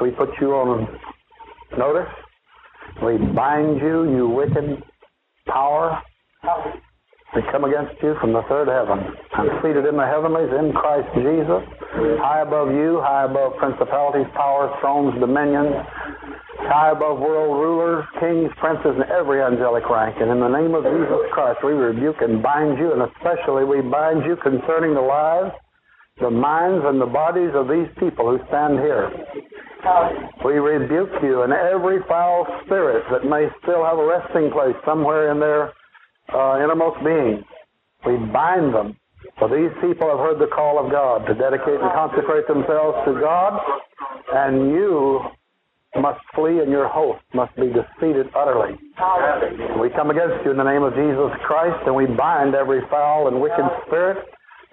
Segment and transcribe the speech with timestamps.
[0.00, 0.86] We put you on
[1.78, 2.12] notice.
[3.02, 4.82] We bind you, you wicked
[5.46, 6.00] power.
[7.34, 9.02] We come against you from the third heaven.
[9.34, 11.62] I'm seated in the heavenlies in Christ Jesus,
[12.20, 15.74] high above you, high above principalities, powers, thrones, dominions,
[16.68, 20.16] high above world rulers, kings, princes, and every angelic rank.
[20.20, 23.82] And in the name of Jesus Christ, we rebuke and bind you, and especially we
[23.82, 25.52] bind you concerning the lives
[26.20, 29.12] the minds and the bodies of these people who stand here.
[30.44, 35.32] We rebuke you and every foul spirit that may still have a resting place somewhere
[35.32, 35.72] in their
[36.34, 37.44] uh, innermost being.
[38.04, 38.96] We bind them.
[39.38, 43.20] For these people have heard the call of God to dedicate and consecrate themselves to
[43.20, 43.60] God,
[44.32, 45.20] and you
[46.00, 48.76] must flee and your host must be defeated utterly.
[49.80, 53.28] We come against you in the name of Jesus Christ, and we bind every foul
[53.28, 54.18] and wicked spirit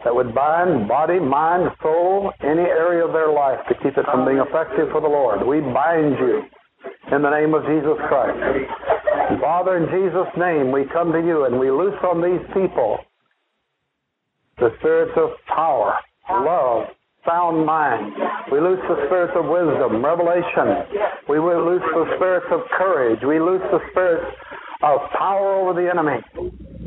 [0.03, 4.25] that would bind body, mind, soul, any area of their life to keep it from
[4.25, 5.45] being effective for the Lord.
[5.45, 6.43] We bind you
[7.15, 8.39] in the name of Jesus Christ.
[9.39, 12.99] Father, in Jesus' name, we come to you and we loose on these people
[14.59, 15.95] the spirits of power,
[16.29, 16.87] love,
[17.25, 18.13] sound mind.
[18.51, 20.83] We loose the spirits of wisdom, revelation.
[21.29, 23.19] We loose the spirits of courage.
[23.25, 24.27] We loose the spirits
[24.83, 26.19] of power over the enemy.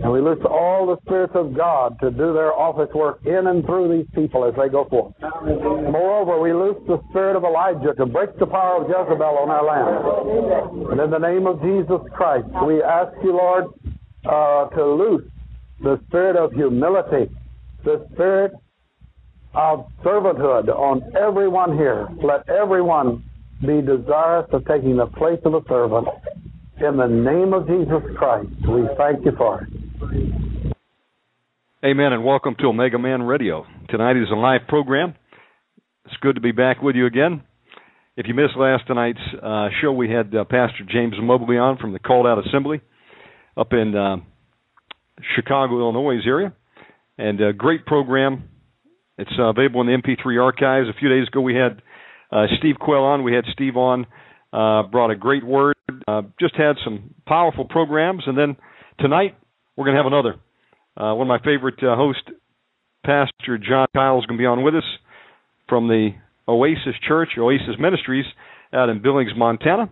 [0.03, 3.65] And we loose all the spirits of God to do their office work in and
[3.65, 5.15] through these people as they go forth.
[5.23, 9.65] Moreover, we loose the spirit of Elijah to break the power of Jezebel on our
[9.65, 10.93] land.
[10.93, 13.65] And in the name of Jesus Christ, we ask you, Lord,
[14.27, 15.25] uh, to loose
[15.83, 17.33] the spirit of humility,
[17.83, 18.53] the spirit
[19.55, 22.09] of servanthood on everyone here.
[22.23, 23.25] Let everyone
[23.63, 26.07] be desirous of taking the place of a servant.
[26.79, 30.75] In the name of Jesus Christ, we thank you for it.
[31.83, 33.65] Amen, and welcome to Omega Man Radio.
[33.89, 35.15] Tonight is a live program.
[36.05, 37.43] It's good to be back with you again.
[38.19, 41.95] If you missed last night's uh, show, we had uh, Pastor James Mobley on from
[41.95, 42.83] the Called Out Assembly
[43.57, 44.17] up in uh,
[45.35, 46.53] Chicago, Illinois area,
[47.17, 48.51] and a great program.
[49.17, 50.89] It's uh, available in the MP3 archives.
[50.91, 51.81] A few days ago, we had
[52.31, 53.23] uh, Steve Quell on.
[53.23, 54.07] We had Steve on,
[54.53, 55.75] uh, brought a great word.
[56.09, 58.57] Uh, just had some powerful programs, and then
[58.99, 59.37] tonight
[59.77, 60.37] we're going to have another.
[60.97, 62.23] Uh, one of my favorite uh, hosts,
[63.05, 64.85] Pastor John Kyle, is going to be on with us
[65.69, 66.11] from the
[66.49, 68.25] Oasis Church, Oasis Ministries,
[68.73, 69.91] out in Billings, Montana.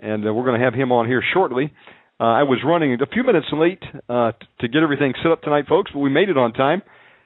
[0.00, 1.72] And uh, we're going to have him on here shortly.
[2.20, 5.42] Uh, I was running a few minutes late uh, t- to get everything set up
[5.42, 6.82] tonight, folks, but we made it on time.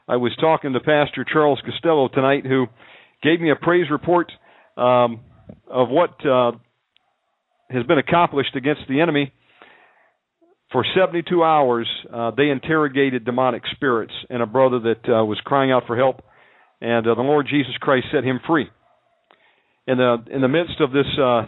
[0.06, 2.66] I was talking to Pastor Charles Costello tonight, who
[3.22, 4.30] gave me a praise report
[4.76, 5.20] um,
[5.66, 6.52] of what uh,
[7.70, 9.32] has been accomplished against the enemy
[10.72, 15.70] for 72 hours, uh, they interrogated demonic spirits and a brother that uh, was crying
[15.70, 16.22] out for help,
[16.80, 18.66] and uh, the Lord Jesus Christ set him free.
[19.86, 21.42] In the in the midst of this uh,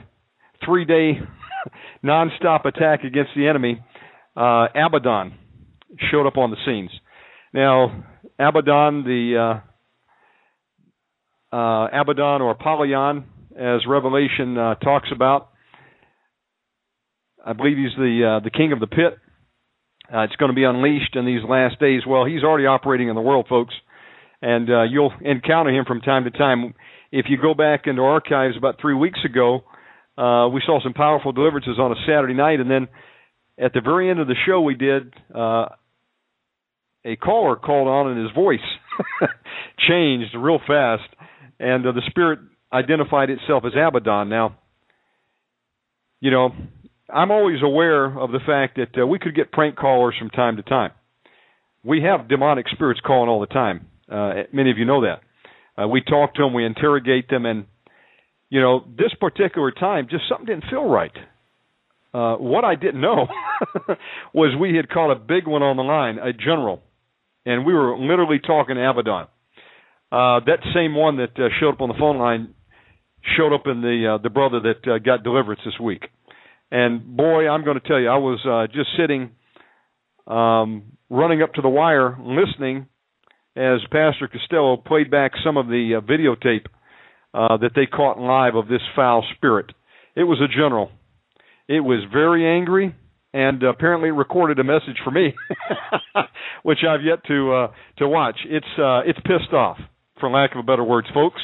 [0.65, 1.21] three-day
[2.05, 3.81] nonstop attack against the enemy,
[4.37, 5.35] uh, Abaddon
[6.11, 6.91] showed up on the scenes.
[7.55, 8.05] Now,
[8.39, 9.61] Abaddon, the
[11.53, 13.25] uh, uh, Abaddon or Apollyon,
[13.59, 15.51] as Revelation uh, talks about,
[17.45, 19.19] I believe he's the uh, the king of the pit.
[20.13, 22.03] Uh, it's going to be unleashed in these last days.
[22.07, 23.75] Well, he's already operating in the world, folks,
[24.43, 26.75] and uh, you'll encounter him from time to time.
[27.11, 29.65] If you go back into archives about three weeks ago,
[30.19, 32.89] uh, we saw some powerful deliverances on a Saturday night, and then
[33.59, 35.67] at the very end of the show, we did uh,
[37.05, 38.59] a caller called on, and his voice
[39.89, 41.09] changed real fast,
[41.59, 42.41] and uh, the spirit
[42.75, 44.29] identified itself as Abaddon.
[44.29, 44.59] Now,
[46.21, 46.51] you know,
[47.13, 50.57] I'm always aware of the fact that uh, we could get prank callers from time
[50.57, 50.91] to time.
[51.85, 53.87] We have demonic spirits calling all the time.
[54.11, 55.21] Uh, many of you know that.
[55.81, 57.67] Uh, we talk to them, we interrogate them, and
[58.49, 61.13] you know, this particular time, just something didn't feel right.
[62.13, 63.27] Uh, what I didn't know
[64.35, 66.81] was we had caught a big one on the line, a general,
[67.45, 69.27] and we were literally talking Abaddon.
[70.13, 72.55] Uh, that same one that uh, showed up on the phone line
[73.37, 76.05] showed up in the uh, the brother that uh, got deliverance this week.
[76.71, 79.31] And boy, I'm going to tell you, I was uh, just sitting,
[80.27, 82.87] um, running up to the wire, listening
[83.57, 86.67] as Pastor Costello played back some of the uh, videotape
[87.33, 89.67] uh, that they caught live of this foul spirit.
[90.17, 90.91] It was a general.
[91.69, 92.95] It was very angry,
[93.33, 95.35] and apparently recorded a message for me,
[96.63, 98.37] which I've yet to uh, to watch.
[98.47, 99.79] It's uh, it's pissed off,
[100.21, 101.41] for lack of a better words, folks,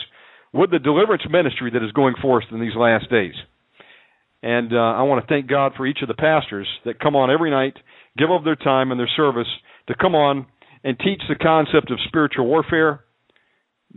[0.52, 3.34] with the deliverance ministry that is going forth in these last days.
[4.42, 7.30] And uh, I want to thank God for each of the pastors that come on
[7.30, 7.74] every night,
[8.16, 9.46] give of their time and their service
[9.88, 10.46] to come on
[10.82, 13.04] and teach the concept of spiritual warfare,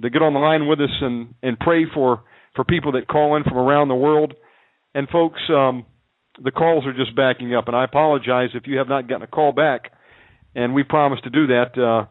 [0.01, 2.23] to get on the line with us and, and pray for,
[2.55, 4.33] for people that call in from around the world.
[4.93, 5.85] And folks, um,
[6.43, 9.27] the calls are just backing up, and I apologize if you have not gotten a
[9.27, 9.91] call back.
[10.55, 11.77] And we promise to do that.
[11.77, 12.05] Uh,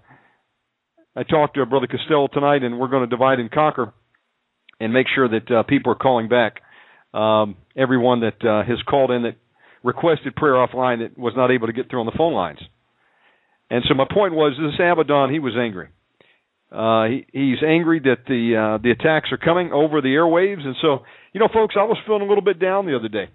[1.14, 3.92] I talked to Brother Costello tonight, and we're going to divide and conquer
[4.82, 6.61] and make sure that uh, people are calling back.
[7.14, 9.37] Um, everyone that uh, has called in that
[9.84, 12.58] requested prayer offline that was not able to get through on the phone lines.
[13.70, 15.88] And so my point was, this Abaddon, he was angry.
[16.70, 20.75] Uh, he, he's angry that the uh, the attacks are coming over the airwaves, and
[20.81, 21.00] so
[21.32, 23.29] you know, folks, I was feeling a little bit down the other day,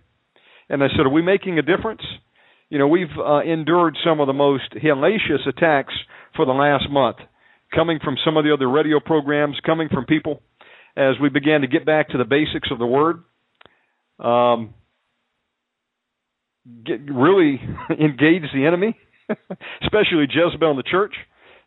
[0.69, 2.01] and I said, "Are we making a difference?"
[2.69, 5.93] You know, we've uh, endured some of the most hellacious attacks
[6.35, 7.17] for the last month,
[7.73, 10.41] coming from some of the other radio programs, coming from people,
[10.97, 13.23] as we began to get back to the basics of the word.
[14.19, 14.73] Um,
[16.83, 18.97] get really engage the enemy,
[19.29, 21.13] especially Jezebel in the church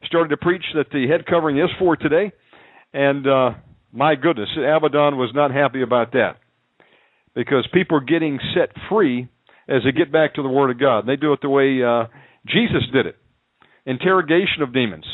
[0.06, 2.32] started to preach that the head covering is for today,
[2.92, 3.50] and uh,
[3.92, 6.36] my goodness, Abaddon was not happy about that
[7.34, 9.28] because people are getting set free
[9.68, 11.06] as they get back to the Word of God.
[11.06, 12.06] They do it the way uh,
[12.46, 13.16] Jesus did it
[13.86, 15.06] interrogation of demons.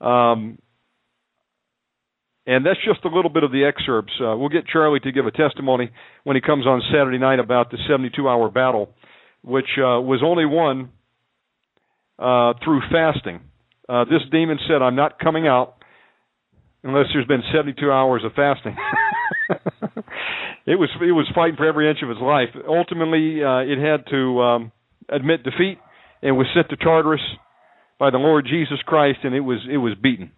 [0.00, 0.58] Um,
[2.48, 4.12] and that's just a little bit of the excerpts.
[4.18, 5.90] Uh, we'll get Charlie to give a testimony
[6.24, 8.88] when he comes on Saturday night about the 72 hour battle,
[9.44, 10.88] which uh, was only won
[12.18, 13.40] uh, through fasting.
[13.86, 15.74] Uh, this demon said, I'm not coming out
[16.82, 18.76] unless there's been 72 hours of fasting.
[20.66, 22.48] it was it was fighting for every inch of his life.
[22.66, 24.72] Ultimately, uh, it had to um,
[25.10, 25.78] admit defeat
[26.22, 27.20] and was sent to Tartarus
[27.98, 30.32] by the Lord Jesus Christ, and it was it was beaten.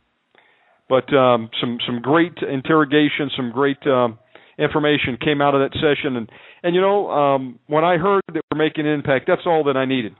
[0.90, 4.18] But um, some some great interrogation, some great um,
[4.58, 6.28] information came out of that session, and
[6.62, 9.78] and you know um, when I heard that we're making an impact, that's all that
[9.78, 10.12] I needed.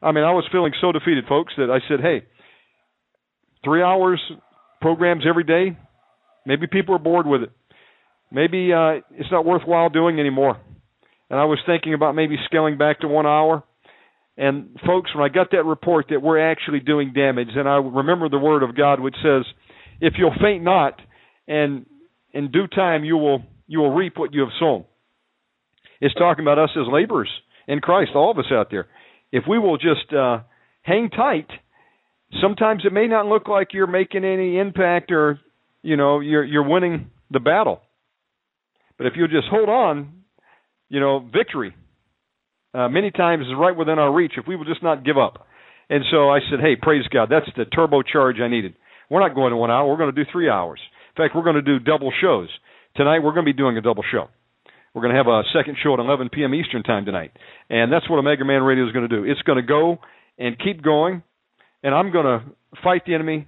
[0.00, 2.22] I mean, I was feeling so defeated, folks, that I said, hey
[3.64, 4.20] three hours
[4.80, 5.76] programs every day,
[6.46, 7.50] maybe people are bored with it.
[8.30, 10.60] Maybe uh, it's not worthwhile doing anymore.
[11.30, 13.62] And I was thinking about maybe scaling back to one hour.
[14.36, 18.28] And folks, when I got that report that we're actually doing damage, and I remember
[18.28, 19.44] the word of God which says,
[20.00, 21.00] "If you'll faint not,
[21.46, 21.86] and
[22.32, 24.84] in due time you will you will reap what you have sown."
[26.00, 27.30] It's talking about us as laborers
[27.66, 28.86] in Christ, all of us out there.
[29.32, 30.40] If we will just uh,
[30.82, 31.48] hang tight
[32.40, 35.40] sometimes it may not look like you're making any impact or
[35.82, 37.80] you know you're you're winning the battle
[38.96, 40.12] but if you just hold on
[40.88, 41.74] you know victory
[42.74, 45.46] uh, many times is right within our reach if we will just not give up
[45.88, 48.74] and so i said hey praise god that's the turbo charge i needed
[49.10, 50.80] we're not going to one hour we're going to do three hours
[51.16, 52.48] in fact we're going to do double shows
[52.96, 54.28] tonight we're going to be doing a double show
[54.94, 56.54] we're going to have a second show at 11 p.m.
[56.54, 57.30] Eastern time tonight,
[57.68, 59.22] and that's what Omega Man Radio is going to do.
[59.30, 59.98] It's going to go
[60.38, 61.22] and keep going
[61.82, 62.44] and I'm going to
[62.82, 63.46] fight the enemy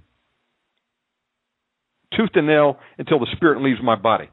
[2.16, 4.28] tooth and nail until the spirit leaves my body.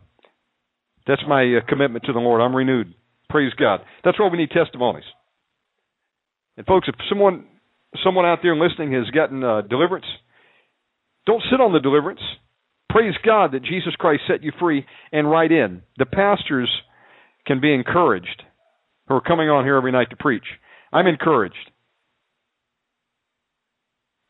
[1.06, 2.42] That's my uh, commitment to the Lord.
[2.42, 2.94] I'm renewed.
[3.30, 3.82] Praise God.
[4.04, 5.04] That's why we need testimonies.
[6.58, 7.46] And folks, if someone
[8.04, 10.06] someone out there listening has gotten uh, deliverance,
[11.28, 12.22] don't sit on the deliverance.
[12.90, 15.84] Praise God that Jesus Christ set you free and write in.
[15.98, 16.70] The pastors
[17.46, 18.42] can be encouraged
[19.08, 20.46] who are coming on here every night to preach.
[20.92, 21.56] I'm encouraged.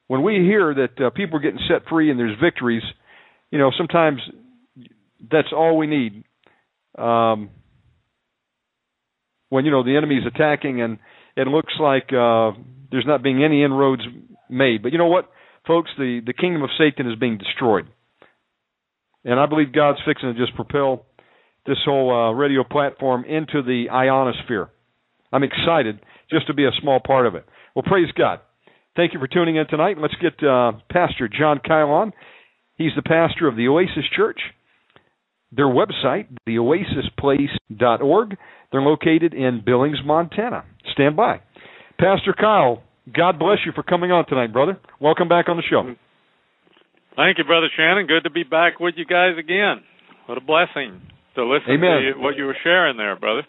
[0.07, 2.83] When we hear that uh, people are getting set free and there's victories,
[3.51, 4.19] you know, sometimes
[5.31, 6.23] that's all we need.
[6.97, 7.49] Um,
[9.49, 10.97] when you know the enemy's attacking and
[11.35, 12.51] it looks like uh,
[12.91, 14.01] there's not being any inroads
[14.49, 14.81] made.
[14.81, 15.29] But you know what,
[15.67, 17.87] folks, the the kingdom of Satan is being destroyed,
[19.23, 21.05] and I believe God's fixing to just propel
[21.65, 24.69] this whole uh, radio platform into the ionosphere.
[25.31, 25.99] I'm excited
[26.31, 27.45] just to be a small part of it.
[27.75, 28.39] Well, praise God.
[28.95, 29.97] Thank you for tuning in tonight.
[29.99, 32.13] Let's get uh, Pastor John Kyle on.
[32.75, 34.39] He's the pastor of the Oasis Church.
[35.51, 38.37] Their website, theoasisplace.org.
[38.71, 40.65] They're located in Billings, Montana.
[40.93, 41.41] Stand by.
[41.99, 42.83] Pastor Kyle,
[43.15, 44.79] God bless you for coming on tonight, brother.
[44.99, 45.83] Welcome back on the show.
[47.15, 48.05] Thank you, Brother Shannon.
[48.05, 49.81] Good to be back with you guys again.
[50.25, 51.01] What a blessing
[51.35, 52.13] to listen Amen.
[52.13, 53.43] to what you were sharing there, brother.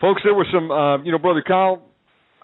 [0.00, 1.82] Folks, there were some, uh, you know, Brother Kyle,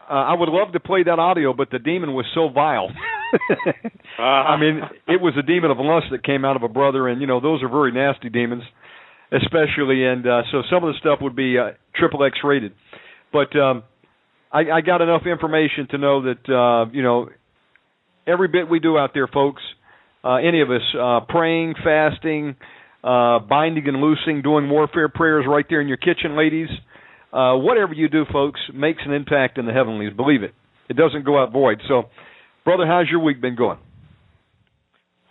[0.08, 2.88] uh, I would love to play that audio, but the demon was so vile.
[4.18, 7.08] uh, I mean, it was a demon of lust that came out of a brother,
[7.08, 8.62] and you know those are very nasty demons,
[9.32, 10.06] especially.
[10.06, 12.72] And uh, so some of the stuff would be uh, triple X rated.
[13.32, 13.82] But um,
[14.52, 17.28] I, I got enough information to know that uh, you know
[18.26, 19.62] every bit we do out there, folks.
[20.24, 22.56] Uh, any of us uh, praying, fasting,
[23.04, 26.68] uh, binding and loosing, doing warfare prayers right there in your kitchen, ladies.
[27.32, 30.12] Uh, whatever you do, folks, makes an impact in the heavenlies.
[30.16, 30.54] Believe it.
[30.88, 31.80] It doesn't go out void.
[31.86, 32.04] So,
[32.64, 33.78] brother, how's your week been going?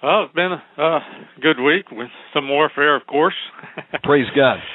[0.01, 0.99] Well, it's been a
[1.41, 3.35] good week with some warfare, of course.
[4.03, 4.57] Praise God.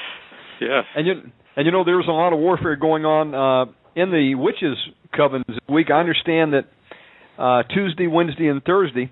[0.60, 0.84] Yes.
[0.94, 1.14] And you
[1.56, 4.78] and you know there's a lot of warfare going on uh, in the witches'
[5.14, 5.88] covens this week.
[5.90, 6.64] I understand that
[7.38, 9.10] uh, Tuesday, Wednesday, and Thursday,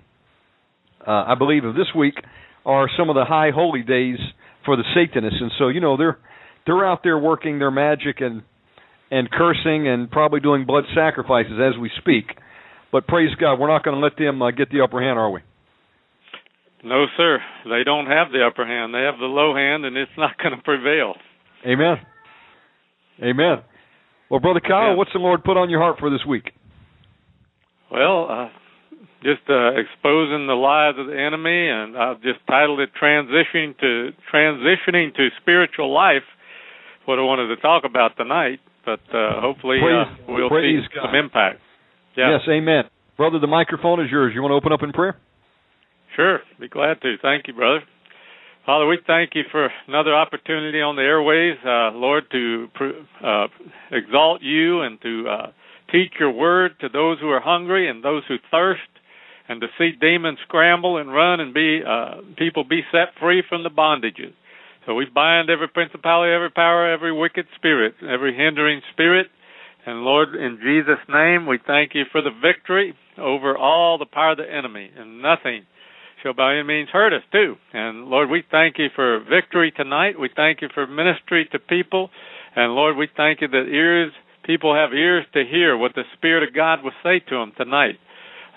[1.05, 2.15] uh, I believe of this week,
[2.65, 4.17] are some of the high holy days
[4.65, 6.17] for the Satanists, and so you know they're
[6.65, 8.43] they're out there working their magic and
[9.09, 12.37] and cursing and probably doing blood sacrifices as we speak.
[12.91, 15.31] But praise God, we're not going to let them uh, get the upper hand, are
[15.31, 15.41] we?
[16.83, 17.39] No, sir.
[17.65, 18.93] They don't have the upper hand.
[18.93, 21.13] They have the low hand, and it's not going to prevail.
[21.65, 21.97] Amen.
[23.21, 23.63] Amen.
[24.31, 24.97] Well, brother Kyle, Amen.
[24.97, 26.51] what's the Lord put on your heart for this week?
[27.91, 28.47] Well, uh,
[29.21, 34.11] just uh, exposing the lies of the enemy, and I've just titled it "Transitioning to
[34.33, 36.23] Transitioning to Spiritual Life."
[37.03, 41.07] What I wanted to talk about tonight, but uh, hopefully Praise- uh, we'll see God.
[41.07, 41.59] some impact.
[42.15, 42.37] Yeah.
[42.37, 42.83] Yes, amen.
[43.17, 44.31] Brother, the microphone is yours.
[44.33, 45.17] You want to open up in prayer?
[46.15, 47.15] Sure, be glad to.
[47.21, 47.81] Thank you, brother.
[48.63, 52.67] Father, we thank you for another opportunity on the airways, uh, Lord, to
[53.25, 53.47] uh,
[53.91, 55.51] exalt you and to uh,
[55.91, 58.81] teach your word to those who are hungry and those who thirst,
[59.49, 63.63] and to see demons scramble and run and be uh, people be set free from
[63.63, 64.33] the bondages.
[64.85, 69.25] So we bind every principality, every power, every wicked spirit, every hindering spirit.
[69.87, 74.33] And Lord, in Jesus' name, we thank you for the victory over all the power
[74.33, 75.65] of the enemy, and nothing
[76.21, 77.55] shall by any means hurt us too.
[77.73, 80.19] And Lord, we thank you for victory tonight.
[80.19, 82.09] We thank you for ministry to people.
[82.55, 84.11] And Lord, we thank you that ears
[84.43, 87.95] people have ears to hear what the Spirit of God will say to them tonight.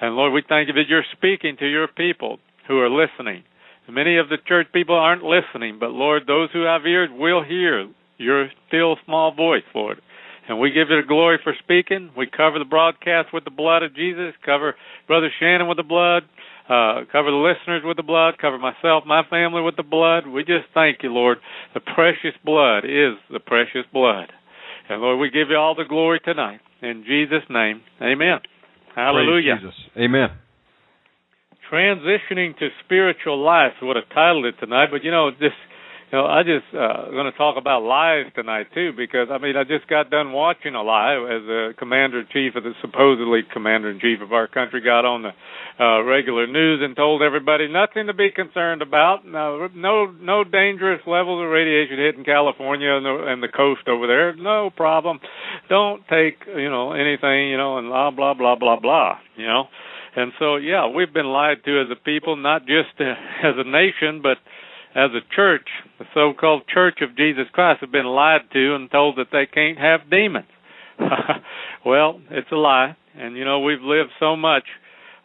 [0.00, 3.44] And Lord, we thank you that you're speaking to your people who are listening.
[3.88, 7.88] Many of the church people aren't listening, but Lord, those who have ears will hear
[8.16, 10.00] your still small voice, Lord.
[10.48, 12.10] And we give you the glory for speaking.
[12.16, 14.74] We cover the broadcast with the blood of Jesus, cover
[15.06, 16.22] Brother Shannon with the blood,
[16.68, 20.26] uh, cover the listeners with the blood, cover myself, my family with the blood.
[20.26, 21.38] We just thank you, Lord.
[21.74, 24.32] The precious blood is the precious blood.
[24.88, 26.60] And Lord, we give you all the glory tonight.
[26.82, 28.40] In Jesus' name, amen.
[28.94, 29.56] Hallelujah.
[29.60, 29.90] Praise Jesus.
[29.98, 30.28] Amen.
[31.70, 35.56] Transitioning to spiritual life is what I titled it tonight, but you know, just
[36.14, 39.64] you I just uh going to talk about lies tonight too because I mean I
[39.64, 43.90] just got done watching a lie as the commander in chief of the supposedly commander
[43.90, 45.32] in chief of our country got on the
[45.82, 49.26] uh regular news and told everybody nothing to be concerned about.
[49.26, 54.06] No no no dangerous levels of radiation hitting California and the, and the coast over
[54.06, 54.36] there.
[54.36, 55.18] No problem.
[55.68, 59.64] Don't take, you know, anything, you know, and blah blah blah blah blah, you know.
[60.16, 63.04] And so, yeah, we've been lied to as a people, not just uh,
[63.42, 64.38] as a nation, but
[64.94, 65.68] as a church.
[65.98, 69.78] The so-called Church of Jesus Christ have been lied to and told that they can't
[69.78, 70.46] have demons.
[71.86, 72.96] well, it's a lie.
[73.16, 74.64] And, you know, we've lived so much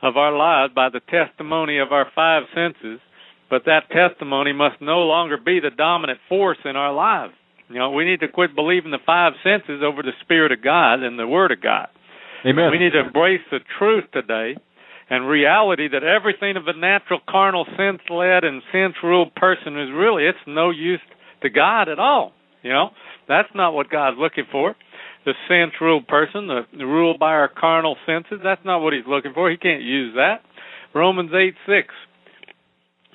[0.02, 3.00] of our lives by the testimony of our five senses,
[3.50, 7.34] but that testimony must no longer be the dominant force in our lives.
[7.70, 11.04] You know, we need to quit believing the five senses over the Spirit of God
[11.04, 11.88] and the Word of God.
[12.46, 12.72] Amen.
[12.72, 14.56] We need to embrace the truth today
[15.10, 19.90] and reality that everything of a natural, carnal, sense led, and sense ruled person is
[19.94, 21.02] really, it's no use
[21.42, 22.34] to God at all.
[22.62, 22.90] You know,
[23.28, 24.76] that's not what God's looking for.
[25.26, 29.08] The sense ruled person, the, the ruled by our carnal senses, that's not what He's
[29.08, 29.50] looking for.
[29.50, 30.42] He can't use that.
[30.94, 31.88] Romans 8 6.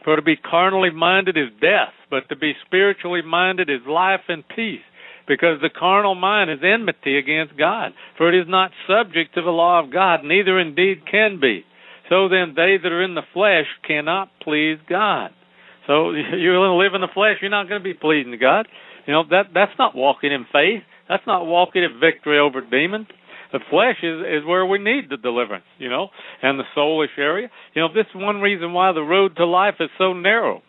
[0.05, 4.45] For to be carnally minded is death, but to be spiritually minded is life and
[4.55, 4.85] peace
[5.27, 9.51] because the carnal mind is enmity against God, for it is not subject to the
[9.51, 11.65] law of God, neither indeed can be.
[12.09, 15.31] So then, they that are in the flesh cannot please God.
[15.87, 18.39] So you're going to live in the flesh, you're not going to be pleasing to
[18.39, 18.69] God.
[19.07, 20.83] You know that that's not walking in faith.
[21.09, 23.07] That's not walking in victory over demons.
[23.53, 26.09] The flesh is is where we need the deliverance, you know,
[26.43, 27.49] and the soulish area.
[27.75, 30.63] You know, this is one reason why the road to life is so narrow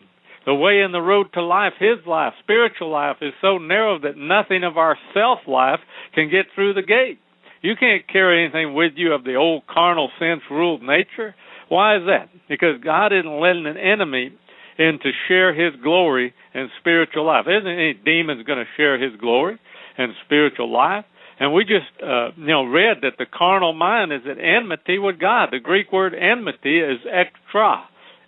[0.46, 4.16] the way in the road to life, his life, spiritual life, is so narrow that
[4.16, 5.80] nothing of our self life
[6.14, 7.18] can get through the gate.
[7.62, 11.34] You can't carry anything with you of the old carnal sense ruled nature.
[11.68, 12.28] Why is that?
[12.48, 14.32] Because God isn't letting an enemy
[14.78, 17.46] in to share his glory and spiritual life.
[17.48, 19.58] Isn't any demons going to share his glory
[19.98, 21.04] and spiritual life?
[21.38, 25.20] And we just uh, you know read that the carnal mind is at enmity with
[25.20, 25.48] God.
[25.52, 27.82] The Greek word enmity is ektra,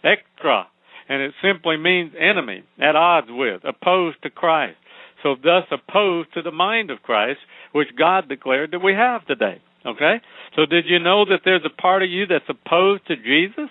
[0.05, 0.65] ektra,
[1.09, 4.77] and it simply means enemy, at odds with, opposed to Christ.
[5.23, 7.41] So thus opposed to the mind of Christ,
[7.73, 9.61] which God declared that we have today.
[9.87, 10.17] Okay?
[10.57, 13.71] So did you know that there's a part of you that's opposed to Jesus?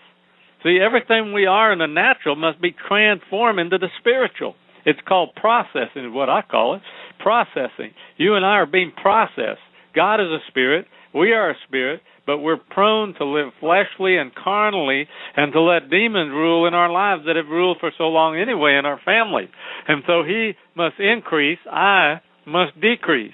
[0.64, 4.56] See, everything we are in the natural must be transformed into the spiritual.
[4.86, 6.82] It's called processing, is what I call it.
[7.20, 7.92] Processing.
[8.18, 9.62] You and I are being processed.
[9.94, 10.86] God is a spirit.
[11.14, 15.90] We are a spirit but we're prone to live fleshly and carnally and to let
[15.90, 19.46] demons rule in our lives that have ruled for so long anyway in our family.
[19.88, 23.34] And so he must increase, I must decrease.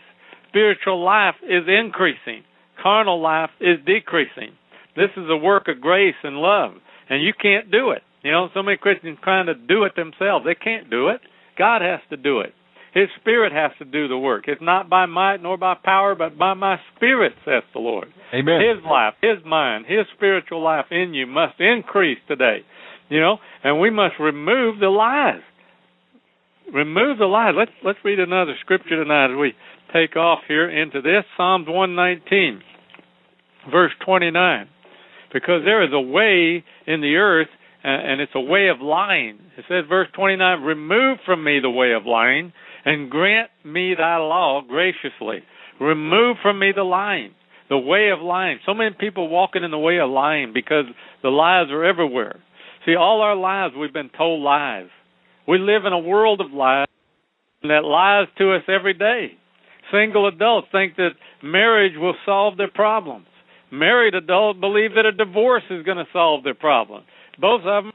[0.54, 2.44] Spiritual life is increasing,
[2.82, 4.54] carnal life is decreasing.
[4.96, 6.74] This is a work of grace and love,
[7.10, 8.04] and you can't do it.
[8.22, 10.46] You know, so many Christians trying to do it themselves.
[10.46, 11.22] They can't do it.
[11.58, 12.54] God has to do it.
[12.94, 14.44] His Spirit has to do the work.
[14.48, 18.14] It's not by might nor by power, but by my Spirit, says the Lord.
[18.32, 18.62] Amen.
[18.62, 22.60] His life, His mind, His spiritual life in you must increase today.
[23.10, 25.42] You know, and we must remove the lies.
[26.72, 27.54] Remove the lies.
[27.58, 29.54] Let's let's read another scripture tonight as we
[29.94, 32.62] take off here into this Psalms 119,
[33.72, 34.68] verse 29,
[35.32, 37.48] because there is a way in the earth
[37.84, 39.40] and it's a way of lying.
[39.58, 42.54] It says, verse 29, remove from me the way of lying
[42.86, 45.44] and grant me thy law graciously.
[45.80, 47.32] Remove from me the lying,
[47.70, 48.60] the way of lying.
[48.66, 50.86] So many people walking in the way of lying because
[51.22, 52.40] the lies are everywhere.
[52.86, 54.88] See, all our lives we've been told lies.
[55.48, 56.88] We live in a world of lies
[57.64, 59.38] that lies to us every day.
[59.94, 61.12] Single adults think that
[61.44, 63.28] marriage will solve their problems.
[63.72, 67.04] Married adults believe that a divorce is going to solve their problem.
[67.40, 67.94] Both of them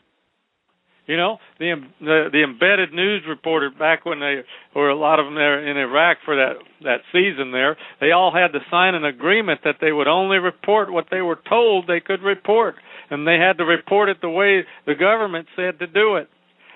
[1.09, 4.43] you know, the the, the embedded news reporter back when they
[4.77, 8.31] were a lot of them there in Iraq for that that season there, they all
[8.31, 12.01] had to sign an agreement that they would only report what they were told they
[12.01, 12.75] could report,
[13.11, 16.29] and they had to report it the way the government said to do it.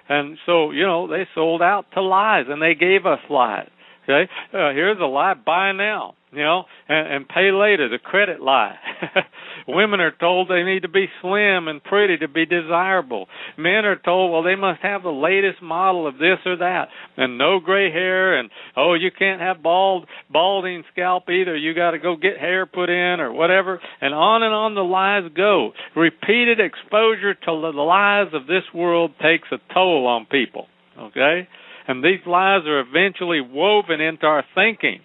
[0.08, 3.68] And so, you know, they sold out to lies, and they gave us lies.
[4.04, 8.40] Okay, uh, here's a lie: buy now you know, and, and pay later, the credit
[8.40, 8.76] lie.
[9.68, 13.28] Women are told they need to be slim and pretty to be desirable.
[13.58, 16.88] Men are told, well, they must have the latest model of this or that,
[17.18, 21.54] and no gray hair, and oh, you can't have bald, balding scalp either.
[21.54, 24.80] You got to go get hair put in or whatever, and on and on the
[24.80, 25.72] lies go.
[25.94, 30.66] Repeated exposure to the lies of this world takes a toll on people.
[30.98, 31.46] Okay,
[31.88, 35.00] and these lies are eventually woven into our thinking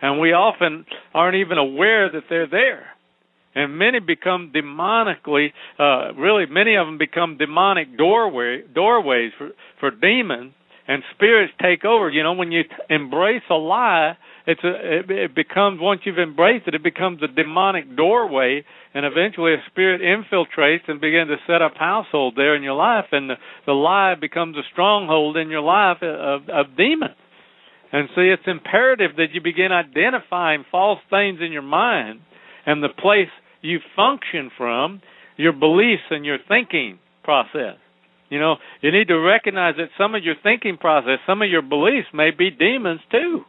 [0.00, 2.86] and we often aren't even aware that they're there.
[3.54, 9.50] And many become demonically, uh, really, many of them become demonic doorway doorways for
[9.80, 10.52] for demons,
[10.88, 12.08] and spirits take over.
[12.08, 16.66] You know, when you embrace a lie, it's a it, it becomes once you've embraced
[16.66, 21.60] it, it becomes a demonic doorway, and eventually a spirit infiltrates and begins to set
[21.60, 23.34] up household there in your life, and the,
[23.66, 27.14] the lie becomes a stronghold in your life of, of demons.
[27.92, 32.20] And see, it's imperative that you begin identifying false things in your mind
[32.66, 33.30] and the place
[33.62, 35.00] you function from,
[35.36, 37.76] your beliefs and your thinking process.
[38.30, 41.62] You know, you need to recognize that some of your thinking process, some of your
[41.62, 43.42] beliefs may be demons too.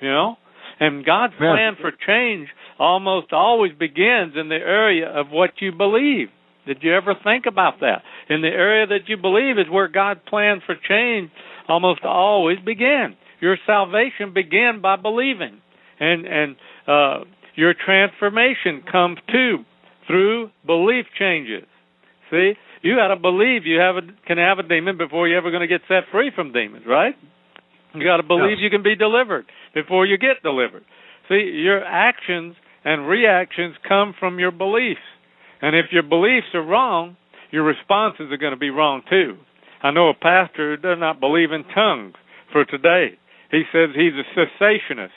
[0.00, 0.36] You know?
[0.78, 1.52] And God's yeah.
[1.52, 6.28] plan for change almost always begins in the area of what you believe.
[6.66, 8.02] Did you ever think about that?
[8.28, 11.30] In the area that you believe is where God's plan for change
[11.68, 13.16] almost always begins.
[13.40, 15.60] Your salvation began by believing.
[15.98, 17.24] And and uh
[17.56, 19.64] your transformation comes too
[20.06, 21.64] through belief changes.
[22.30, 25.50] See, you got to believe you have a, can have a demon before you're ever
[25.50, 27.14] going to get set free from demons, right?
[27.94, 28.62] You got to believe yes.
[28.62, 30.84] you can be delivered before you get delivered.
[31.28, 35.00] See, your actions and reactions come from your beliefs.
[35.60, 37.16] And if your beliefs are wrong,
[37.50, 39.36] your responses are going to be wrong too.
[39.82, 42.14] I know a pastor who does not believe in tongues
[42.52, 43.18] for today.
[43.50, 45.08] He says he's a cessationist.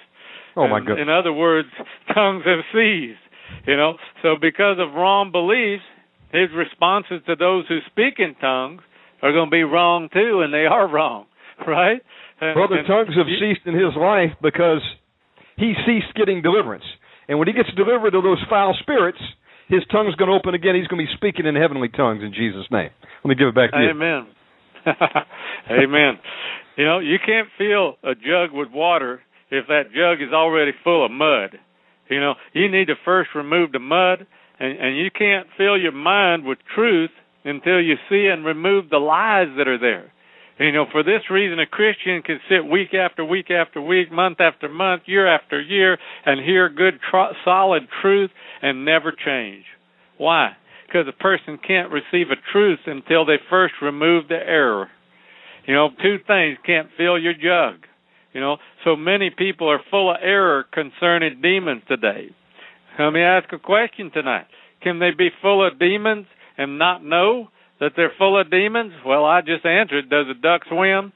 [0.56, 1.00] Oh my goodness.
[1.02, 1.68] In other words,
[2.14, 3.20] tongues have ceased.
[3.68, 5.84] You know, so because of wrong beliefs,
[6.34, 8.82] his responses to those who speak in tongues
[9.22, 11.26] are going to be wrong too, and they are wrong,
[11.68, 12.02] right?
[12.42, 14.82] And, well, the and tongues have ceased in his life because
[15.56, 16.84] he ceased getting deliverance.
[17.30, 19.22] And when he gets delivered of those foul spirits,
[19.70, 20.76] his tongue's going to open again.
[20.76, 22.90] He's going to be speaking in heavenly tongues in Jesus' name.
[23.24, 23.92] Let me give it back to you.
[23.92, 24.28] Amen.
[25.72, 26.20] Amen.
[26.76, 31.06] You know, you can't fill a jug with water if that jug is already full
[31.06, 31.58] of mud.
[32.10, 34.28] You know, you need to first remove the mud,
[34.60, 37.12] and, and you can't fill your mind with truth
[37.46, 40.12] until you see and remove the lies that are there.
[40.60, 44.12] And, you know, for this reason, a Christian can sit week after week after week,
[44.12, 48.30] month after month, year after year, and hear good, tr- solid truth
[48.62, 49.66] and never change.
[50.18, 50.52] Why?
[50.86, 54.90] Because a person can't receive a truth until they first remove the error.
[55.66, 57.82] You know, two things can't fill your jug.
[58.34, 62.30] You know, so many people are full of error concerning demons today.
[63.00, 64.46] Let me ask a question tonight.
[64.82, 66.28] Can they be full of demons
[66.58, 67.48] and not know
[67.80, 68.94] that they're full of demons?
[69.06, 70.10] Well, I just answered.
[70.10, 71.12] Does a duck swim?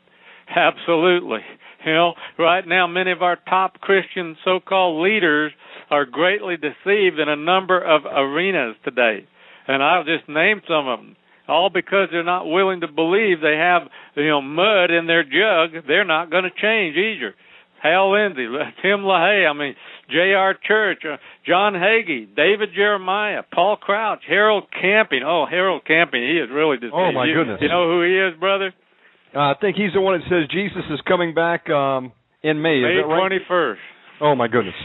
[0.55, 1.41] Absolutely.
[1.85, 5.51] You know, right now, many of our top Christian so called leaders
[5.91, 9.27] are greatly deceived in a number of arenas today.
[9.67, 11.15] And I'll just name some of them
[11.47, 13.83] all because they're not willing to believe they have
[14.15, 15.85] you know mud in their jug.
[15.87, 17.35] They're not going to change either.
[17.81, 18.47] Hal Lindsey,
[18.81, 19.75] Tim LaHaye, I mean
[20.09, 20.55] J.R.
[20.65, 25.21] Church, uh, John Hagee, David Jeremiah, Paul Crouch, Harold Camping.
[25.25, 26.93] Oh, Harold Camping, he is really just.
[26.93, 27.59] Oh my you, goodness!
[27.61, 28.73] You know who he is, brother?
[29.35, 32.11] Uh, I think he's the one that says Jesus is coming back um,
[32.41, 32.81] in May.
[32.81, 33.81] May twenty first.
[34.21, 34.75] Oh my goodness!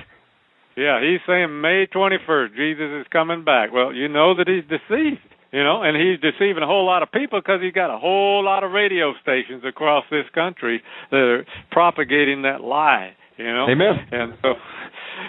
[0.77, 2.55] Yeah, he's saying May twenty first.
[2.55, 3.73] Jesus is coming back.
[3.73, 5.21] Well, you know that he's deceived
[5.53, 8.43] you know, and he's deceiving a whole lot of people because he's got a whole
[8.43, 13.13] lot of radio stations across this country that are propagating that lie.
[13.37, 13.95] You know, amen.
[14.11, 14.55] And so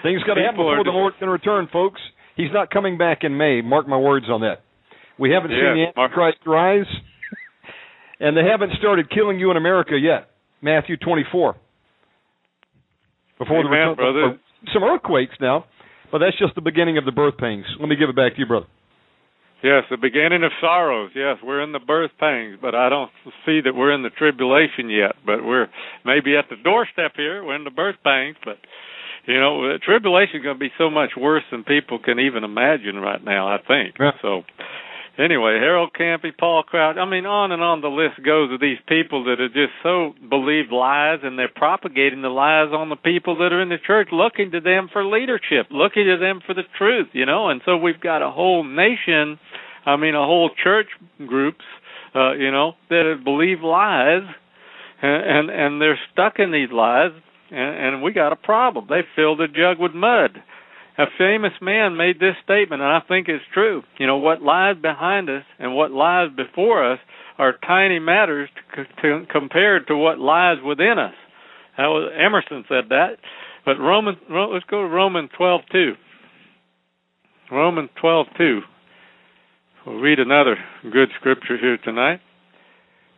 [0.01, 1.99] things got to happen before the Lord can return, folks.
[2.35, 3.61] He's not coming back in May.
[3.61, 4.63] Mark my words on that.
[5.19, 6.89] We haven't seen the Antichrist rise,
[8.19, 10.29] and they haven't started killing you in America yet.
[10.61, 11.55] Matthew twenty-four.
[13.39, 14.39] Before Amen, the return, brother.
[14.73, 15.65] some earthquakes now,
[16.11, 17.65] but that's just the beginning of the birth pains.
[17.79, 18.67] Let me give it back to you, brother.
[19.63, 21.11] Yes, the beginning of sorrows.
[21.15, 23.09] Yes, we're in the birth pangs, but I don't
[23.45, 25.15] see that we're in the tribulation yet.
[25.25, 25.67] But we're
[26.03, 27.43] maybe at the doorstep here.
[27.45, 28.57] We're in the birth pangs, but
[29.25, 32.97] you know, tribulation is going to be so much worse than people can even imagine
[32.97, 33.47] right now.
[33.47, 33.95] I think.
[34.21, 34.41] So,
[35.17, 36.97] anyway, Harold Camping, Paul Crouch.
[36.97, 40.13] I mean, on and on the list goes of these people that are just so
[40.29, 44.09] believe lies, and they're propagating the lies on the people that are in the church,
[44.11, 47.07] looking to them for leadership, looking to them for the truth.
[47.13, 49.39] You know, and so we've got a whole nation.
[49.85, 50.87] I mean, a whole church
[51.27, 51.65] groups.
[52.15, 54.21] Uh, you know, that believe lies,
[55.01, 57.11] and and, and they're stuck in these lies,
[57.49, 58.85] and, and we got a problem.
[58.87, 60.37] They filled the jug with mud
[60.97, 63.81] a famous man made this statement, and I think it's true.
[63.97, 66.99] You know, what lies behind us and what lies before us
[67.37, 71.15] are tiny matters to, to, compared to what lies within us.
[71.77, 73.17] That was, Emerson said that.
[73.65, 75.93] But Roman, let's go to Romans 12:2.
[77.51, 78.59] Romans 12:2.
[79.85, 80.57] We'll read another
[80.91, 82.21] good scripture here tonight.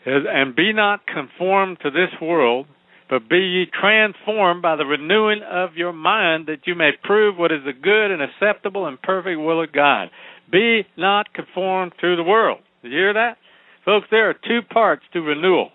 [0.05, 2.67] And be not conformed to this world,
[3.09, 7.51] but be ye transformed by the renewing of your mind, that you may prove what
[7.51, 10.09] is the good and acceptable and perfect will of God.
[10.51, 12.59] Be not conformed to the world.
[12.81, 13.37] Did you hear that?
[13.83, 15.69] Folks, there are two parts to renewal.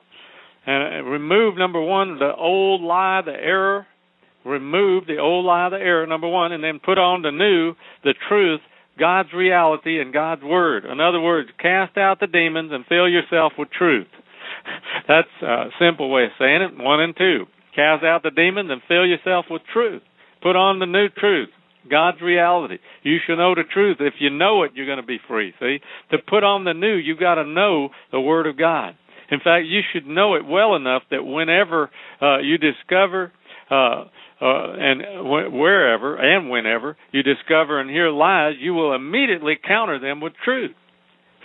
[0.66, 3.86] And uh, remove, number one, the old lie, the error.
[4.44, 8.14] Remove the old lie, the error, number one, and then put on the new, the
[8.28, 8.60] truth,
[8.98, 10.84] God's reality, and God's word.
[10.84, 14.06] In other words, cast out the demons and fill yourself with truth.
[15.08, 16.82] That's a simple way of saying it.
[16.82, 17.46] One and two.
[17.74, 20.02] Cast out the demons and fill yourself with truth.
[20.42, 21.50] Put on the new truth.
[21.90, 22.78] God's reality.
[23.02, 23.98] You shall know the truth.
[24.00, 25.54] If you know it, you're going to be free.
[25.60, 25.78] See?
[26.10, 28.96] To put on the new, you've got to know the Word of God.
[29.30, 33.32] In fact, you should know it well enough that whenever uh, you discover
[33.70, 34.04] uh,
[34.42, 40.00] uh, and wh- wherever and whenever you discover and hear lies, you will immediately counter
[40.00, 40.72] them with truth.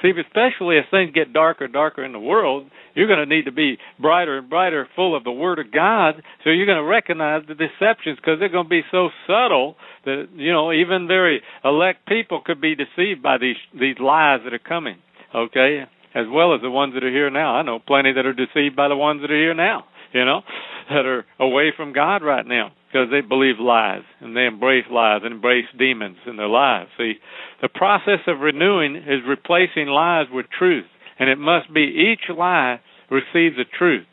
[0.01, 3.45] See, especially as things get darker and darker in the world, you're going to need
[3.45, 6.21] to be brighter and brighter, full of the Word of God.
[6.43, 10.27] So you're going to recognize the deceptions because they're going to be so subtle that
[10.35, 14.59] you know even very elect people could be deceived by these these lies that are
[14.59, 14.97] coming.
[15.33, 17.55] Okay, as well as the ones that are here now.
[17.55, 19.85] I know plenty that are deceived by the ones that are here now.
[20.13, 20.41] You know,
[20.89, 25.19] that are away from God right now because they believe lies and they embrace lies
[25.25, 26.89] and embrace demons in their lives.
[26.97, 27.15] See,
[27.61, 30.85] the process of renewing is replacing lies with truth,
[31.19, 32.79] and it must be each lie
[33.11, 34.05] receives a truth.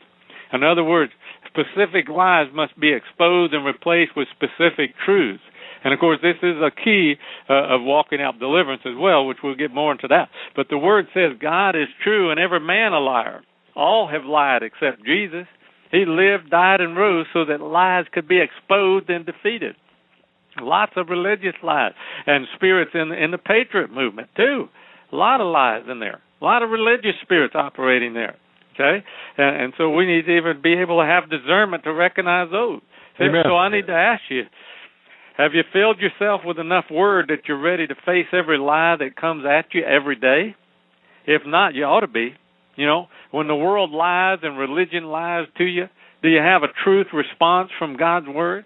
[0.51, 1.13] In other words,
[1.47, 5.43] specific lies must be exposed and replaced with specific truths.
[5.85, 7.15] And of course, this is a key
[7.49, 10.27] uh, of walking out deliverance as well, which we'll get more into that.
[10.57, 13.43] But the word says God is true and every man a liar.
[13.77, 15.47] All have lied except Jesus.
[15.93, 19.75] He lived, died, and rose so that lies could be exposed and defeated.
[20.59, 21.93] Lots of religious lies
[22.25, 24.69] and spirits in in the patriot movement too.
[25.11, 26.19] A lot of lies in there.
[26.41, 28.35] A lot of religious spirits operating there.
[28.73, 29.05] Okay,
[29.37, 32.81] and, and so we need to even be able to have discernment to recognize those.
[33.19, 34.43] So I need to ask you:
[35.37, 39.15] Have you filled yourself with enough word that you're ready to face every lie that
[39.15, 40.55] comes at you every day?
[41.27, 42.33] If not, you ought to be.
[42.75, 45.85] You know, when the world lies and religion lies to you,
[46.21, 48.65] do you have a truth response from God's word?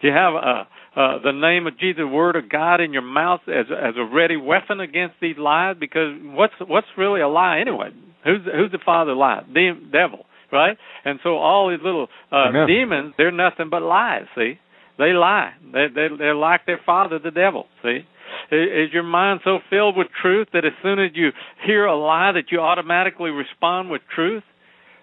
[0.00, 0.68] Do you have a,
[0.98, 4.04] uh, the name of Jesus, the word of God, in your mouth as as a
[4.04, 5.76] ready weapon against these lies?
[5.78, 7.90] Because what's what's really a lie anyway?
[8.24, 9.44] Who's who's the father of lies?
[9.52, 10.76] The devil, right?
[11.04, 12.66] And so all these little uh, Amen.
[12.66, 14.24] demons, they're nothing but lies.
[14.34, 14.58] See,
[14.98, 15.52] they lie.
[15.72, 17.66] They they they're like their father, the devil.
[17.82, 18.00] See,
[18.50, 21.30] is your mind so filled with truth that as soon as you
[21.64, 24.42] hear a lie that you automatically respond with truth?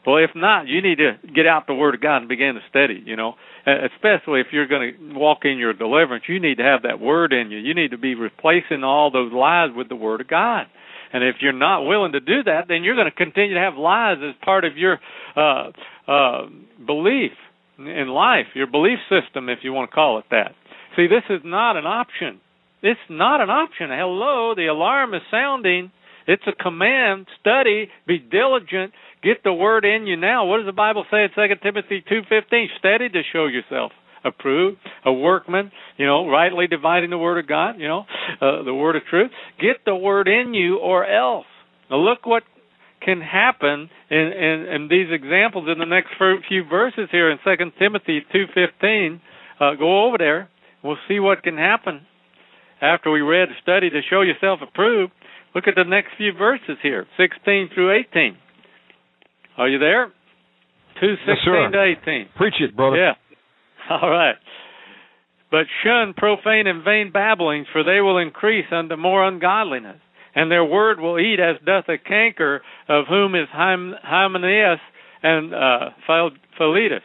[0.05, 2.61] Well, if not, you need to get out the Word of God and begin to
[2.69, 3.01] study.
[3.05, 6.83] You know, especially if you're going to walk in your deliverance, you need to have
[6.83, 7.57] that Word in you.
[7.57, 10.67] You need to be replacing all those lies with the Word of God.
[11.13, 13.75] And if you're not willing to do that, then you're going to continue to have
[13.75, 14.99] lies as part of your
[15.37, 15.71] uh,
[16.07, 16.47] uh,
[16.85, 17.31] belief
[17.77, 20.53] in life, your belief system, if you want to call it that.
[20.95, 22.41] See, this is not an option.
[22.83, 23.87] It's not an option.
[23.89, 25.89] Hello, the alarm is sounding.
[26.27, 27.27] It's a command.
[27.39, 28.91] Study, be diligent,
[29.23, 30.45] get the word in you now.
[30.45, 32.67] What does the Bible say in Second Timothy two fifteen?
[32.79, 33.93] Study to show yourself
[34.25, 38.05] approved, a workman, you know, rightly dividing the word of God, you know,
[38.41, 39.31] uh, the word of truth.
[39.59, 41.45] Get the word in you or else.
[41.89, 42.43] Now look what
[43.01, 46.11] can happen in, in, in these examples in the next
[46.47, 49.21] few verses here in Second Timothy two fifteen.
[49.57, 50.49] Uh, go over there.
[50.83, 52.01] We'll see what can happen
[52.83, 55.13] after we read a study to show yourself approved.
[55.55, 58.37] Look at the next few verses here, 16 through 18.
[59.57, 60.11] Are you there?
[60.99, 62.29] 2, 16 Yes, to 18.
[62.35, 62.97] Preach it, brother.
[62.97, 63.13] Yeah.
[63.89, 64.35] All right.
[65.49, 69.99] But shun profane and vain babblings, for they will increase unto more ungodliness.
[70.35, 74.79] And their word will eat as doth a canker, of whom is Hymenaeus
[75.21, 75.89] and uh,
[76.57, 77.03] Philetus,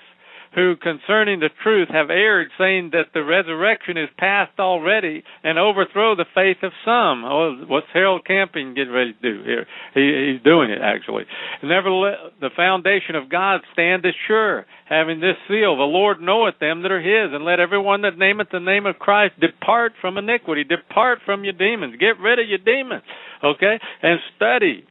[0.59, 6.17] who concerning the truth have erred, saying that the resurrection is past already, and overthrow
[6.17, 7.23] the faith of some.
[7.25, 9.67] Oh, what's Harold Camping getting ready to do here?
[9.95, 11.25] He, he's doing it actually.
[11.63, 16.91] Nevertheless, the foundation of God standeth sure, having this seal: the Lord knoweth them that
[16.91, 21.21] are His, and let everyone that nameth the name of Christ depart from iniquity, depart
[21.25, 23.05] from your demons, get rid of your demons,
[23.45, 24.85] okay, and study.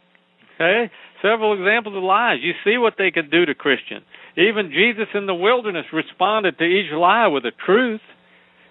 [0.55, 0.89] Okay,
[1.21, 2.39] several examples of lies.
[2.41, 4.05] You see what they can do to Christians.
[4.37, 8.01] Even Jesus in the wilderness responded to each lie with a truth.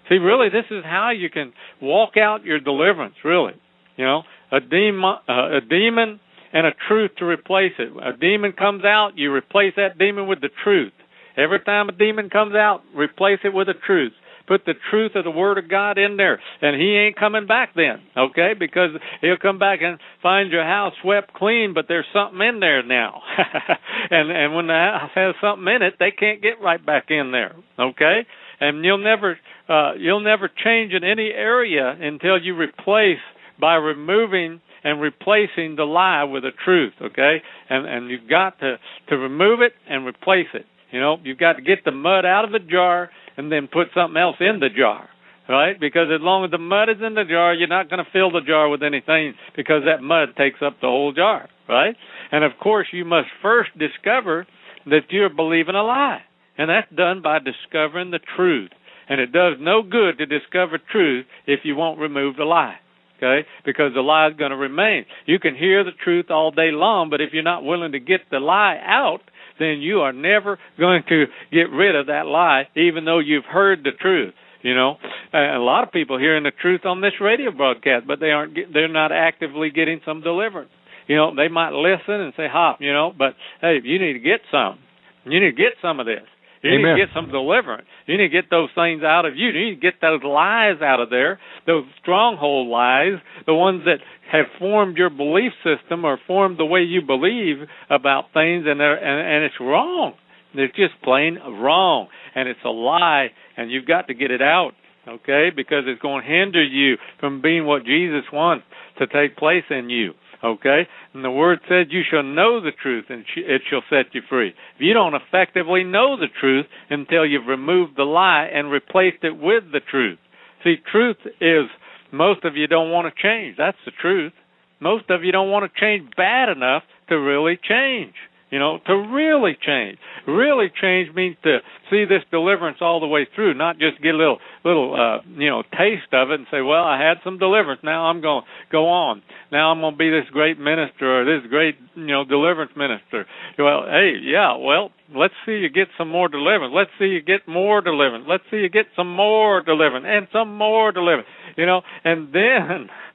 [0.07, 1.51] See, really, this is how you can
[1.81, 3.15] walk out your deliverance.
[3.25, 3.53] Really,
[3.97, 6.21] you know, a demon, uh, a demon,
[6.53, 7.89] and a truth to replace it.
[8.01, 10.93] A demon comes out, you replace that demon with the truth.
[11.35, 14.13] Every time a demon comes out, replace it with a truth.
[14.47, 17.71] Put the truth of the Word of God in there, and He ain't coming back
[17.75, 18.53] then, okay?
[18.57, 22.81] Because He'll come back and find your house swept clean, but there's something in there
[22.83, 23.21] now,
[24.09, 27.31] and and when the house has something in it, they can't get right back in
[27.31, 28.25] there, okay?
[28.59, 29.37] And you'll never
[29.69, 33.19] uh, you'll never change in any area until you replace
[33.59, 37.41] by removing and replacing the lie with the truth, okay?
[37.69, 38.77] And and you've got to
[39.09, 40.65] to remove it and replace it.
[40.91, 43.87] You know, you've got to get the mud out of the jar and then put
[43.95, 45.07] something else in the jar,
[45.47, 45.79] right?
[45.79, 48.31] Because as long as the mud is in the jar, you're not going to fill
[48.31, 51.95] the jar with anything because that mud takes up the whole jar, right?
[52.31, 54.47] And of course, you must first discover
[54.85, 56.21] that you're believing a lie,
[56.57, 58.71] and that's done by discovering the truth.
[59.09, 62.79] And it does no good to discover truth if you won't remove the lie
[63.17, 63.47] okay?
[63.65, 65.05] Because the lie is going to remain.
[65.25, 68.21] You can hear the truth all day long, but if you're not willing to get
[68.31, 69.21] the lie out,
[69.59, 73.83] then you are never going to get rid of that lie, even though you've heard
[73.83, 74.33] the truth.
[74.63, 74.97] You know,
[75.33, 78.57] a lot of people hearing the truth on this radio broadcast, but they aren't.
[78.73, 80.71] They're not actively getting some deliverance.
[81.07, 84.19] You know, they might listen and say, "Hop," you know, but hey, you need to
[84.19, 84.79] get some.
[85.25, 86.23] You need to get some of this.
[86.63, 86.95] You Amen.
[86.95, 87.87] need to get some deliverance.
[88.05, 89.47] You need to get those things out of you.
[89.47, 93.99] You need to get those lies out of there, those stronghold lies, the ones that
[94.31, 97.57] have formed your belief system or formed the way you believe
[97.89, 100.13] about things, and they're, and, and it's wrong.
[100.53, 104.71] It's just plain wrong, and it's a lie, and you've got to get it out,
[105.07, 105.49] okay?
[105.55, 108.65] Because it's going to hinder you from being what Jesus wants
[108.97, 110.13] to take place in you.
[110.43, 110.87] Okay?
[111.13, 114.49] And the word said, You shall know the truth, and it shall set you free.
[114.49, 119.37] If you don't effectively know the truth until you've removed the lie and replaced it
[119.37, 120.19] with the truth.
[120.63, 121.65] See, truth is
[122.11, 123.55] most of you don't want to change.
[123.57, 124.33] That's the truth.
[124.79, 128.13] Most of you don't want to change bad enough to really change.
[128.49, 129.97] You know, to really change.
[130.25, 134.17] Really change means to see this deliverance all the way through, not just get a
[134.17, 137.81] little little uh, you know, taste of it and say, "Well, I had some deliverance.
[137.83, 139.21] Now I'm going to go on.
[139.51, 143.25] Now I'm going to be this great minister or this great, you know, deliverance minister."
[143.59, 146.73] Well, hey, yeah, well, let's see you get some more deliverance.
[146.75, 148.25] Let's see you get more deliverance.
[148.27, 151.27] Let's see you get some more deliverance and some more deliverance.
[151.57, 152.89] You know, and then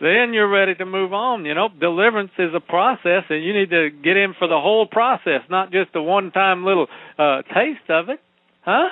[0.00, 1.44] then you're ready to move on.
[1.44, 4.86] You know, deliverance is a process, and you need to get in for the whole
[4.86, 6.86] process, not just a one-time little
[7.18, 8.20] uh, taste of it,
[8.62, 8.88] huh?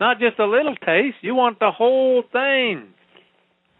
[0.00, 1.16] Not just a little taste.
[1.22, 2.88] You want the whole thing.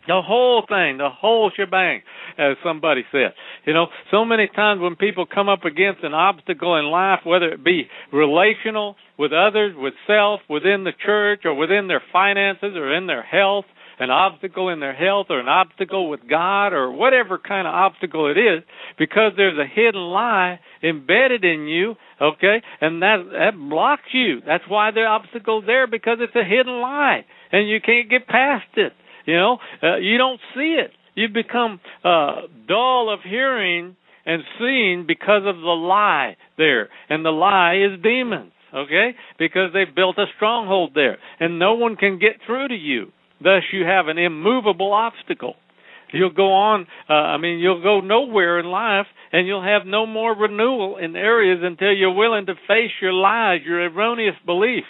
[0.07, 2.03] The whole thing, the whole shebang,
[2.37, 3.33] as somebody said.
[3.65, 7.49] You know, so many times when people come up against an obstacle in life, whether
[7.49, 12.95] it be relational, with others, with self, within the church, or within their finances, or
[12.95, 13.65] in their health,
[13.99, 18.31] an obstacle in their health or an obstacle with God or whatever kind of obstacle
[18.31, 18.63] it is
[18.99, 22.63] because there's a hidden lie embedded in you, okay?
[22.81, 24.41] And that that blocks you.
[24.47, 28.67] That's why the obstacle's there because it's a hidden lie and you can't get past
[28.77, 28.93] it.
[29.27, 30.91] You know, uh, you don't see it.
[31.15, 36.89] You become uh dull of hearing and seeing because of the lie there.
[37.09, 39.15] And the lie is demons, okay?
[39.39, 43.13] Because they've built a stronghold there and no one can get through to you.
[43.45, 45.55] Thus, you have an immovable obstacle.
[46.13, 50.07] You'll go on, uh, I mean, you'll go nowhere in life, and you'll have no
[50.07, 54.87] more renewal in areas until you're willing to face your lies, your erroneous beliefs.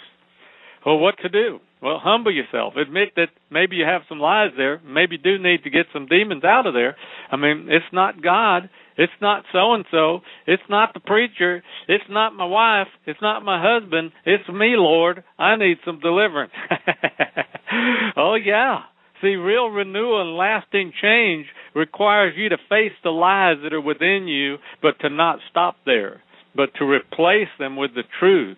[0.85, 1.59] Well, what to do?
[1.85, 2.73] Well, humble yourself.
[2.77, 4.81] Admit that maybe you have some lies there.
[4.83, 6.95] Maybe you do need to get some demons out of there.
[7.31, 8.71] I mean, it's not God.
[8.97, 10.21] It's not so and so.
[10.47, 11.61] It's not the preacher.
[11.87, 12.87] It's not my wife.
[13.05, 14.13] It's not my husband.
[14.25, 15.23] It's me, Lord.
[15.37, 16.53] I need some deliverance.
[18.17, 18.79] oh, yeah.
[19.21, 21.45] See, real renewal and lasting change
[21.75, 26.23] requires you to face the lies that are within you, but to not stop there,
[26.55, 28.57] but to replace them with the truth.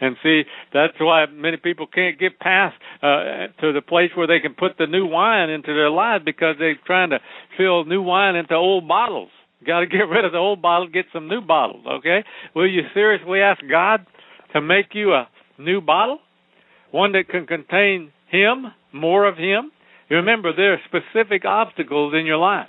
[0.00, 4.40] And see, that's why many people can't get past uh, to the place where they
[4.40, 7.18] can put the new wine into their lives because they're trying to
[7.56, 9.30] fill new wine into old bottles.
[9.66, 11.84] Got to get rid of the old bottle, get some new bottles.
[11.86, 12.24] Okay?
[12.54, 14.06] Will you seriously ask God
[14.52, 15.28] to make you a
[15.58, 16.18] new bottle,
[16.90, 19.72] one that can contain Him, more of Him?
[20.10, 22.68] Remember there are specific obstacles in your life.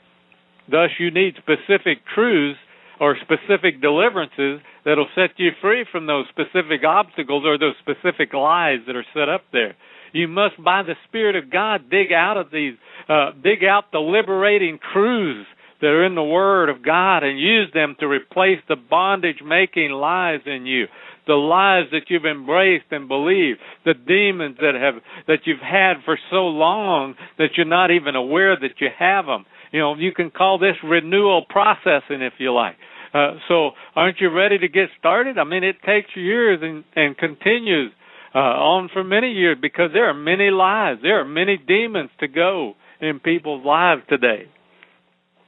[0.70, 2.60] Thus, you need specific truths
[3.00, 8.80] or specific deliverances that'll set you free from those specific obstacles or those specific lies
[8.88, 9.76] that are set up there.
[10.14, 12.74] You must, by the Spirit of God, dig out of these,
[13.10, 15.48] uh, dig out the liberating truths
[15.82, 19.92] that are in the Word of God and use them to replace the bondage making
[19.92, 20.86] lies in you.
[21.28, 24.96] The lies that you've embraced and believed, the demons that have
[25.28, 29.46] that you've had for so long that you're not even aware that you have them.
[29.74, 32.76] You know, you can call this renewal processing if you like.
[33.14, 35.38] Uh, so, aren't you ready to get started?
[35.38, 37.92] I mean, it takes years and, and continues
[38.36, 42.28] uh, on for many years because there are many lies, there are many demons to
[42.28, 44.46] go in people's lives today.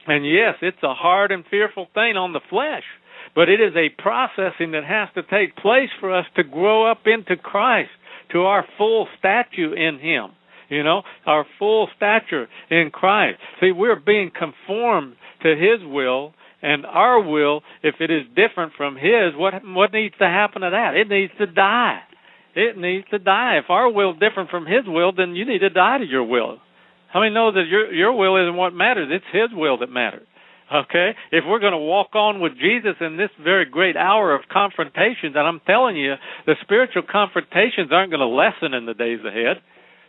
[0.06, 2.84] And yes, it's a hard and fearful thing on the flesh,
[3.34, 7.02] but it is a processing that has to take place for us to grow up
[7.06, 7.90] into Christ,
[8.32, 10.30] to our full stature in Him.
[10.68, 13.38] You know, our full stature in Christ.
[13.60, 18.96] See, we're being conformed to His will, and our will, if it is different from
[18.96, 20.96] His, what what needs to happen to that?
[20.96, 22.00] It needs to die.
[22.54, 23.58] It needs to die.
[23.62, 26.58] If our will different from His will, then you need to die to your will.
[27.12, 29.08] How many know that your your will isn't what matters?
[29.10, 30.26] It's His will that matters.
[30.72, 31.16] Okay?
[31.32, 35.34] If we're going to walk on with Jesus in this very great hour of confrontations,
[35.34, 36.14] and I'm telling you,
[36.46, 39.58] the spiritual confrontations aren't going to lessen in the days ahead.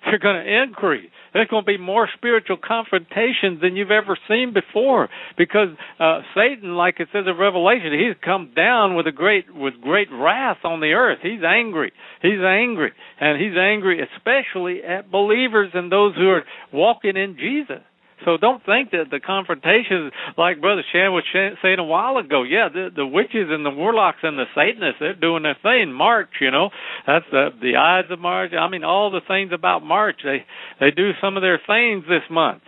[0.05, 1.09] You're going to increase.
[1.33, 6.75] There's going to be more spiritual confrontations than you've ever seen before, because uh, Satan,
[6.75, 10.79] like it says in Revelation, he's come down with a great with great wrath on
[10.81, 11.19] the earth.
[11.21, 11.93] He's angry.
[12.21, 16.43] He's angry, and he's angry especially at believers and those who are
[16.73, 17.83] walking in Jesus.
[18.25, 22.69] So don't think that the confrontations, like Brother Shan was saying a while ago, yeah,
[22.71, 25.91] the, the witches and the warlocks and the Satanists, they're doing their thing.
[25.91, 26.69] March, you know,
[27.07, 28.51] that's the the Ides of March.
[28.53, 30.45] I mean, all the things about March, they
[30.79, 32.61] they do some of their things this month.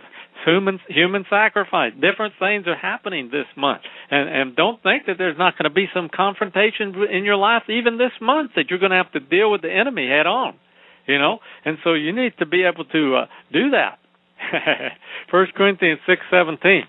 [0.44, 5.38] Human human sacrifice, different things are happening this month, and and don't think that there's
[5.38, 8.90] not going to be some confrontation in your life even this month that you're going
[8.90, 10.54] to have to deal with the enemy head on,
[11.06, 14.03] you know, and so you need to be able to uh, do that
[15.30, 16.82] First Corinthians six seventeen.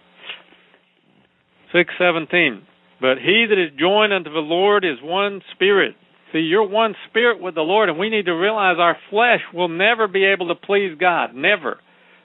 [1.74, 2.64] Six seventeen.
[3.01, 5.95] But he that is joined unto the Lord is one spirit.
[6.32, 9.68] See, you're one spirit with the Lord, and we need to realize our flesh will
[9.68, 11.36] never be able to please God.
[11.36, 11.80] Never.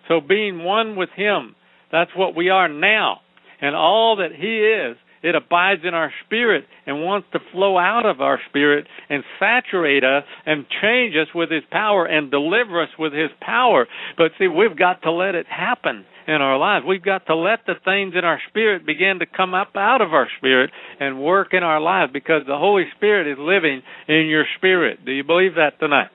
[0.08, 1.54] So being one with him,
[1.92, 3.20] that's what we are now.
[3.60, 8.06] And all that he is it abides in our spirit and wants to flow out
[8.06, 12.88] of our spirit and saturate us and change us with His power and deliver us
[12.98, 13.86] with His power.
[14.16, 16.86] But see, we've got to let it happen in our lives.
[16.86, 20.12] We've got to let the things in our spirit begin to come up out of
[20.12, 24.44] our spirit and work in our lives because the Holy Spirit is living in your
[24.56, 25.04] spirit.
[25.04, 26.08] Do you believe that tonight?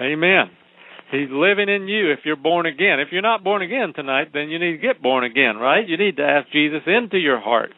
[0.00, 0.50] Amen.
[1.10, 3.00] He's living in you if you're born again.
[3.00, 5.86] If you're not born again tonight, then you need to get born again, right?
[5.86, 7.70] You need to ask Jesus into your heart.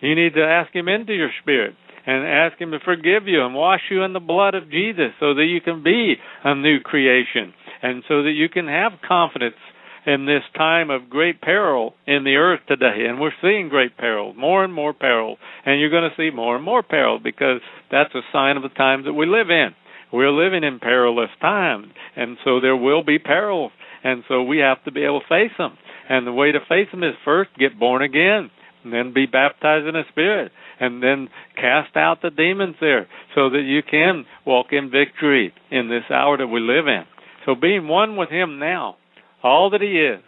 [0.00, 1.74] You need to ask Him into your spirit
[2.06, 5.34] and ask Him to forgive you and wash you in the blood of Jesus so
[5.34, 9.56] that you can be a new creation and so that you can have confidence
[10.06, 13.04] in this time of great peril in the earth today.
[13.06, 15.36] And we're seeing great peril, more and more peril.
[15.66, 18.70] And you're going to see more and more peril because that's a sign of the
[18.70, 19.70] times that we live in.
[20.10, 21.88] We're living in perilous times.
[22.16, 23.72] And so there will be perils.
[24.02, 25.76] And so we have to be able to face them.
[26.08, 28.50] And the way to face them is first get born again
[28.88, 33.50] and then be baptized in the Spirit, and then cast out the demons there, so
[33.50, 37.04] that you can walk in victory in this hour that we live in.
[37.44, 38.96] So being one with Him now,
[39.42, 40.22] all that He is,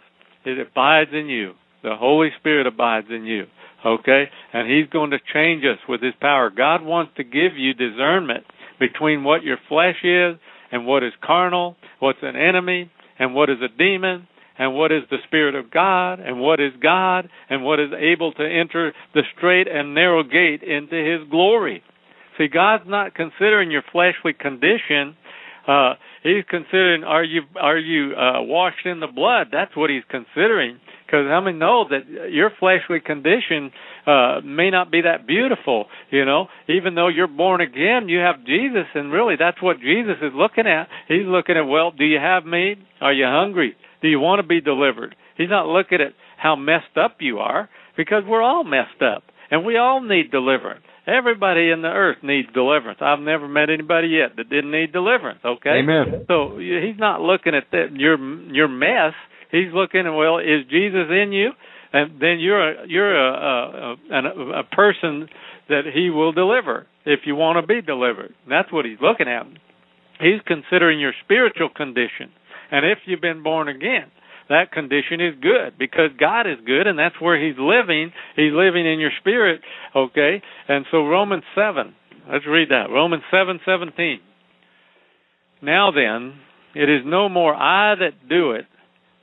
[0.45, 1.53] it abides in you.
[1.83, 3.45] The Holy Spirit abides in you.
[3.85, 4.25] Okay?
[4.53, 6.49] And He's going to change us with His power.
[6.49, 8.43] God wants to give you discernment
[8.79, 10.37] between what your flesh is
[10.71, 14.27] and what is carnal, what's an enemy, and what is a demon,
[14.61, 18.31] and what is the Spirit of God, and what is God, and what is able
[18.33, 21.81] to enter the straight and narrow gate into His glory.
[22.37, 25.17] See, God's not considering your fleshly condition.
[25.67, 29.47] Uh, he's considering are you are you uh, washed in the blood?
[29.51, 30.79] That's what He's considering.
[31.11, 33.71] Because how many know that your fleshly condition
[34.07, 35.87] uh, may not be that beautiful?
[36.09, 40.15] You know, even though you're born again, you have Jesus, and really that's what Jesus
[40.21, 40.87] is looking at.
[41.09, 42.75] He's looking at, well, do you have me?
[43.01, 43.75] Are you hungry?
[44.01, 45.15] Do you want to be delivered?
[45.35, 49.65] He's not looking at how messed up you are because we're all messed up and
[49.65, 50.83] we all need deliverance.
[51.05, 52.99] Everybody in the earth needs deliverance.
[53.01, 55.39] I've never met anybody yet that didn't need deliverance.
[55.43, 55.81] Okay.
[55.83, 56.25] Amen.
[56.27, 58.17] So he's not looking at that your
[58.53, 59.13] your mess.
[59.51, 61.51] He's looking well, is Jesus in you?
[61.93, 65.27] And then you're a, you're a, a, a, person
[65.67, 68.33] that he will deliver if you want to be delivered.
[68.49, 69.45] That's what he's looking at.
[70.21, 72.31] He's considering your spiritual condition.
[72.71, 74.05] And if you've been born again,
[74.51, 78.11] that condition is good because God is good and that's where He's living.
[78.35, 79.61] He's living in your spirit,
[79.95, 80.41] okay?
[80.67, 81.95] And so Romans 7,
[82.29, 82.89] let's read that.
[82.89, 84.19] Romans 7 17.
[85.61, 86.39] Now then,
[86.75, 88.65] it is no more I that do it,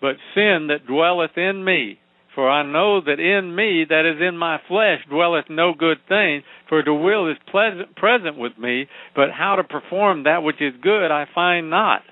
[0.00, 1.98] but sin that dwelleth in me.
[2.34, 6.42] For I know that in me, that is in my flesh, dwelleth no good thing.
[6.68, 8.86] For the will is pleasant, present with me,
[9.16, 12.02] but how to perform that which is good I find not.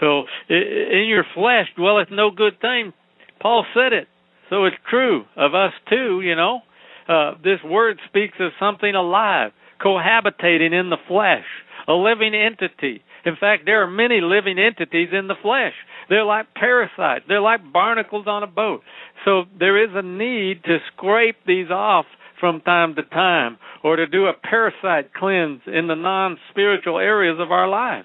[0.00, 2.92] So in your flesh dwelleth no good thing.
[3.40, 4.08] Paul said it.
[4.50, 6.60] So it's true of us too, you know.
[7.08, 11.44] Uh, this word speaks of something alive, cohabitating in the flesh,
[11.86, 13.02] a living entity.
[13.24, 15.74] In fact, there are many living entities in the flesh.
[16.08, 17.24] They're like parasites.
[17.28, 18.82] They're like barnacles on a boat.
[19.24, 22.06] So there is a need to scrape these off
[22.40, 27.38] from time to time or to do a parasite cleanse in the non spiritual areas
[27.40, 28.04] of our life.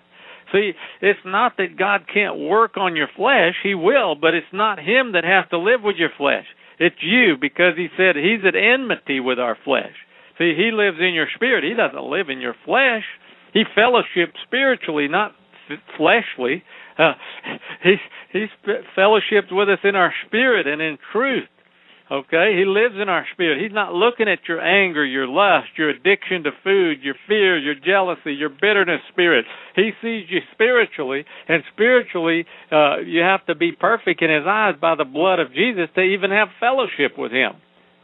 [0.52, 3.56] See, it's not that God can't work on your flesh.
[3.64, 6.46] He will, but it's not Him that has to live with your flesh.
[6.80, 9.96] It's you because He said He's at enmity with our flesh.
[10.38, 11.64] See, He lives in your spirit.
[11.64, 13.04] He doesn't live in your flesh.
[13.54, 15.32] He fellowships spiritually, not
[15.70, 16.64] f- fleshly.
[16.98, 17.14] Uh,
[17.84, 18.00] he's
[18.32, 18.50] he's
[18.98, 21.48] fellowshipped with us in our spirit and in truth.
[22.12, 22.54] Okay?
[22.58, 23.62] He lives in our spirit.
[23.62, 27.76] He's not looking at your anger, your lust, your addiction to food, your fear, your
[27.76, 29.46] jealousy, your bitterness spirit.
[29.76, 34.76] He sees you spiritually, and spiritually, uh, you have to be perfect in His eyes
[34.80, 37.54] by the blood of Jesus to even have fellowship with Him.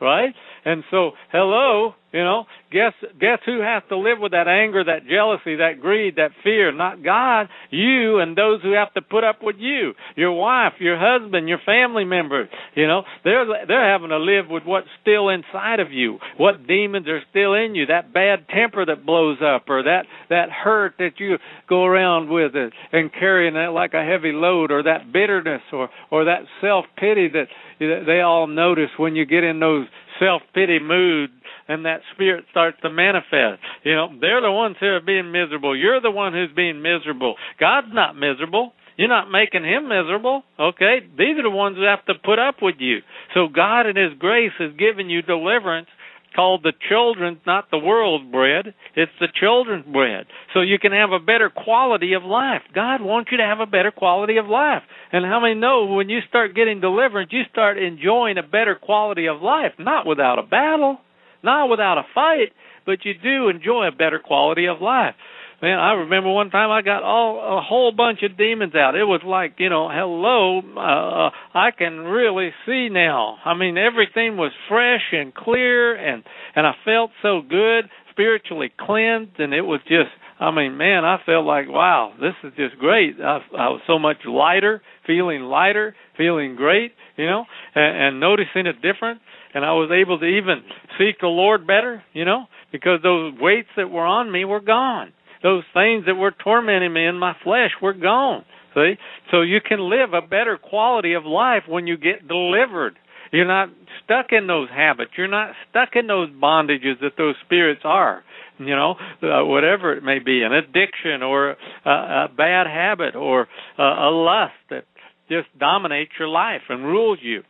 [0.02, 0.34] Right?
[0.70, 5.08] And so, hello, you know, guess guess who has to live with that anger, that
[5.10, 6.72] jealousy, that greed, that fear?
[6.72, 9.94] Not God, you and those who have to put up with you.
[10.16, 12.50] Your wife, your husband, your family members.
[12.76, 16.20] You know, they're they're having to live with what's still inside of you.
[16.38, 17.88] What demons are still in you?
[17.88, 22.56] That bad temper that blows up, or that that hurt that you go around with
[22.56, 26.86] it and carrying that like a heavy load, or that bitterness, or or that self
[26.96, 27.48] pity that
[27.80, 29.88] they all notice when you get in those
[30.20, 31.32] self pity mood
[31.68, 33.62] and that spirit starts to manifest.
[33.84, 35.78] You know, they're the ones who are being miserable.
[35.78, 37.36] You're the one who's being miserable.
[37.60, 38.74] God's not miserable.
[38.98, 40.44] You're not making him miserable.
[40.60, 41.00] Okay?
[41.18, 43.00] These are the ones who have to put up with you.
[43.34, 45.88] So God in his grace has given you deliverance
[46.36, 48.74] called the children's, not the world's bread.
[48.96, 50.26] It's the children's bread.
[50.54, 52.62] So you can have a better quality of life.
[52.74, 54.84] God wants you to have a better quality of life.
[55.12, 59.28] And how many know when you start getting deliverance, you start enjoying a better quality
[59.28, 60.98] of life, not without a battle,
[61.44, 62.54] not without a fight,
[62.86, 65.16] but you do enjoy a better quality of life.
[65.62, 68.96] Man, I remember one time I got all a whole bunch of demons out.
[68.96, 73.38] It was like, you know, hello, uh, I can really see now.
[73.44, 76.24] I mean, everything was fresh and clear, and
[76.56, 80.12] and I felt so good, spiritually cleansed, and it was just.
[80.42, 83.16] I mean, man, I felt like, wow, this is just great.
[83.20, 87.44] I, I was so much lighter, feeling lighter, feeling great, you know,
[87.76, 89.20] and, and noticing a difference.
[89.54, 90.64] And I was able to even
[90.98, 95.12] seek the Lord better, you know, because those weights that were on me were gone
[95.44, 98.44] those things that were tormenting me in my flesh were gone.
[98.76, 98.96] See?
[99.32, 102.96] So you can live a better quality of life when you get delivered.
[103.32, 103.70] You're not
[104.04, 105.12] stuck in those habits.
[105.18, 108.24] You're not stuck in those bondages that those spirits are.
[108.58, 113.48] You know, uh, whatever it may be, an addiction or a, a bad habit or
[113.78, 114.84] a, a lust that
[115.30, 117.44] just dominates your life and rules you.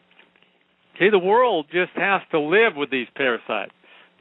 [1.00, 3.72] See, the world just has to live with these parasites.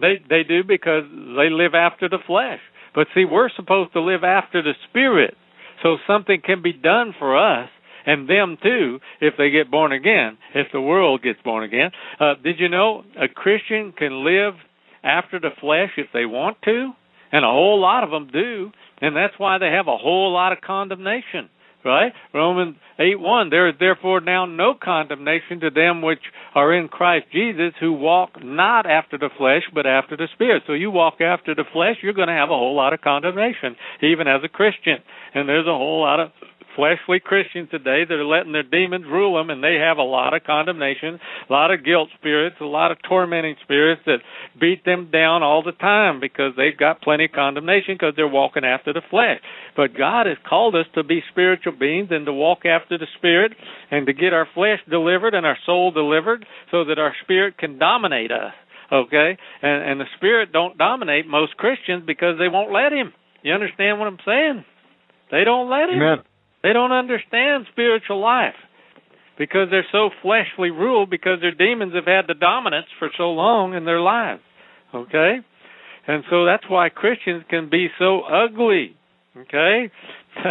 [0.01, 2.61] They they do because they live after the flesh.
[2.99, 5.37] But see, we're supposed to live after the Spirit.
[5.85, 7.69] So something can be done for us
[8.05, 11.93] and them too if they get born again, if the world gets born again.
[12.19, 14.55] Uh, did you know a Christian can live
[15.05, 16.91] after the flesh if they want to?
[17.31, 18.73] And a whole lot of them do.
[19.01, 21.51] And that's why they have a whole lot of condemnation
[21.85, 22.13] right?
[22.35, 23.51] Romans 8 1.
[23.51, 26.23] There is therefore now no condemnation to them which
[26.55, 30.65] are in Christ Jesus who walk not after the flesh but after the Spirit.
[30.67, 33.77] So you walk after the flesh, you're going to have a whole lot of condemnation,
[34.03, 34.99] even as a Christian.
[35.35, 36.31] And there's a whole lot of
[36.79, 40.33] fleshly Christians today that are letting their demons rule them, and they have a lot
[40.33, 41.19] of condemnation,
[41.51, 44.23] a lot of guilt spirits, a lot of tormenting spirits that
[44.61, 48.65] beat them down all the time because they've got plenty of condemnation because they're walking
[48.65, 49.41] after the flesh.
[49.77, 53.53] But God has called us to be spiritual beings and to walk after the Spirit
[53.91, 57.79] and to get our flesh delivered and our soul delivered so that our spirit can
[57.79, 58.53] dominate us.
[58.93, 59.37] Okay?
[59.63, 63.13] And and the spirit don't dominate most Christians because they won't let him.
[63.43, 64.65] You understand what I'm saying?
[65.31, 66.01] They don't let him.
[66.01, 66.19] Amen.
[66.63, 68.55] They don't understand spiritual life
[69.39, 73.75] because they're so fleshly ruled because their demons have had the dominance for so long
[73.75, 74.43] in their lives.
[74.95, 75.37] Okay?
[76.07, 78.97] And so that's why Christians can be so ugly.
[79.37, 79.91] Okay?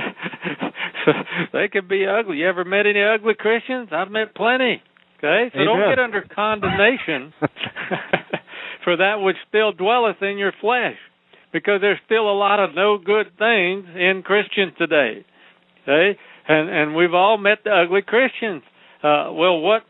[1.05, 1.11] so
[1.51, 2.37] they can be ugly.
[2.37, 3.89] You ever met any ugly Christians?
[3.91, 4.81] I've met plenty.
[5.17, 5.49] Okay?
[5.53, 5.65] So Amen.
[5.65, 7.33] don't get under condemnation
[8.83, 10.95] for that which still dwelleth in your flesh.
[11.51, 15.25] Because there's still a lot of no good things in Christians today.
[15.87, 18.63] And and we've all met the ugly Christians.
[19.03, 19.83] Uh, well, what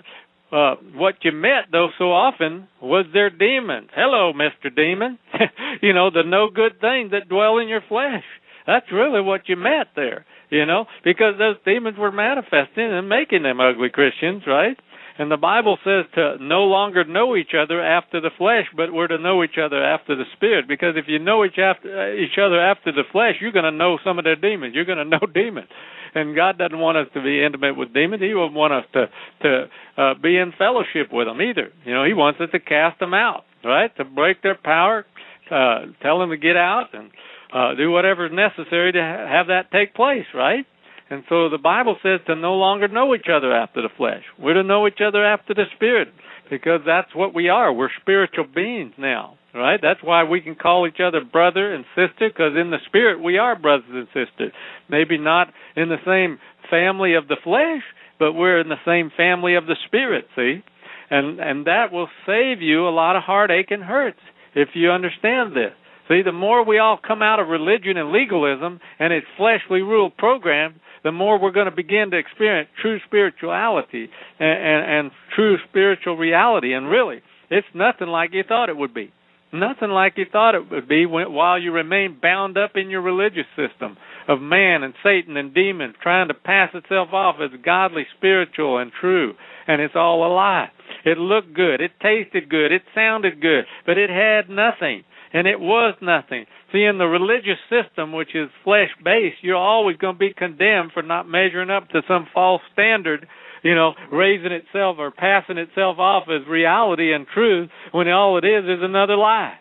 [0.51, 3.89] uh, what you met though so often was their demons.
[3.95, 5.17] Hello, Mister Demon.
[5.81, 8.23] you know the no good things that dwell in your flesh.
[8.65, 10.25] That's really what you met there.
[10.49, 14.77] You know, because those demons were manifesting and making them ugly Christians, right?
[15.19, 19.07] And the Bible says to no longer know each other after the flesh, but we're
[19.07, 20.67] to know each other after the spirit.
[20.67, 23.71] Because if you know each after uh, each other after the flesh, you're going to
[23.71, 24.75] know some of their demons.
[24.75, 25.67] You're going to know demons.
[26.13, 28.21] And God doesn't want us to be intimate with demons.
[28.21, 29.05] He won't want us to
[29.41, 31.71] to uh, be in fellowship with them either.
[31.83, 33.95] You know, He wants us to cast them out, right?
[33.97, 35.05] To break their power,
[35.51, 37.11] uh, tell them to get out, and
[37.53, 40.65] uh, do whatever is necessary to ha- have that take place, right?
[41.09, 44.23] And so the Bible says to no longer know each other after the flesh.
[44.39, 46.09] We're to know each other after the spirit
[46.49, 47.71] because that's what we are.
[47.71, 49.79] We're spiritual beings now, right?
[49.81, 53.37] That's why we can call each other brother and sister because in the spirit we
[53.37, 54.51] are brothers and sisters.
[54.89, 56.39] Maybe not in the same
[56.69, 57.83] family of the flesh,
[58.19, 60.61] but we're in the same family of the spirit, see?
[61.09, 64.19] and and that will save you a lot of heartache and hurts
[64.55, 65.73] if you understand this.
[66.07, 70.09] See, the more we all come out of religion and legalism and its fleshly rule
[70.09, 75.55] program, the more we're going to begin to experience true spirituality and, and, and true
[75.69, 76.73] spiritual reality.
[76.73, 79.13] And really, it's nothing like you thought it would be.
[79.53, 82.99] Nothing like you thought it would be when, while you remain bound up in your
[82.99, 83.95] religious system
[84.27, 88.91] of man and Satan and demons trying to pass itself off as godly, spiritual, and
[88.99, 89.31] true.
[89.65, 90.67] And it's all a lie.
[91.05, 91.79] It looked good.
[91.79, 92.73] It tasted good.
[92.73, 93.63] It sounded good.
[93.85, 95.05] But it had nothing.
[95.37, 96.45] And it was nothing.
[96.71, 100.93] See, in the religious system, which is flesh based, you're always going to be condemned
[100.93, 103.27] for not measuring up to some false standard
[103.63, 108.45] you know, raising itself or passing itself off as reality and truth when all it
[108.45, 109.55] is is another lie.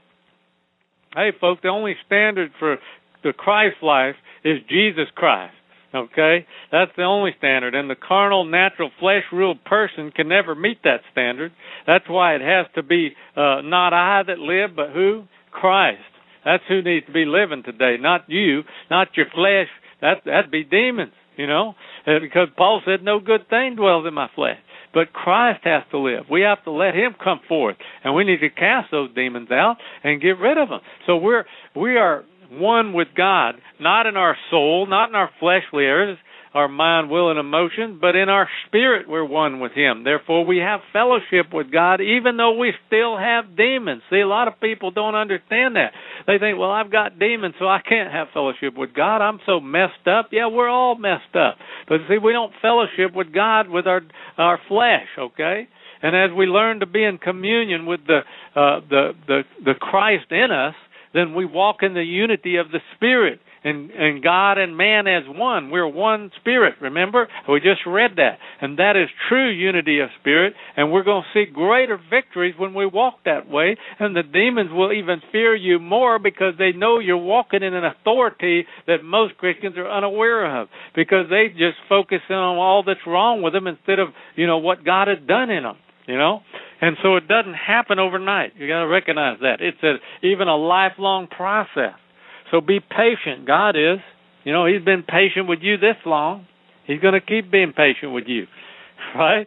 [1.14, 2.76] Hey, folks, the only standard for
[3.24, 4.14] the Christ life
[4.44, 5.54] is Jesus Christ.
[5.94, 6.46] Okay?
[6.70, 7.74] That's the only standard.
[7.74, 11.52] And the carnal, natural, flesh ruled person can never meet that standard.
[11.86, 15.24] That's why it has to be uh, not I that live, but who?
[15.56, 16.02] Christ.
[16.44, 19.68] That's who needs to be living today, not you, not your flesh.
[20.00, 21.74] That that'd be demons, you know,
[22.06, 24.58] uh, because Paul said, "No good thing dwells in my flesh."
[24.94, 26.24] But Christ has to live.
[26.30, 29.76] We have to let Him come forth, and we need to cast those demons out
[30.04, 30.80] and get rid of them.
[31.06, 31.44] So we're
[31.74, 36.18] we are one with God, not in our soul, not in our fleshly areas,
[36.56, 40.04] our mind, will, and emotion, but in our spirit we're one with Him.
[40.04, 44.02] Therefore, we have fellowship with God, even though we still have demons.
[44.10, 45.92] See, a lot of people don't understand that.
[46.26, 49.18] They think, well, I've got demons, so I can't have fellowship with God.
[49.18, 50.30] I'm so messed up.
[50.32, 51.56] Yeah, we're all messed up.
[51.88, 54.00] But see, we don't fellowship with God with our
[54.38, 55.68] our flesh, okay?
[56.02, 58.20] And as we learn to be in communion with the
[58.54, 60.74] uh, the the the Christ in us,
[61.12, 65.24] then we walk in the unity of the Spirit and, and God and man as
[65.26, 65.70] one.
[65.70, 67.26] We're one spirit, remember?
[67.48, 68.38] We just read that.
[68.60, 72.74] And that is true unity of spirit, and we're going to see greater victories when
[72.74, 77.00] we walk that way, and the demons will even fear you more because they know
[77.00, 80.68] you're walking in an authority that most Christians are unaware of.
[80.94, 84.58] Because they just focus in on all that's wrong with them instead of, you know,
[84.58, 85.76] what God has done in them
[86.08, 86.38] you know?
[86.80, 88.52] And so it doesn't happen overnight.
[88.56, 89.56] You got to recognize that.
[89.60, 91.98] It's a even a lifelong process
[92.50, 93.46] so be patient.
[93.46, 93.98] God is.
[94.44, 96.46] You know he's been patient with you this long.
[96.86, 98.46] He's going to keep being patient with you.
[99.14, 99.46] Right?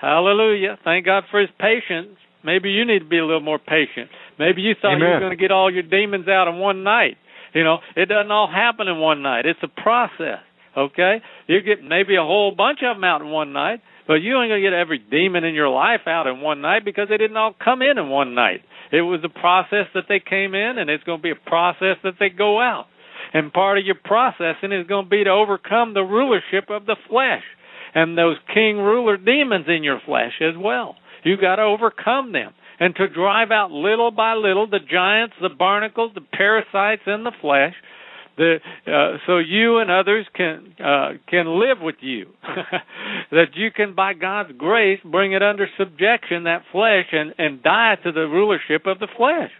[0.00, 0.78] Hallelujah.
[0.84, 2.16] Thank god for his patience.
[2.44, 4.10] Maybe you need to be a little more patient.
[4.38, 5.00] Maybe you thought Amen.
[5.00, 7.16] you were going to get all your demons out in one night.
[7.54, 9.46] You know it doesn't all happen in one night.
[9.46, 10.40] It's a process
[10.76, 11.20] okay?
[11.46, 14.50] You get maybe a whole bunch of them out in one night but you ain't
[14.50, 17.36] going to get every demon in your life out in one night because they didn't
[17.36, 18.62] all come in in one night.
[18.92, 21.96] It was a process that they came in, and it's going to be a process
[22.04, 22.86] that they go out.
[23.32, 26.96] And part of your processing is going to be to overcome the rulership of the
[27.08, 27.42] flesh
[27.94, 30.96] and those king ruler demons in your flesh as well.
[31.24, 35.48] You got to overcome them and to drive out little by little the giants, the
[35.48, 37.74] barnacles, the parasites in the flesh
[38.38, 42.26] the, uh, so you and others can uh, can live with you.
[43.32, 47.96] that you can, by God's grace, bring it under subjection that flesh and and die
[48.04, 49.50] to the rulership of the flesh.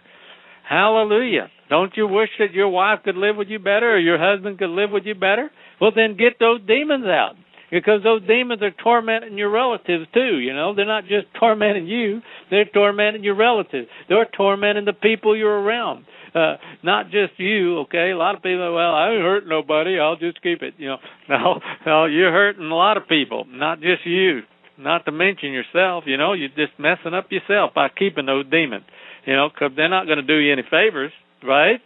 [0.67, 1.51] Hallelujah!
[1.69, 4.69] Don't you wish that your wife could live with you better, or your husband could
[4.69, 5.51] live with you better?
[5.81, 7.35] Well, then get those demons out
[7.69, 10.37] because those demons are tormenting your relatives too.
[10.39, 13.89] You know, they're not just tormenting you; they're tormenting your relatives.
[14.07, 16.05] They're tormenting the people you're around
[16.35, 18.11] uh, not just you, okay?
[18.11, 19.99] A lot of people, well, I ain't hurt nobody.
[19.99, 20.75] I'll just keep it.
[20.77, 20.97] You know,
[21.29, 24.41] no, no, you're hurting a lot of people, not just you.
[24.77, 26.05] Not to mention yourself.
[26.07, 28.85] You know, you're just messing up yourself by keeping those demons.
[29.25, 31.11] You know, because they're not going to do you any favors,
[31.43, 31.81] right?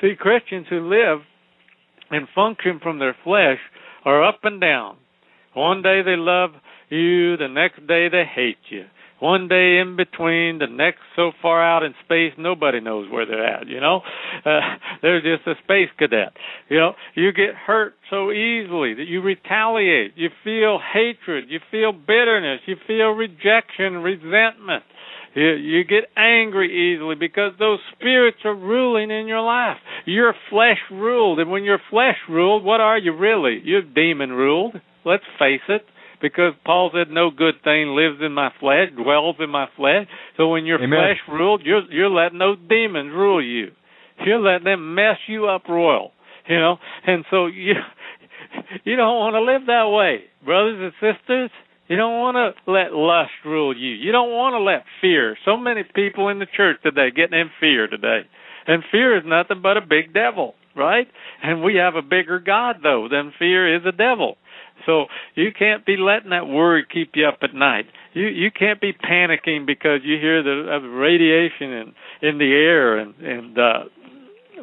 [0.00, 1.20] See, Christians who live
[2.10, 3.58] and function from their flesh
[4.04, 4.96] are up and down.
[5.54, 6.50] One day they love
[6.88, 8.84] you, the next day they hate you
[9.22, 13.46] one day in between, the next so far out in space, nobody knows where they're
[13.46, 13.68] at.
[13.68, 14.00] You know,
[14.44, 14.60] uh,
[15.02, 16.32] they're just a space cadet.
[16.68, 20.14] You know, you get hurt so easily that you retaliate.
[20.16, 21.44] You feel hatred.
[21.48, 22.62] You feel bitterness.
[22.66, 24.82] You feel rejection, resentment.
[25.36, 29.76] You, you get angry easily because those spirits are ruling in your life.
[30.04, 33.60] You're flesh ruled, and when you're flesh ruled, what are you really?
[33.62, 34.74] You're demon ruled.
[35.04, 35.82] Let's face it
[36.22, 40.06] because Paul said no good thing lives in my flesh, dwells in my flesh.
[40.36, 40.98] So when you're Amen.
[40.98, 43.72] flesh ruled, you're you're letting those demons rule you.
[44.24, 46.12] You're letting them mess you up royal.
[46.48, 47.74] You know, and so you
[48.84, 51.50] you don't want to live that way, brothers and sisters.
[51.88, 53.90] You don't want to let lust rule you.
[53.90, 55.36] You don't want to let fear.
[55.44, 58.22] So many people in the church today getting in fear today.
[58.66, 61.08] And fear is nothing but a big devil, right?
[61.42, 64.36] And we have a bigger God though than fear is a devil.
[64.86, 67.86] So you can't be letting that worry keep you up at night.
[68.14, 72.98] You you can't be panicking because you hear the uh, radiation in in the air
[72.98, 73.84] and and uh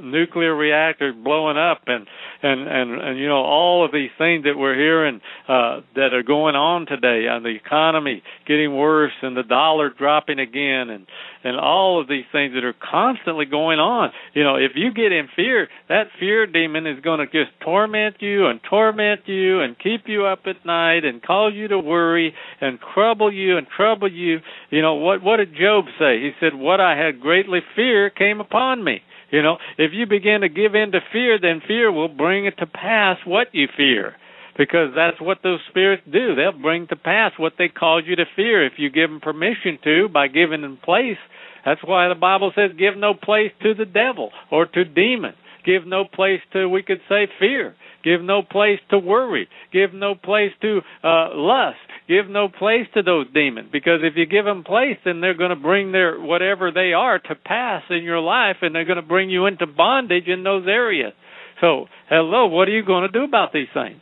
[0.02, 2.08] nuclear reactors blowing up and
[2.42, 6.24] and and and you know all of these things that we're hearing uh that are
[6.24, 11.08] going on today on the economy getting worse and the dollar dropping again and
[11.44, 14.12] and all of these things that are constantly going on.
[14.34, 18.18] You know if you get in fear that fear demon is going to just torment
[18.20, 22.34] you and torment you and keep you up at night and cause you to worry
[22.62, 24.40] and trouble you and trouble you.
[24.70, 26.20] You know what what did Job say?
[26.20, 30.42] He said what i had greatly fear came upon me you know, if you begin
[30.42, 34.16] to give in to fear, then fear will bring it to pass what you fear.
[34.58, 36.36] Because that's what those spirits do.
[36.36, 39.80] They'll bring to pass what they cause you to fear if you give them permission
[39.86, 41.18] to by giving them place.
[41.66, 45.36] That's why the Bible says, give no place to the devil or to demons.
[45.66, 47.76] Give no place to, we could say, fear.
[48.04, 49.50] Give no place to worry.
[49.74, 51.78] Give no place to uh, lust.
[52.08, 53.70] Give no place to those demons.
[53.72, 57.20] Because if you give them place then they're going to bring their whatever they are
[57.20, 60.66] to pass in your life and they're going to bring you into bondage in those
[60.68, 61.14] areas.
[61.62, 64.00] So hello what are you going to do about these things?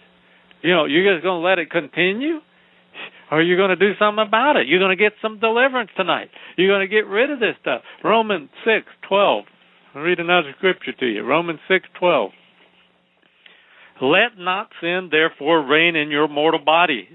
[0.61, 2.39] You know you're just going to let it continue?
[3.29, 4.67] Or are you going to do something about it?
[4.67, 6.29] You're going to get some deliverance tonight.
[6.55, 7.81] You're going to get rid of this stuff.
[8.03, 9.45] Romans six twelve
[9.97, 12.31] i'll read another scripture to you romans six twelve
[14.01, 17.07] let not sin therefore reign in your mortal body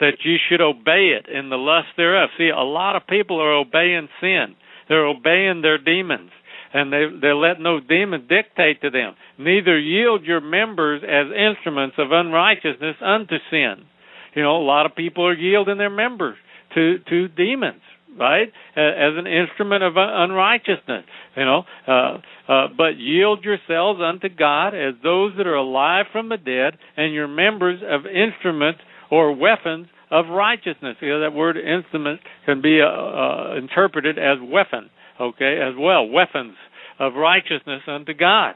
[0.00, 2.30] that you should obey it in the lust thereof.
[2.38, 4.54] See, a lot of people are obeying sin.
[4.88, 6.30] They're obeying their demons.
[6.72, 9.14] And they they let no demon dictate to them.
[9.38, 13.86] Neither yield your members as instruments of unrighteousness unto sin.
[14.34, 16.36] You know, a lot of people are yielding their members
[16.74, 17.80] to to demons,
[18.16, 18.48] right?
[18.76, 21.04] As an instrument of unrighteousness.
[21.36, 26.28] You know, uh, uh, but yield yourselves unto God as those that are alive from
[26.28, 28.80] the dead, and your members of instruments
[29.10, 30.96] or weapons of righteousness.
[31.00, 34.90] You know, that word instrument can be uh, uh, interpreted as weapon,
[35.20, 36.54] okay, as well, weapons
[36.98, 38.54] of righteousness unto God.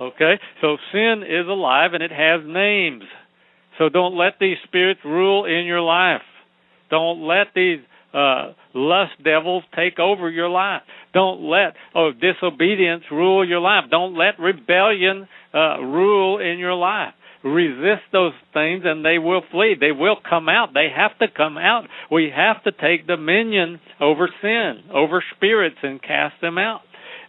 [0.00, 0.34] Okay?
[0.60, 3.04] So sin is alive and it has names.
[3.78, 6.22] So don't let these spirits rule in your life.
[6.90, 7.80] Don't let these
[8.14, 10.82] uh, lust devils take over your life.
[11.14, 13.84] Don't let oh disobedience rule your life.
[13.90, 19.74] Don't let rebellion uh, rule in your life resist those things and they will flee.
[19.78, 20.74] They will come out.
[20.74, 21.84] They have to come out.
[22.10, 26.82] We have to take dominion over sin, over spirits, and cast them out.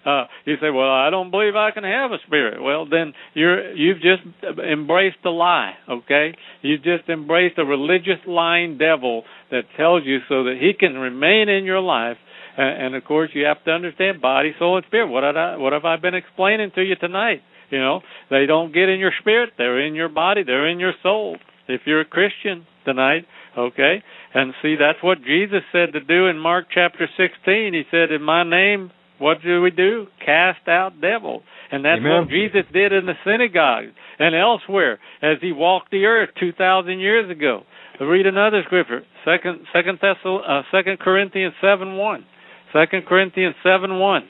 [0.06, 3.74] Uh, you say, "Well, I don't believe I can have a spirit." Well, then you're
[3.74, 4.24] you've just
[4.60, 5.74] embraced a lie.
[5.90, 10.96] Okay, you've just embraced a religious lying devil that tells you so that he can
[10.96, 12.18] remain in your life.
[12.58, 15.08] And, and of course, you have to understand body, soul, and spirit.
[15.08, 17.42] What I, what have I been explaining to you tonight?
[17.70, 20.94] You know, they don't get in your spirit, they're in your body, they're in your
[21.02, 21.38] soul.
[21.68, 23.26] If you're a Christian tonight,
[23.58, 24.04] okay?
[24.34, 27.74] And see, that's what Jesus said to do in Mark chapter 16.
[27.74, 28.92] He said, In my name,
[29.24, 30.08] what do we do?
[30.20, 31.44] Cast out devils.
[31.72, 32.12] And that's Amen.
[32.12, 37.32] what Jesus did in the synagogue and elsewhere as he walked the earth 2,000 years
[37.32, 37.64] ago.
[38.02, 42.26] Read another scripture, Second, Second, Thessal, uh, Second Corinthians 7 1.
[42.74, 44.24] Second Corinthians 7 1.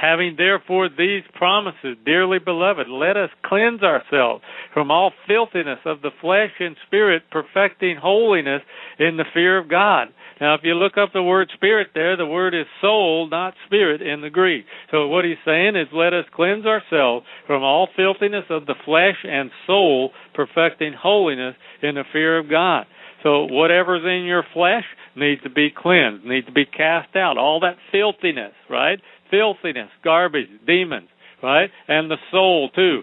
[0.00, 4.42] Having therefore these promises, dearly beloved, let us cleanse ourselves
[4.72, 8.62] from all filthiness of the flesh and spirit, perfecting holiness
[8.98, 10.08] in the fear of God.
[10.40, 14.00] Now, if you look up the word spirit there, the word is soul, not spirit
[14.00, 14.64] in the Greek.
[14.90, 19.16] So what he's saying is let us cleanse ourselves from all filthiness of the flesh
[19.24, 22.86] and soul, perfecting holiness in the fear of God.
[23.22, 24.84] So whatever's in your flesh
[25.14, 27.36] needs to be cleansed, needs to be cast out.
[27.36, 28.98] All that filthiness, right?
[29.30, 31.08] Filthiness, garbage, demons,
[31.42, 31.70] right?
[31.88, 33.02] And the soul too.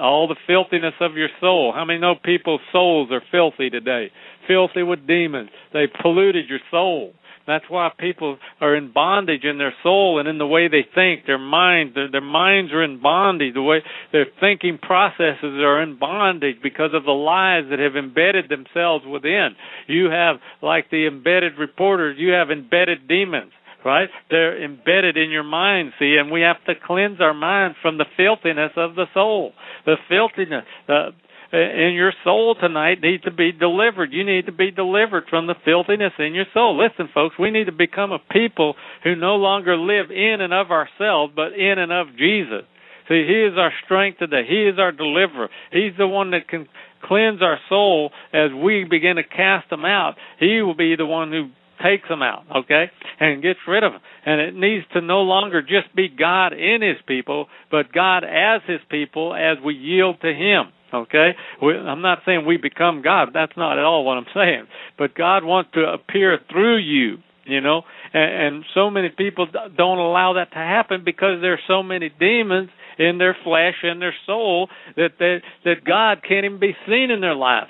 [0.00, 1.72] All the filthiness of your soul.
[1.74, 4.10] How many know people's souls are filthy today?
[4.46, 5.50] Filthy with demons.
[5.72, 7.12] They polluted your soul.
[7.46, 11.26] That's why people are in bondage in their soul and in the way they think.
[11.26, 13.52] Their minds, their, their minds are in bondage.
[13.52, 18.48] The way their thinking processes are in bondage because of the lies that have embedded
[18.48, 19.50] themselves within.
[19.88, 23.52] You have, like the embedded reporters, you have embedded demons
[23.84, 24.08] right?
[24.30, 28.06] They're embedded in your mind, see, and we have to cleanse our mind from the
[28.16, 29.52] filthiness of the soul.
[29.84, 31.10] The filthiness uh,
[31.52, 34.12] in your soul tonight needs to be delivered.
[34.12, 36.82] You need to be delivered from the filthiness in your soul.
[36.82, 38.74] Listen, folks, we need to become a people
[39.04, 42.64] who no longer live in and of ourselves, but in and of Jesus.
[43.08, 44.42] See, He is our strength today.
[44.48, 45.48] He is our deliverer.
[45.70, 46.66] He's the one that can
[47.02, 50.14] cleanse our soul as we begin to cast them out.
[50.40, 51.50] He will be the one who
[51.84, 54.00] takes them out, okay, and gets rid of them.
[54.24, 58.62] And it needs to no longer just be God in His people, but God as
[58.66, 60.72] His people as we yield to Him.
[60.92, 61.30] Okay,
[61.60, 63.30] we, I'm not saying we become God.
[63.34, 64.66] That's not at all what I'm saying.
[64.96, 67.18] But God wants to appear through you.
[67.46, 67.82] You know,
[68.14, 72.70] and, and so many people don't allow that to happen because there's so many demons
[72.98, 77.20] in their flesh and their soul that they, that God can't even be seen in
[77.20, 77.68] their life.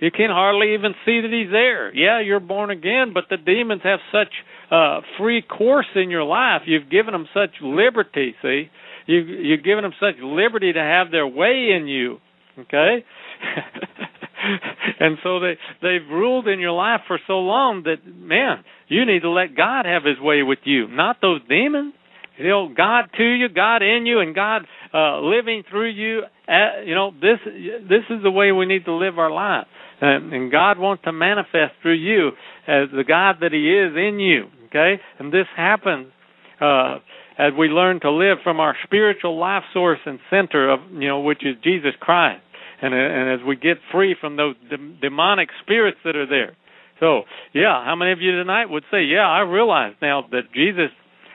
[0.00, 1.94] You can hardly even see that He's there.
[1.94, 4.32] Yeah, you're born again, but the demons have such
[4.70, 6.62] uh, free course in your life.
[6.66, 8.34] You've given them such liberty.
[8.42, 8.70] See,
[9.06, 12.18] you you've given them such liberty to have their way in you.
[12.58, 13.04] Okay.
[15.00, 19.20] and so they they've ruled in your life for so long that man, you need
[19.20, 21.94] to let God have His way with you, not those demons.
[22.38, 24.62] You know, God to you, God in you, and God
[24.94, 26.22] uh, living through you.
[26.48, 29.66] At, you know, this this is the way we need to live our life,
[30.00, 32.28] and, and God wants to manifest through you
[32.66, 34.46] as the God that He is in you.
[34.66, 36.12] Okay, and this happens
[36.60, 36.98] uh,
[37.38, 41.20] as we learn to live from our spiritual life source and center of you know,
[41.20, 42.42] which is Jesus Christ
[42.82, 46.56] and and as we get free from those de- demonic spirits that are there.
[46.98, 47.22] So,
[47.54, 50.90] yeah, how many of you tonight would say, "Yeah, I realize now that Jesus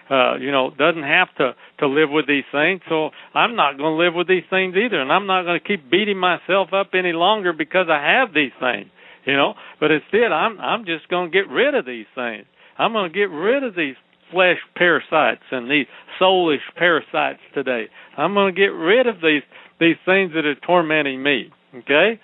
[0.09, 2.81] uh, you know, doesn't have to to live with these things.
[2.89, 5.65] So I'm not going to live with these things either, and I'm not going to
[5.65, 8.87] keep beating myself up any longer because I have these things.
[9.25, 12.45] You know, but instead, I'm I'm just going to get rid of these things.
[12.77, 13.95] I'm going to get rid of these
[14.31, 15.87] flesh parasites and these
[16.21, 17.85] soulish parasites today.
[18.17, 19.43] I'm going to get rid of these
[19.79, 21.51] these things that are tormenting me.
[21.75, 22.19] Okay?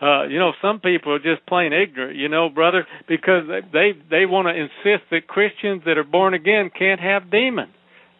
[0.00, 3.92] Uh, you know, some people are just plain ignorant, you know, brother, because they they,
[4.10, 7.72] they want to insist that Christians that are born again can't have demons.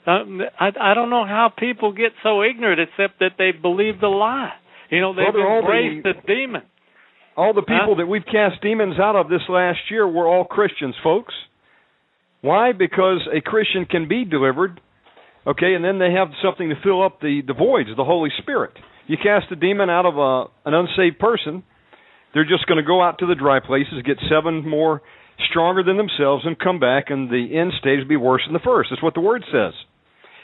[0.06, 0.24] Uh,
[0.58, 4.54] I I don't know how people get so ignorant, except that they believe the lie.
[4.90, 6.62] You know, they've Brother, embraced the, the demon.
[7.36, 7.98] All the people Huh?
[7.98, 11.34] that we've cast demons out of this last year were all Christians, folks.
[12.40, 12.72] Why?
[12.72, 14.80] Because a Christian can be delivered,
[15.46, 18.72] okay, and then they have something to fill up the, the voids, the Holy Spirit.
[19.08, 21.64] You cast a demon out of a, an unsaved person,
[22.34, 25.02] they're just going to go out to the dry places, get seven more
[25.50, 28.60] stronger than themselves, and come back, and the end stage will be worse than the
[28.64, 28.90] first.
[28.90, 29.72] That's what the Word says.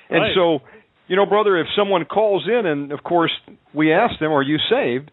[0.09, 0.35] And Right.
[0.35, 0.61] so,
[1.09, 3.33] you know, brother, if someone calls in, and of course
[3.73, 5.11] we ask them, "Are you saved?"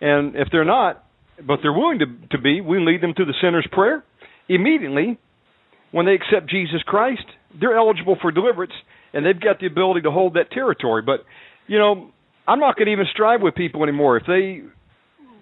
[0.00, 1.04] and if they're not,
[1.42, 4.02] but they're willing to to be, we lead them to the sinner's prayer.
[4.48, 5.18] Immediately,
[5.92, 7.24] when they accept Jesus Christ,
[7.58, 8.72] they're eligible for deliverance,
[9.12, 11.02] and they've got the ability to hold that territory.
[11.02, 11.24] But
[11.66, 12.10] you know,
[12.46, 14.16] I'm not going to even strive with people anymore.
[14.16, 14.62] If they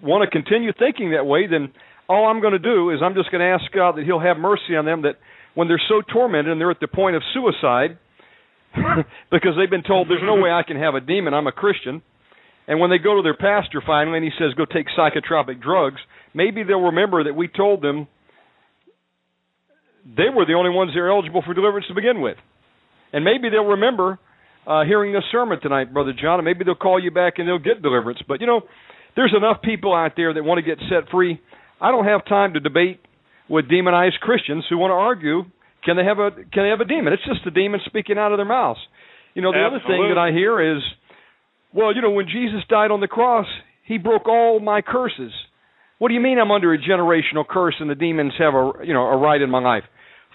[0.01, 1.71] want to continue thinking that way, then
[2.07, 4.37] all I'm going to do is I'm just going to ask God that He'll have
[4.37, 5.03] mercy on them.
[5.03, 5.15] That
[5.53, 7.97] when they're so tormented and they're at the point of suicide,
[9.31, 12.01] because they've been told there's no way I can have a demon, I'm a Christian.
[12.67, 15.99] And when they go to their pastor finally and he says, go take psychotropic drugs,
[16.33, 18.07] maybe they'll remember that we told them
[20.05, 22.37] they were the only ones that are eligible for deliverance to begin with.
[23.11, 24.17] And maybe they'll remember
[24.67, 27.59] uh, hearing this sermon tonight, Brother John, and maybe they'll call you back and they'll
[27.59, 28.19] get deliverance.
[28.27, 28.61] But, you know,
[29.15, 31.39] there's enough people out there that want to get set free.
[31.81, 32.99] I don't have time to debate
[33.49, 35.43] with demonized Christians who want to argue
[35.83, 37.13] can they have a can they have a demon?
[37.13, 38.79] It's just the demon speaking out of their mouths.
[39.33, 40.81] You know, the other thing that I hear is,
[41.73, 43.47] well, you know, when Jesus died on the cross,
[43.83, 45.31] he broke all my curses.
[45.97, 48.93] What do you mean I'm under a generational curse and the demons have a you
[48.93, 49.83] know a right in my life?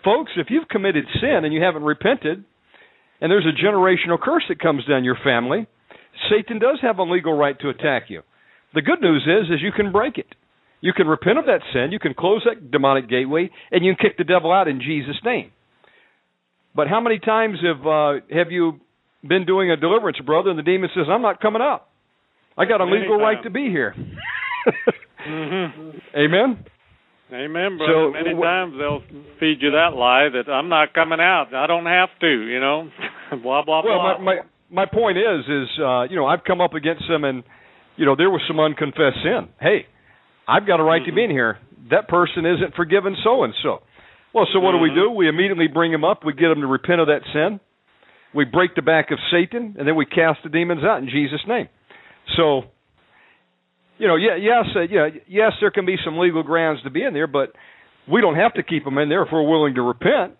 [0.04, 2.44] Folks, if you've committed sin and you haven't repented,
[3.20, 5.66] and there's a generational curse that comes down your family,
[6.30, 8.22] Satan does have a legal right to attack you.
[8.74, 10.26] The good news is is you can break it.
[10.80, 14.10] You can repent of that sin, you can close that demonic gateway, and you can
[14.10, 15.50] kick the devil out in Jesus' name.
[16.74, 18.80] But how many times have uh, have you
[19.26, 21.86] been doing a deliverance, brother, and the demon says, "I'm not coming out.
[22.56, 23.94] I got a legal right to be here."
[25.24, 26.64] hmm Amen.
[27.32, 27.92] Amen, brother.
[27.92, 29.02] So, Many wh- times they'll
[29.38, 31.52] feed you that lie that I'm not coming out.
[31.54, 32.88] I don't have to, you know.
[33.42, 34.18] blah blah Well, blah.
[34.18, 34.36] my
[34.70, 37.42] my my point is is uh, you know I've come up against them and
[37.96, 39.48] you know there was some unconfessed sin.
[39.60, 39.86] Hey,
[40.46, 41.58] I've got a right to be in here.
[41.90, 43.80] That person isn't forgiven so and so.
[44.34, 45.10] Well, so what do we do?
[45.10, 46.20] We immediately bring them up.
[46.24, 47.60] We get them to repent of that sin.
[48.34, 51.40] We break the back of Satan, and then we cast the demons out in Jesus'
[51.48, 51.68] name.
[52.36, 52.64] So,
[53.98, 57.02] you know, yeah, yes, uh, yeah, yes, there can be some legal grounds to be
[57.02, 57.52] in there, but
[58.10, 60.34] we don't have to keep them in there if we're willing to repent.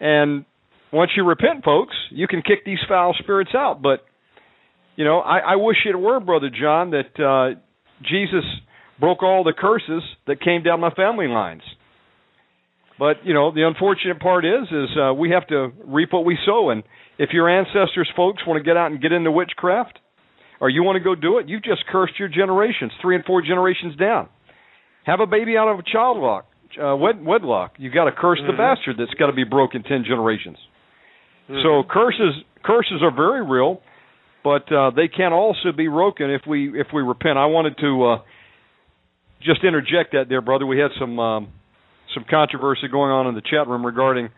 [0.00, 0.44] And
[0.92, 3.82] once you repent, folks, you can kick these foul spirits out.
[3.82, 4.04] But
[4.96, 7.60] you know, I, I wish it were, brother John, that uh,
[8.02, 8.44] Jesus
[8.98, 11.62] broke all the curses that came down my family lines.
[12.98, 16.38] But you know, the unfortunate part is, is uh, we have to reap what we
[16.46, 16.70] sow.
[16.70, 16.84] And
[17.18, 19.98] if your ancestors, folks, want to get out and get into witchcraft,
[20.64, 23.42] or you want to go do it, you've just cursed your generations, three and four
[23.42, 24.30] generations down.
[25.04, 26.46] Have a baby out of a child lock,
[26.82, 27.72] uh, wed- wedlock.
[27.76, 28.56] You've got to curse the Mhm.
[28.56, 30.56] bastard that's got to be broken ten generations.
[31.50, 31.62] Mhm.
[31.62, 33.82] So curses curses are very real.
[34.42, 37.36] but uh, they can also be broken if we if we repent.
[37.38, 38.18] I wanted to uh,
[39.40, 40.66] just interject that there, brother.
[40.66, 41.48] We had some um,
[42.14, 44.28] some controversy going on in the chat room regarding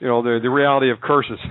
[0.00, 1.38] you know the the reality of curses.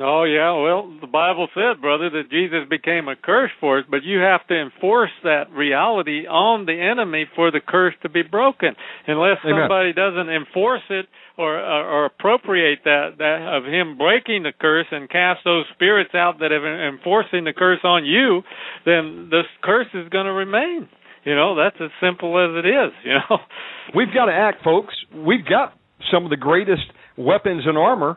[0.00, 4.02] Oh yeah, well the Bible said, brother, that Jesus became a curse for us, but
[4.02, 8.74] you have to enforce that reality on the enemy for the curse to be broken.
[9.06, 9.60] Unless Amen.
[9.60, 11.04] somebody doesn't enforce it
[11.36, 16.14] or, or or appropriate that that of him breaking the curse and cast those spirits
[16.14, 18.40] out that have been enforcing the curse on you,
[18.86, 20.88] then this curse is going to remain.
[21.24, 23.36] You know, that's as simple as it is, you know.
[23.94, 24.94] We've got to act, folks.
[25.12, 25.74] We've got
[26.10, 26.88] some of the greatest
[27.18, 28.16] weapons and armor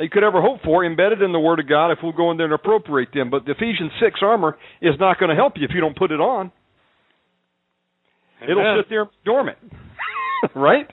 [0.00, 2.36] you could ever hope for embedded in the Word of God if we'll go in
[2.36, 3.30] there and appropriate them.
[3.30, 6.10] But the Ephesians 6 armor is not going to help you if you don't put
[6.12, 6.52] it on.
[8.42, 9.58] It'll sit there dormant.
[10.54, 10.86] right?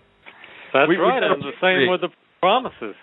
[0.74, 1.22] That's we- we right.
[1.22, 2.95] gotta And the same with the promises.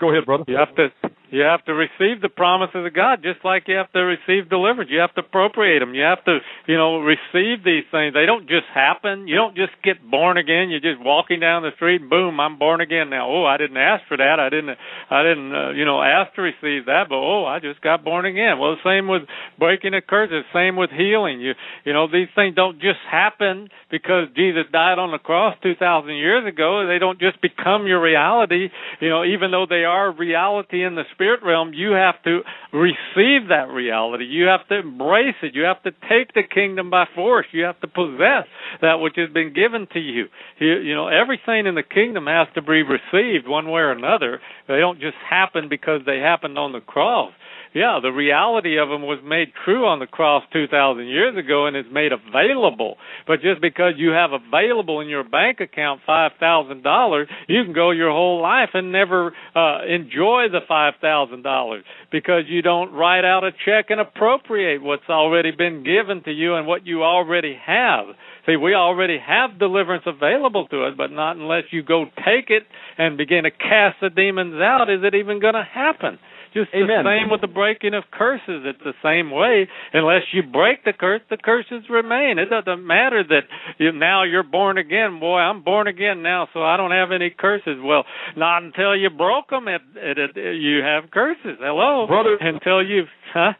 [0.00, 0.44] Go ahead, brother.
[0.48, 0.88] You have to
[1.34, 4.88] you have to receive the promises of God just like you have to receive deliverance.
[4.88, 5.92] You have to appropriate them.
[5.92, 8.14] You have to, you know, receive these things.
[8.14, 9.26] They don't just happen.
[9.26, 10.70] You don't just get born again.
[10.70, 13.28] You're just walking down the street and boom, I'm born again now.
[13.28, 14.38] Oh, I didn't ask for that.
[14.38, 14.78] I didn't
[15.10, 18.26] I didn't uh, you know, ask to receive that, but oh, I just got born
[18.26, 18.60] again.
[18.60, 19.22] Well, the same with
[19.58, 21.40] breaking a curse, same with healing.
[21.40, 21.54] You
[21.84, 26.46] you know, these things don't just happen because Jesus died on the cross 2000 years
[26.46, 26.86] ago.
[26.86, 28.68] They don't just become your reality.
[29.00, 32.40] You know, even though they are reality in the spirit realm, you have to
[32.72, 34.24] receive that reality.
[34.24, 35.54] You have to embrace it.
[35.54, 37.46] You have to take the kingdom by force.
[37.52, 38.46] You have to possess
[38.80, 40.26] that which has been given to you.
[40.58, 44.40] You, you know, everything in the kingdom has to be received one way or another.
[44.68, 47.32] They don't just happen because they happened on the cross
[47.74, 51.76] yeah, the reality of them was made true on the cross 2,000 years ago and
[51.76, 52.96] is made available.
[53.26, 58.12] But just because you have available in your bank account $5,000, you can go your
[58.12, 61.80] whole life and never uh, enjoy the $5,000
[62.12, 66.54] because you don't write out a check and appropriate what's already been given to you
[66.54, 68.06] and what you already have.
[68.46, 72.62] See, we already have deliverance available to us, but not unless you go take it
[72.98, 76.20] and begin to cast the demons out is it even going to happen.
[76.54, 77.02] Just Amen.
[77.02, 78.62] the same with the breaking of curses.
[78.64, 79.68] It's the same way.
[79.92, 82.38] Unless you break the curse, the curses remain.
[82.38, 83.42] It doesn't matter that
[83.78, 85.18] you, now you're born again.
[85.18, 87.78] Boy, I'm born again now, so I don't have any curses.
[87.82, 88.04] Well,
[88.36, 91.58] not until you broke them, it, it, it, you have curses.
[91.58, 93.02] Hello, Brother- Until you,
[93.34, 93.52] huh?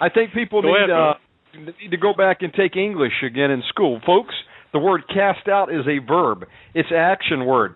[0.00, 1.14] I think people Go need ahead, uh,
[1.82, 4.34] need to go back and take English again in school, folks.
[4.72, 6.46] The word cast out is a verb.
[6.74, 7.74] It's an action word.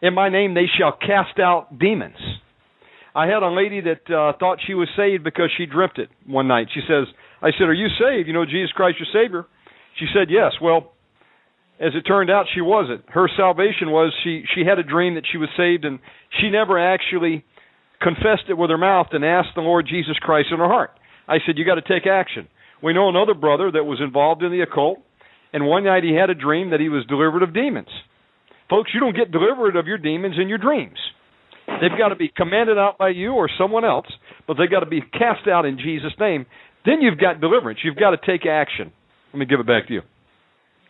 [0.00, 2.16] In my name they shall cast out demons.
[3.14, 6.46] I had a lady that uh, thought she was saved because she dreamt it one
[6.46, 6.68] night.
[6.72, 7.06] She says,
[7.42, 8.28] I said, "Are you saved?
[8.28, 9.46] You know Jesus Christ your Savior?"
[9.98, 10.92] She said, "Yes." Well,
[11.80, 13.08] as it turned out, she wasn't.
[13.08, 15.98] Her salvation was she she had a dream that she was saved, and
[16.40, 17.44] she never actually
[18.00, 20.92] confessed it with her mouth and asked the Lord Jesus Christ in her heart.
[21.26, 22.48] I said, "You got to take action."
[22.82, 25.00] We know another brother that was involved in the occult,
[25.52, 27.90] and one night he had a dream that he was delivered of demons.
[28.70, 30.98] Folks, you don't get delivered of your demons in your dreams.
[31.80, 34.06] They've got to be commanded out by you or someone else,
[34.46, 36.46] but they've got to be cast out in Jesus' name.
[36.84, 37.80] Then you've got deliverance.
[37.84, 38.92] You've got to take action.
[39.32, 40.02] Let me give it back to you.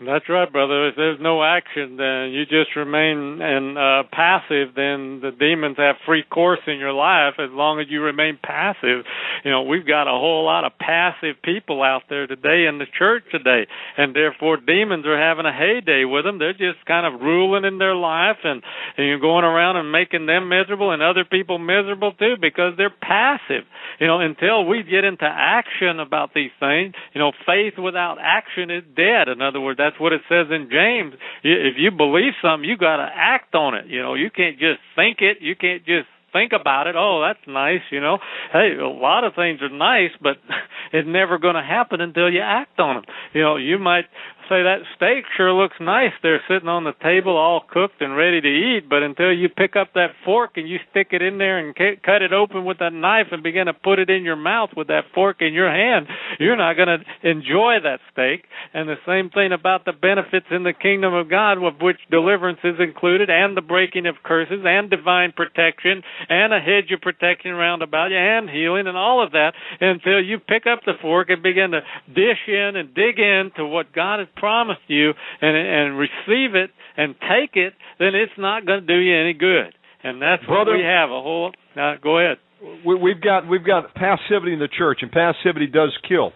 [0.02, 0.88] That's right, brother.
[0.88, 4.72] If there's no action, then you just remain and uh, passive.
[4.74, 9.04] Then the demons have free course in your life as long as you remain passive.
[9.44, 12.86] You know, we've got a whole lot of passive people out there today in the
[12.98, 13.66] church today,
[13.98, 16.38] and therefore demons are having a heyday with them.
[16.38, 18.62] They're just kind of ruling in their life, and
[18.96, 22.88] and you're going around and making them miserable and other people miserable too because they're
[22.88, 23.68] passive.
[24.00, 28.70] You know, until we get into action about these things, you know, faith without action
[28.70, 29.28] is dead.
[29.28, 31.14] In other words, that's what it says in James.
[31.42, 33.86] If you believe something, you got to act on it.
[33.86, 35.38] You know, you can't just think it.
[35.40, 36.94] You can't just think about it.
[36.96, 37.82] Oh, that's nice.
[37.90, 38.18] You know,
[38.52, 40.36] hey, a lot of things are nice, but
[40.92, 43.04] it's never going to happen until you act on them.
[43.34, 44.06] You know, you might
[44.50, 46.12] say that steak sure looks nice.
[46.22, 49.76] There sitting on the table all cooked and ready to eat but until you pick
[49.76, 52.78] up that fork and you stick it in there and ca- cut it open with
[52.80, 55.70] that knife and begin to put it in your mouth with that fork in your
[55.70, 56.06] hand
[56.38, 58.44] you're not going to enjoy that steak.
[58.74, 62.60] And the same thing about the benefits in the kingdom of God of which deliverance
[62.64, 67.52] is included and the breaking of curses and divine protection and a hedge of protection
[67.52, 69.52] round about you and healing and all of that.
[69.80, 73.66] Until you pick up the fork and begin to dish in and dig in to
[73.66, 78.66] what God has promised you and and receive it and take it, then it's not
[78.66, 79.72] going to do you any good.
[80.02, 81.52] And that's Brother- what we have a whole.
[81.76, 82.38] Now, go ahead.
[82.84, 86.32] we, we've got we've got passivity in the church, and passivity does kill.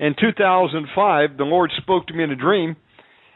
[0.00, 2.76] In 2005, the Lord spoke to me in a dream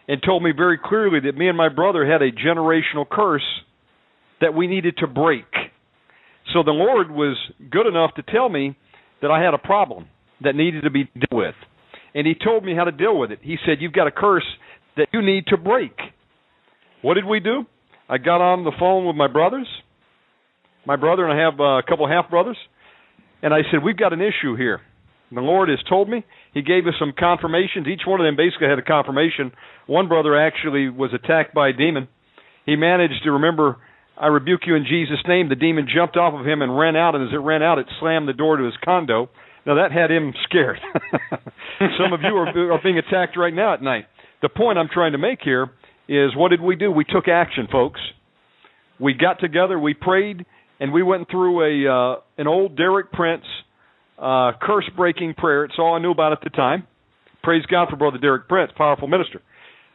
[0.08, 3.42] and told me very clearly that me and my brother had a generational curse
[4.40, 5.44] that we needed to break.
[6.52, 7.36] So the Lord was
[7.70, 8.76] good enough to tell me
[9.22, 10.06] that I had a problem
[10.42, 11.54] that needed to be dealt with.
[12.14, 13.38] And he told me how to deal with it.
[13.42, 14.46] He said, You've got a curse
[14.96, 15.92] that you need to break.
[17.00, 17.64] What did we do?
[18.08, 19.66] I got on the phone with my brothers,
[20.86, 22.58] my brother, and I have uh, a couple half brothers,
[23.42, 24.80] and I said, We've got an issue here.
[25.34, 26.24] The Lord has told me.
[26.52, 27.86] He gave us some confirmations.
[27.86, 29.52] Each one of them basically had a confirmation.
[29.86, 32.08] One brother actually was attacked by a demon.
[32.66, 33.78] He managed to remember,
[34.18, 35.48] I rebuke you in Jesus' name.
[35.48, 37.86] The demon jumped off of him and ran out, and as it ran out, it
[37.98, 39.30] slammed the door to his condo.
[39.66, 40.78] Now that had him scared.
[41.78, 44.06] Some of you are, are being attacked right now at night.
[44.42, 45.70] The point I'm trying to make here
[46.08, 46.90] is what did we do?
[46.90, 48.00] We took action, folks.
[48.98, 50.44] We got together, we prayed,
[50.80, 53.44] and we went through a uh, an old Derek Prince
[54.18, 55.64] uh, curse breaking prayer.
[55.64, 56.86] It's all I knew about at the time.
[57.42, 59.40] Praise God for Brother Derek Prince, powerful minister.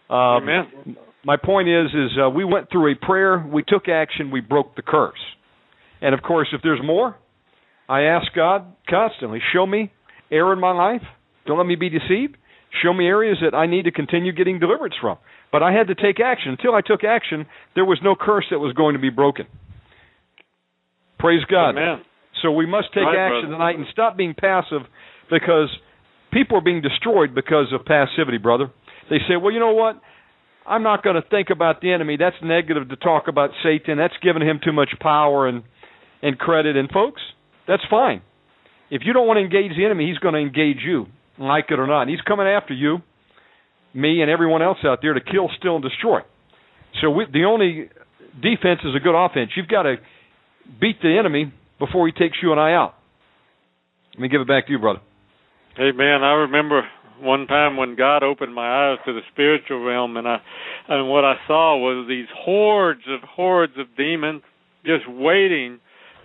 [0.09, 0.97] Um, Amen.
[1.26, 4.76] My point is, is uh, we went through a prayer, we took action, we broke
[4.76, 5.20] the curse.
[6.01, 7.18] And of course, if there's more,
[7.89, 9.91] I ask God constantly, show me
[10.31, 11.01] error in my life.
[11.45, 12.38] Don't let me be deceived.
[12.83, 15.17] Show me areas that I need to continue getting deliverance from.
[15.51, 16.51] But I had to take action.
[16.51, 19.47] Until I took action, there was no curse that was going to be broken.
[21.17, 21.71] Praise God.
[21.71, 22.03] Amen.
[22.43, 23.55] So we must take right, action brother.
[23.55, 24.81] tonight and stop being passive
[25.29, 25.69] because
[26.31, 28.69] people are being destroyed because of passivity, brother.
[29.09, 29.99] They say, well, you know what?
[30.67, 32.17] I'm not going to think about the enemy.
[32.19, 33.97] That's negative to talk about Satan.
[33.97, 35.63] That's giving him too much power and
[36.21, 36.75] and credit.
[36.75, 37.21] And folks,
[37.68, 38.22] that's fine.
[38.89, 41.07] If you don't want to engage the enemy, he's going to engage you,
[41.38, 42.03] like it or not.
[42.03, 42.99] And he's coming after you,
[43.93, 46.22] me, and everyone else out there to kill, steal, and destroy.
[47.01, 47.89] So we, the only
[48.41, 49.51] defense is a good offense.
[49.55, 49.95] You've got to
[50.80, 52.95] beat the enemy before he takes you and I out.
[54.13, 54.99] Let me give it back to you, brother.
[55.76, 56.82] Hey man, I remember
[57.20, 60.38] one time when God opened my eyes to the spiritual realm, and I
[60.88, 64.41] and what I saw was these hordes of hordes of demons
[64.86, 65.80] just waiting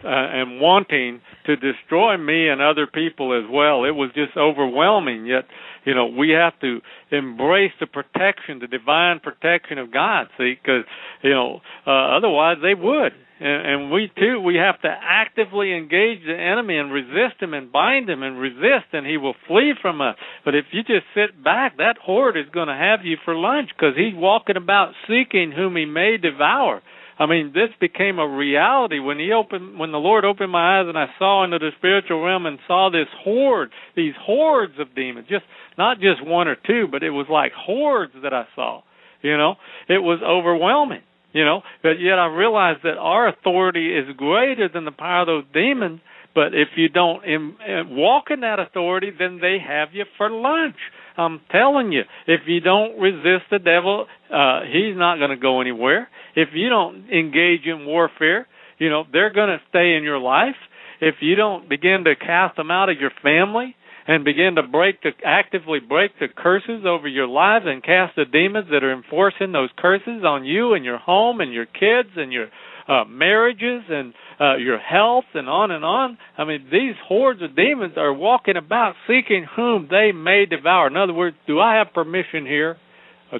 [0.05, 3.85] uh, and wanting to destroy me and other people as well.
[3.85, 5.27] It was just overwhelming.
[5.27, 5.45] Yet,
[5.85, 6.81] you know, we have to
[7.11, 10.29] embrace the protection, the divine protection of God.
[10.39, 10.85] See, because
[11.23, 13.13] you know, uh, otherwise they would.
[13.43, 17.73] And, and we too, we have to actively engage the enemy and resist him and
[17.73, 20.15] bind him and resist, and he will flee from us.
[20.45, 23.71] But if you just sit back, that horde is going to have you for lunch
[23.77, 26.83] because he's walking about seeking whom he may devour.
[27.23, 30.87] I mean, this became a reality when he opened, when the Lord opened my eyes
[30.89, 35.29] and I saw into the spiritual realm and saw this horde, these hordes of demons,
[35.29, 35.45] just
[35.79, 38.83] not just one or two, but it was like hordes that I saw.
[39.23, 39.55] You know,
[39.89, 41.03] it was overwhelming.
[41.33, 45.29] You know, but yet I realized that our authority is greater than the power of
[45.29, 46.01] those demons.
[46.35, 47.23] But if you don't
[47.89, 50.77] walk in that authority, then they have you for lunch.
[51.17, 55.61] I'm telling you, if you don't resist the devil, uh, he's not going to go
[55.61, 56.09] anywhere.
[56.35, 58.47] If you don't engage in warfare,
[58.79, 60.57] you know, they're going to stay in your life.
[61.01, 65.01] If you don't begin to cast them out of your family, and begin to break
[65.03, 69.53] the actively break the curses over your lives and cast the demons that are enforcing
[69.53, 72.49] those curses on you and your home and your kids and your
[72.89, 74.13] uh, marriages and
[74.43, 76.19] uh, your health and on and on.
[76.37, 80.89] I mean, these hordes of demons are walking about seeking whom they may devour.
[80.89, 82.77] In other words, do I have permission here?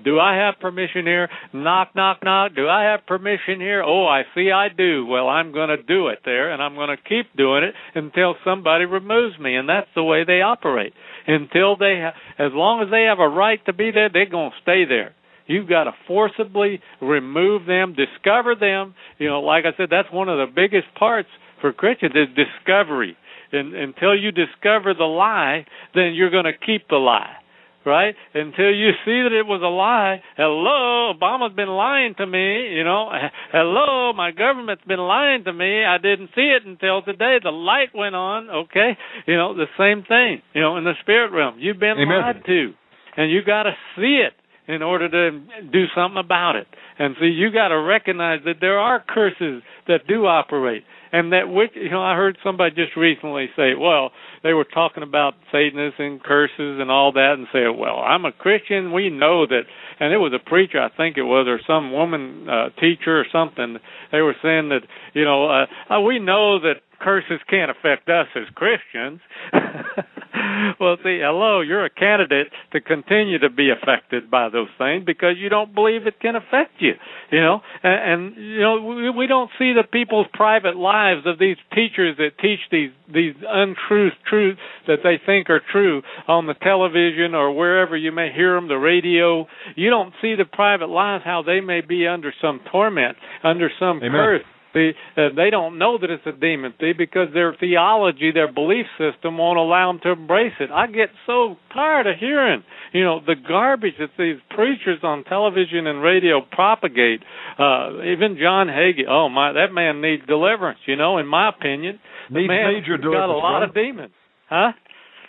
[0.05, 1.29] Do I have permission here?
[1.53, 2.55] Knock, knock, knock.
[2.55, 3.83] Do I have permission here?
[3.83, 5.05] Oh, I see I do.
[5.05, 8.35] Well, I'm going to do it there, and I'm going to keep doing it until
[8.43, 10.95] somebody removes me, and that's the way they operate.
[11.27, 14.53] Until they, ha- as long as they have a right to be there, they're going
[14.53, 15.15] to stay there.
[15.47, 18.95] You've got to forcibly remove them, discover them.
[19.19, 21.29] You know, like I said, that's one of the biggest parts
[21.61, 23.17] for Christians is discovery.
[23.53, 27.37] And until you discover the lie, then you're going to keep the lie
[27.85, 28.15] right?
[28.35, 30.23] Until you see that it was a lie.
[30.37, 33.11] Hello, Obama's been lying to me, you know.
[33.53, 35.85] Hello, my government's been lying to me.
[35.85, 37.39] I didn't see it until today.
[37.43, 38.97] The light went on, okay?
[39.27, 41.57] You know, the same thing, you know, in the spirit realm.
[41.59, 42.21] You've been Amen.
[42.21, 42.73] lied to.
[43.17, 44.33] And you got to see it
[44.69, 45.39] in order to
[45.73, 46.67] do something about it.
[46.99, 51.49] And see, you got to recognize that there are curses that do operate and that
[51.49, 54.11] which you know I heard somebody just recently say, well,
[54.43, 58.33] they were talking about Satanists and curses and all that, and say, well, I'm a
[58.33, 58.93] Christian.
[58.93, 59.63] We know that,
[60.01, 63.27] and it was a preacher, I think it was, or some woman uh, teacher or
[63.31, 63.77] something.
[64.11, 64.81] They were saying that
[65.13, 69.21] you know uh, uh, we know that curses can't affect us as Christians.
[70.81, 75.37] well, see, hello, you're a candidate to continue to be affected by those things because
[75.39, 76.93] you don't believe it can affect you.
[77.31, 81.39] You know, and, and you know we, we don't see the people's private lives of
[81.39, 86.55] these teachers that teach these these untruth truths that they think are true on the
[86.55, 89.47] television or wherever you may hear them, the radio.
[89.77, 93.99] You don't see the private lives how they may be under some torment, under some
[93.99, 94.11] Amen.
[94.13, 94.43] curse
[94.75, 99.37] Uh, they don't know that it's a demon, see, because their theology, their belief system
[99.37, 100.71] won't allow them to embrace it.
[100.71, 102.63] I get so tired of hearing,
[102.93, 107.21] you know, the garbage that these preachers on television and radio propagate.
[107.59, 110.79] Uh, even John Hagee, oh my, that man needs deliverance.
[110.87, 111.99] You know, in my opinion,
[112.31, 113.65] Needs man major got a lot brother.
[113.67, 114.13] of demons,
[114.49, 114.73] huh?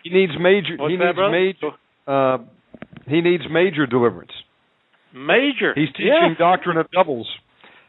[0.04, 0.76] He needs major.
[0.78, 1.32] What's he that, needs brother?
[1.32, 1.72] major.
[2.08, 2.38] Uh,
[3.10, 4.32] he needs major deliverance.
[5.14, 5.74] Major.
[5.76, 6.38] He's teaching Yes.
[6.40, 7.28] doctrine of devils.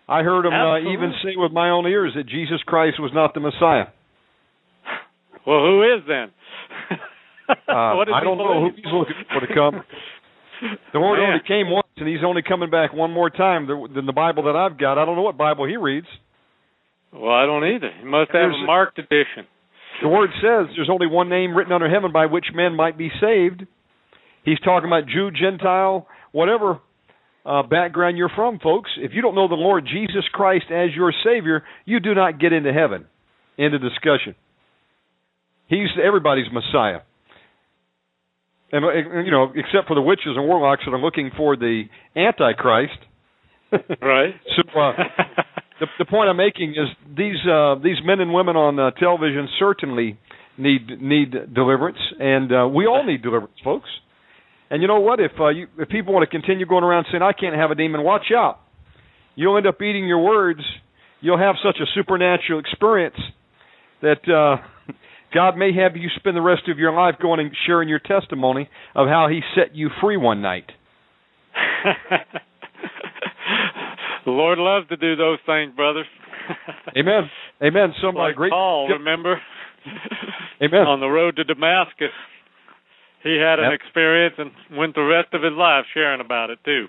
[0.08, 3.32] I heard him uh, even say with my own ears that Jesus Christ was not
[3.34, 3.86] the Messiah.
[5.46, 6.30] Well, who is then?
[7.48, 9.82] Uh, I don't know who he's looking for to come.
[10.94, 11.28] The Lord Man.
[11.28, 14.56] only came once, and He's only coming back one more time than the Bible that
[14.56, 14.96] I've got.
[14.96, 16.06] I don't know what Bible he reads.
[17.12, 17.90] Well, I don't either.
[18.00, 19.44] He must have There's a- marked edition.
[20.00, 23.10] The Word says there's only one name written under heaven by which men might be
[23.20, 23.66] saved.
[24.44, 26.78] He's talking about Jew, Gentile, whatever
[27.44, 28.90] uh, background you're from, folks.
[28.98, 32.52] If you don't know the Lord Jesus Christ as your Savior, you do not get
[32.52, 33.06] into heaven.
[33.58, 34.34] End of discussion.
[35.68, 37.00] He's everybody's Messiah.
[38.72, 41.84] And, uh, you know, except for the witches and warlocks that are looking for the
[42.16, 42.98] Antichrist.
[44.00, 44.34] Right.
[44.54, 44.92] So, uh,
[45.80, 49.48] the, the point I'm making is these uh, these men and women on uh, television
[49.58, 50.16] certainly
[50.56, 53.88] need need deliverance, and uh, we all need deliverance, folks.
[54.70, 55.20] And you know what?
[55.20, 57.74] If uh, you, if people want to continue going around saying I can't have a
[57.74, 58.60] demon, watch out.
[59.36, 60.60] You'll end up eating your words.
[61.20, 63.16] You'll have such a supernatural experience
[64.02, 64.62] that uh,
[65.34, 68.68] God may have you spend the rest of your life going and sharing your testimony
[68.94, 70.70] of how He set you free one night.
[74.24, 76.06] the Lord loves to do those things, brothers.
[76.96, 77.30] Amen.
[77.62, 77.94] Amen.
[78.00, 79.40] So my like great Paul, remember?
[80.62, 80.86] Amen.
[80.86, 82.10] On the road to Damascus,
[83.24, 83.80] he had an Yep.
[83.80, 86.86] experience and went the rest of his life sharing about it too.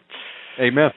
[0.59, 0.91] Amen.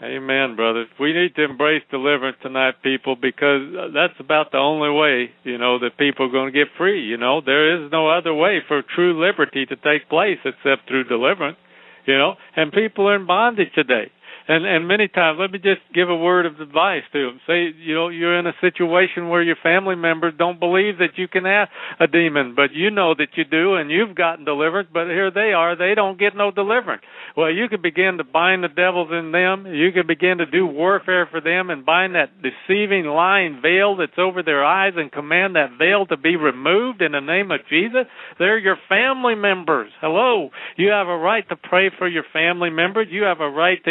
[0.00, 0.86] Amen, brothers.
[1.00, 5.58] We need to embrace deliverance tonight, people, because uh, that's about the only way, you
[5.58, 7.02] know, that people are going to get free.
[7.02, 11.04] You know, there is no other way for true liberty to take place except through
[11.04, 11.58] deliverance.
[12.06, 14.10] You know, and people are in bondage today.
[14.48, 17.40] And and many times, let me just give a word of advice to them.
[17.46, 21.28] Say, you know, you're in a situation where your family members don't believe that you
[21.28, 21.68] can have
[22.00, 24.88] a demon, but you know that you do, and you've gotten deliverance.
[24.90, 27.02] But here they are; they don't get no deliverance.
[27.36, 29.66] Well, you can begin to bind the devils in them.
[29.66, 34.18] You can begin to do warfare for them and bind that deceiving, lying veil that's
[34.18, 38.06] over their eyes and command that veil to be removed in the name of Jesus.
[38.38, 39.90] They're your family members.
[40.00, 40.48] Hello.
[40.78, 43.08] You have a right to pray for your family members.
[43.10, 43.90] You have a right to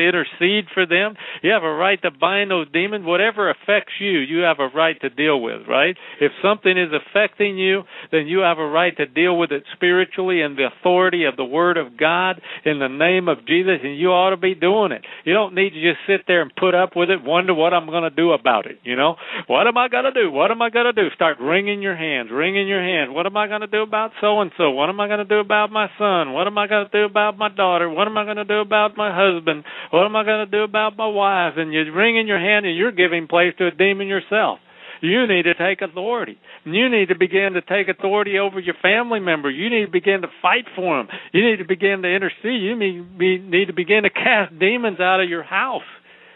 [0.74, 1.15] for them.
[1.41, 3.06] You have a right to bind those demons.
[3.06, 5.95] Whatever affects you, you have a right to deal with, right?
[6.19, 10.41] If something is affecting you, then you have a right to deal with it spiritually
[10.41, 14.10] in the authority of the Word of God in the name of Jesus, and you
[14.10, 15.03] ought to be doing it.
[15.26, 17.88] You don't need to just sit there and put up with it, wonder what I'm
[17.88, 19.15] going to do about it, you know?
[19.48, 20.32] What am I going to do?
[20.32, 21.10] What am I going to do?
[21.15, 23.11] Start wringing your hands, wringing your hands.
[23.11, 24.72] What am I going to do about so and so?
[24.72, 26.34] What am I going to do about my son?
[26.34, 27.90] What am I going to do about my daughter?
[27.90, 29.64] What am I going to do about my husband?
[29.91, 31.53] What am I going to do about my wife?
[31.57, 34.59] And you're wringing your hand and you're giving place to a demon yourself.
[35.01, 36.38] You need to take authority.
[36.65, 39.49] You need to begin to take authority over your family member.
[39.49, 41.07] You need to begin to fight for them.
[41.34, 42.61] You need to begin to intercede.
[42.61, 45.88] You need, be, need to begin to cast demons out of your house.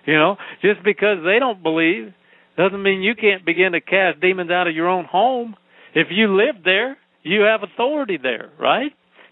[0.05, 2.13] You know, just because they don't believe
[2.57, 5.55] doesn't mean you can't begin to cast demons out of your own home.
[5.93, 8.91] If you live there, you have authority there, right?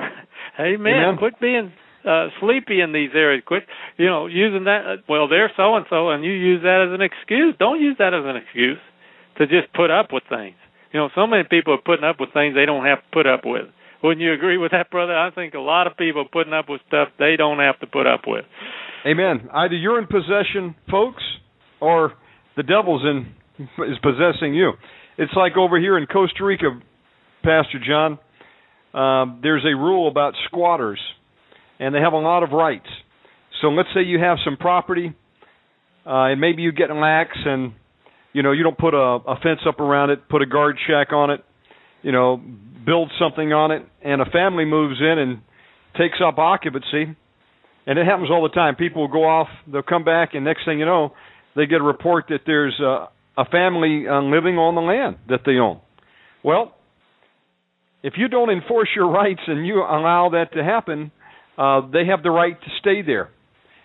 [0.59, 0.93] Amen.
[0.93, 1.17] Amen.
[1.17, 1.71] Quit being
[2.05, 3.43] uh sleepy in these areas.
[3.45, 3.63] Quit,
[3.97, 4.85] you know, using that.
[4.85, 7.55] Uh, well, they're so and so, and you use that as an excuse.
[7.59, 8.79] Don't use that as an excuse
[9.37, 10.55] to just put up with things.
[10.91, 13.27] You know, so many people are putting up with things they don't have to put
[13.27, 13.67] up with.
[14.01, 15.15] Wouldn't you agree with that, brother?
[15.15, 17.87] I think a lot of people are putting up with stuff they don't have to
[17.87, 18.45] put up with.
[19.05, 19.49] Amen.
[19.53, 21.23] Either you're in possession, folks,
[21.79, 22.13] or
[22.55, 24.73] the devil's in is possessing you.
[25.17, 26.79] It's like over here in Costa Rica,
[27.43, 28.19] Pastor John.
[28.93, 30.99] Um, there's a rule about squatters,
[31.79, 32.87] and they have a lot of rights.
[33.61, 35.15] So let's say you have some property,
[36.05, 37.73] uh, and maybe you get lax, and
[38.33, 41.13] you know you don't put a, a fence up around it, put a guard shack
[41.13, 41.43] on it,
[42.01, 42.41] you know,
[42.85, 45.41] build something on it, and a family moves in and
[45.97, 47.15] takes up occupancy
[47.89, 48.75] and it happens all the time.
[48.75, 51.11] People will go off, they'll come back, and next thing you know,
[51.55, 55.39] they get a report that there's a, a family uh, living on the land that
[55.43, 55.81] they own.
[56.43, 56.75] Well,
[58.03, 61.11] if you don't enforce your rights and you allow that to happen,
[61.59, 63.29] uh, they have the right to stay there.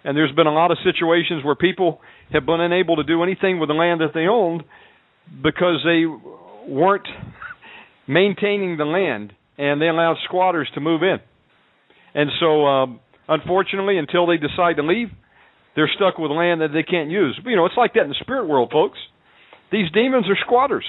[0.04, 2.00] And there's been a lot of situations where people
[2.32, 4.62] have been unable to do anything with the land that they owned
[5.42, 6.04] because they
[6.70, 7.08] weren't
[8.06, 11.18] maintaining the land and they allowed squatters to move in.
[12.14, 15.08] And so, um, unfortunately, until they decide to leave,
[15.74, 17.38] They're stuck with land that they can't use.
[17.44, 18.98] You know, it's like that in the spirit world, folks.
[19.72, 20.84] These demons are squatters,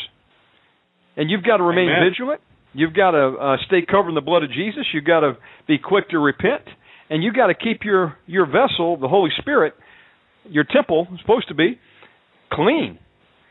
[1.17, 2.09] and you've got to remain Amen.
[2.11, 2.41] vigilant.
[2.75, 4.83] You've got to uh, stay covered in the blood of Jesus.
[4.93, 6.63] You've got to be quick to repent,
[7.09, 9.73] and you've got to keep your your vessel, the Holy Spirit,
[10.43, 11.79] your temple, supposed to be
[12.51, 12.99] clean.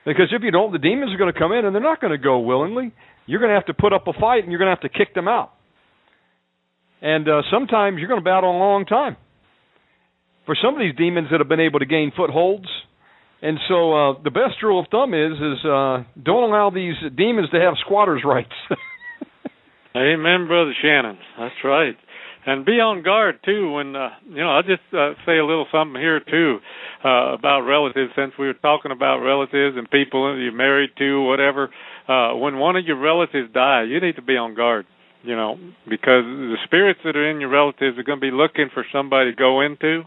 [0.05, 2.11] Because if you don't, the demons are going to come in, and they're not going
[2.11, 2.93] to go willingly.
[3.25, 4.99] You're going to have to put up a fight, and you're going to have to
[4.99, 5.53] kick them out.
[7.01, 9.17] And uh, sometimes you're going to battle a long time.
[10.45, 12.69] For some of these demons that have been able to gain footholds,
[13.41, 17.49] and so uh, the best rule of thumb is is uh, don't allow these demons
[17.51, 18.53] to have squatters' rights.
[19.97, 21.19] Amen, brother Shannon.
[21.39, 21.97] That's right.
[22.47, 23.73] And be on guard too.
[23.73, 26.59] When uh, you know, I'll just uh, say a little something here too
[27.05, 28.11] uh, about relatives.
[28.17, 31.71] Since we were talking about relatives and people you're married to, whatever.
[32.09, 34.85] Uh, when one of your relatives die, you need to be on guard.
[35.23, 35.57] You know,
[35.89, 39.31] because the spirits that are in your relatives are going to be looking for somebody
[39.31, 40.03] to go into.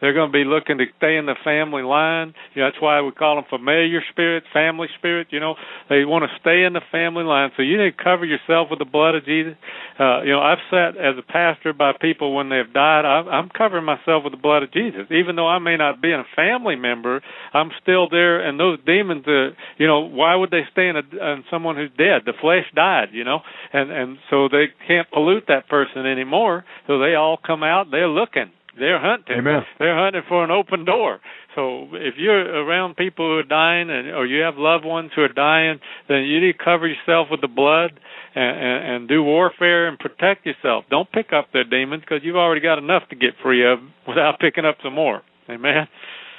[0.00, 2.34] They're going to be looking to stay in the family line.
[2.54, 5.28] You know, that's why we call them familiar spirits, family spirit.
[5.30, 5.54] You know,
[5.88, 7.50] they want to stay in the family line.
[7.56, 9.54] So you need to cover yourself with the blood of Jesus.
[9.98, 13.04] Uh, you know, I've sat as a pastor by people when they've died.
[13.04, 16.20] I'm, covering myself with the blood of Jesus, even though I may not be in
[16.20, 17.20] a family member.
[17.52, 19.24] I'm still there, and those demons.
[19.26, 22.22] Uh, you know, why would they stay in, a, in someone who's dead?
[22.24, 23.08] The flesh died.
[23.12, 23.40] You know,
[23.72, 26.64] and and so they can't pollute that person anymore.
[26.86, 27.90] So they all come out.
[27.90, 28.50] They're looking.
[28.78, 29.36] They're hunting.
[29.38, 29.62] Amen.
[29.78, 31.20] They're hunting for an open door.
[31.54, 35.22] So if you're around people who are dying, and or you have loved ones who
[35.22, 37.98] are dying, then you need to cover yourself with the blood
[38.34, 40.84] and, and, and do warfare and protect yourself.
[40.88, 44.38] Don't pick up their demons because you've already got enough to get free of without
[44.38, 45.22] picking up some more.
[45.48, 45.88] Amen.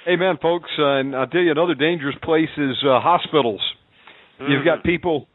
[0.07, 0.69] Amen, folks.
[0.79, 3.61] Uh, and I'll tell you another dangerous place is uh, hospitals.
[4.39, 5.27] You've got people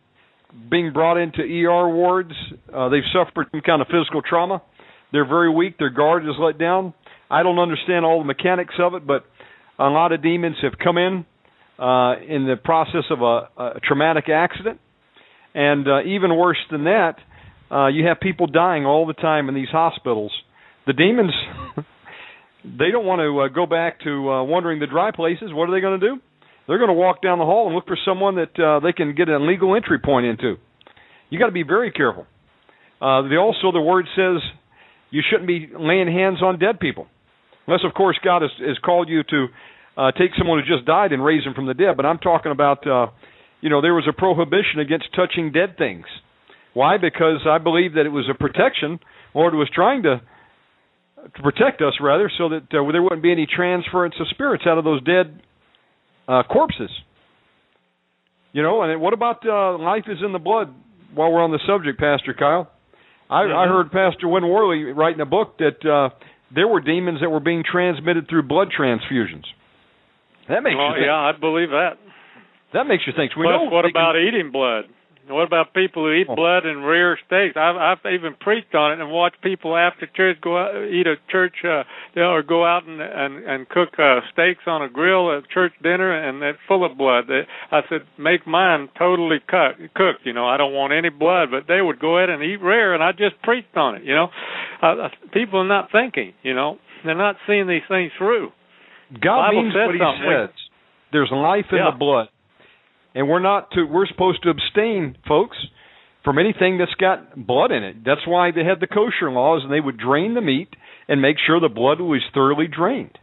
[0.69, 2.33] being brought into ER wards.
[2.75, 4.63] Uh, they've suffered some kind of physical trauma.
[5.13, 5.79] They're very weak.
[5.79, 6.95] Their guard is let down.
[7.31, 9.25] I don't understand all the mechanics of it, but
[9.79, 11.25] a lot of demons have come in
[11.79, 14.81] uh, in the process of a, a traumatic accident.
[15.55, 17.15] And uh, even worse than that,
[17.71, 20.33] uh, you have people dying all the time in these hospitals.
[20.87, 21.33] The demons,
[22.65, 25.53] they don't want to uh, go back to uh, wandering the dry places.
[25.53, 26.21] What are they going to do?
[26.67, 29.15] They're going to walk down the hall and look for someone that uh, they can
[29.15, 30.57] get an legal entry point into.
[31.31, 32.27] You got to be very careful.
[33.01, 34.43] Uh, also, the word says
[35.17, 37.07] you shouldn't be laying hands on dead people,
[37.67, 39.47] unless, of course, God has, has called you to
[39.97, 41.97] uh, take someone who just died and raise them from the dead.
[41.97, 43.07] But I'm talking about, uh,
[43.63, 46.05] you know, there was a prohibition against touching dead things.
[46.75, 46.99] Why?
[46.99, 49.01] Because I believe that it was a protection.
[49.35, 50.21] Lord was trying to
[51.35, 54.77] to protect us, rather, so that uh, there wouldn't be any transference of spirits out
[54.77, 55.41] of those dead
[56.29, 56.91] uh, corpses.
[58.53, 60.75] You know, and what about uh, life is in the blood?
[61.15, 62.71] While we're on the subject, Pastor Kyle,
[63.29, 63.57] I, Mm-hmm.
[63.59, 66.11] I heard Pastor Win Worley write in a book that uh,
[66.55, 69.45] there were demons that were being transmitted through blood transfusions.
[70.49, 71.07] That makes Well, you think.
[71.07, 71.99] yeah, I believe that.
[72.73, 73.33] That makes you think.
[73.35, 74.85] So we Plus, know what they can- about eating blood?
[75.29, 76.35] What about people who eat Oh.
[76.37, 77.57] blood and rare steaks?
[77.57, 81.17] I've I've even preached on it and watched people after church go out, eat a
[81.31, 81.83] church uh
[82.17, 86.13] or go out and and and cook uh steaks on a grill at church dinner
[86.13, 87.25] and it's full of blood.
[87.29, 87.43] They,
[87.73, 90.25] I said make mine totally cut, cooked.
[90.25, 92.95] You know, I don't want any blood, but they would go ahead and eat rare,
[92.95, 94.05] and I just preached on it.
[94.05, 94.29] You know,
[94.83, 96.35] uh, people are not thinking.
[96.43, 98.51] You know, they're not seeing these things through.
[99.21, 100.27] God means what He something.
[100.29, 100.51] says.
[101.13, 101.91] There's life in Yeah.
[101.93, 102.29] the blood,
[103.17, 103.85] and we're not to.
[103.85, 105.57] We're supposed to abstain, folks,
[106.23, 108.05] from anything that's got blood in it.
[108.05, 110.69] That's why they had the kosher laws, and they would drain the meat
[111.09, 113.19] and make sure the blood was thoroughly drained.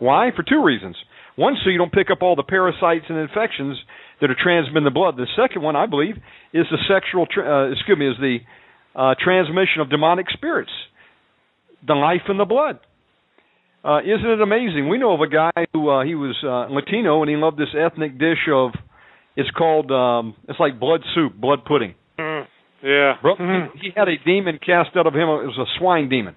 [0.00, 0.30] Why?
[0.34, 0.96] For two reasons.
[1.36, 3.78] One, so you don't pick up all the parasites and infections
[4.20, 5.16] that are transmitted in the blood.
[5.16, 6.16] The second one, I believe,
[6.52, 7.26] is the sexual.
[7.38, 8.38] Uh, excuse me, is the
[8.96, 10.72] uh, transmission of demonic spirits.
[11.86, 12.80] The life in the blood.
[13.84, 14.88] Uh, isn't it amazing?
[14.88, 17.68] We know of a guy who uh, he was uh, Latino and he loved this
[17.78, 18.72] ethnic dish of
[19.36, 21.94] it's called um, it's like blood soup, blood pudding.
[22.18, 22.46] Mm,
[22.82, 23.14] yeah.
[23.22, 23.68] Bro, Mhm.
[23.80, 25.28] he, had a demon cast out of him.
[25.28, 26.34] It was a swine demon,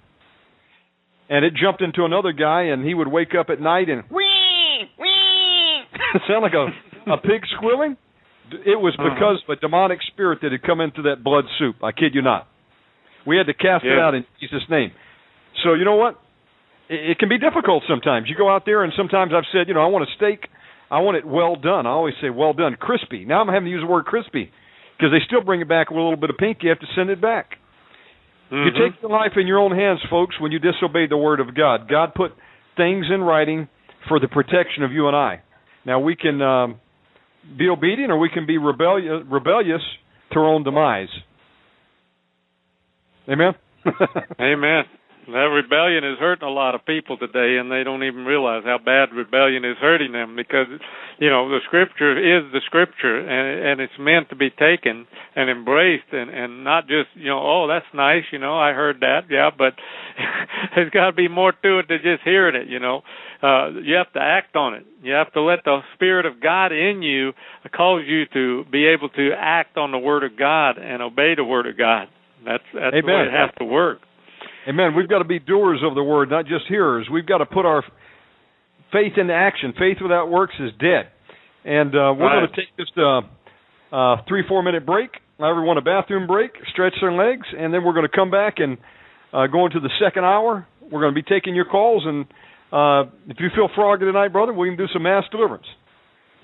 [1.29, 4.89] and it jumped into another guy, and he would wake up at night and wee
[4.97, 5.81] wee,
[6.27, 6.67] sound like a
[7.11, 7.97] a pig squealing.
[8.51, 9.09] It was Uh-huh.
[9.13, 11.83] because of a demonic spirit that had come into that blood soup.
[11.83, 12.47] I kid you not.
[13.25, 14.91] We had to cast it out in Jesus' name.
[15.63, 16.15] So you know what?
[16.89, 18.27] It, it can be difficult sometimes.
[18.27, 20.47] You go out there, and sometimes I've said, you know, I want a steak.
[20.91, 21.85] I want it well done.
[21.85, 23.25] I always say well done, crispy.
[23.25, 24.51] Now I'm having to use the word crispy
[24.97, 26.59] because they still bring it back with a little bit of pink.
[26.61, 27.57] You have to send it back.
[28.51, 28.77] You Mhm.
[28.77, 31.87] take your life in your own hands, folks, when you disobey the word of God.
[31.87, 32.33] God put
[32.75, 33.67] things in writing
[34.07, 35.41] for the protection of you and I.
[35.85, 36.79] Now we can um,
[37.55, 39.81] be obedient, or we can be rebellious, rebellious
[40.31, 41.09] to our own demise.
[43.29, 43.53] Amen.
[44.41, 44.85] Amen.
[45.33, 48.77] That rebellion is hurting a lot of people today, and they don't even realize how
[48.77, 50.67] bad rebellion is hurting them because,
[51.19, 55.49] you know, the scripture is the scripture, and and it's meant to be taken and
[55.49, 59.21] embraced, and and not just you know, oh, that's nice, you know, I heard that,
[59.29, 59.73] yeah, but
[60.75, 63.01] there's got to be more to it than just hearing it, you know.
[63.41, 64.85] Uh, you have to act on it.
[65.01, 67.31] You have to let the Spirit of God in you
[67.71, 71.45] cause you to be able to act on the Word of God and obey the
[71.45, 72.09] Word of God.
[72.45, 73.05] That's that's Amen.
[73.05, 73.99] the way it has to work.
[74.67, 74.95] Amen.
[74.95, 77.07] We've got to be doers of the word, not just hearers.
[77.11, 77.83] We've got to put our
[78.91, 79.73] faith into action.
[79.77, 81.09] Faith without works is dead.
[81.65, 82.39] And uh, we're Right.
[82.41, 83.21] going to take just a,
[83.95, 85.11] a three, four minute break.
[85.39, 88.77] Everyone a bathroom break, stretch their legs, and then we're going to come back and
[89.31, 90.67] uh, go into the second hour.
[90.81, 92.25] We're going to be taking your calls, and
[92.73, 95.63] uh, if you feel froggy tonight, brother, we can do some mass deliverance.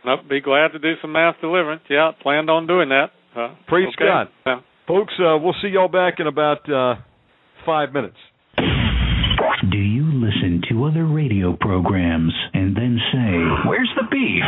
[0.05, 1.81] I'd be glad to do some mass deliverance.
[1.89, 3.07] Yeah, planned on doing that.
[3.35, 4.05] Uh, Praise okay.
[4.07, 4.27] God.
[4.45, 4.59] Yeah.
[4.87, 6.95] Folks, uh, we'll see y'all back in about uh,
[7.65, 8.17] five minutes.
[9.71, 14.43] Do you listen to other radio programs and then say, Where's the beef?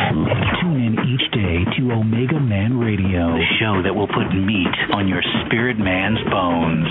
[0.61, 5.07] Tune in each day to Omega Man Radio, the show that will put meat on
[5.07, 6.87] your spirit man's bones.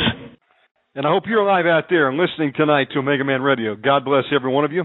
[0.95, 3.77] And I hope you're alive out there and listening tonight to Omega Man Radio.
[3.77, 4.85] God bless every one of you.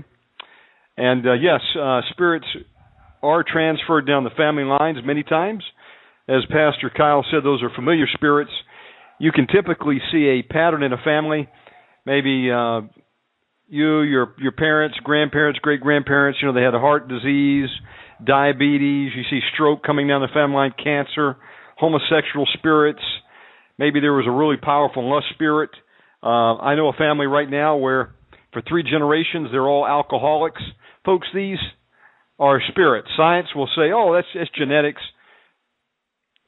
[0.98, 2.48] And uh, yes, uh, spirits
[3.24, 5.64] are transferred down the family lines many times.
[6.28, 8.52] As Pastor Kyle said, those are familiar spirits.
[9.22, 11.48] You can typically see a pattern in a family.
[12.08, 12.82] Maybe uh,
[13.68, 16.40] you, your your parents, grandparents, great grandparents.
[16.42, 17.70] You know they had a heart disease,
[18.26, 19.12] diabetes.
[19.16, 21.38] You see stroke coming down the family line, cancer,
[21.78, 23.04] homosexual spirits.
[23.78, 25.70] Maybe there was a really powerful lust spirit.
[26.24, 28.16] Uh, I know a family right now where
[28.52, 30.64] for three generations they're all alcoholics.
[31.06, 31.60] Folks, these
[32.40, 33.10] are spirits.
[33.16, 35.02] Science will say, "Oh, that's that's genetics,"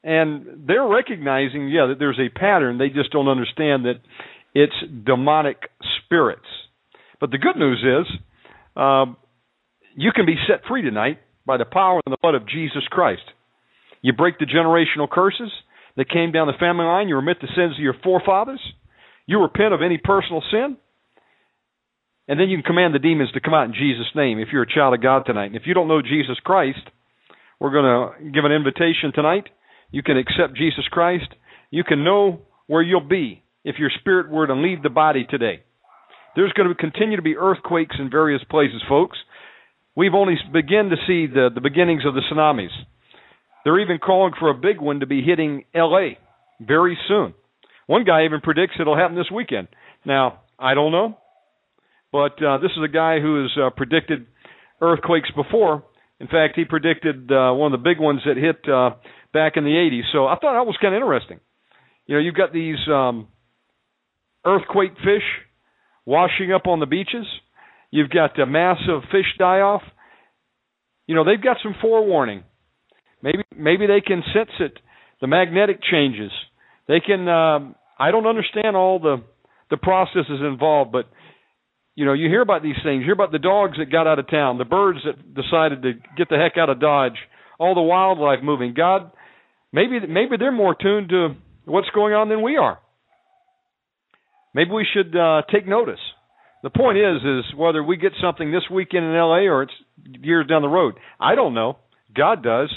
[0.04, 2.76] and they're recognizing, yeah, that there's a pattern.
[2.76, 4.00] They just don't understand that
[4.54, 4.74] it's
[5.04, 5.56] demonic
[6.04, 6.46] spirits.
[7.20, 8.06] But the good news is,
[8.76, 9.16] um,
[9.96, 13.22] you can be set free tonight by the power and the blood of Jesus Christ.
[14.02, 15.50] You break the generational curses
[15.96, 17.08] that came down the family line.
[17.08, 18.60] You remit the sins of your forefathers.
[19.26, 20.76] You repent of any personal sin.
[22.28, 24.62] And then you can command the demons to come out in Jesus' name if you're
[24.62, 25.46] a child of God tonight.
[25.46, 26.80] And if you don't know Jesus Christ,
[27.58, 29.44] we're going to give an invitation tonight.
[29.94, 31.28] You can accept Jesus Christ.
[31.70, 35.62] You can know where you'll be if your spirit were to leave the body today.
[36.34, 39.16] There's going to continue to be earthquakes in various places, folks.
[39.94, 42.72] We've only begun to see the, the beginnings of the tsunamis.
[43.64, 46.14] They're even calling for a big one to be hitting LA
[46.60, 47.32] very soon.
[47.86, 49.68] One guy even predicts it'll happen this weekend.
[50.04, 51.18] Now, I don't know,
[52.10, 54.26] but uh, this is a guy who has uh, predicted
[54.80, 55.84] earthquakes before.
[56.18, 58.96] In fact, he predicted uh, one of the big ones that hit uh,
[59.34, 60.12] back in the 80s.
[60.12, 61.40] So I thought that was kind of interesting.
[62.06, 63.28] You know, you've got these um,
[64.46, 65.26] earthquake fish
[66.06, 67.26] washing up on the beaches.
[67.90, 69.82] You've got a massive fish die off.
[71.06, 72.44] You know, they've got some forewarning.
[73.22, 74.78] Maybe maybe they can sense it.
[75.20, 76.30] The magnetic changes.
[76.88, 77.28] They can.
[77.28, 79.22] Um, I don't understand all the
[79.70, 81.06] the processes involved, but
[81.94, 83.00] you know, you hear about these things.
[83.00, 85.92] You hear about the dogs that got out of town, the birds that decided to
[86.16, 87.16] get the heck out of Dodge,
[87.58, 88.74] all the wildlife moving.
[88.74, 89.12] God,
[89.74, 91.34] maybe maybe they're more tuned to
[91.66, 92.78] what's going on than we are.
[94.54, 95.98] Maybe we should uh, take notice.
[96.62, 99.48] The point is, is whether we get something this weekend in L.A.
[99.48, 99.72] or it's
[100.22, 100.94] years down the road.
[101.20, 101.76] I don't know.
[102.16, 102.72] God does.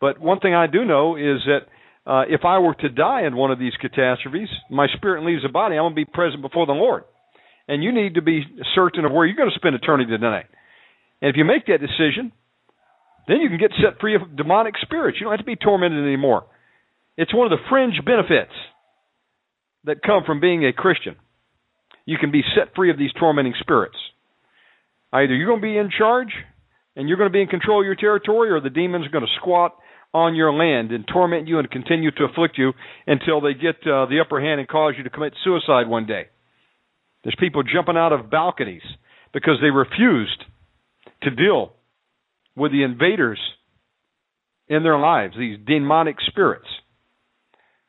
[0.00, 3.36] But one thing I do know is that uh, if I were to die in
[3.36, 5.76] one of these catastrophes, my spirit leaves the body.
[5.76, 7.04] I'm going to be present before the Lord.
[7.68, 8.42] And you need to be
[8.74, 10.46] certain of where you're going to spend eternity tonight.
[11.20, 12.32] And if you make that decision,
[13.28, 15.18] then you can get set free of demonic spirits.
[15.20, 16.46] You don't have to be tormented anymore.
[17.16, 18.52] It's one of the fringe benefits
[19.84, 21.16] that come from being a Christian.
[22.06, 23.96] You can be set free of these tormenting spirits.
[25.12, 26.32] Either you're going to be in charge
[26.96, 29.24] and you're going to be in control of your territory, or the demons are going
[29.24, 29.76] to squat
[30.12, 32.72] on your land and torment you and continue to afflict you
[33.06, 36.26] until they get uh, the upper hand and cause you to commit suicide one day.
[37.22, 38.82] There's people jumping out of balconies
[39.32, 40.42] because they refused
[41.22, 41.72] to deal
[42.58, 43.38] with the invaders
[44.68, 46.66] in their lives, these demonic spirits.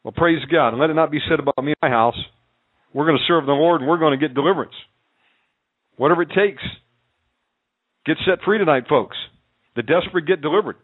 [0.03, 0.69] Well, praise God.
[0.69, 2.17] And let it not be said about me and my house.
[2.93, 4.73] We're going to serve the Lord and we're going to get deliverance.
[5.97, 6.63] Whatever it takes.
[8.05, 9.17] Get set free tonight, folks.
[9.75, 10.77] The desperate get delivered.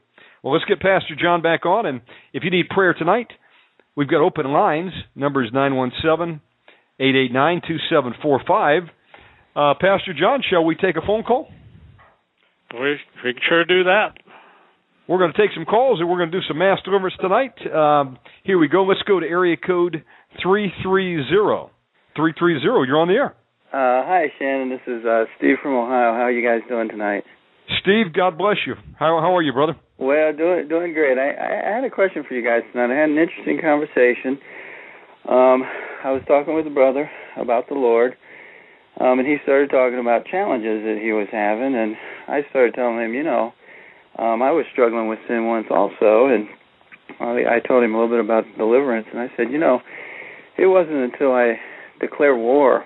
[0.44, 1.86] Well, let's get Pastor John back on.
[1.86, 2.02] And
[2.34, 3.28] if you need prayer tonight,
[3.96, 4.92] we've got open lines.
[5.16, 6.42] Number is 917
[7.00, 8.84] 889 2745.
[9.56, 11.48] Uh, Pastor John, shall we take a phone call?
[12.74, 14.16] We, we can sure do that.
[15.08, 17.54] We're going to take some calls and we're going to do some mass deliverance tonight.
[17.70, 18.84] Um, here we go.
[18.84, 20.04] Let's go to area code
[20.42, 21.72] 330.
[22.16, 23.36] 330, you're on the air.
[23.76, 24.70] Uh, hi, Shannon.
[24.70, 26.16] This is uh, Steve from Ohio.
[26.16, 27.24] How are you guys doing tonight?
[27.82, 28.76] Steve, God bless you.
[28.98, 29.76] How how are you, brother?
[29.98, 31.18] Well, doing doing great.
[31.18, 32.94] I, I had a question for you guys tonight.
[32.94, 34.40] I had an interesting conversation.
[35.28, 35.64] Um,
[36.06, 38.16] I was talking with a brother about the Lord,
[39.00, 41.96] um, and he started talking about challenges that he was having, and
[42.28, 43.54] I started telling him, you know,
[44.18, 46.48] um, I was struggling with sin once also, and
[47.20, 49.82] I, I told him a little bit about deliverance, and I said, you know,
[50.58, 51.60] it wasn't until I
[52.00, 52.86] declared war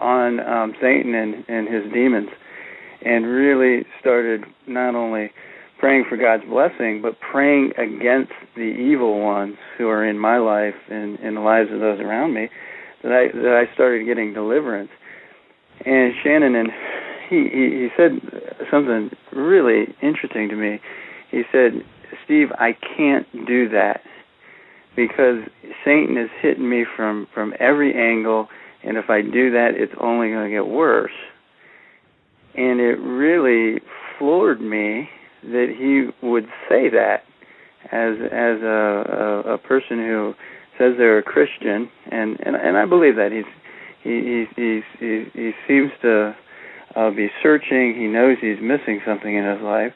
[0.00, 2.28] on um, Satan and, and his demons,
[3.04, 5.30] and really started not only
[5.78, 10.74] praying for God's blessing, but praying against the evil ones who are in my life
[10.90, 12.48] and in the lives of those around me,
[13.02, 14.90] that I that I started getting deliverance.
[15.84, 16.68] And Shannon and
[17.28, 18.20] he he, he said
[18.70, 20.80] something really interesting to me.
[21.30, 21.84] He said,
[22.24, 24.00] "Steve, I can't do that
[24.94, 25.40] because
[25.84, 28.48] Satan is hitting me from from every angle,
[28.84, 31.12] and if I do that, it's only going to get worse."
[32.54, 33.80] And it really
[34.18, 35.10] floored me
[35.42, 37.22] that he would say that
[37.92, 40.34] as as a, a, a person who
[40.78, 43.44] says they're a Christian, and and and I believe that he's
[44.06, 46.36] he he he he seems to
[46.94, 47.94] uh, be searching.
[47.98, 49.92] He knows he's missing something in his life.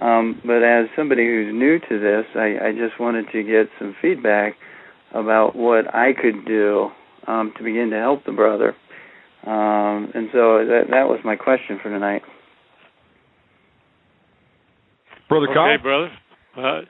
[0.00, 3.94] Um, but as somebody who's new to this, I, I just wanted to get some
[4.02, 4.54] feedback
[5.14, 6.88] about what I could do
[7.26, 8.74] um, to begin to help the brother.
[9.46, 12.22] Um, and so that that was my question for tonight.
[15.28, 15.78] Brother okay, Kyle?
[15.82, 16.10] brother.
[16.56, 16.80] Uh,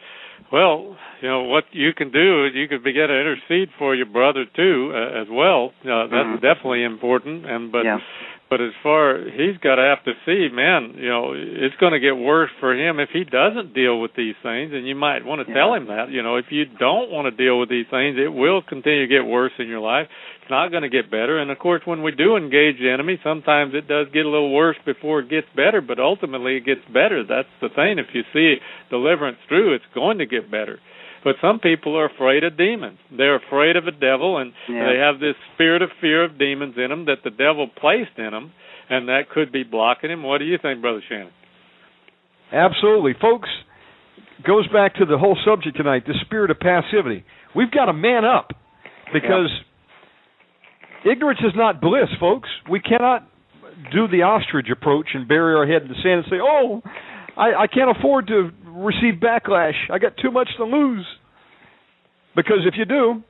[0.53, 4.07] well, you know what you can do is you could begin to intercede for your
[4.07, 5.73] brother too, uh, as well.
[5.85, 6.41] Uh, that's Mhm.
[6.43, 7.47] definitely important.
[7.47, 8.01] And but yeah.
[8.53, 11.99] But as far he's got to have to see, man, you know, it's going to
[11.99, 14.77] get worse for him if he doesn't deal with these things.
[14.77, 15.57] And you might want to Yeah.
[15.57, 16.11] tell him that.
[16.11, 19.07] You know, if you don't want to deal with these things, it will continue to
[19.09, 20.07] get worse in your life.
[20.43, 21.39] It's not going to get better.
[21.39, 24.53] And of course, when we do engage the enemy, sometimes it does get a little
[24.53, 25.81] worse before it gets better.
[25.81, 27.25] But ultimately, it gets better.
[27.25, 27.99] That's the thing.
[27.99, 28.61] If you see
[28.91, 30.79] deliverance through, it's going to get better.
[31.25, 32.99] But some people are afraid of demons.
[33.17, 34.87] They're afraid of a devil, and Yeah.
[34.89, 38.31] they have this spirit of fear of demons in them that the devil placed in
[38.31, 38.53] them,
[38.91, 40.23] and that could be blocking him.
[40.25, 41.31] What do you think, Brother Shannon?
[42.53, 43.15] Absolutely.
[43.15, 43.49] Folks,
[44.43, 47.25] goes back to the whole subject tonight, the spirit of passivity.
[47.55, 48.53] We've got to man up
[49.13, 49.49] because
[51.05, 52.49] ignorance is not bliss, folks.
[52.69, 53.25] We cannot
[53.93, 56.83] do the ostrich approach and bury our head in the sand and say, "Oh,
[57.37, 59.77] I, I can't afford to receive backlash.
[59.91, 61.07] I got too much to lose."
[62.35, 63.23] Because if you do,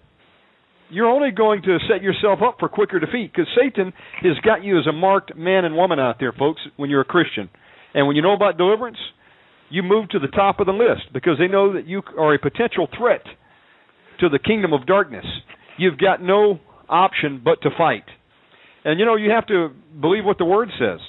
[0.90, 4.78] you're only going to set yourself up for quicker defeat because Satan has got you
[4.78, 7.48] as a marked man and woman out there, folks, when you're a Christian.
[7.94, 8.98] And when you know about deliverance,
[9.70, 12.38] you move to the top of the list because they know that you are a
[12.38, 13.22] potential threat
[14.20, 15.24] to the kingdom of darkness.
[15.78, 18.04] You've got no option but to fight.
[18.84, 21.00] And you know, you have to believe what the word says.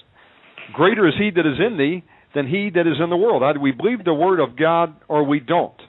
[0.74, 2.04] Greater is he that is in thee
[2.36, 3.44] than he that is in the world.
[3.44, 5.80] Either we believe the word of God or we don't.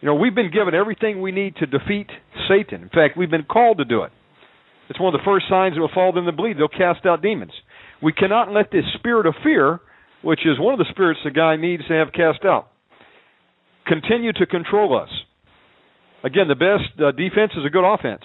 [0.00, 2.06] You know, we've been given everything we need to defeat
[2.48, 2.82] Satan.
[2.82, 4.12] In fact, we've been called to do it.
[4.88, 6.56] It's one of the first signs that will fall them to believe.
[6.56, 7.52] They'll cast out demons.
[8.02, 9.80] We cannot let this spirit of fear,
[10.22, 12.68] which is one of the spirits the guy needs to have cast out,
[13.86, 15.10] continue to control us.
[16.24, 18.22] Again, the best uh, defense is a good offense.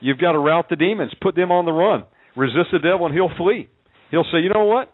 [0.00, 2.04] You've got to rout the demons, put them on the run,
[2.36, 3.68] resist the devil, and he'll flee.
[4.10, 4.92] He'll say, "You know what?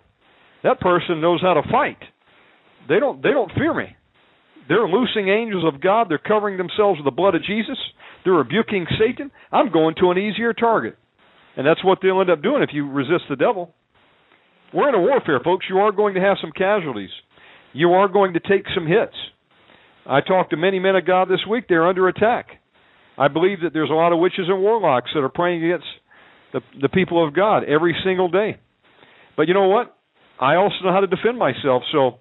[0.63, 1.99] That person knows how to fight.
[2.89, 3.23] They don't.
[3.23, 3.97] They don't fear me.
[4.69, 6.09] They're loosing angels of God.
[6.09, 7.79] They're covering themselves with the blood of Jesus.
[8.25, 9.31] They're rebuking Satan.
[9.53, 10.97] I'm going to an easier target."
[11.57, 13.75] And that's what they'll end up doing if you resist the devil.
[14.73, 15.67] We're in a warfare, folks.
[15.69, 17.11] You are going to have some casualties.
[17.73, 19.15] You are going to take some hits.
[20.07, 21.65] I talked to many men of God this week.
[21.69, 22.47] They're under attack.
[23.19, 25.87] I believe that there's a lot of witches and warlocks that are praying against
[26.53, 28.59] the, the people of God every single day.
[29.37, 29.98] But you know what?
[30.41, 31.83] I also know how to defend myself.
[31.93, 32.19] So,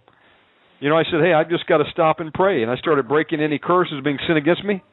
[0.79, 2.63] you know, I said, hey, I've just got to stop and pray.
[2.63, 4.83] And I started breaking any curses being sent against me,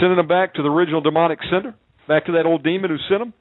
[0.00, 1.74] sending them back to the original demonic sender,
[2.06, 3.32] back to that old demon who sent them.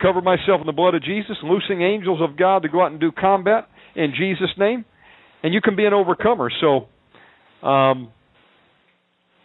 [0.00, 2.98] Covered myself in the blood of Jesus, loosing angels of God to go out and
[2.98, 4.86] do combat in Jesus' name.
[5.42, 6.50] And you can be an overcomer.
[6.60, 6.88] So,
[7.66, 8.10] um,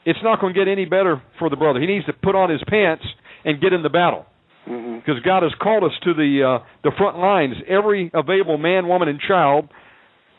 [0.05, 1.81] it's not going to get any better for the brother.
[1.81, 3.03] He needs to put on his pants
[3.43, 4.25] and get in the battle
[4.65, 7.55] hmm because God has called us to the uh, the front lines.
[7.67, 9.69] Every available man, woman, and child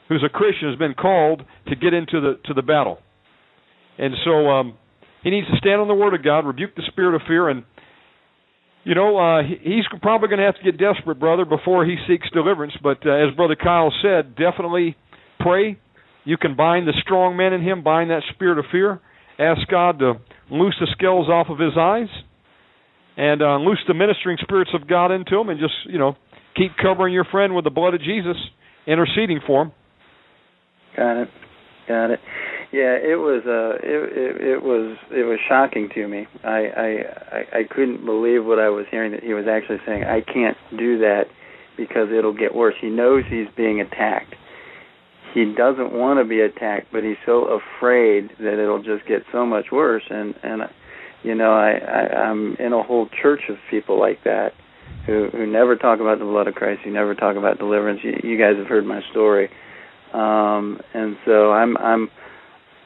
[0.09, 2.99] who's a Christian has been called to get into the to the battle,
[3.99, 4.79] and so um,
[5.23, 7.65] he needs to stand on the Word of God, rebuke the spirit of fear, and
[8.85, 11.97] you know uh, he, he's probably going to have to get desperate, brother, before he
[12.09, 12.75] seeks deliverance.
[12.83, 14.97] But uh, as Brother Kyle said, definitely
[15.41, 15.79] pray.
[16.25, 19.01] You can bind the strong man in him, bind that spirit of fear.
[19.39, 20.15] Ask God to
[20.51, 22.09] loose the scales off of his eyes
[23.17, 26.17] and uh, loose the ministering spirits of God into them, and just you know
[26.57, 28.37] keep covering your friend with the blood of Jesus,
[28.87, 29.73] interceding for him.
[30.97, 31.29] Got it.
[31.89, 32.21] Got it.
[32.73, 36.27] Yeah, it was uh it, it it was it was shocking to me.
[36.43, 40.21] I I I couldn't believe what I was hearing that he was actually saying I
[40.21, 41.25] can't do that
[41.77, 42.75] because it'll get worse.
[42.81, 44.35] He knows he's being attacked.
[45.33, 49.47] He doesn't want to be attacked, but he's so afraid that it'll just get so
[49.47, 50.63] much worse and and
[51.27, 54.53] you know, I, I I'm in a whole church of people like that
[55.07, 58.01] who who never talk about the blood of Christ, who never talk about deliverance.
[58.03, 59.51] You, you guys have heard my story.
[60.15, 62.09] Um and so I'm I'm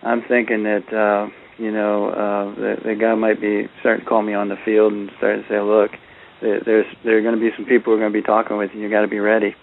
[0.03, 4.23] I'm thinking that uh, you know uh, that, that God might be starting to call
[4.23, 5.91] me on the field and start to say, look,
[6.41, 8.71] there's there are going to be some people who are going to be talking with
[8.75, 8.81] you.
[8.81, 9.55] You got to be ready,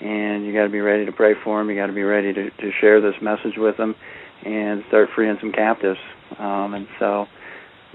[0.00, 1.70] and you got to be ready to pray for them.
[1.70, 3.94] You got to be ready to to share this message with them,
[4.44, 6.00] and start freeing some captives.
[6.38, 7.26] Um, and so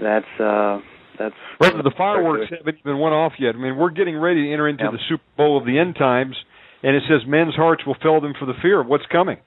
[0.02, 0.80] that's uh,
[1.18, 1.34] that's.
[1.58, 3.54] Brother, the fireworks haven't even went off yet.
[3.54, 4.92] I mean, we're getting ready to enter into yep.
[4.92, 6.36] the Super Bowl of the end times,
[6.82, 9.38] and it says men's hearts will fail them for the fear of what's coming.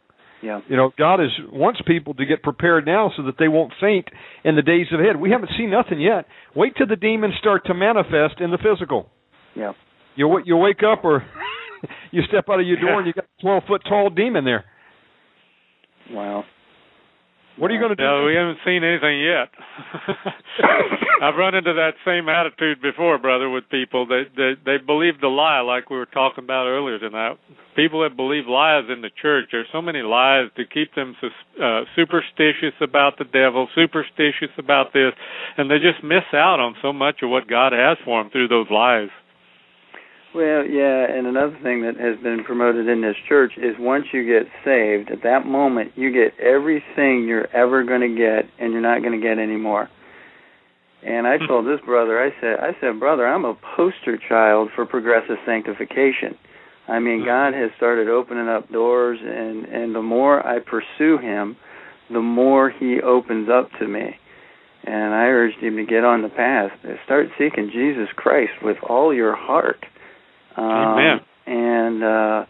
[0.41, 0.61] Yeah.
[0.68, 4.07] You know, God is wants people to get prepared now so that they won't faint
[4.44, 5.19] in the days ahead.
[5.19, 6.26] We haven't seen nothing yet.
[6.56, 9.10] Wait till the demons start to manifest in the physical.
[9.56, 9.73] Yeah.
[10.15, 10.45] You what?
[10.45, 11.23] you wake up or
[12.11, 14.65] you step out of your door and you got a twelve foot tall demon there.
[16.11, 16.44] Wow.
[17.57, 18.03] What are you going to do?
[18.03, 19.48] No, we haven't seen anything yet.
[21.22, 25.30] I've run into that same attitude before, brother, with people that they, they believe the
[25.30, 27.38] lie, like we were talking about earlier tonight.
[27.76, 29.45] People that believe lies in the church.
[29.52, 31.15] There's so many lies to keep them
[31.61, 35.14] uh, superstitious about the devil, superstitious about this,
[35.57, 38.49] and they just miss out on so much of what God has for them through
[38.49, 39.10] those lies.
[40.36, 44.28] Well, yeah, and another thing that has been promoted in this church is once you
[44.28, 48.82] get saved, at that moment you get everything you're ever going to get, and you're
[48.82, 49.88] not going to get any more.
[51.07, 51.48] And I hmm.
[51.48, 56.36] told this brother, I said, I said, brother, I'm a poster child for progressive sanctification.
[56.90, 57.28] I mean, hmm.
[57.28, 61.56] God has started opening up doors, and and the more I pursue Him,
[62.12, 64.20] the more He opens up to me.
[64.84, 66.70] And I urged him to get on the path,
[67.06, 69.84] start seeking Jesus Christ with all your heart
[70.57, 71.19] um, Amen.
[71.45, 72.45] And uh,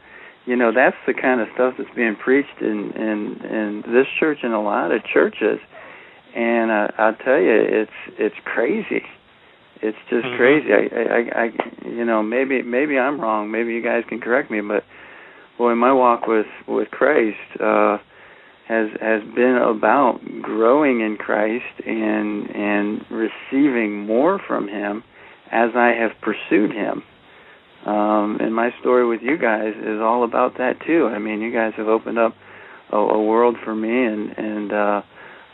[0.45, 4.39] you know that's the kind of stuff that's being preached in in in this church
[4.43, 5.59] and a lot of churches.
[6.35, 9.03] And uh, I'll tell you, it's it's crazy.
[9.81, 10.37] It's just mm-hmm.
[10.37, 10.69] crazy.
[10.71, 13.51] I, I, I, you know, maybe maybe I'm wrong.
[13.51, 14.83] Maybe you guys can correct me, but
[15.57, 17.97] boy, my walk with with Christ uh,
[18.67, 25.03] has has been about growing in Christ and and receiving more from Him
[25.51, 27.03] as I have pursued Him.
[27.85, 31.05] Um, and my story with you guys is all about that too.
[31.05, 32.33] I mean, you guys have opened up
[32.91, 35.01] a, a world for me, and and uh,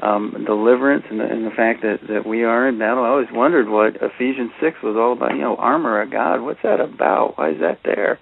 [0.02, 3.04] um, deliverance, and the, and the fact that that we are in battle.
[3.04, 5.36] I always wondered what Ephesians six was all about.
[5.36, 6.42] You know, armor of God.
[6.42, 7.38] What's that about?
[7.38, 8.18] Why is that there?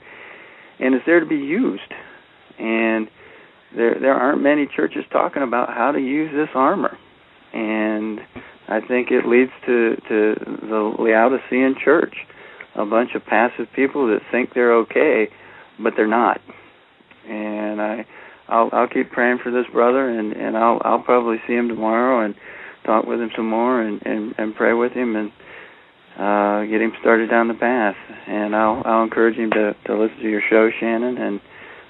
[0.79, 1.93] And it's there to be used.
[2.57, 3.07] And
[3.75, 6.97] there there aren't many churches talking about how to use this armor.
[7.53, 8.19] And
[8.67, 12.15] I think it leads to to the Laodicean church
[12.79, 15.27] a bunch of passive people that think they're okay,
[15.81, 16.39] but they're not.
[17.27, 18.05] And I,
[18.47, 22.25] I'll I'll keep praying for this brother, and and I'll I'll probably see him tomorrow
[22.25, 22.35] and
[22.85, 25.31] talk with him some more and and and pray with him and
[26.17, 27.95] uh get him started down the path.
[28.27, 31.39] And I'll I'll encourage him to to listen to your show, Shannon, and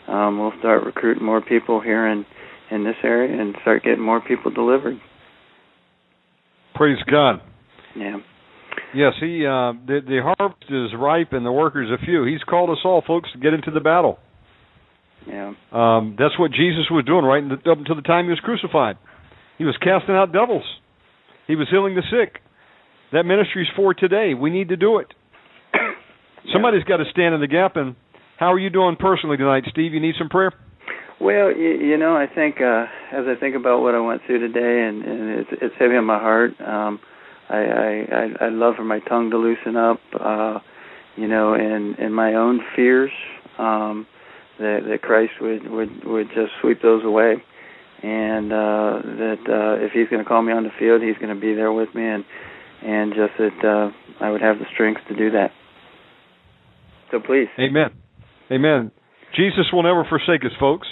[0.08, 2.26] um we'll start recruiting more people here in
[2.72, 5.00] in this area and start getting more people delivered.
[6.76, 7.42] Praise God.
[7.96, 8.18] Yeah.
[8.94, 12.26] Yes, he uh, the the harvest is ripe and the workers a few.
[12.26, 14.20] He's called us all, folks, to get into the battle.
[15.28, 15.54] Yeah.
[15.72, 18.98] Um, that's what Jesus was doing right the, up until the time he was crucified.
[19.58, 20.64] He was casting out devils.
[21.48, 22.42] He was healing the sick.
[23.12, 24.34] That ministry's for today.
[24.34, 25.08] We need to do it.
[26.54, 27.76] Somebody's got to stand in the gap.
[27.76, 27.96] And
[28.38, 29.94] how are you doing personally tonight, Steve?
[29.94, 30.54] You need some prayer.
[31.20, 34.40] Well, you, you know, I think uh, as I think about what I went through
[34.40, 36.52] today, and, and it's it's heavy on my heart.
[36.62, 37.00] Um,
[37.50, 40.60] I I I love for my tongue to loosen up, uh,
[41.16, 43.12] you know, and and my own fears
[43.58, 44.08] um,
[44.60, 47.36] that that Christ would would would just sweep those away,
[48.04, 51.34] and uh, that uh, if He's going to call me on the field, He's going
[51.34, 52.24] to be there with me, and
[52.84, 55.52] and just that uh, I would have the strength to do that.
[57.12, 57.92] So please, Amen,
[58.52, 58.92] Amen.
[59.36, 60.88] Jesus will never forsake us, folks.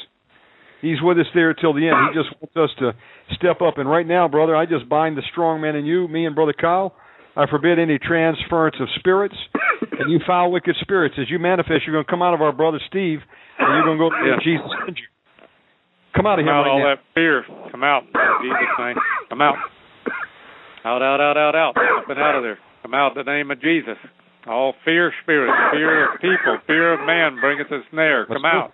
[0.88, 1.98] He's with us there till the end.
[2.08, 2.94] He just wants us to
[3.36, 3.78] step up.
[3.78, 6.54] And right now, brother, I just bind the strong man in you, me and brother
[6.54, 6.96] Kyle.
[7.36, 9.36] I forbid any transference of spirits.
[10.00, 12.52] And you foul, wicked spirits, as you manifest, you're going to come out of our
[12.52, 13.20] brother Steve,
[13.58, 14.38] and you're going to go yeah.
[14.44, 15.06] Jesus send you.
[16.16, 16.96] Come out of come here out right all now.
[16.96, 17.46] that fear.
[17.72, 18.04] Come out.
[18.06, 18.98] Jesus' name.
[19.30, 19.58] Come out.
[20.86, 21.74] Out, out, out, out, out.
[21.78, 22.58] Up and out of there.
[22.82, 23.98] Come out in the name of Jesus.
[24.48, 28.26] All fear spirits, fear of people, fear of man bringeth a snare.
[28.26, 28.72] Come out.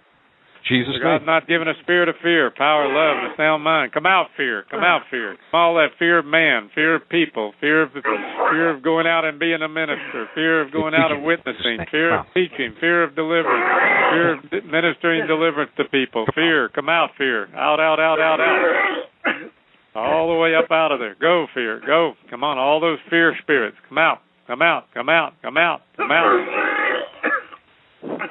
[0.68, 3.92] Jesus' God's not given a spirit of fear, power, love, and a sound mind.
[3.92, 4.64] Come out, fear.
[4.72, 5.36] Come out, fear.
[5.52, 9.40] All that fear of man, fear of people, fear of fear of going out and
[9.40, 13.68] being a minister, fear of going out and witnessing, fear of teaching, fear of deliverance,
[14.12, 16.26] fear of ministering deliverance to people.
[16.34, 16.70] Fear.
[16.70, 17.48] Come out, fear.
[17.56, 19.52] Out, out, out, out, out.
[19.96, 21.16] All the way up out of there.
[21.20, 21.82] Go, fear.
[21.86, 22.14] Go.
[22.30, 23.78] Come on, all those fear spirits.
[23.90, 24.20] Come out.
[24.48, 24.86] Come out.
[24.94, 25.34] Come out.
[25.42, 25.82] Come out.
[25.98, 26.48] Come out.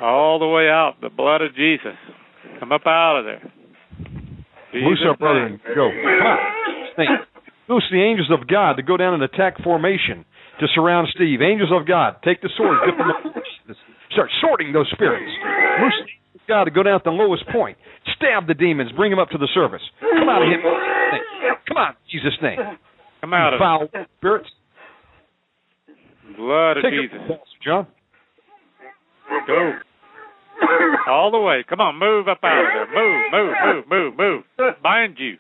[0.01, 0.95] All the way out.
[1.01, 1.95] The blood of Jesus.
[2.61, 3.53] Come up out of there.
[4.75, 5.91] Loose up, brother, go.
[5.91, 6.39] Come on.
[6.97, 7.75] Thank you.
[7.75, 10.25] Loose the angels of God to go down and attack formation
[10.61, 11.41] to surround Steve.
[11.43, 13.75] Angels of God, take the sword, dip them in-
[14.13, 15.25] start sorting those spirits.
[15.81, 17.77] Loose the angels of God to go down at the lowest point.
[18.17, 19.83] Stab the demons, bring them up to the surface.
[20.01, 20.61] Come out of him.
[20.61, 21.55] in Jesus' name.
[21.69, 22.59] Come on, Jesus' name.
[23.21, 23.89] Come out You of foul
[24.19, 24.49] spirits.
[26.37, 27.19] Blood of Jesus.
[27.65, 27.87] John.
[29.47, 29.73] Go.
[31.09, 31.65] All the way.
[31.69, 32.87] Come on, move up out of there.
[32.95, 34.75] Move, move, move, move, move.
[34.83, 35.37] Bind you.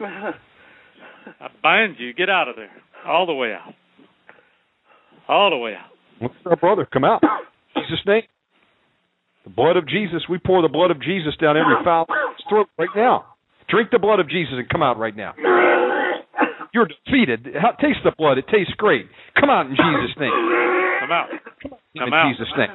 [0.00, 2.12] I bind you.
[2.14, 2.70] Get out of there.
[3.06, 3.74] All the way out.
[5.28, 5.90] All the way out.
[6.20, 6.86] What's up, brother?
[6.90, 7.22] Come out.
[7.76, 8.22] Jesus' name.
[9.44, 10.22] The blood of Jesus.
[10.28, 12.06] We pour the blood of Jesus down every foul
[12.48, 13.26] throat right now.
[13.68, 15.34] Drink the blood of Jesus and come out right now.
[16.72, 17.44] You're defeated.
[17.80, 18.38] Taste the blood.
[18.38, 19.06] It tastes great.
[19.38, 20.32] Come out in Jesus' name.
[21.00, 21.28] Come out.
[21.94, 22.32] In Come out.
[22.32, 22.68] Jesus' name.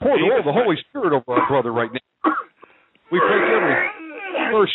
[0.00, 2.32] Pour the, oil, the Holy Spirit over our brother right now.
[3.10, 3.90] We break every
[4.50, 4.72] first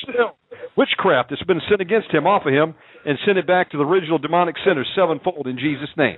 [0.78, 2.76] witchcraft that's been sent against him off of him
[3.06, 6.18] and send it back to the original demonic center sevenfold in Jesus' name.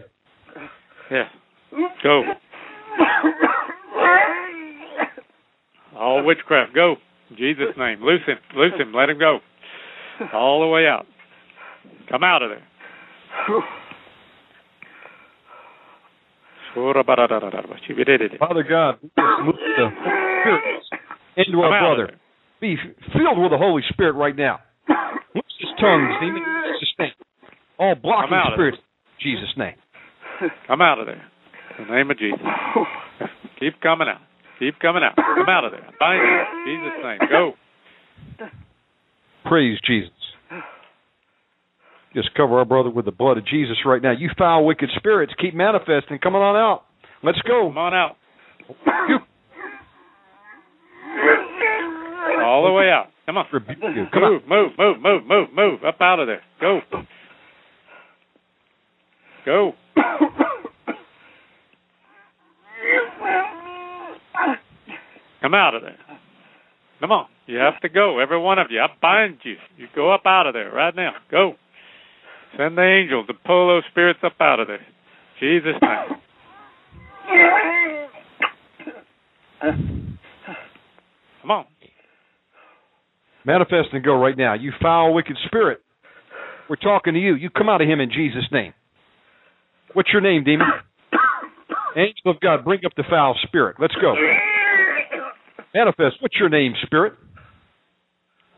[1.10, 1.28] Yeah.
[2.03, 2.24] Go.
[5.98, 6.74] All witchcraft.
[6.76, 6.95] Go.
[7.32, 8.02] In Jesus' name.
[8.02, 8.38] Loose him.
[8.56, 8.94] Loose him.
[8.94, 9.40] Let him go.
[10.34, 11.06] All the way out.
[12.10, 13.60] Come out of there.
[18.40, 19.00] Father God,
[19.44, 19.90] move the
[20.41, 20.90] spirits
[21.38, 22.18] into our brother.
[22.62, 22.76] Be
[23.14, 24.60] filled with the Holy Spirit right now.
[25.34, 26.44] Loose his tongues, demon,
[26.80, 27.16] Jesus'.
[27.80, 28.78] All blocking spirits,
[29.22, 29.76] Jesus' name.
[30.68, 31.24] Come out of there.
[31.80, 32.40] In the name of Jesus.
[33.60, 34.22] Keep coming out.
[34.60, 35.16] Keep coming out.
[35.16, 35.88] Come out of there.
[36.00, 36.22] Bind.
[36.22, 37.20] In Jesus' name.
[37.30, 37.54] Go.
[39.46, 40.12] Praise Jesus.
[42.14, 44.11] Just cover our brother with the blood of Jesus right now.
[44.11, 46.19] You foul, wicked spirits, keep manifesting.
[46.22, 46.86] Come on out.
[47.23, 47.69] Let's go.
[47.69, 48.15] Come on out.
[52.44, 53.07] All the way out.
[53.26, 53.45] Come on.
[53.52, 54.34] Come on.
[54.34, 55.84] move, move, move, move, move, move.
[55.84, 56.41] Up out of there.
[56.60, 56.81] Go.
[59.45, 59.73] Go.
[65.41, 65.98] Come out of there.
[66.99, 67.27] Come on.
[67.45, 68.19] You have to go.
[68.19, 68.80] Every one of you.
[68.80, 69.56] I bind you.
[69.77, 71.14] You go up out of there right now.
[71.31, 71.53] Go.
[72.58, 74.86] Send the angels to pull those spirits up out of there.
[75.40, 76.20] Jesus' name.
[81.42, 81.66] Come on.
[83.46, 84.54] Manifest and go right now.
[84.54, 85.80] You foul, wicked spirit.
[86.70, 87.36] We're talking to you.
[87.36, 88.74] You come out of him in Jesus' name.
[89.94, 90.68] What's your name, demon?
[91.96, 93.78] Angel of God, bring up the foul spirit.
[93.80, 94.14] Let's go.
[95.74, 96.22] Manifest.
[96.22, 97.14] What's your name, spirit?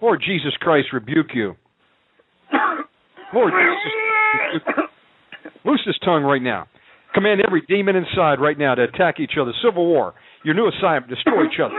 [0.02, 1.56] Lord Jesus Christ, rebuke you.
[3.34, 3.94] Lord Jesus,
[4.54, 5.72] rebuke you.
[5.72, 6.68] loose his tongue right now.
[7.14, 9.52] Command every demon inside right now to attack each other.
[9.64, 10.14] Civil war.
[10.44, 11.76] Your new assignment: destroy each other.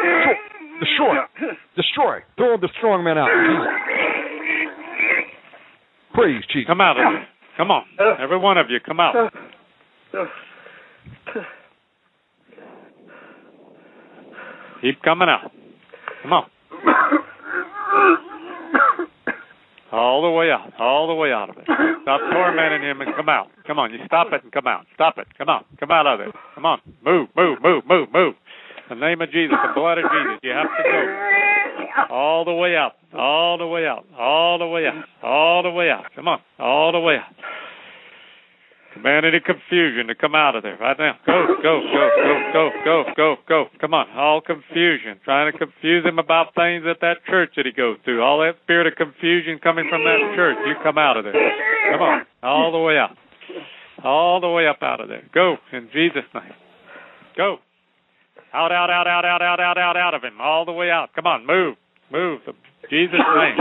[0.80, 1.14] Destroy.
[1.36, 1.54] Destroy.
[1.76, 2.18] Destroy.
[2.36, 3.28] Throw the strong man out.
[3.28, 3.68] Jesus.
[6.14, 6.66] Praise Jesus.
[6.66, 7.04] Come out of.
[7.56, 7.84] Come on.
[8.20, 9.32] Every one of you, come out.
[14.82, 15.52] Keep coming out.
[16.22, 16.44] Come on.
[19.92, 20.72] All the way out.
[20.80, 21.64] All the way out of it.
[22.02, 23.48] Stop tormenting him and come out.
[23.66, 23.92] Come on.
[23.92, 24.86] You stop it and come out.
[24.94, 25.26] Stop it.
[25.36, 25.64] Come on.
[25.78, 26.34] Come out of it.
[26.54, 26.80] Come on.
[27.04, 28.34] Move, move, move, move, move.
[28.90, 32.14] In the name of Jesus, the blood of Jesus, you have to go.
[32.14, 32.92] All the way out.
[33.14, 34.04] All the way out.
[34.18, 35.04] All the way out.
[35.22, 36.04] All the way out.
[36.16, 36.40] Come on.
[36.58, 37.32] All the way out.
[38.96, 41.16] Any confusion to come out of there right now.
[41.26, 43.64] Go, go, go, go, go, go, go, go.
[43.80, 44.10] Come on.
[44.10, 45.18] All confusion.
[45.24, 48.20] Trying to confuse him about things at that church that he goes to.
[48.20, 50.56] All that spirit of confusion coming from that church.
[50.66, 51.32] You come out of there.
[51.92, 52.26] Come on.
[52.42, 53.16] All the way out.
[54.04, 55.24] All the way up out of there.
[55.32, 56.52] Go in Jesus' name.
[57.36, 57.58] Go.
[58.52, 60.40] Out, out, out, out, out, out, out, out, out of him.
[60.40, 61.10] All the way out.
[61.14, 61.46] Come on.
[61.46, 61.76] Move.
[62.10, 62.40] Move.
[62.46, 62.54] In
[62.90, 63.56] Jesus' name.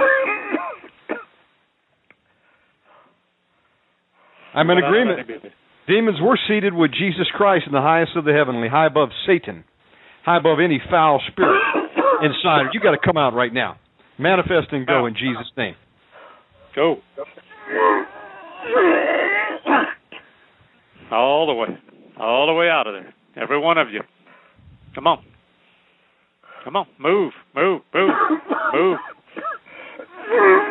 [4.54, 5.28] I'm in agreement.
[5.88, 9.64] Demons, we're seated with Jesus Christ in the highest of the heavenly, high above Satan,
[10.24, 11.62] high above any foul spirit
[12.22, 12.72] inside.
[12.74, 13.78] You got to come out right now.
[14.20, 15.76] Manifest and go in Jesus' name.
[16.76, 16.98] Go.
[21.12, 21.68] all the way,
[22.20, 23.14] all the way out of there.
[23.42, 24.02] Every one of you.
[24.94, 25.24] Come on.
[26.64, 28.12] Come on, move, move, move,
[28.74, 28.98] move.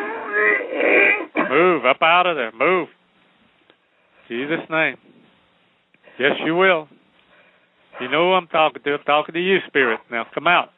[1.51, 2.51] Move up out of there.
[2.53, 2.87] Move.
[4.31, 4.95] Jesus' name.
[6.17, 6.87] Yes, you will.
[7.99, 8.93] You know who I'm talking to.
[8.93, 9.99] I'm talking to you, Spirit.
[10.09, 10.69] Now come out.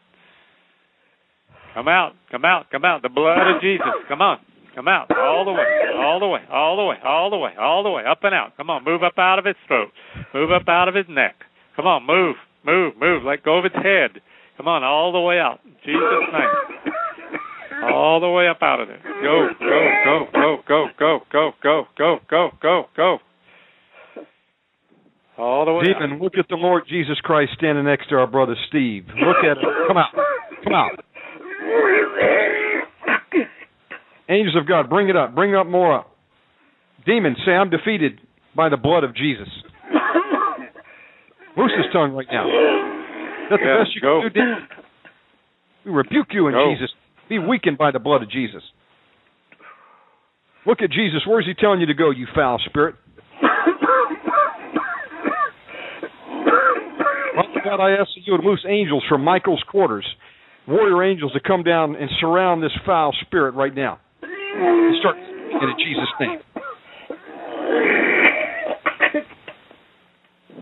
[1.76, 2.14] Come out.
[2.32, 2.66] Come out.
[2.72, 3.04] Come out.
[3.04, 3.86] The blood of Jesus.
[4.10, 4.40] Come on.
[4.74, 5.16] Come out.
[5.16, 5.68] All the way.
[5.96, 6.40] All the way.
[6.52, 6.96] All the way.
[7.06, 7.52] All the way.
[7.60, 8.04] All the way.
[8.10, 8.58] Up and out.
[8.58, 8.84] Come on.
[8.84, 9.90] Move up out of his throat.
[10.34, 11.36] Move up out of his neck.
[11.76, 12.08] Come on.
[12.08, 12.36] Move.
[12.66, 12.94] Move.
[13.00, 13.22] Move.
[13.24, 14.20] Let go of its head.
[14.58, 14.84] Come on.
[14.84, 15.60] All the way out.
[15.86, 16.02] Jesus'
[16.34, 16.94] name.
[17.94, 19.02] All the way up out of there.
[19.22, 23.20] Go, go, go, go, go, go, go, go, go, go, go, go.
[25.38, 25.85] All the way.
[25.85, 29.05] Demon, look at the Lord Jesus Christ standing next to our brother Steve.
[29.07, 29.64] Look at him.
[29.88, 30.14] Come out.
[30.64, 30.91] Come out.
[34.30, 35.35] Angels of God, bring it up.
[35.35, 36.15] Bring up more up.
[37.05, 38.22] Demon, say, I'm defeated
[38.55, 39.47] by the blood of Jesus.
[41.57, 42.45] Loose his tongue right now.
[43.49, 44.22] That's the best you go.
[44.22, 44.68] can do, demon.
[45.85, 46.73] We rebuke you in Go.
[46.73, 46.89] Jesus.
[47.27, 48.64] Be weakened by the blood of Jesus.
[50.65, 51.22] Look at Jesus.
[51.27, 52.95] Where's he telling you to go, you foul spirit?
[57.35, 60.05] Father God, I ask that you would loose angels from Michael's quarters,
[60.68, 63.99] warrior angels to come down and surround this foul spirit right now.
[64.22, 66.39] And start in Jesus' name.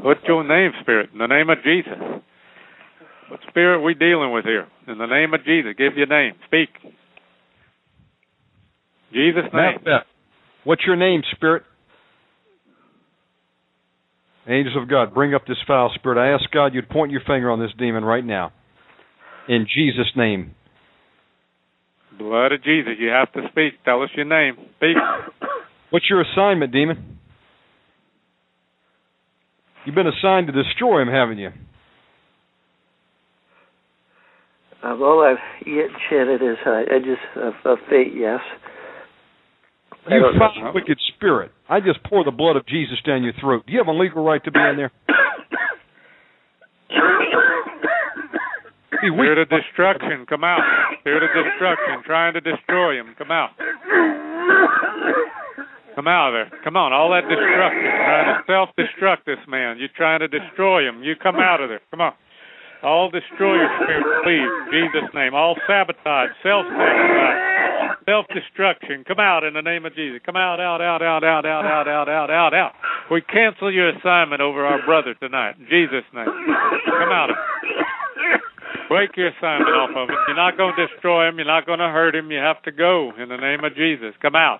[0.02, 1.10] What's your name, Spirit?
[1.14, 1.94] In the name of Jesus.
[3.30, 4.68] What spirit we dealing with here?
[4.88, 6.34] In the name of Jesus, give your name.
[6.48, 6.70] Speak.
[9.14, 9.78] Jesus' name.
[10.64, 11.64] What's your name, spirit?
[14.48, 16.18] Angels of God, bring up this foul spirit.
[16.18, 18.52] I ask God you'd point your finger on this demon right now.
[19.48, 20.56] In Jesus' name.
[22.18, 22.94] Blood of Jesus.
[23.00, 23.74] You have to speak.
[23.86, 24.56] Tell us your name.
[24.78, 24.98] Speak.
[25.92, 27.20] What's your assignment, demon?
[29.86, 31.50] You've been assigned to destroy him, haven't you?
[34.84, 38.40] Um, all I've yet chanted is uh, I just of, of fate, yes.
[40.10, 41.52] You foul, wicked spirit.
[41.70, 43.64] I just pour the blood of Jesus down your throat.
[43.68, 44.92] Do you have a legal right to be in there?
[49.02, 49.30] Be weak.
[49.30, 50.62] Spirit of destruction, come out.
[51.02, 53.52] Spirit of destruction, trying to destroy him, come out.
[55.96, 56.60] Come out of there.
[56.64, 59.78] Come on, all that destruction, trying to self-destruct this man.
[59.78, 61.04] You're trying to destroy him.
[61.04, 61.82] You come out of there.
[61.92, 62.14] Come on.
[62.84, 65.36] All destroyer spirit, please, in Jesus' name.
[65.36, 67.51] All sabotage, self sabotage,
[68.06, 69.04] self-sabotage, self-destruction.
[69.08, 70.22] Come out in the name of Jesus.
[70.26, 72.72] Come out, out, out, out, out, out, out, out, out, out, out.
[73.10, 75.56] We cancel your assignment over our brother tonight.
[75.60, 76.26] In Jesus' name.
[76.26, 77.86] Come out of it.
[78.90, 80.16] Break your assignment off of him.
[80.28, 81.38] You're not going to destroy him.
[81.38, 82.30] You're not going to hurt him.
[82.32, 84.14] You have to go in the name of Jesus.
[84.22, 84.60] Come out.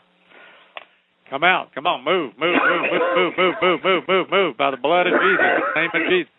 [1.30, 1.74] Come out.
[1.76, 2.04] Come on.
[2.04, 2.34] Move.
[2.40, 2.56] Move.
[2.56, 2.92] Move.
[2.92, 3.34] Move.
[3.38, 3.56] Move.
[3.62, 3.62] Move.
[3.62, 3.80] Move.
[3.84, 4.04] Move.
[4.08, 4.28] Move.
[4.32, 4.58] Move.
[4.58, 5.40] By the blood of Jesus.
[5.42, 6.32] In the name of Jesus.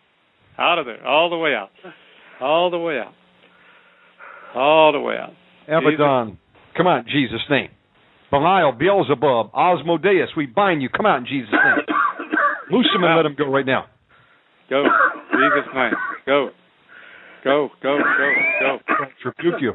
[0.58, 1.06] Out of there.
[1.06, 1.70] All the way out.
[2.40, 3.12] All the way out.
[4.54, 5.32] All the way out.
[5.68, 6.38] Abaddon.
[6.76, 7.68] Come out in Jesus' name.
[8.30, 10.88] Belial, Beelzebub, Asmodeus, we bind you.
[10.88, 11.84] Come out in Jesus' name.
[12.70, 13.86] Loose him and let him go right now.
[14.70, 14.84] Go.
[15.32, 15.92] Jesus' name.
[16.24, 16.50] Go.
[17.44, 17.68] Go.
[17.82, 17.98] Go.
[17.98, 18.78] Go.
[18.88, 19.32] Go.
[19.38, 19.72] Rebuke you.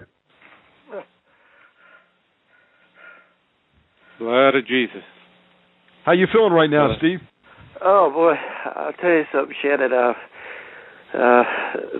[4.19, 5.03] Blood of Jesus.
[6.05, 7.19] How you feeling right now, Uh, Steve?
[7.79, 8.33] Oh boy,
[8.75, 9.93] I'll tell you something, Shannon.
[9.93, 10.13] Uh,
[11.13, 11.43] uh,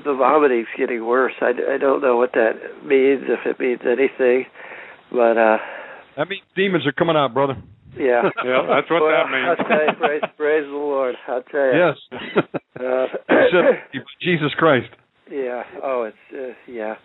[0.04, 1.34] the vomiting's getting worse.
[1.40, 2.54] I, I don't know what that
[2.84, 4.46] means, if it means anything,
[5.12, 5.58] but uh,
[6.18, 7.56] That means demons are coming out, brother.
[7.98, 8.24] yeah.
[8.46, 9.48] Yeah, that's what well, that means.
[9.60, 11.16] I'll tell you, praise, praise the Lord.
[11.28, 11.94] I'll tell you.
[11.94, 12.22] Yes.
[12.80, 13.06] Uh,
[14.22, 14.88] Jesus Christ.
[15.32, 15.64] yeah.
[15.84, 16.96] Oh, it's uh, yeah.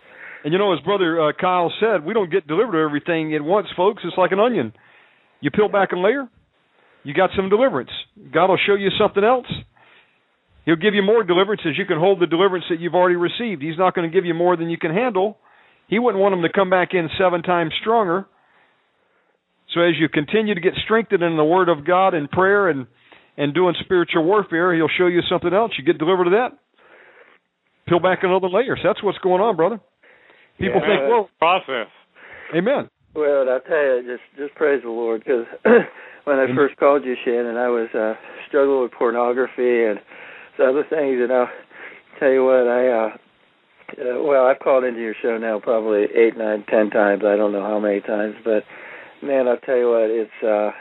[0.43, 3.41] And you know, as brother uh, Kyle said, we don't get delivered of everything at
[3.41, 4.03] once, folks.
[4.05, 4.73] It's like an onion.
[5.39, 6.27] You peel back a layer,
[7.03, 7.89] you got some deliverance.
[8.33, 9.47] God will show you something else.
[10.65, 13.61] He'll give you more deliverance as you can hold the deliverance that you've already received.
[13.61, 15.37] He's not going to give you more than you can handle.
[15.87, 18.25] He wouldn't want them to come back in seven times stronger.
[19.73, 22.87] So as you continue to get strengthened in the Word of God and prayer and
[23.35, 25.71] and doing spiritual warfare, He'll show you something else.
[25.77, 26.49] You get delivered of that.
[27.87, 28.77] Peel back another layer.
[28.77, 29.79] So that's what's going on, brother.
[30.59, 30.87] People Yeah.
[30.87, 31.87] think, well, Process.
[32.55, 32.89] Amen.
[33.15, 35.45] Well, I'll tell you, just just praise the Lord because
[36.25, 36.55] when I Mhm.
[36.55, 38.15] first called you, Shannon, I was uh,
[38.47, 39.99] struggling with pornography and
[40.57, 41.49] some other things, and I'll
[42.19, 43.17] tell you what, I uh,
[43.99, 47.23] uh, well, I've called into your show now probably eight, nine, ten times.
[47.25, 48.63] I don't know how many times, but
[49.21, 50.71] man, I'll tell you what, it's uh,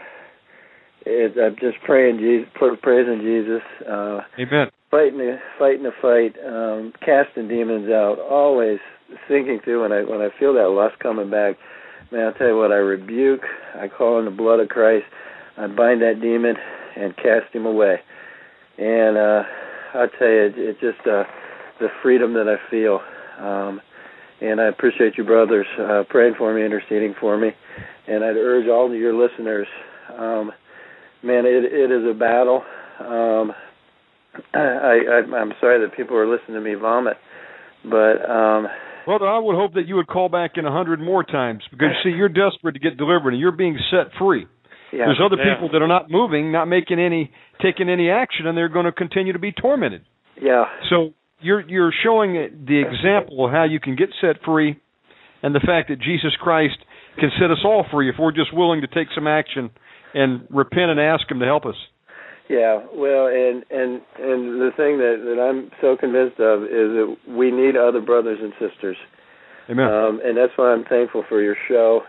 [1.04, 2.48] it, I'm just praying Jesus,
[2.82, 3.62] praising Jesus.
[3.88, 4.68] Uh, Amen.
[4.90, 8.78] fighting the fighting the fight, um, casting demons out, always
[9.28, 11.56] thinking through when I when I feel that lust coming back,
[12.10, 13.42] man, I'll tell you what, I rebuke,
[13.74, 15.06] I call in the blood of Christ,
[15.56, 16.56] I bind that demon
[16.96, 18.00] and cast him away.
[18.78, 19.42] and uh,
[19.94, 21.24] I tell you, it, it just uh,
[21.82, 23.00] the freedom that I feel.
[23.44, 23.80] Um,
[24.40, 27.50] and I appreciate you brothers uh, praying for me, interceding for me,
[28.08, 29.66] and I'd urge all of your listeners.
[30.16, 30.50] Um,
[31.22, 32.62] man, it it is a battle.
[33.00, 33.52] Um,
[34.54, 37.16] I, I I'm sorry that people are listening to me vomit,
[37.84, 38.66] but um,
[39.04, 41.88] Brother, I would hope that you would call back in a hundred more times because
[42.04, 44.46] see, you're desperate to get delivered and you're being set free.
[44.92, 45.54] yeah, There's other Yeah.
[45.54, 48.92] people that are not moving, not making any, taking any action, and they're going to
[48.92, 50.02] continue to be tormented.
[50.40, 52.34] yeah, So you're you're showing
[52.66, 54.80] the example of how you can get set free,
[55.42, 56.78] and the fact that Jesus Christ
[57.18, 59.70] can set us all free if we're just willing to take some action
[60.14, 61.76] and repent and ask Him to help us.
[62.48, 62.80] yeah.
[62.94, 67.50] Well, and and and the thing that that I'm so convinced of is that we
[67.50, 68.96] need other brothers and sisters.
[69.70, 69.86] Amen.
[69.86, 72.02] Um, and that's why I'm thankful for your show.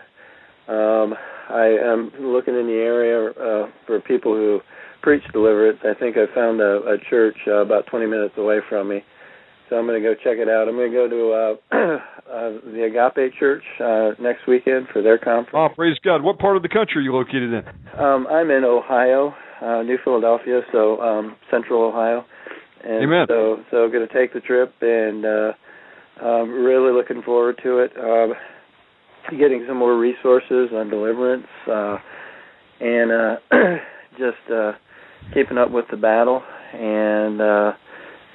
[0.66, 1.14] Um,
[1.48, 4.60] I am looking in the area uh, for people who
[5.02, 5.78] preach deliverance.
[5.84, 9.04] I think I found a, a church uh, about 20 minutes away from me.
[9.74, 10.68] So I'm going to go check it out.
[10.68, 11.74] I'm going to go to uh,
[12.30, 15.50] uh, the Agape Church uh, next weekend for their conference.
[15.52, 16.22] oh, praise God!
[16.22, 17.98] What part of the country are you located in?
[17.98, 22.24] Um, I'm in Ohio, uh, New Philadelphia, so um, Central Ohio.
[22.84, 23.26] And Amen.
[23.28, 25.52] So, so going to take the trip, and uh,
[26.24, 27.90] um, really looking forward to it.
[27.98, 28.34] Um,
[29.40, 31.96] getting some more resources on deliverance, uh,
[32.78, 33.36] and uh,
[34.18, 34.72] just uh,
[35.32, 37.72] keeping up with the battle, and uh,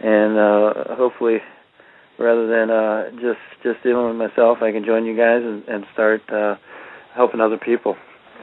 [0.02, 1.38] and uh, hopefully,
[2.18, 5.86] rather than uh, just just dealing with myself, I can join you guys and, and
[5.94, 6.56] start uh,
[7.16, 7.96] helping other people.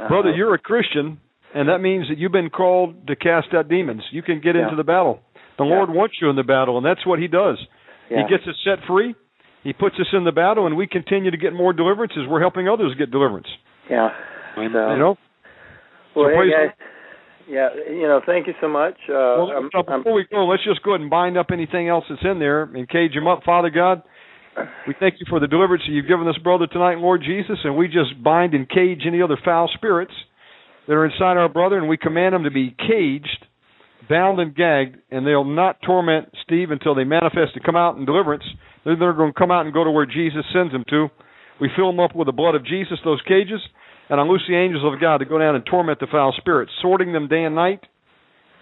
[0.09, 1.19] Brother, Uh, you're a Christian,
[1.55, 4.03] and that means that you've been called to cast out demons.
[4.13, 4.65] You can get Yeah.
[4.65, 5.21] into the battle.
[5.59, 5.77] The Yeah.
[5.77, 7.59] Lord wants you in the battle, and that's what He does.
[8.11, 8.19] yeah.
[8.23, 9.15] He gets us set free.
[9.65, 12.41] He puts us in the battle, and we continue to get more deliverance as we're
[12.41, 13.49] helping others get deliverance.
[13.91, 14.11] Yeah.
[14.55, 15.17] So, You know.
[16.15, 16.71] well, so hey praise guys.
[17.49, 18.95] Yeah, you know, thank you so much.
[19.09, 21.49] Uh, Well, I'm, now, I'm, before we go, let's just go ahead and bind up
[21.53, 24.03] anything else that's in there and cage him up, Father God.
[24.89, 27.89] We thank you for the deliverance you've given this brother tonight, Lord Jesus, and we
[27.89, 30.13] just bind and cage any other foul spirits
[30.89, 33.47] that are inside our brother, and we command them to be caged,
[34.09, 38.07] bound, and gagged, and they'll not torment Steve until they manifest to come out in
[38.07, 38.45] deliverance.
[38.85, 41.09] They're, they're going to come out and go to where Jesus sends them to.
[41.61, 43.61] We fill them up with the blood of Jesus, those cages,
[44.09, 46.73] and I loose the angels of God to go down and torment the foul spirits,
[46.81, 47.81] sorting them day and night,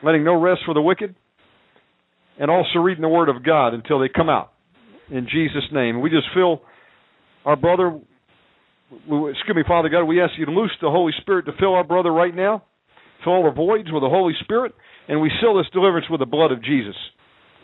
[0.03, 1.15] letting no rest for the wicked,
[2.39, 4.53] and also reading the Word of God until they come out.
[5.11, 6.01] In Jesus' name.
[6.01, 6.63] We just fill
[7.45, 7.99] our brother,
[8.91, 11.85] excuse me, Father God, we ask you to loose the Holy Spirit to fill our
[11.85, 12.65] brother right now,
[13.23, 14.73] fill all the voids with the Holy Spirit,
[15.09, 16.97] and we seal this deliverance with the blood of Jesus.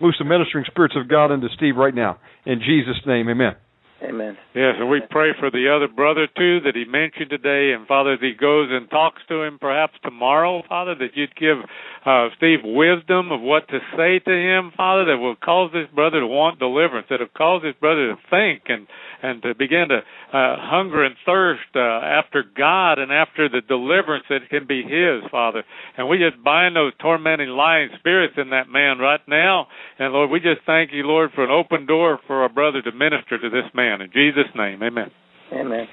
[0.00, 2.18] Loose the ministering spirits of God into Steve right now.
[2.44, 3.54] In Jesus' name, amen.
[4.02, 4.36] Amen.
[4.54, 8.14] Yes, and we pray for the other brother too that he mentioned today, and Father,
[8.14, 11.58] as he goes and talks to him perhaps tomorrow, Father, that you'd give
[12.04, 16.20] uh, Steve wisdom of what to say to him, Father, that will cause this brother
[16.20, 18.86] to want deliverance, that will cause this brother to think and
[19.22, 24.24] and to begin to uh, hunger and thirst uh, after God and after the deliverance
[24.30, 25.62] that can be his, Father.
[25.98, 29.66] And we just bind those tormenting lying spirits in that man right now.
[29.98, 32.92] And Lord, we just thank you, Lord, for an open door for our brother to
[32.92, 34.00] minister to this man.
[34.00, 35.10] In Jesus' name, amen.
[35.52, 35.86] Amen.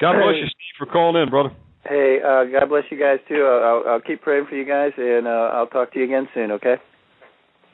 [0.00, 1.50] God bless you, Steve, for calling in, brother.
[1.84, 3.44] Hey, uh, God bless you guys too.
[3.44, 6.28] I'll, I'll, I'll keep praying for you guys, and uh, I'll talk to you again
[6.34, 6.52] soon.
[6.52, 6.76] Okay.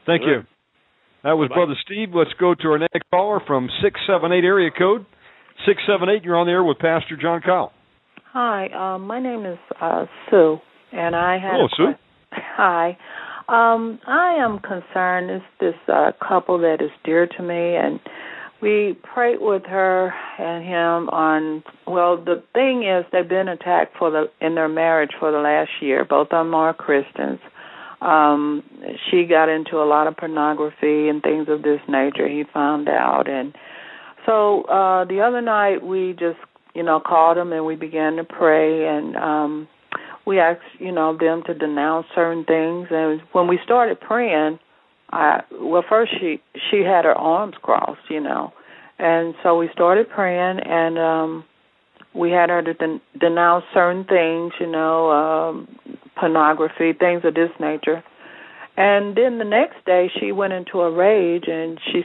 [0.07, 0.43] Thank you.
[1.25, 2.11] That was Brother Steve.
[2.15, 5.05] Let's go to our next caller from 678 area code.
[5.67, 7.73] 678, you're on the air with Pastor John Kyle.
[8.33, 10.59] Hi, um, my name is uh, Sue,
[10.93, 11.53] and I have.
[11.53, 11.93] Hello, Sue.
[12.33, 12.97] Hi,
[13.49, 15.31] um, I am concerned.
[15.31, 17.99] It's this uh, couple that is dear to me, and
[18.61, 21.63] we prayed with her and him on.
[21.87, 25.71] Well, the thing is, they've been attacked for the in their marriage for the last
[25.81, 26.05] year.
[26.05, 27.41] Both of them are Christians.
[28.01, 28.63] Um,
[29.11, 32.29] she got into a lot of pornography and things of this nature.
[32.29, 33.55] He found out, and
[34.29, 36.39] so uh the other night we just
[36.75, 39.69] you know called them and we began to pray and um
[40.27, 44.59] we asked you know them to denounce certain things and when we started praying
[45.11, 46.41] i well first she
[46.71, 48.53] she had her arms crossed you know.
[48.99, 51.45] And so we started praying and um
[52.15, 55.69] we had her to den- denounce certain things you know um
[56.17, 58.03] pornography things of this nature.
[58.77, 62.03] And then the next day she went into a rage and she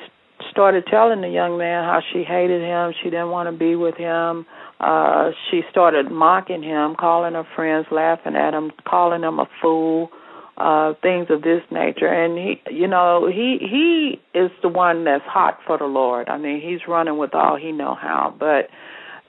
[0.51, 3.95] started telling the young man how she hated him, she didn't want to be with
[3.95, 4.45] him.
[4.79, 10.09] Uh she started mocking him, calling her friends, laughing at him, calling him a fool,
[10.57, 12.07] uh things of this nature.
[12.07, 16.29] And he you know, he he is the one that's hot for the Lord.
[16.29, 18.69] I mean, he's running with all he know how, but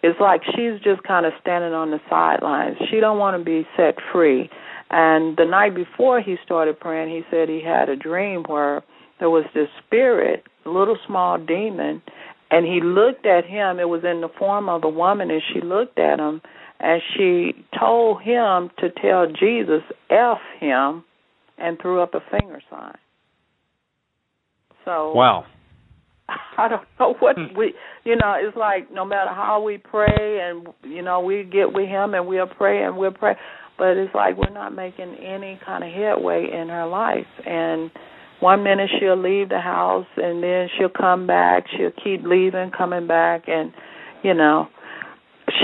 [0.03, 2.77] it's like she's just kind of standing on the sidelines.
[2.91, 4.51] She don't want to be set free.
[4.91, 8.85] And the night before he started praying, he said he had a dream where
[9.19, 12.03] there was this spirit, little small demon,
[12.51, 13.81] and he looked at him.
[13.81, 16.43] It was in the form of a woman, and she looked at him,
[16.81, 21.03] and she told him to tell Jesus, F him,
[21.59, 22.97] and threw up a finger sign.
[24.85, 25.45] So wow.
[26.59, 27.75] I don't know what we,
[28.05, 31.89] you know, it's like no matter how we pray and you know we get with
[31.89, 33.35] him and we'll pray and we'll pray,
[33.79, 37.27] but it's like we're not making any kind of headway in her life.
[37.47, 37.91] And
[38.41, 41.65] one minute she'll leave the house and then she'll come back.
[41.77, 43.73] She'll keep leaving, coming back, and
[44.23, 44.69] you know,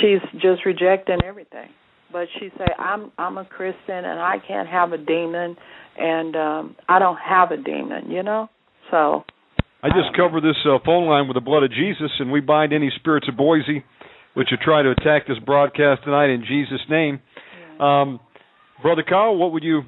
[0.00, 1.70] she's just rejecting everything.
[2.12, 5.56] But she say, "I'm I'm a Christian and I can't have a demon,
[5.98, 8.48] and um I don't have a demon," you know.
[8.90, 9.24] So
[9.82, 12.72] I just cover this uh, phone line with the blood of Jesus, and we bind
[12.72, 13.84] any spirits of Boise
[14.34, 17.20] which would try to attack this broadcast tonight in Jesus' name.
[17.80, 18.20] Um,
[18.82, 19.82] Brother Kyle, what would you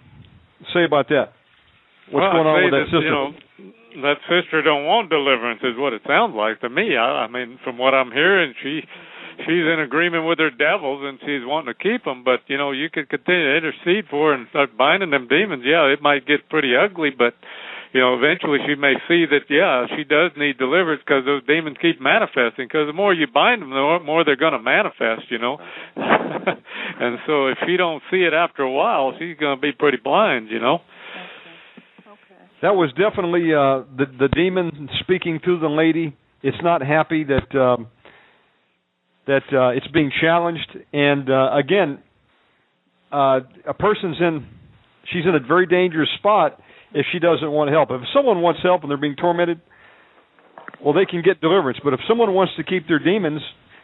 [0.75, 1.33] say about that?
[2.11, 3.07] What's well, going on with that, that sister?
[3.07, 6.97] You know, that sister don't want deliverance, is what it sounds like to me.
[6.97, 8.81] I, I mean, from what I'm hearing, she
[9.41, 12.25] she's in agreement with her devils and she's wanting to keep them.
[12.25, 15.65] But you know, you could continue to intercede for her and start binding them demons.
[15.65, 17.35] Yeah, it might get pretty ugly, but
[17.93, 21.77] you know, eventually she may see that yeah, she does need deliverance because those demons
[21.81, 22.67] keep manifesting.
[22.67, 25.29] Because the more you bind them, the more they're going to manifest.
[25.29, 25.59] You know,
[25.97, 29.99] and so if she don't see it after a while, she's going to be pretty
[30.03, 30.49] blind.
[30.51, 30.81] You know.
[32.63, 36.17] That was definitely uh, the the demon speaking through the lady.
[36.43, 37.89] It's not happy that um,
[39.27, 41.99] that uh, it's being challenged, and uh, again,
[43.13, 44.47] uh, a person's in
[45.13, 46.59] she's in a very dangerous spot
[46.95, 47.91] if she doesn't want help.
[47.91, 49.61] If someone wants help and they're being tormented,
[50.85, 51.79] well, they can get deliverance.
[51.83, 53.41] But if someone wants to keep their demons,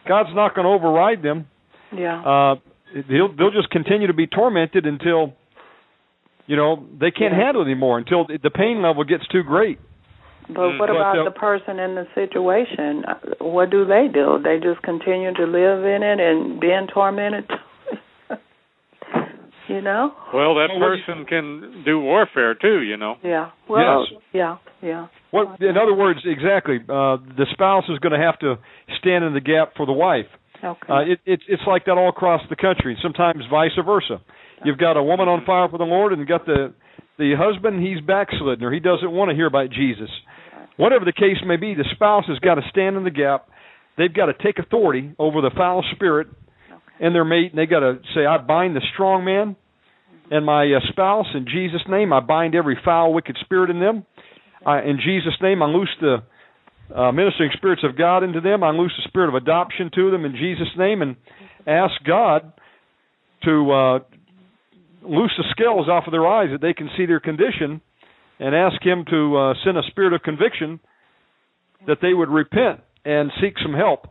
[0.07, 1.47] God's not going to override them.
[1.97, 2.21] Yeah.
[2.21, 2.55] Uh,
[3.09, 5.35] they'll they'll just continue to be tormented until
[6.47, 7.45] you know they can't Yeah.
[7.45, 9.79] handle it anymore until the pain level gets too great.
[10.49, 13.05] But what But, about the person in the situation?
[13.05, 13.15] Uh,
[13.45, 14.39] What do they do?
[14.43, 17.45] They just continue to live in it and being tormented.
[19.69, 20.13] you know?
[20.33, 22.81] Well, that Well, what do you- person can do warfare too.
[22.83, 23.17] You know.
[23.23, 23.51] Yeah.
[23.69, 24.21] Well, Yes.
[24.33, 25.07] yeah, yeah.
[25.31, 28.59] What, in other words, exactly, uh, the spouse is going to have to
[28.99, 30.27] stand in the gap for the wife.
[30.65, 30.93] Okay.
[30.93, 32.97] Uh, it, it, it's like that all across the country.
[33.03, 34.21] Sometimes vice versa.
[34.65, 36.73] You've got a woman on fire for the Lord, and you got the
[37.17, 37.81] the husband.
[37.81, 40.11] He's backslidden, or he doesn't want to hear about Jesus.
[40.79, 43.49] Whatever the case may be, the spouse has got to stand in the gap.
[43.99, 46.29] They've got to take authority over the foul spirit
[47.01, 49.57] and their mate, and they got to say, "I bind the strong man
[50.31, 52.13] and my uh, spouse in Jesus' name.
[52.13, 54.05] I bind every foul, wicked spirit in them.
[54.65, 56.17] I, in Jesus' name, I loose the
[56.95, 58.63] uh, ministering spirits of God into them.
[58.63, 61.17] I loose the spirit of adoption to them in Jesus' name, and
[61.67, 62.53] ask God
[63.45, 63.99] to uh,
[65.03, 67.81] loose the scales off of their eyes that they can see their condition,
[68.39, 70.81] and ask Him to uh, send a spirit of conviction
[71.87, 74.07] that they would repent and seek some help.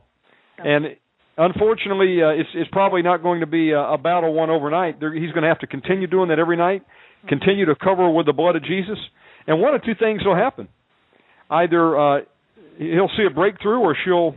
[0.58, 0.96] And
[1.38, 5.00] unfortunately, uh, it's it's probably not going to be a, a battle won overnight.
[5.00, 6.84] There, he's going to have to continue doing that every night,
[7.28, 8.98] continue to cover with the blood of Jesus,
[9.46, 10.68] and one of two things will happen:
[11.50, 12.20] either uh,
[12.78, 14.36] he'll see a breakthrough, or she'll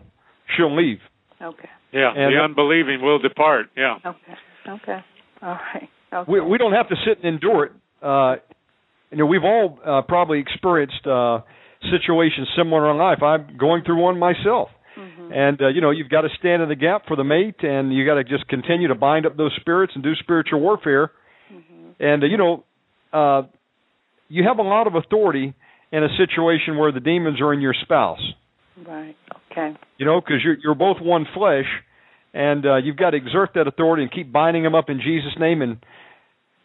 [0.56, 0.98] she'll leave.
[1.40, 1.68] Okay.
[1.92, 2.12] Yeah.
[2.14, 3.66] And- the unbelieving will depart.
[3.76, 3.96] Yeah.
[4.04, 4.34] Okay.
[4.68, 4.98] Okay.
[5.42, 5.88] All right.
[6.12, 6.30] Okay.
[6.30, 7.72] We we don't have to sit and endure it.
[8.02, 8.36] Uh,
[9.10, 11.40] you know, we've all uh, probably experienced uh,
[11.90, 13.22] situations similar in life.
[13.22, 14.68] I'm going through one myself.
[14.96, 15.34] Mhm.
[15.34, 17.92] And uh, you know, you've got to stand in the gap for the mate, and
[17.92, 21.12] you got to just continue to bind up those spirits and do spiritual warfare.
[21.98, 22.64] And uh, you know,
[23.12, 23.42] uh,
[24.28, 25.54] you have a lot of authority
[25.92, 28.20] in a situation where the demons are in your spouse.
[28.86, 29.16] Right.
[29.52, 29.76] Okay.
[29.98, 31.66] You know, because you're you're both one flesh,
[32.32, 35.34] and uh, you've got to exert that authority and keep binding them up in Jesus'
[35.38, 35.78] name and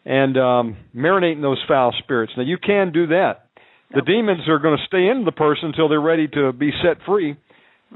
[0.06, 2.32] and um, marinating those foul spirits.
[2.36, 3.48] Now you can do that.
[3.94, 6.98] The demons are going to stay in the person until they're ready to be set
[7.04, 7.36] free,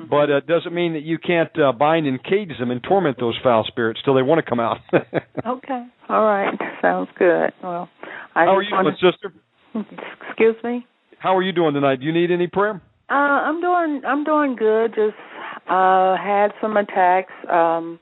[0.08, 3.36] but it doesn't mean that you can't uh, bind and cage them and torment those
[3.42, 4.78] foul spirits till they want to come out.
[5.46, 5.86] Okay.
[6.10, 6.54] All right.
[6.82, 7.50] Sounds good.
[7.62, 7.88] Well,
[8.34, 9.32] I How are you doing, wanna- sister?
[10.28, 10.86] Excuse me.
[11.18, 12.00] How are you doing tonight?
[12.00, 12.80] Do you need any prayer?
[13.08, 14.90] Uh, I'm doing I'm doing good.
[14.94, 15.16] Just
[15.68, 17.32] uh had some attacks.
[17.50, 17.98] Um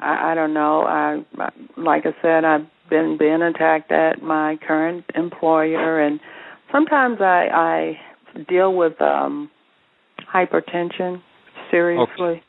[0.00, 0.82] I, I don't know.
[0.82, 6.20] I I like I said, I've been being attacked at my current employer and
[6.70, 7.96] sometimes I
[8.36, 9.50] I deal with um
[10.34, 11.22] hypertension
[11.70, 12.42] seriously.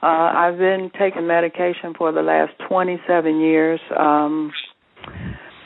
[0.00, 3.80] Uh I've been taking medication for the last 27 years.
[3.98, 4.52] Um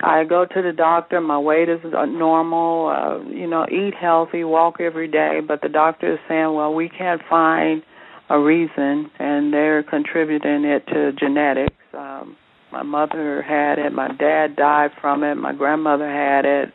[0.03, 1.21] I go to the doctor.
[1.21, 2.89] My weight is uh, normal.
[2.89, 5.41] Uh, you know, eat healthy, walk every day.
[5.47, 7.83] But the doctor is saying, well, we can't find
[8.29, 11.75] a reason, and they're contributing it to genetics.
[11.97, 12.37] Um,
[12.75, 13.93] my mother had it.
[13.93, 15.37] My dad died from it.
[15.37, 16.73] My grandmother had it.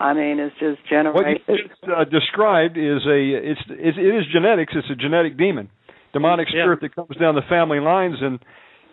[0.00, 1.40] I mean, it's just generated.
[1.46, 3.18] What you just uh, described is a
[3.52, 4.74] it's, it's it is genetics.
[4.76, 5.70] It's a genetic demon,
[6.12, 6.64] demonic Yeah.
[6.64, 8.16] spirit that comes down the family lines.
[8.20, 8.40] And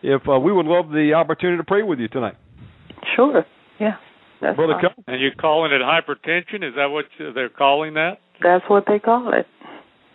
[0.04, 2.36] if uh, we would love the opportunity to pray with you tonight,
[3.16, 3.44] Sure.
[3.80, 3.96] Yeah.
[4.42, 4.74] That's brother.
[4.74, 4.82] fine.
[4.96, 6.64] Kel- And you're calling it hypertension?
[6.68, 8.20] Is that what they're calling that?
[8.42, 9.48] That's what they call it.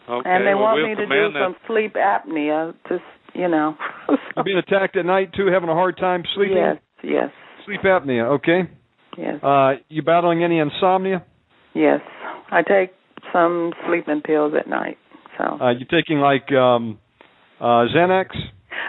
[0.08, 0.28] Okay.
[0.30, 1.42] and they well, want we'll me to do command that.
[1.44, 2.72] some sleep apnea.
[2.88, 3.76] Just you know.
[4.36, 6.56] you being attacked at night too, having a hard time sleeping.
[6.56, 6.76] Yes.
[7.02, 7.30] Yes.
[7.66, 8.24] Sleep apnea.
[8.38, 8.60] Okay.
[9.16, 9.42] Yes.
[9.42, 11.24] Uh, you battling any insomnia?
[11.74, 12.00] Yes.
[12.50, 12.92] I take
[13.32, 14.96] some sleeping pills at night.
[15.36, 16.98] So Uh, you taking like um,
[17.60, 18.28] uh, Xanax?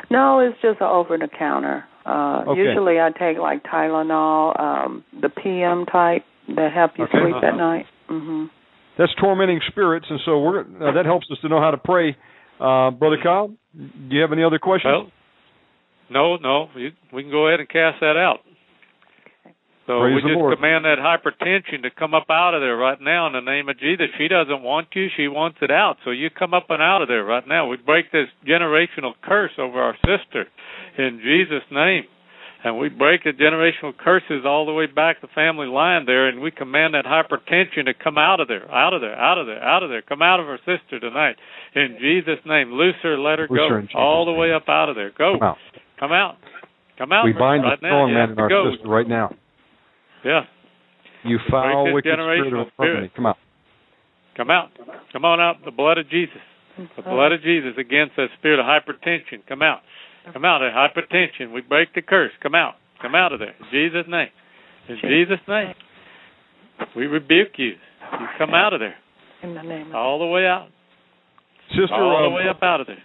[0.09, 1.83] no, it's just over the counter.
[2.05, 2.61] Uh Okay.
[2.61, 6.23] usually I take like Tylenol, um the PM type
[6.55, 7.19] that help you Okay.
[7.21, 7.57] sleep at Uh-huh.
[7.57, 7.85] night.
[8.09, 8.49] Mhm.
[8.97, 12.15] That's tormenting spirits, and so we're uh, that helps us to know how to pray.
[12.59, 14.91] Uh, brother Kyle, do you have any other questions?
[14.91, 15.11] Well,
[16.11, 18.39] no, no, you, we can go ahead and cast that out.
[19.87, 20.55] So Praise we just Lord.
[20.55, 23.79] command that hypertension to come up out of there right now in the name of
[23.79, 24.05] Jesus.
[24.19, 25.97] She doesn't want you; she wants it out.
[26.05, 27.67] So you come up and out of there right now.
[27.67, 30.45] We break this generational curse over our sister
[30.97, 32.03] in Jesus' name,
[32.63, 36.41] and we break the generational curses all the way back the family line there, and
[36.41, 39.63] we command that hypertension to come out of there, out of there, out of there,
[39.63, 40.01] out of there.
[40.01, 41.35] Come out of her sister tonight
[41.75, 42.71] in Jesus' name.
[42.71, 45.11] Loose her, let her Loose go her all the way up out of there.
[45.17, 45.35] Go.
[45.39, 45.57] Come out.
[45.99, 46.37] Come out.
[46.97, 47.25] Come out.
[47.25, 47.91] We bind right the now.
[47.91, 48.71] strong You man in our go.
[48.73, 49.33] sister right now.
[50.25, 50.41] Yeah.
[51.23, 53.07] You foul, this wicked spirit generational of infirmity.
[53.07, 53.15] spirit.
[53.15, 53.37] Come out.
[54.35, 54.69] Come out.
[55.13, 55.55] Come on out.
[55.63, 56.39] The blood of Jesus.
[56.95, 59.45] The blood of Jesus against that spirit of hypertension.
[59.47, 59.79] Come out.
[60.33, 61.53] Come out of hypertension.
[61.53, 62.31] We break the curse.
[62.41, 62.75] Come out.
[63.01, 63.55] Come out of there.
[63.59, 64.27] In Jesus' name.
[64.87, 65.73] In Jesus' name.
[66.95, 67.73] We rebuke you.
[68.19, 68.95] You come out of there.
[69.43, 70.67] In the name of All the way out.
[71.69, 72.97] Sister, All um, the way up out of there.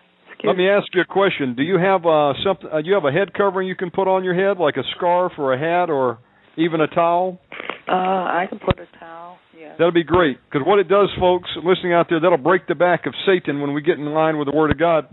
[0.42, 1.54] let me ask you a question.
[1.54, 2.68] Do you have uh, something?
[2.72, 5.32] Uh, you have a head covering you can put on your head, like a scarf
[5.38, 6.18] or a hat or
[6.56, 7.38] even a towel?
[7.86, 9.36] Uh I can put a towel.
[9.58, 9.72] Yeah.
[9.72, 10.38] That'll be great.
[10.50, 13.74] Because what it does, folks, listening out there, that'll break the back of Satan when
[13.74, 15.06] we get in line with the Word of God.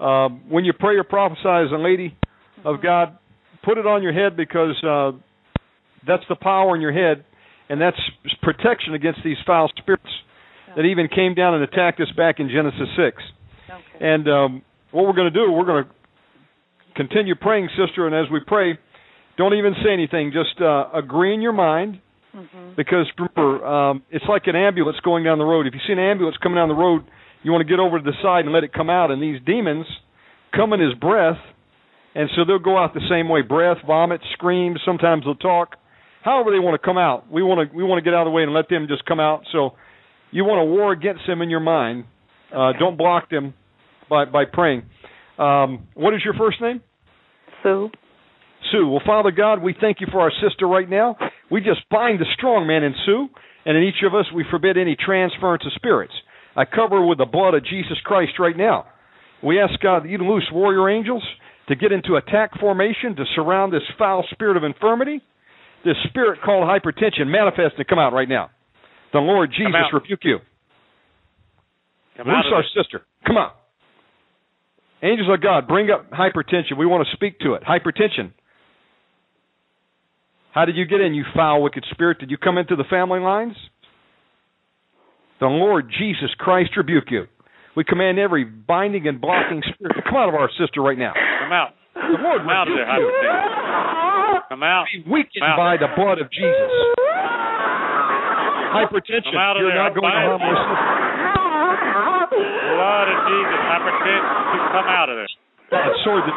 [0.00, 2.16] Uh, when you pray or prophesy as a lady
[2.64, 3.18] of God,
[3.62, 5.12] put it on your head because uh,
[6.06, 7.24] that's the power in your head,
[7.68, 7.98] and that's
[8.42, 10.08] protection against these foul spirits
[10.76, 13.22] that even came down and attacked us back in Genesis 6.
[13.68, 13.82] Okay.
[14.00, 14.62] And um,
[14.92, 15.90] what we're going to do, we're going to
[16.96, 18.78] continue praying, sister, and as we pray,
[19.36, 20.32] don't even say anything.
[20.32, 22.00] Just uh, agree in your mind
[22.34, 22.76] Mhm.
[22.76, 25.66] because remember, um, it's like an ambulance going down the road.
[25.66, 27.02] If you see an ambulance coming down the road,
[27.42, 29.10] you want to get over to the side and let it come out.
[29.10, 29.86] And these demons
[30.54, 31.38] come in his breath,
[32.14, 34.76] and so they'll go out the same way: breath, vomit, scream.
[34.84, 35.76] Sometimes they'll talk.
[36.22, 37.30] However, they want to come out.
[37.30, 39.04] We want to we want to get out of the way and let them just
[39.06, 39.42] come out.
[39.52, 39.72] So
[40.30, 42.04] you want to war against them in your mind.
[42.54, 43.54] Uh, don't block them
[44.08, 44.82] by by praying.
[45.38, 46.82] Um, what is your first name?
[47.62, 47.90] Sue.
[48.70, 48.88] Sue.
[48.88, 51.16] Well, Father God, we thank you for our sister right now.
[51.50, 53.28] We just bind the strong man in Sue,
[53.64, 56.12] and in each of us, we forbid any transference of spirits.
[56.60, 58.84] I cover with the blood of Jesus Christ right now.
[59.42, 61.22] We ask God that you loose warrior angels
[61.68, 65.22] to get into attack formation to surround this foul spirit of infirmity,
[65.86, 68.50] this spirit called hypertension, manifest and come out right now.
[69.14, 70.38] The Lord Jesus rebuke you.
[72.18, 73.06] Come Loose our sister.
[73.26, 73.52] Come on.
[75.02, 76.76] Angels of God, bring up hypertension.
[76.78, 77.62] We want to speak to it.
[77.62, 78.32] Hypertension.
[80.52, 82.18] How did you get in, you foul, wicked spirit?
[82.18, 83.54] Did you come into the family lines?
[85.40, 87.24] The Lord Jesus Christ rebuke you.
[87.76, 91.12] We command every binding and blocking spirit to come out of our sister right now.
[91.14, 91.72] Come out.
[91.94, 94.48] The Lord Come out of there, hypertension.
[94.50, 94.84] Come out.
[94.92, 95.56] Be weakened out.
[95.56, 96.70] by the blood of Jesus.
[98.74, 99.32] Hypertension.
[99.32, 99.82] Come out of You're there.
[99.82, 100.76] not going to harm our sister.
[102.70, 103.58] Blood of Jesus.
[103.70, 104.34] Hypertension.
[104.70, 105.30] Come out of there.
[105.70, 106.32] God, sword the.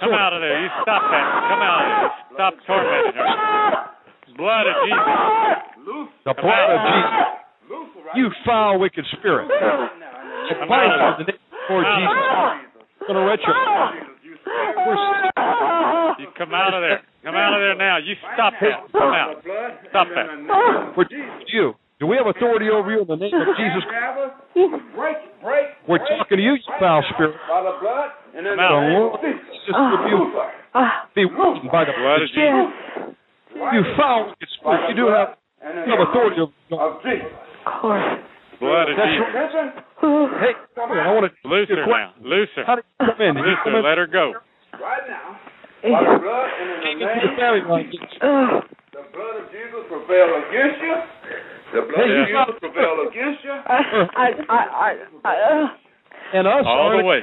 [0.00, 0.58] Come out of there.
[0.64, 1.26] You stop that.
[1.48, 2.10] Come out of there.
[2.34, 3.28] Stop tormenting her.
[4.36, 5.06] Blood of Jesus.
[6.24, 6.72] The Come blood out.
[6.72, 7.33] of Jesus.
[8.16, 9.50] You foul, wicked spirit.
[9.50, 12.12] I Come out of the name of Lord Jesus.
[13.00, 13.52] I'm going to let you.
[14.86, 17.00] We're- You come out of there.
[17.24, 17.96] Come out of there now.
[17.98, 18.92] You stop that.
[18.92, 19.42] Come out.
[19.90, 20.26] Stop that.
[20.96, 21.74] We're talking to you.
[22.00, 23.84] Do we have authority over you in the name of Jesus?
[25.88, 27.36] We're talking to you, you foul spirit.
[27.46, 28.90] Come The out.
[28.92, 30.34] Lord Jesus rebuke.
[30.74, 33.14] Ah, Be weakened by the Blood of Jesus.
[33.72, 34.88] You foul, wicked spirit.
[34.90, 35.36] You do have,
[35.86, 37.02] you have authority over Of
[37.64, 38.20] course.
[38.60, 39.28] Blood of Jesus.
[40.00, 41.00] Hey, come here.
[41.02, 42.12] I want to Loose her now.
[42.22, 42.82] Loose How her.
[42.82, 43.34] did you come in?
[43.34, 43.78] Did you Loose come her.
[43.80, 44.32] in Let her go.
[45.84, 45.84] Yeah.
[45.84, 47.90] into the family line?
[47.92, 48.64] Ugh.
[48.94, 50.94] The blood of Jesus prevail against you.
[51.74, 53.52] The blood of Jesus prevail against you.
[53.52, 53.78] I,
[54.16, 54.90] I, I, I,
[55.24, 55.66] I, uh,
[56.32, 57.20] and us All the way.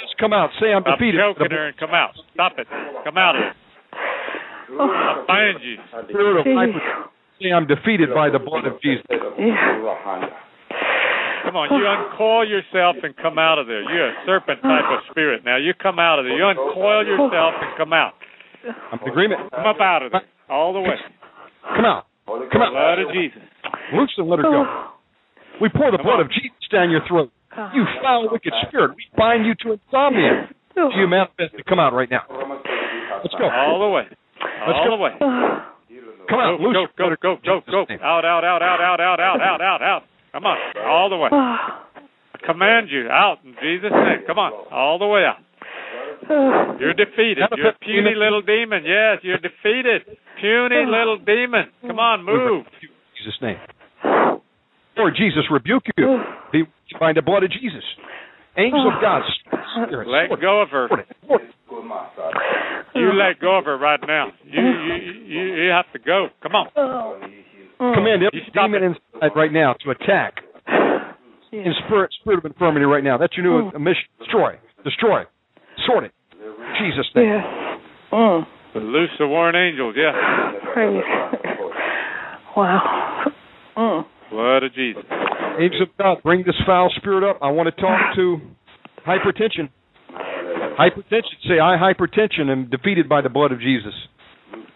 [0.00, 0.50] Just come out.
[0.60, 1.18] Say I'm defeated.
[1.18, 1.50] Stop defeated.
[1.50, 2.12] choking her and come out.
[2.34, 2.66] Stop it.
[3.04, 3.56] Come out of it.
[4.70, 5.76] I bind you.
[6.08, 7.10] Spirit of hyper-
[7.40, 9.00] Say I'm defeated by the blood of Jesus.
[9.08, 9.24] Come
[11.56, 13.80] on, you uncoil yourself and come out of there.
[13.80, 15.42] You're a serpent type of spirit.
[15.44, 16.36] Now you come out of there.
[16.36, 18.12] You uncoil yourself and come out.
[18.92, 19.50] I'm in agreement.
[19.50, 20.22] Come up out of there.
[20.50, 20.96] All the way.
[21.64, 22.06] Come out.
[22.26, 22.72] Come out.
[22.76, 23.40] Blood of Jesus.
[23.96, 24.64] Loose and let her go.
[25.60, 26.26] We pour the Come blood on.
[26.26, 27.32] of Jesus down your throat.
[27.74, 28.94] You foul, wicked spirit.
[28.96, 30.48] We bind you to insomnia.
[30.76, 30.90] Oh.
[30.94, 32.22] You manifest to come out right now.
[32.28, 33.48] Let's go.
[33.48, 34.06] All the way.
[34.66, 34.90] All go.
[34.96, 35.12] the way.
[36.30, 36.58] Come out.
[36.58, 36.88] Go, Loose.
[36.96, 37.94] go, go, go, go, go.
[38.02, 40.02] Out, out, out, out, out, out, out, out, out, out.
[40.32, 40.56] Come on.
[40.86, 41.28] All the way.
[41.32, 44.22] I command you out in Jesus' name.
[44.26, 44.52] Come on.
[44.70, 45.42] All the way out.
[46.80, 47.44] You're defeated.
[47.56, 48.84] You're a puny little demon.
[48.84, 50.02] Yes, you're defeated.
[50.40, 51.66] Puny little demon.
[51.82, 52.64] Come on, move.
[52.80, 52.88] In
[53.18, 53.58] Jesus' name.
[54.96, 56.18] Lord Jesus, rebuke you.
[56.52, 56.62] Be
[56.98, 57.82] by the blood of Jesus.
[58.56, 59.22] Angels of God.
[59.86, 60.88] Spirit, Let sword, go of her.
[61.26, 62.34] sword, sword.
[62.94, 64.28] You let go of her right now.
[64.44, 64.94] You you
[65.26, 66.28] you, you have to go.
[66.42, 66.68] Come on.
[67.78, 68.96] Command every You stop demon it.
[69.14, 70.34] inside right now to attack.
[71.52, 73.16] In spirit, spirit of infirmity right now.
[73.18, 74.04] That's your new mission.
[74.18, 74.54] Destroy.
[74.84, 75.22] Destroy.
[75.86, 76.12] Sort it.
[76.78, 77.26] Jesus' name.
[77.26, 77.44] Yes.
[78.12, 78.46] Mm.
[78.74, 79.94] Loose the warring angels.
[79.96, 80.12] Yeah.
[80.72, 81.02] Praise.
[82.56, 83.24] Wow.
[83.76, 84.04] Mm.
[84.30, 85.02] Blood of Jesus.
[85.58, 87.38] Angels of God, bring this foul spirit up.
[87.42, 88.38] I want to talk to
[89.06, 89.68] hypertension.
[90.78, 91.36] Hypertension.
[91.48, 93.94] Say, I hypertension am defeated by the blood of Jesus.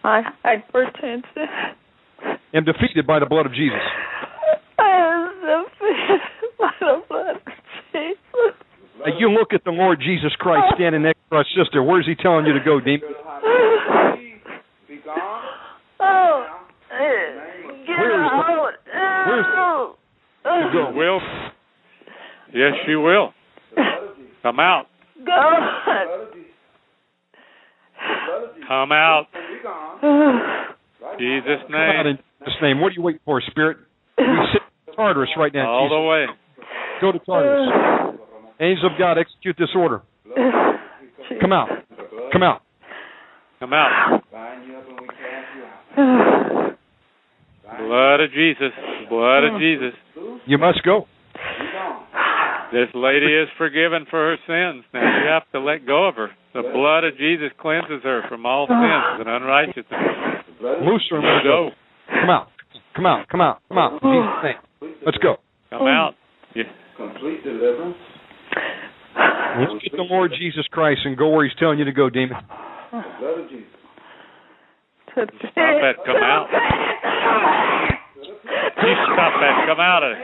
[0.03, 1.73] I hypertension.
[2.53, 3.79] Am defeated by the blood of Jesus.
[4.79, 6.21] I am defeated
[6.59, 7.41] by the blood of
[7.91, 8.17] Jesus.
[8.99, 11.83] Now, you look at the Lord Jesus Christ standing next to our sister.
[11.83, 13.09] Where's he telling you to go, demon?
[15.99, 16.45] Oh,
[16.91, 16.95] eh,
[17.85, 20.04] get Where is the-
[20.55, 20.71] out.
[20.71, 20.71] where's.
[20.71, 20.97] To You go.
[20.97, 21.19] will.
[22.53, 23.33] Yes, you will.
[24.43, 24.85] Come out.
[25.25, 25.63] God.
[28.67, 29.25] Come out.
[31.19, 32.07] Jesus' Come out name.
[32.07, 32.79] in Jesus' name.
[32.81, 33.77] What are you waiting for, spirit?
[34.17, 34.23] We
[34.53, 35.69] sit in Tartarus right now.
[35.69, 36.25] All the way.
[37.01, 38.19] Go to Tartarus.
[38.59, 40.01] Angels of God, execute this order.
[41.41, 41.69] Come out.
[42.31, 42.61] Come out.
[43.59, 44.21] Come out.
[47.79, 48.71] Blood of Jesus.
[49.09, 49.59] Blood of hmm.
[49.59, 49.93] Jesus.
[50.45, 51.07] You must go.
[52.71, 54.83] This lady is forgiven for her sins.
[54.93, 56.29] Now you have to let go of her.
[56.53, 59.85] The blood of Jesus cleanses her from all sins and unrighteousness.
[60.81, 61.69] Loose her and let her go.
[61.69, 61.75] Go.
[62.21, 62.47] Come out.
[62.95, 63.27] Come out.
[63.29, 63.61] Come out.
[63.69, 63.91] Come out.
[63.93, 64.59] In Jesus' name.
[65.05, 65.35] Let's go.
[65.69, 66.15] Come out.
[66.55, 66.63] Yeah.
[69.59, 72.37] Let's get the Lord Jesus Christ and go where he's telling you to go, demon.
[75.15, 75.95] Stop that.
[76.05, 76.47] Come out.
[78.83, 79.65] You stop that.
[79.67, 80.19] Come out of it.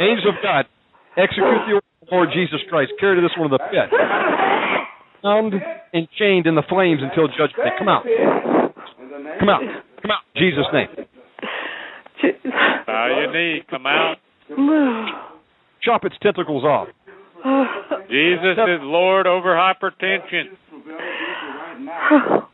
[0.00, 0.66] Angels of God,
[1.16, 2.92] execute the order of the Lord Jesus Christ.
[3.00, 3.90] Carry to this one of the pit.
[5.22, 5.54] Bound
[5.92, 7.70] and chained in the flames until judgment day.
[7.78, 8.04] Come out.
[9.38, 9.60] Come out.
[10.02, 10.22] Come out.
[10.34, 10.88] In Jesus' name.
[12.20, 12.52] Jesus.
[12.86, 13.62] Bow your knee.
[13.68, 14.16] Come out.
[15.82, 16.88] Chop its tentacles off.
[18.10, 20.56] Jesus is Lord over hypertension.
[22.12, 22.49] Oh.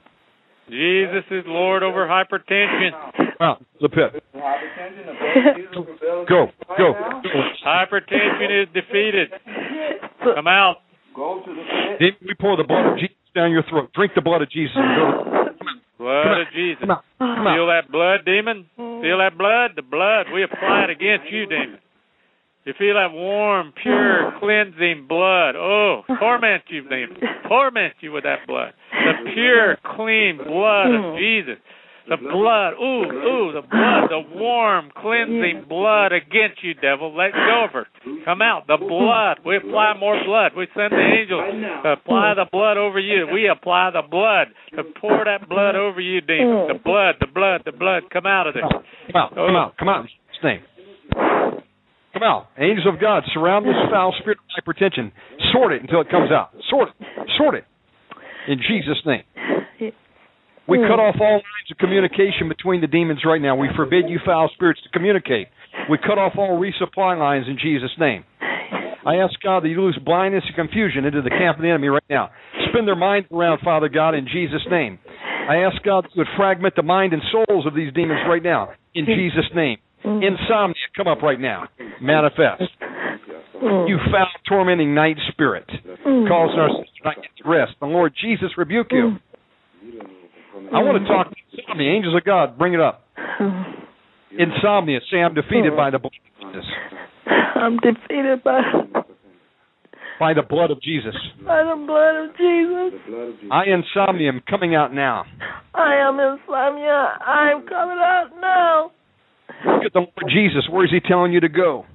[0.68, 2.90] Jesus is Lord over hypertension.
[3.16, 3.64] Come out.
[3.80, 4.22] The pit.
[6.28, 6.47] Go.
[6.76, 6.93] Go.
[6.93, 6.94] Go.
[7.64, 9.30] Hypertension is defeated.
[10.22, 10.76] Come out.
[11.16, 13.90] Demon, we pour the blood of Jesus down your throat.
[13.94, 15.24] Drink the blood of Jesus and go.
[15.98, 16.84] Blood of Jesus.
[17.18, 18.66] Feel that blood, demon?
[18.76, 19.72] Feel that blood?
[19.76, 20.26] The blood.
[20.34, 21.78] We apply it against you, demon.
[22.66, 25.55] You feel that warm, pure, cleansing blood.
[25.55, 27.16] Oh, torment you, demon.
[27.47, 28.74] Torment you with that blood.
[28.90, 31.62] The pure, clean blood of Jesus.
[32.09, 32.74] The blood.
[32.74, 34.10] Ooh, ooh, the blood.
[34.10, 37.14] The warm, cleansing blood against you, devil.
[37.16, 37.86] Let go of her.
[38.24, 38.66] Come out.
[38.66, 39.47] The blood.
[39.47, 40.52] We apply more blood.
[40.56, 41.47] We send the angels
[41.84, 43.28] to apply the blood over you.
[43.32, 46.66] We apply the blood to pour that blood over you, demon.
[46.66, 48.10] The blood, the blood, the blood.
[48.12, 48.62] Come out of there.
[48.62, 49.34] Come out.
[49.34, 49.76] Come out.
[49.78, 50.06] Come out.
[50.43, 50.60] Name.
[52.16, 52.48] Come out.
[52.56, 55.12] Angels of God, surround this foul spirit of hypertension.
[55.52, 56.48] Sort it until it comes out.
[56.70, 56.94] Sort it.
[57.36, 57.64] Sort it.
[58.48, 59.20] In Jesus' name.
[60.66, 63.55] We cut off all lines of communication between the demons right now.
[63.55, 65.48] We forbid you foul spirits to communicate.
[65.90, 68.24] We cut off all resupply lines in Jesus' name.
[69.05, 71.88] I ask God that you lose blindness and confusion into the camp of the enemy
[71.88, 72.30] right now.
[72.70, 74.98] Spin their minds around, Father God, in Jesus' name.
[75.48, 78.43] I ask God that you would fragment the mind and souls of these demons right
[78.43, 79.78] now, in Jesus' name.
[80.07, 80.23] Mm.
[80.23, 81.69] Insomnia, come up right now.
[82.01, 82.62] Manifest.
[83.62, 83.89] Mm.
[83.89, 86.28] You foul, tormenting night spirit, mm.
[86.28, 87.73] causing our sister not get to rest.
[87.81, 89.16] The Lord Jesus rebuke you.
[90.73, 91.91] I want to talk to insomnia.
[91.91, 93.05] Angels of God, bring it up.
[94.31, 96.65] Insomnia, say I'm defeated by the blood of Jesus.
[97.57, 98.61] I'm defeated by.
[100.19, 101.15] By the blood of Jesus.
[101.45, 103.01] By the blood of Jesus.
[103.05, 103.51] The blood of Jesus.
[103.53, 105.24] I insomnia am coming out now.
[105.74, 107.19] I am insomnia.
[107.20, 108.93] I'm coming out now.
[109.64, 110.68] Look at the Lord Jesus.
[110.70, 111.86] Where is he telling you to go?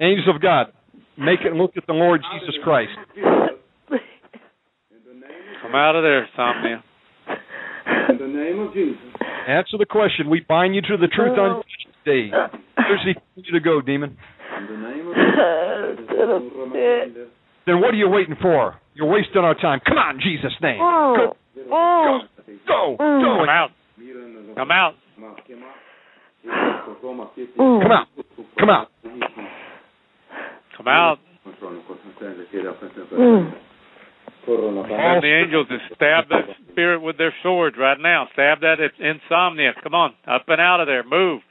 [0.00, 0.72] Angels of God,
[1.16, 2.90] make it look at the Lord Jesus Christ.
[5.62, 6.82] Come out of there, insomnia.
[8.10, 8.98] In the name of Jesus.
[9.48, 10.28] Answer the question.
[10.28, 12.30] We bind you to the truth on Judgment day.
[12.76, 14.16] Where's he telling you to go, demon?
[14.58, 15.14] In the name of
[15.98, 16.42] Instead of
[17.66, 18.80] Then what are you waiting for?
[18.94, 19.80] You're wasting our time.
[19.86, 20.78] Come on, Jesus' name.
[20.78, 21.36] Go,
[21.70, 22.20] Oh.
[22.66, 23.44] Go, Come go.
[23.48, 23.70] out.
[24.56, 24.94] Come out.
[25.10, 25.36] Come out.
[28.58, 28.88] Come out.
[30.76, 31.18] Come out.
[34.44, 38.28] And the angels just stab that spirit with their swords right now.
[38.32, 39.72] Stab that insomnia.
[39.82, 40.14] Come on.
[40.26, 41.04] Up and out of there.
[41.04, 41.42] Move.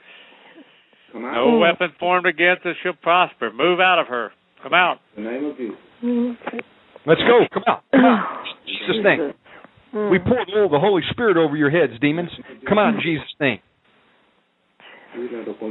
[1.14, 3.50] No weapon formed against us shall prosper.
[3.52, 4.32] Move out of her.
[4.62, 4.98] Come out.
[5.16, 5.76] The name of Jesus.
[7.06, 7.40] Let's go.
[7.52, 7.82] Come out.
[7.92, 8.44] Come out.
[8.66, 9.32] Jesus' name.
[9.92, 10.28] We hmm.
[10.28, 12.30] pour the the Holy Spirit over your heads, demons.
[12.68, 13.60] Come out in Jesus' name.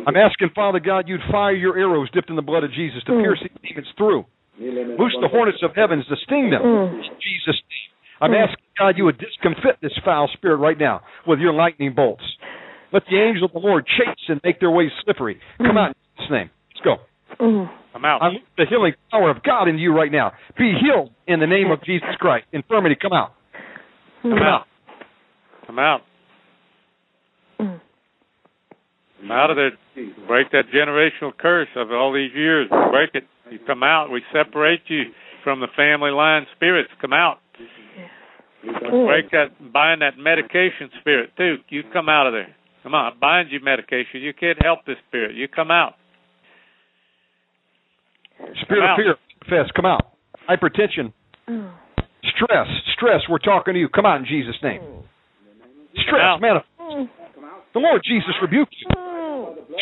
[0.06, 3.14] I'm asking, Father God, you'd fire your arrows dipped in the blood of Jesus to
[3.14, 3.22] hmm.
[3.22, 4.26] pierce these demons through.
[4.60, 6.62] Loose the hornets of heavens to sting them.
[6.62, 7.02] Hmm.
[7.02, 7.90] In Jesus' name.
[8.22, 12.24] I'm asking, God, you would discomfit this foul spirit right now with your lightning bolts.
[12.94, 15.40] Let the angel of the Lord chase and make their ways slippery.
[15.58, 16.50] Come out in Jesus' name.
[16.76, 16.96] Let's go.
[17.96, 18.22] I'm out.
[18.22, 20.34] I loose the healing power of God in you right now.
[20.58, 22.46] Be healed in the name of Jesus Christ.
[22.54, 23.34] Infirmity, come out.
[24.22, 24.44] Come hmm.
[24.44, 24.66] out.
[25.68, 26.02] Come out.
[27.58, 27.76] Hmm.
[29.22, 29.72] Come out of there.
[30.28, 32.70] Break that generational curse of all these years.
[32.70, 33.24] Break it.
[33.52, 34.10] You come out.
[34.12, 35.04] We separate you
[35.44, 36.90] from the family line spirits.
[37.02, 37.40] Come out.
[38.64, 41.56] Break that, bind that medication spirit too.
[41.70, 42.56] You come out of there.
[42.84, 44.22] Come on, I bind you medication.
[44.22, 45.36] You can't help this spirit.
[45.36, 45.94] You come out.
[48.62, 49.16] Spirit Come of fear,
[49.50, 50.14] manifest, come out.
[50.48, 51.14] Hypertension,
[51.48, 51.68] hmm.
[52.36, 53.90] Stress, stress, we're talking to you.
[53.90, 54.82] Come out in Jesus' name.
[55.94, 56.42] Stress, out.
[56.42, 56.68] manifest.
[57.74, 58.88] The Lord Jesus rebuke you.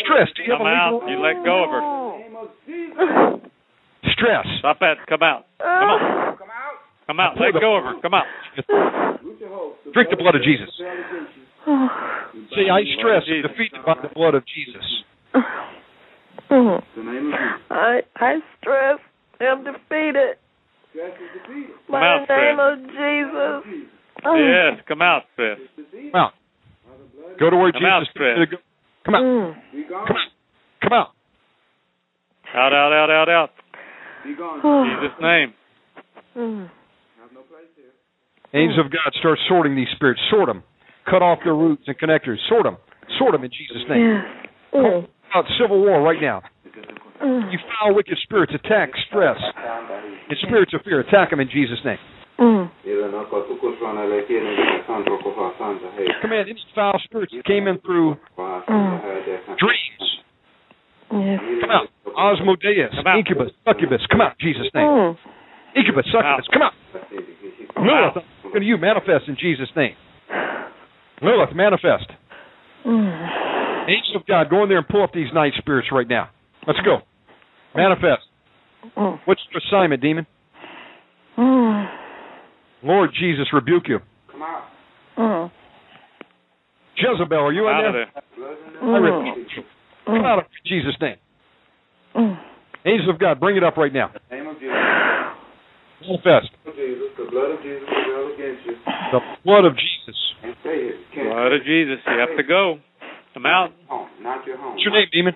[0.06, 0.94] Stress, do you have Come a out.
[0.94, 1.84] legal You let go of her.
[4.14, 4.46] stress?
[4.60, 4.98] Stop that.
[5.08, 5.46] Come out.
[5.60, 6.38] Come on.
[7.08, 7.34] Come out.
[7.40, 8.02] Let go of her.
[8.02, 8.26] Come out.
[9.94, 10.70] Drink the blood of Jesus.
[12.56, 14.86] See, I stress is defeated by the blood of Jesus.
[15.34, 17.62] The name of Jesus.
[17.70, 19.00] I I stress
[19.42, 20.38] am defeated
[20.92, 22.74] Stress is by out, the name Fred.
[22.74, 23.90] of Jesus.
[24.26, 24.84] Yes.
[24.88, 25.58] Come out, Fred.
[25.78, 26.34] Come out.
[27.40, 28.58] Go to where Come Jesus told you.
[29.06, 29.22] Come out.
[29.22, 29.56] Mm.
[29.88, 30.32] Come out.
[30.82, 31.08] Come out.
[32.56, 33.50] Out, out, out, out, out.
[34.24, 34.60] Be gone.
[35.00, 35.54] Jesus' name.
[36.36, 36.70] Mm.
[37.22, 38.60] Have no place here.
[38.60, 40.20] Angels of God start sorting these spirits.
[40.32, 40.64] Sort them.
[41.06, 42.38] Cut off their roots and connectors.
[42.50, 42.78] Sort them.
[43.20, 44.02] Sort them in Jesus' name.
[44.02, 44.50] Yes.
[44.74, 45.08] Mm.
[45.36, 46.42] Out civil war right now.
[47.22, 47.52] Mm.
[47.52, 49.38] You foul, wicked spirits, attack stress.
[50.30, 51.98] And spirits of fear, attack them in Jesus' name.
[52.40, 52.72] Mm.
[56.22, 58.16] Command any foul spirits that came in through
[59.60, 60.06] dreams.
[61.12, 61.40] Yes.
[61.62, 61.88] Come out.
[62.16, 63.18] Asmodeus, Come out.
[63.18, 64.02] incubus, succubus.
[64.12, 64.86] Come out in Jesus' name.
[64.86, 65.18] Mm.
[65.76, 66.48] Incubus, succubus.
[66.54, 66.74] Come out.
[67.76, 67.86] Come.
[67.86, 69.96] Lilith, I'm going to you manifest in Jesus' name.
[71.22, 72.08] Lilith, manifest.
[72.86, 73.90] Mm.
[73.90, 76.30] Angels of God, go in there and pull up these night spirits right now.
[76.68, 77.00] Let's go.
[77.76, 78.24] Manifest.
[78.98, 79.20] Mm.
[79.26, 80.26] What's your assignment, demon?
[81.38, 81.90] Mm.
[82.84, 84.00] Lord Jesus, rebuke you.
[85.18, 85.52] Mm.
[86.96, 88.08] Jezebel, are you in Out of there?
[88.14, 88.96] there.
[88.96, 89.64] I rebuke you.
[90.06, 91.18] Come out of Jesus' name.
[92.86, 94.12] Angels of God, bring it up right now.
[94.32, 94.74] name of Jesus.
[96.02, 96.50] Manifest.
[96.64, 98.76] Jesus, the blood of Jesus is against you.
[99.12, 100.18] The blood of Jesus.
[100.44, 100.96] And stay here.
[101.14, 102.00] Can't Blood of Jesus.
[102.08, 102.80] You have to go.
[103.34, 103.70] Come out.
[103.88, 104.08] home.
[104.22, 104.72] Not your home.
[104.72, 105.36] What's your name, demon?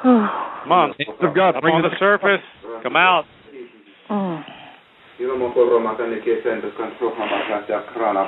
[0.64, 0.94] Come on.
[0.98, 2.40] Angels of God, Up bring on it the surface.
[2.82, 3.24] Come out.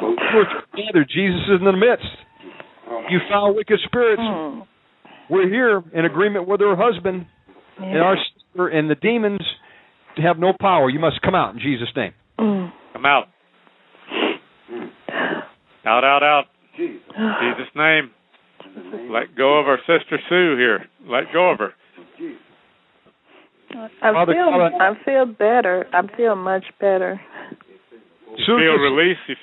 [0.02, 0.44] We're
[0.76, 1.06] together.
[1.08, 2.04] Jesus is in the midst.
[3.10, 4.20] You foul, wicked spirits.
[4.20, 4.66] Mm.
[5.30, 7.26] We're here in agreement with her husband
[7.78, 9.40] and our sister, and the demons
[10.22, 10.90] have no power.
[10.90, 12.12] You must come out in Jesus' name.
[12.38, 12.70] Mm.
[12.92, 13.28] Come out.
[15.86, 16.44] Out, out, out.
[16.76, 17.00] Jesus.
[17.16, 18.10] Jesus' name.
[19.10, 20.86] Let go of our sister Sue here.
[21.06, 21.72] Let go of her.
[24.02, 25.86] I feel I feel better.
[25.92, 27.20] I feel much better.
[28.46, 29.16] Sue Feel just- release.
[29.28, 29.36] You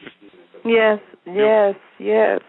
[0.66, 2.40] Yes, yes, yes,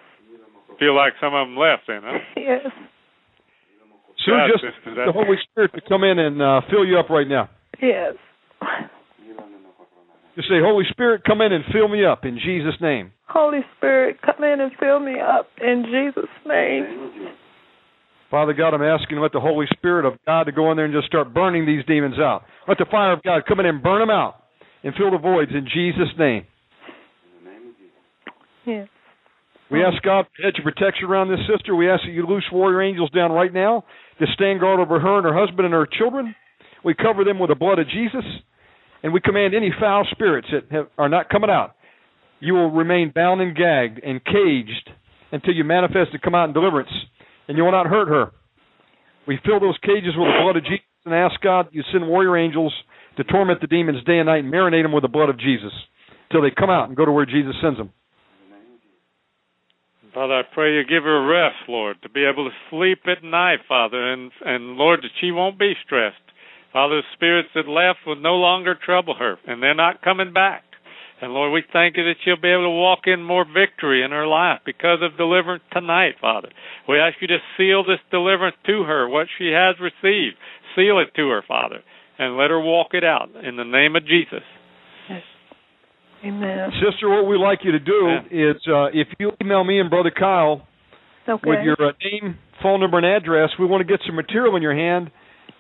[0.81, 2.19] feel like some of them left then, huh?
[2.37, 2.67] yes.
[4.25, 7.29] Sue God, just the Holy Spirit to come in and uh, fill you up right
[7.29, 7.49] now.
[7.81, 8.15] Yes.
[10.41, 13.13] Just say, Holy Spirit, come in and fill me up in Jesus' name.
[13.29, 17.29] Holy Spirit, come in and fill me up in Jesus' name.
[18.31, 20.95] Father God, I'm asking let the Holy Spirit of God to go in there and
[20.95, 22.45] just start burning these demons out.
[22.67, 24.37] Let the fire of God come in and burn them out
[24.83, 26.47] and fill the voids in Jesus' name.
[28.65, 28.89] Yes.
[29.71, 31.77] We ask God to hedge of protection around this sister.
[31.77, 33.85] We ask that you loose warrior angels down right now
[34.19, 36.35] to stand guard over her and her husband and her children.
[36.83, 38.25] We cover them with the blood of Jesus,
[39.03, 41.77] and we command any foul spirits that have, are not coming out.
[42.41, 44.91] You will remain bound and gagged and caged
[45.33, 46.91] until you manifest and come out in deliverance,
[47.49, 48.33] and you will not hurt her.
[49.27, 52.37] We fill those cages with the blood of Jesus and ask God you send warrior
[52.37, 52.75] angels
[53.17, 55.73] to torment the demons day and night and marinate them with the blood of Jesus
[56.29, 57.91] until they come out and go to where Jesus sends them.
[60.15, 63.61] Father, I pray you give her rest, Lord, to be able to sleep at night,
[63.69, 66.17] Father, and and Lord that she won't be stressed.
[66.73, 70.63] Father, the spirits that left will no longer trouble her, and they're not coming back.
[71.23, 74.11] And Lord, we thank you that she'll be able to walk in more victory in
[74.11, 76.49] her life because of deliverance tonight, Father.
[76.89, 80.37] We ask you to seal this deliverance to her, what she has received.
[80.75, 81.81] Seal it to her, Father,
[82.19, 84.43] and let her walk it out in the name of Jesus.
[85.11, 85.23] Yes.
[86.25, 86.71] Amen.
[86.81, 90.13] Sister, what we'd like you to do is uh, if you email me and Brother
[90.17, 90.67] Kyle
[91.29, 91.49] Okay.
[91.49, 94.63] with your uh, name, phone number, and address, we want to get some material in
[94.63, 95.11] your hand,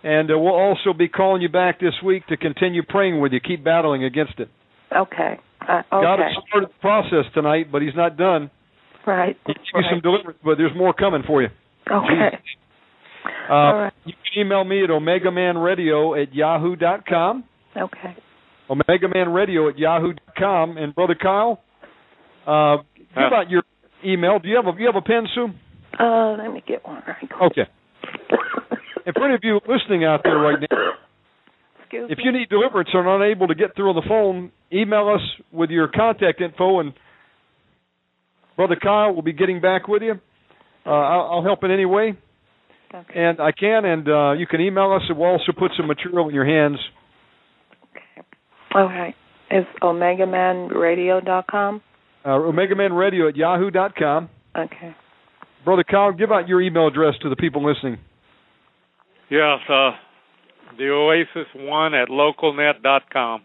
[0.02, 3.40] and uh, we'll also be calling you back this week to continue praying with you.
[3.40, 4.48] Keep battling against it.
[4.96, 5.38] okay.
[5.60, 6.22] Uh, God okay.
[6.22, 8.50] has started the process tonight, but He's not done.
[9.06, 9.36] Right.
[9.46, 11.48] He gave you some deliverance, but there's more coming for you.
[11.86, 12.38] Okay.
[13.48, 13.92] Uh, All right.
[14.06, 17.44] You can email me at omegamanradio at yahoo dot com.
[17.76, 18.16] Okay.
[18.70, 20.76] omegamanradio at yahoo dot com.
[20.78, 21.60] And Brother Kyle,
[22.46, 23.34] uh, give Huh.
[23.34, 23.62] out your
[24.04, 24.38] email.
[24.38, 25.48] Do you have a you have a pen, Sue?
[25.98, 27.52] Uh, let me get one right quick.
[27.52, 27.66] Okay.
[29.06, 30.92] And for any of you listening out there right now,
[31.82, 35.08] Excuse if you need deliverance or are unable to get through on the phone, email
[35.08, 35.20] us
[35.52, 36.92] with your contact info, and
[38.56, 40.14] Brother Kyle will be getting back with you.
[40.86, 42.16] Uh, I'll, I'll help in any way,
[42.94, 43.20] Okay.
[43.20, 43.84] and I can.
[43.84, 46.78] And uh, you can email us, and we'll also put some material in your hands.
[47.92, 48.26] Okay.
[48.74, 49.14] All right.
[49.50, 51.82] It's omegamanradio.com.
[52.24, 54.28] Uh, OmegaManRadio at yahoo dot com.
[54.56, 54.94] Okay.
[55.64, 57.98] Brother Kyle, give out your email address to the people listening.
[59.30, 59.92] Yes, uh,
[60.76, 63.42] the Oasis One at localnet.com.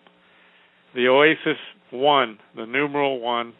[0.95, 1.59] The Oasis
[1.91, 3.53] One, the numeral one,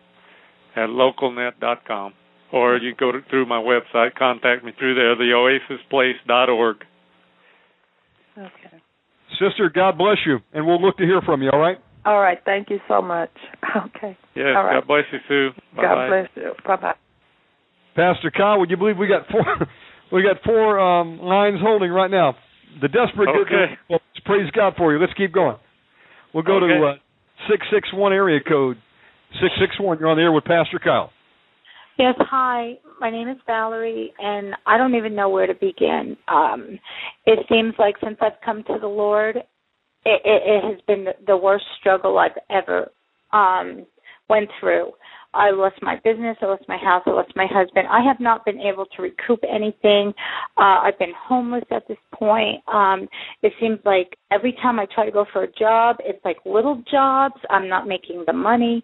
[0.76, 2.14] at localnet.com.
[2.52, 6.78] Or you can go to, through my website, contact me through there, theoasisplace.org.
[8.38, 8.82] Okay.
[9.40, 11.50] Sister, God bless you, and we'll look to hear from you.
[11.52, 11.78] All right.
[12.06, 12.38] All right.
[12.46, 13.32] Thank you so much.
[13.76, 14.18] Okay.
[14.36, 14.80] Yes, All right.
[14.80, 15.50] God bless you, Sue.
[15.76, 16.08] God Bye-bye.
[16.08, 16.52] bless you.
[16.66, 16.96] Bye bye.
[17.96, 19.44] Pastor Kyle, would you believe we got four?
[20.12, 22.36] We got four um, lines holding right now.
[22.82, 23.72] The desperate good Okay.
[23.72, 23.80] news.
[23.90, 25.00] Well, praise God for you.
[25.00, 25.58] Let's keep going.
[26.34, 27.00] We'll go to Okay.
[27.00, 28.78] uh, six six one area code
[29.42, 29.98] six six one.
[30.00, 31.12] You're on the air with Pastor Kyle.
[31.98, 32.74] Yes, hi.
[33.00, 36.18] My name is Valerie, and I don't even know where to begin.
[36.28, 36.78] Um,
[37.26, 39.46] it seems like since I've come to the Lord, it,
[40.04, 42.92] it, it has been the, the worst struggle I've ever
[43.32, 43.86] um,
[44.30, 44.92] went through.
[45.36, 47.88] I lost my business, I lost my house, I lost my husband.
[47.90, 50.14] I have not been able to recoup anything.
[50.58, 52.62] Uh, I've been homeless at this point.
[52.68, 53.08] Um,
[53.42, 56.82] it seems like every time I try to go for a job, it's like little
[56.90, 57.36] jobs.
[57.50, 58.84] I'm not making the money.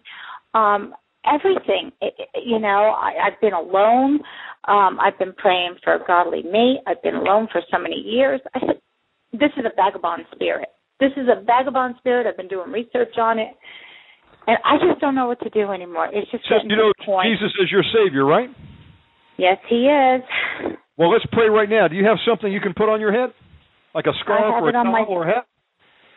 [0.54, 1.92] Um, everything.
[2.00, 2.14] It,
[2.44, 4.20] you know, I, I've been alone.
[4.68, 6.78] Um, I've been praying for a godly mate.
[6.86, 8.40] I've been alone for so many years.
[8.54, 8.80] I said,
[9.32, 10.68] this is a vagabond spirit.
[11.00, 12.26] This is a vagabond spirit.
[12.26, 13.48] I've been doing research on it,
[14.46, 16.08] and I just don't know what to do anymore.
[16.12, 16.92] It's just getting you know.
[17.22, 18.50] Jesus is your Savior, right?
[19.38, 20.22] Yes, he is.
[20.96, 21.88] Well, let's pray right now.
[21.88, 23.30] Do you have something you can put on your head,
[23.94, 25.46] like a scarf or a towel my- or a hat?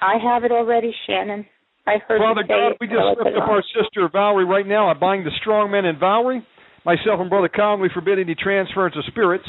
[0.01, 1.45] I have it already, Shannon.
[1.87, 4.89] I heard Father God, we just lift up our sister Valerie right now.
[4.89, 6.41] I bind the strong man in Valerie.
[6.83, 9.47] Myself and Brother Colin, we forbid any transference of spirits.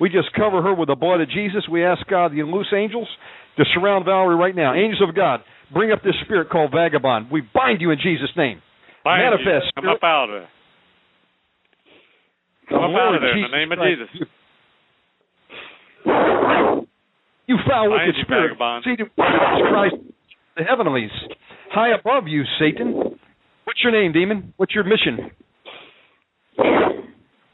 [0.00, 1.68] We just cover her with the blood of Jesus.
[1.68, 3.08] We ask God, the loose angels,
[3.56, 4.74] to surround Valerie right now.
[4.74, 5.40] Angels of God,
[5.72, 7.30] bring up this spirit called vagabond.
[7.30, 8.62] We bind you in Jesus' name.
[9.04, 9.44] Bind you.
[9.44, 10.48] Manifest, Come up out of there.
[12.68, 14.28] Come up out of there in the name of Jesus.
[17.46, 18.58] You foul, wicked you, spirit.
[18.58, 18.84] vagabond.
[18.84, 19.94] See Jesus Christ,
[20.56, 21.10] the heavenlies,
[21.70, 23.18] high above you, Satan.
[23.64, 24.52] What's your name, demon?
[24.56, 25.30] What's your mission?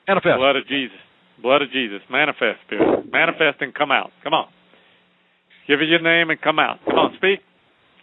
[0.09, 0.37] Manifest.
[0.37, 0.97] Blood of Jesus.
[1.43, 2.01] Blood of Jesus.
[2.11, 3.11] Manifest, Spirit.
[3.13, 4.11] Manifest and come out.
[4.23, 4.49] Come on.
[5.69, 6.79] Give it your name and come out.
[6.87, 7.41] Come on, speak.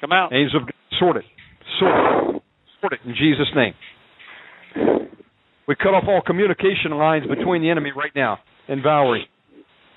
[0.01, 0.33] Come out.
[0.33, 1.25] Angels of God, sort it.
[1.79, 1.91] Sort
[2.35, 2.41] it.
[2.81, 3.73] Sort it in Jesus' name.
[5.67, 9.27] We cut off all communication lines between the enemy right now and Valerie.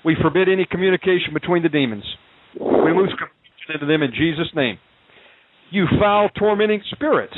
[0.05, 2.03] We forbid any communication between the demons.
[2.59, 4.77] We lose confusion into them in Jesus' name.
[5.71, 7.33] You foul, tormenting spirits.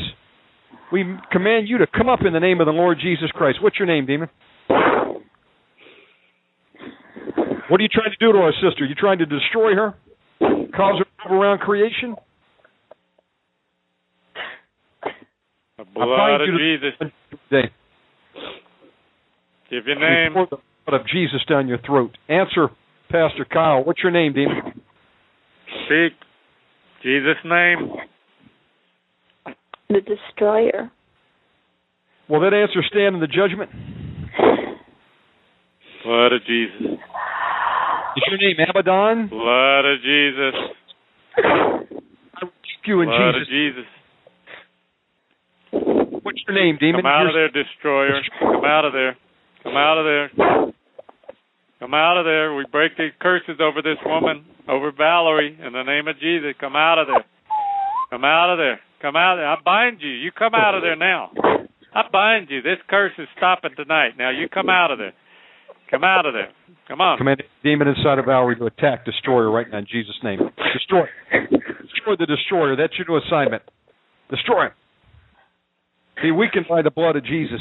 [0.91, 3.59] We command you to come up in the name of the Lord Jesus Christ.
[3.61, 4.29] What's your name, demon?
[7.69, 8.85] What are you trying to do to our sister?
[8.85, 9.93] You trying to destroy her?
[10.39, 12.15] Cause her to move around creation?
[15.93, 16.93] The blood of Jesus.
[17.49, 17.71] Today.
[19.69, 20.33] Give your name.
[20.33, 22.17] Pour the blood of Jesus down your throat.
[22.29, 22.69] Answer,
[23.09, 23.83] Pastor Kyle.
[23.83, 24.81] What's your name, demon?
[25.85, 26.13] Speak.
[27.01, 27.91] Jesus' name.
[29.89, 30.91] The destroyer.
[32.27, 33.69] Will that answer stand in the judgment?
[36.03, 36.97] Blood of Jesus.
[38.17, 39.27] Is your name Abaddon?
[39.27, 40.55] Blood of Jesus.
[41.37, 41.41] I
[42.41, 43.41] rebuke you in Blood Jesus.
[43.41, 43.85] of Jesus.
[46.25, 47.01] What's your name, demon?
[47.01, 48.17] Come out of You're- there, destroyer.
[48.41, 49.15] Come out of there.
[49.61, 50.73] Come out of there.
[51.77, 52.55] Come out of there.
[52.55, 56.55] We break these curses over this woman, over Valerie, in the name of Jesus.
[56.59, 57.23] Come out of there.
[58.09, 58.79] Come out of there.
[59.03, 59.49] Come out of there.
[59.49, 60.09] I bind you.
[60.09, 61.29] You come out of there now.
[61.93, 62.63] I bind you.
[62.63, 64.17] This curse is stopping tonight.
[64.17, 65.13] Now you come out of there.
[65.91, 66.49] Come out of there.
[66.87, 67.19] Come on.
[67.19, 70.39] Command the demon inside of Valerie to attack destroyer right now in Jesus' name.
[70.73, 71.05] Destroy.
[71.93, 72.75] Destroy the destroyer.
[72.75, 73.61] That's your new assignment.
[74.31, 74.71] Destroy him.
[76.21, 77.59] Be weakened by the blood of Jesus.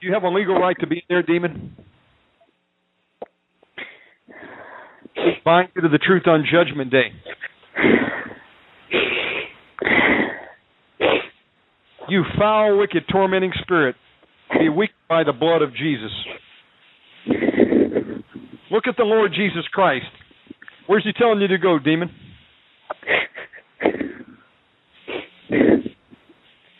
[0.00, 1.76] You have a legal right to be in there, demon.
[5.44, 7.12] Bind you to the truth on Judgment Day.
[12.08, 13.96] You foul, wicked, tormenting spirit,
[14.58, 16.10] be weakened by the blood of Jesus.
[18.70, 20.06] Look at the Lord Jesus Christ.
[20.86, 22.10] Where's he telling you to go, demon?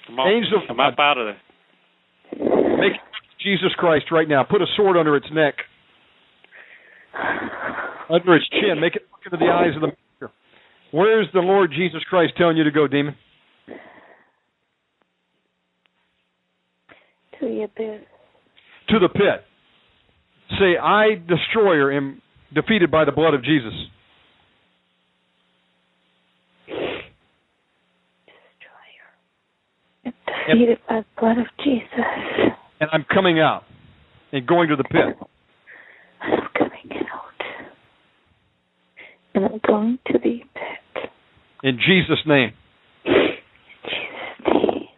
[0.07, 0.33] Come on.
[0.33, 2.79] Angels of come up out of there.
[2.79, 2.93] Make
[3.43, 4.45] Jesus Christ right now.
[4.45, 5.55] Put a sword under its neck,
[8.09, 8.81] under its chin.
[8.81, 10.33] Make it look into the eyes of the maker.
[10.93, 13.17] Where's the Lord Jesus Christ telling you to go, demon?
[17.41, 18.07] To the abyss.
[18.89, 19.45] To the pit.
[20.59, 22.21] Say, I, destroyer, am
[22.55, 23.73] defeated by the blood of Jesus.
[30.49, 31.89] Defeated by the blood of Jesus.
[32.81, 33.63] And I'm coming out
[34.33, 35.17] and going to the pit.
[36.21, 37.47] I'm coming out.
[39.35, 41.11] And I'm going to the pit.
[41.63, 42.53] In Jesus' name.
[43.05, 44.89] Jesus' name.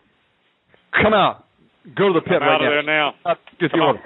[1.03, 1.45] Come out.
[1.95, 2.71] Go to the pit Come right out of now.
[2.71, 3.15] there now.
[3.27, 4.01] Out with the order.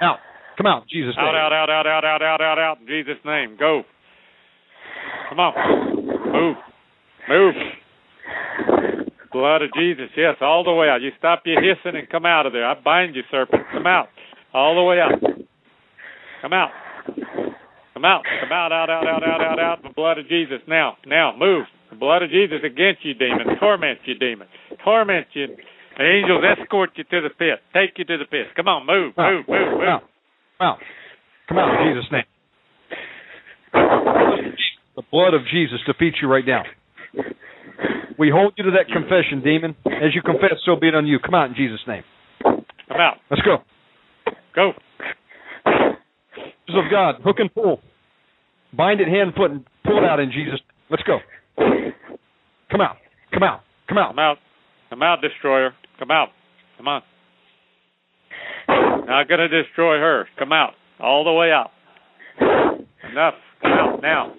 [0.00, 0.18] Out.
[0.56, 0.88] Come out.
[0.88, 1.26] Jesus' name.
[1.26, 2.80] Out, out, out, out, out, out, out, out, out.
[2.80, 3.56] In Jesus' name.
[3.58, 3.82] Go.
[5.28, 5.54] Come on.
[6.32, 6.56] Move.
[7.28, 7.54] Move.
[9.32, 10.08] Blood of Jesus.
[10.16, 11.00] Yes, all the way out.
[11.00, 12.66] You stop your hissing and come out of there.
[12.66, 13.62] I bind you, serpent.
[13.72, 14.08] Come out.
[14.52, 15.12] All the way out.
[16.42, 16.70] Come out.
[17.94, 18.22] Come out.
[18.40, 19.82] Come out, out, out, out, out, out, out.
[19.82, 20.58] The blood of Jesus.
[20.68, 21.64] Now, now, move.
[21.90, 23.58] The blood of Jesus against you, demon.
[23.60, 24.48] Torment you, demon.
[24.84, 25.46] Torment you.
[25.98, 27.60] The angels escort you to the pit.
[27.74, 28.46] Take you to the pit.
[28.56, 29.88] Come on, move, Come move, move, move.
[29.88, 30.02] out.
[30.58, 30.78] Come out.
[31.48, 32.24] Come out in Jesus' name.
[34.96, 36.62] The blood of Jesus defeats you right now.
[38.18, 39.74] We hold you to that confession, demon.
[39.86, 41.18] As you confess, so be it on you.
[41.18, 42.02] Come out in Jesus' name.
[42.42, 43.16] Come out.
[43.30, 43.58] Let's go.
[44.54, 44.72] Go.
[46.74, 47.80] Of God, hook and pull.
[48.74, 50.58] Bind it hand, foot, and pull it out in Jesus.
[50.88, 51.18] Let's go.
[52.70, 52.96] Come out.
[53.30, 53.60] Come out.
[53.88, 54.08] Come out.
[54.08, 54.38] Come out.
[54.88, 55.74] Come out, destroyer.
[55.98, 56.28] Come out.
[56.78, 57.02] Come on.
[58.68, 60.26] Not gonna destroy her.
[60.38, 60.72] Come out.
[60.98, 61.70] All the way out.
[63.10, 63.34] Enough.
[63.60, 64.32] Come out now.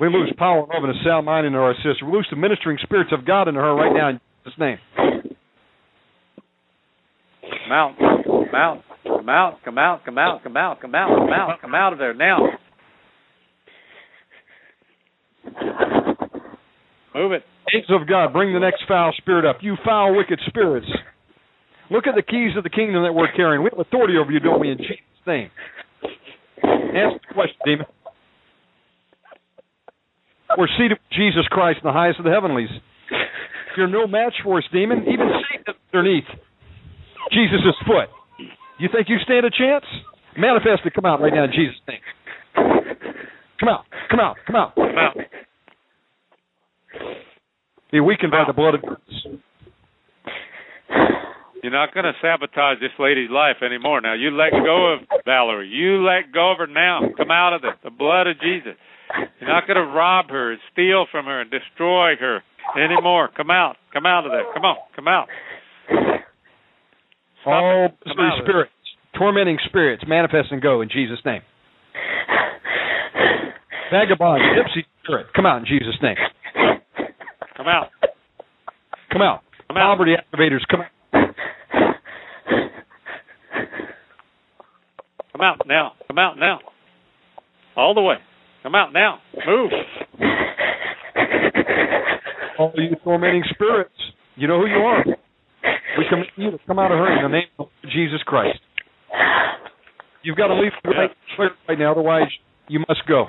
[0.00, 2.04] We lose power, love, and a sound mind into our sister.
[2.04, 4.78] We lose the ministering spirits of God into her right now in Jesus' name.
[7.42, 7.96] Come out.
[7.98, 8.82] Come out.
[9.04, 9.58] Come out.
[9.64, 10.04] Come out.
[10.04, 10.42] Come out.
[10.42, 10.80] Come out.
[10.80, 11.08] Come out.
[11.08, 11.60] Come out.
[11.60, 12.38] Come out of there now.
[17.14, 17.42] Move it.
[17.74, 19.56] Angels of God, bring the next foul spirit up.
[19.62, 20.86] You foul, wicked spirits.
[21.90, 23.62] Look at the keys of the kingdom that we're carrying.
[23.62, 25.50] We have authority over you, don't we, in Jesus' name?
[26.62, 27.86] Answer the question, demon.
[30.56, 32.70] We're seated with Jesus Christ in the highest of the heavenlies.
[33.76, 35.02] You're no match for us, demon.
[35.02, 36.24] Even Satan underneath
[37.32, 38.08] Jesus' foot.
[38.78, 39.84] You think you stand a chance?
[40.38, 40.94] Manifest it.
[40.94, 42.00] Come out right now in Jesus' name.
[43.60, 43.84] Come out.
[44.10, 44.36] Come out.
[44.46, 44.74] Come out.
[44.74, 45.16] Come out.
[47.90, 49.40] Be weakened by the blood of Jesus.
[51.62, 54.00] You're not going to sabotage this lady's life anymore.
[54.00, 55.68] Now you let go of Valerie.
[55.68, 57.00] You let go of her now.
[57.16, 57.74] Come out of it.
[57.82, 58.74] The blood of Jesus.
[59.46, 62.42] You're not going to rob her and steal from her and destroy her
[62.76, 63.30] anymore.
[63.36, 63.76] Come out.
[63.92, 64.42] Come out of there.
[64.52, 64.76] Come on.
[64.96, 65.28] Come out.
[67.42, 67.84] Stop All.
[67.84, 68.72] Out spirits,
[69.16, 71.42] tormenting spirits, manifest and go in Jesus' name.
[73.92, 76.16] Vagabond, gypsy spirit, come out in Jesus' name.
[77.56, 77.90] Come out.
[79.12, 79.42] Come out.
[79.68, 79.96] Come out.
[79.96, 80.90] Poverty activators, come out.
[85.30, 85.92] Come out now.
[86.08, 86.58] Come out now.
[87.76, 88.16] All the way.
[88.66, 89.20] Come out now.
[89.46, 89.70] Move.
[92.58, 93.94] All you tormenting spirits,
[94.34, 95.04] you know who you are.
[95.96, 98.58] We command you to come out of her in the name of Jesus Christ.
[100.24, 101.12] You've got to leave right,
[101.68, 102.26] right now, otherwise
[102.66, 103.26] you must go.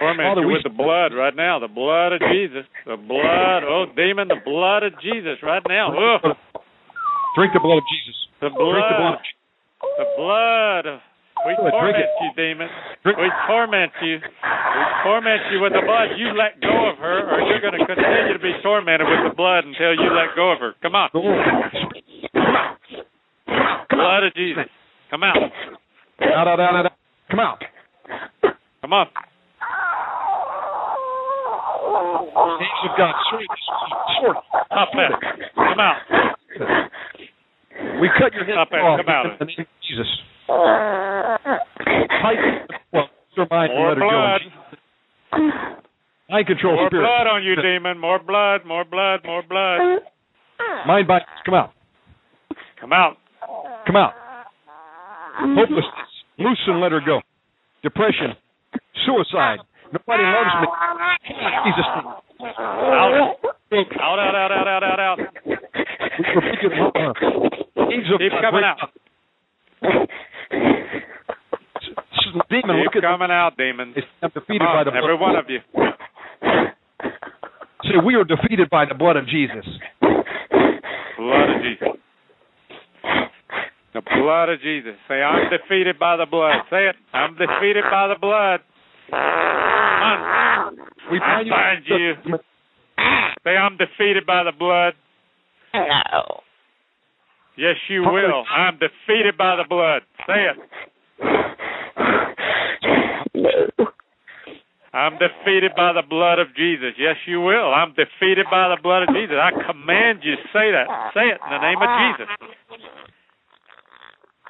[0.00, 1.60] Torment Father, you with the blood right now.
[1.60, 2.64] The blood of Jesus.
[2.84, 3.62] The blood.
[3.62, 5.92] Oh, demon, the blood of Jesus right now.
[7.36, 8.16] Drink the blood of Jesus.
[8.40, 8.98] the Drink the blood.
[8.98, 9.14] blood.
[9.14, 9.36] of Jesus.
[9.98, 10.86] The blood.
[10.86, 11.00] of-
[11.46, 11.70] We it.
[11.70, 12.68] torment you, demon.
[13.06, 14.18] We torment you.
[14.18, 16.18] We torment you with the blood.
[16.18, 19.36] You let go of her, or you're going to continue to be tormented with the
[19.36, 20.74] blood until you let go of her.
[20.82, 21.10] Come on.
[23.90, 24.66] Blood of Jesus.
[25.10, 25.38] Come out.
[25.38, 26.92] Out, out, out, out.
[27.30, 27.62] Come out.
[28.82, 29.06] Come on.
[31.86, 33.46] Angels of God, sword,
[34.20, 34.36] sword.
[34.66, 35.12] Stop that.
[35.54, 35.96] Come out.
[38.00, 39.26] We cut your head Stop off Come out.
[39.26, 40.08] in the name of Jesus.
[40.46, 42.38] Fight.
[42.92, 43.08] Well,
[43.50, 44.40] mind More let her blood.
[44.42, 45.38] go.
[46.30, 47.02] Mind control More spirit.
[47.02, 47.98] blood on you, demon.
[47.98, 48.64] More blood.
[48.66, 49.20] More blood.
[49.24, 50.00] More blood.
[50.86, 51.24] Mind body.
[51.44, 51.72] Come out.
[52.80, 53.16] Come out.
[53.86, 54.12] Come out.
[55.38, 56.10] Hopelessness.
[56.38, 57.20] Loose and let her go.
[57.82, 58.34] Depression.
[59.06, 59.58] Suicide.
[59.92, 60.66] Nobody loves me.
[61.64, 61.86] Jesus.
[61.94, 63.36] Out.
[63.72, 65.18] Out, out, out, out, out, out, out.
[65.44, 65.52] We
[66.34, 67.12] rebuke it from her.
[67.92, 68.90] Angels of Keep coming out.
[70.50, 71.02] Up.
[71.82, 73.92] S- Demon, Keep look at coming out, demon.
[73.96, 75.02] It's I'm defeated Come by on, the blood.
[75.04, 75.60] every one of you.
[77.84, 79.64] Say, we are defeated by the blood of Jesus.
[80.00, 81.88] Blood of Jesus.
[83.94, 84.94] The blood of Jesus.
[85.08, 86.56] Say, I'm defeated by the blood.
[86.70, 86.96] Say it.
[87.12, 88.60] I'm defeated by the blood.
[89.10, 90.76] Come on.
[91.10, 91.52] We I bind you.
[91.52, 92.38] bind you.
[93.44, 94.94] Say, I'm defeated by the blood.
[95.74, 96.40] No.
[97.56, 98.44] Yes, you will.
[98.50, 100.02] I'm defeated by the blood.
[100.26, 100.56] Say it.
[103.34, 103.86] No.
[104.92, 106.96] I'm defeated by the blood of Jesus.
[106.98, 107.72] Yes, you will.
[107.72, 109.36] I'm defeated by the blood of Jesus.
[109.36, 110.88] I command you, say that.
[111.12, 112.28] Say it in the name of Jesus.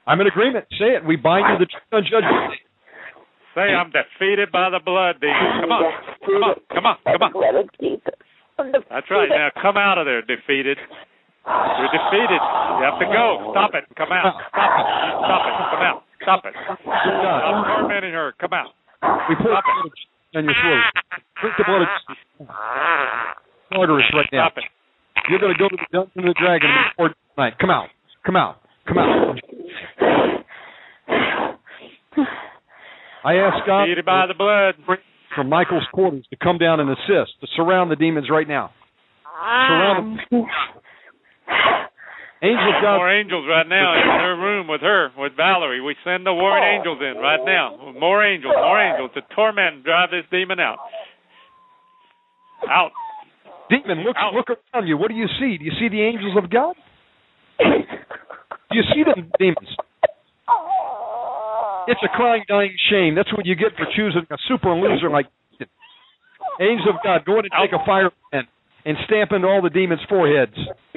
[0.06, 0.66] I'm in agreement.
[0.78, 1.04] Say it.
[1.04, 2.62] We bind you to the truth on judgment day.
[3.56, 5.62] Say, I'm defeated by the blood, demon.
[5.62, 5.92] Come on.
[6.22, 6.54] Come on.
[6.70, 6.96] Come on.
[7.02, 7.32] Come on.
[7.32, 8.14] Blood of Jesus.
[8.90, 9.28] That's right.
[9.28, 10.78] Now come out of there, defeated.
[11.46, 12.42] You're defeated.
[12.42, 13.54] You have to go.
[13.54, 13.84] Stop it.
[13.94, 14.34] Come out.
[14.50, 14.86] Stop it.
[15.22, 15.54] Stop it.
[15.70, 16.02] Come out.
[16.22, 16.54] Stop it.
[16.82, 18.34] Stop tormenting her.
[18.40, 18.74] Come out.
[19.30, 19.92] We put Stop blood
[20.34, 20.82] on your throat.
[21.40, 21.88] Drink the blood of
[24.14, 24.50] right now.
[24.50, 24.64] Stop it.
[25.30, 27.54] You're going to go to the dungeon of the dragon and be poured tonight.
[27.60, 27.88] Come out.
[28.24, 28.56] Come out.
[28.86, 29.36] Come out.
[33.24, 34.74] I ask God Defeated by the blood.
[35.34, 38.70] from Michael's quarters to come down and assist, to surround the demons right now.
[39.24, 40.46] Surround them.
[42.42, 45.80] Angels of God, More angels right now in her room with her, with Valerie.
[45.80, 46.76] We send the warring oh.
[46.76, 47.92] angels in right now.
[47.98, 50.76] More angels, more angels to torment and drive this demon out.
[52.68, 52.92] Out.
[53.70, 54.34] demon, look Out.
[54.34, 54.98] look around you.
[54.98, 55.56] What do you see?
[55.56, 56.76] Do you see the angels of God?
[57.58, 59.72] Do you see them demons?
[61.88, 63.14] It's a crying, dying shame.
[63.14, 65.26] That's what you get for choosing a super loser like
[65.58, 65.66] you.
[66.60, 68.44] Angels of God, go in and take a fire pen
[68.86, 70.54] and stamp into all the demons' foreheads.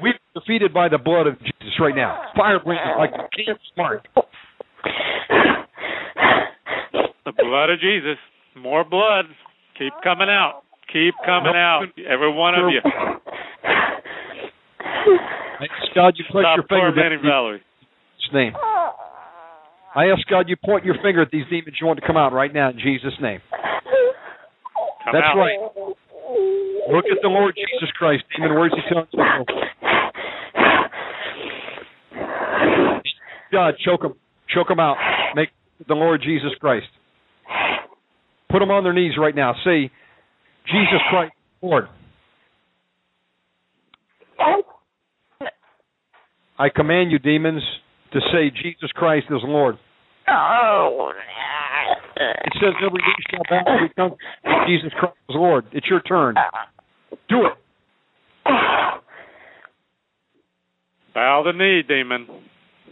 [0.00, 2.30] We're defeated by the blood of Jesus right now.
[2.36, 4.06] Fire brand like the king of smart.
[7.24, 8.16] The blood of Jesus.
[8.56, 9.24] More blood.
[9.78, 10.62] Keep coming out.
[10.92, 11.86] Keep coming out.
[12.08, 12.80] Every one of you.
[15.58, 17.62] I ask God you place Stop your finger tormenting down in Valerie.
[18.20, 18.52] Jesus' name.
[19.96, 22.32] I ask God you point your finger at these demons you want to come out
[22.32, 23.40] right now in Jesus' name.
[23.50, 25.36] Come That's out.
[25.36, 25.58] right.
[26.92, 28.24] Look at the Lord Jesus Christ.
[28.36, 29.44] Demon, where's he telling you to?
[33.52, 34.14] God, choke them.
[34.52, 34.96] Choke them out.
[35.34, 35.48] Make
[35.86, 36.86] the Lord Jesus Christ.
[38.50, 39.54] Put them on their knees right now.
[39.64, 39.90] Say,
[40.66, 41.32] Jesus Christ,
[41.62, 41.88] Lord.
[46.58, 47.62] I command you, demons,
[48.12, 49.76] to say Jesus Christ is Lord.
[50.28, 51.10] Oh.
[52.16, 54.16] It says every knee shall bow,
[54.66, 55.66] Jesus Christ is Lord.
[55.72, 56.36] It's your turn.
[57.28, 57.52] Do it.
[61.14, 62.26] Bow the knee, demon.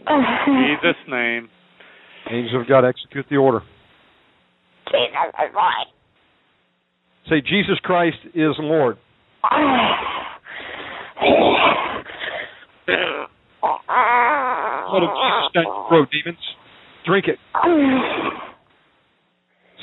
[0.07, 0.23] In
[0.81, 1.49] Jesus' name.
[2.29, 3.61] Angels of God, execute the order.
[4.85, 5.87] Jesus is Lord.
[7.29, 8.97] Say, Jesus Christ is Lord.
[14.89, 16.37] Blood of Jesus down your throat, demons.
[17.05, 17.39] Drink it.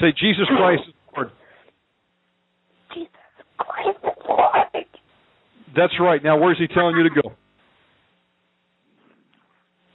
[0.00, 1.30] Say, Jesus Christ is Lord.
[2.94, 3.10] Jesus
[3.58, 3.98] Christ
[4.30, 4.36] is
[4.74, 4.86] Lord.
[5.76, 6.22] That's right.
[6.22, 7.32] Now, where's he telling you to go?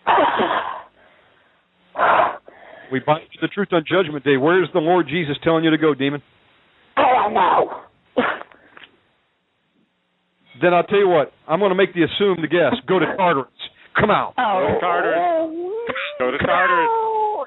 [2.91, 4.38] We bind the truth on Judgment Day.
[4.38, 6.22] Where's the Lord Jesus telling you to go, demon?
[6.95, 7.81] I don't know.
[10.61, 11.33] Then I'll tell you what.
[11.49, 12.80] I'm going to make the assumed guess.
[12.88, 13.51] Go to Tartarus.
[13.99, 14.35] Come out.
[14.38, 14.80] Go to oh.
[14.80, 15.19] Tartarus.
[16.19, 16.88] Go to Tartarus.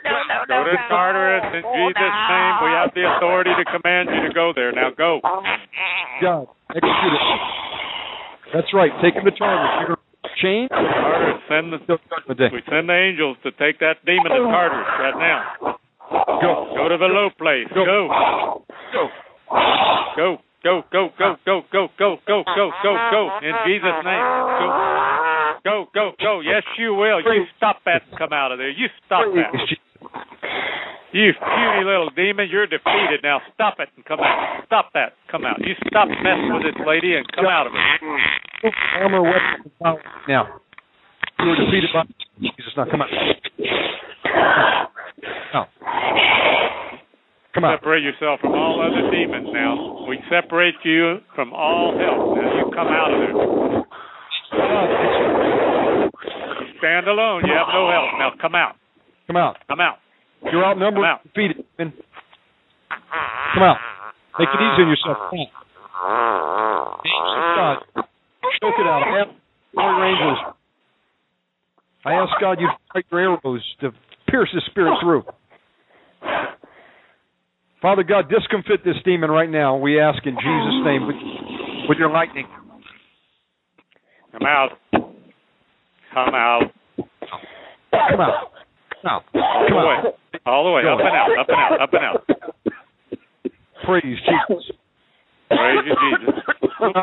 [0.05, 0.89] No, no, no, Go to no.
[0.93, 2.55] Tartarus in Jesus' name.
[2.61, 4.73] We have the authority to command you to go there.
[4.73, 5.23] Now go.
[5.25, 5.41] Oh,
[6.21, 7.23] God, execute it.
[8.55, 8.93] That's right.
[9.03, 9.73] Take him to Tartarus.
[9.81, 10.69] You're going to change.
[10.73, 11.81] Tartarus, send the
[12.53, 15.79] we send the angels to take that demon to Tartarus right now.
[16.41, 16.73] Go.
[16.77, 17.69] Go to the low place.
[17.75, 17.85] Go.
[17.85, 18.05] Go.
[18.93, 19.09] Go.
[20.17, 20.39] Go.
[20.65, 20.83] Go.
[20.93, 21.09] Go.
[21.19, 21.37] Go.
[21.45, 21.63] Go.
[21.71, 21.89] Go.
[21.99, 22.17] Go.
[22.27, 22.43] Go.
[22.45, 22.71] Go.
[22.83, 22.93] Go.
[23.13, 23.23] Go.
[23.45, 24.25] In Jesus' name.
[24.59, 24.67] Go.
[25.65, 25.87] Go.
[25.95, 26.13] Go.
[26.21, 26.41] Go.
[26.41, 27.21] Yes, you will.
[27.21, 28.71] You stop that and come out of there.
[28.71, 29.53] You stop that.
[31.13, 33.21] You puny little demon, you're defeated.
[33.23, 34.63] Now stop it and come out.
[34.67, 35.15] Stop that.
[35.31, 35.59] Come out.
[35.59, 38.73] You stop messing with this lady and come out of it.
[39.01, 39.23] Armor.
[40.29, 40.61] Now,
[41.39, 42.05] you were defeated by
[42.41, 42.77] Jesus.
[42.77, 43.09] Now, come out.
[45.55, 45.69] Now.
[47.55, 47.81] Come out.
[47.81, 50.05] Separate yourself from all other demons now.
[50.07, 52.37] We separate you from all help.
[52.37, 53.33] Now you come out of there.
[56.79, 57.43] Stand alone.
[57.47, 58.19] You have no help.
[58.19, 58.77] Now come out.
[59.29, 59.57] Come out.
[59.69, 59.99] Come out.
[60.51, 61.05] You're outnumbered.
[61.05, 61.23] Come out.
[61.23, 61.65] Defeated.
[61.77, 61.93] Come
[63.63, 63.77] out.
[64.39, 65.19] Make it easy on yourself.
[65.31, 65.69] Come out.
[67.55, 68.05] God.
[68.61, 69.03] Choke it out.
[69.05, 69.29] I have
[69.75, 70.39] warrior angels.
[72.07, 73.91] I ask God you fight your arrows to
[74.31, 75.25] pierce the spirit through.
[77.83, 79.77] Father God, discomfit this demon right now.
[79.77, 81.17] We ask in Jesus' name with,
[81.89, 82.47] with your lightning.
[84.33, 84.71] Come out.
[84.91, 86.63] Come out.
[87.93, 88.58] Come out.
[89.05, 89.97] Now, come All the way.
[89.97, 90.15] out.
[90.47, 90.83] All the way.
[90.83, 91.39] Up and out.
[91.39, 91.81] Up and out.
[91.81, 92.27] Up and out.
[93.85, 94.65] Praise Jesus.
[95.49, 96.35] Praise you, Jesus.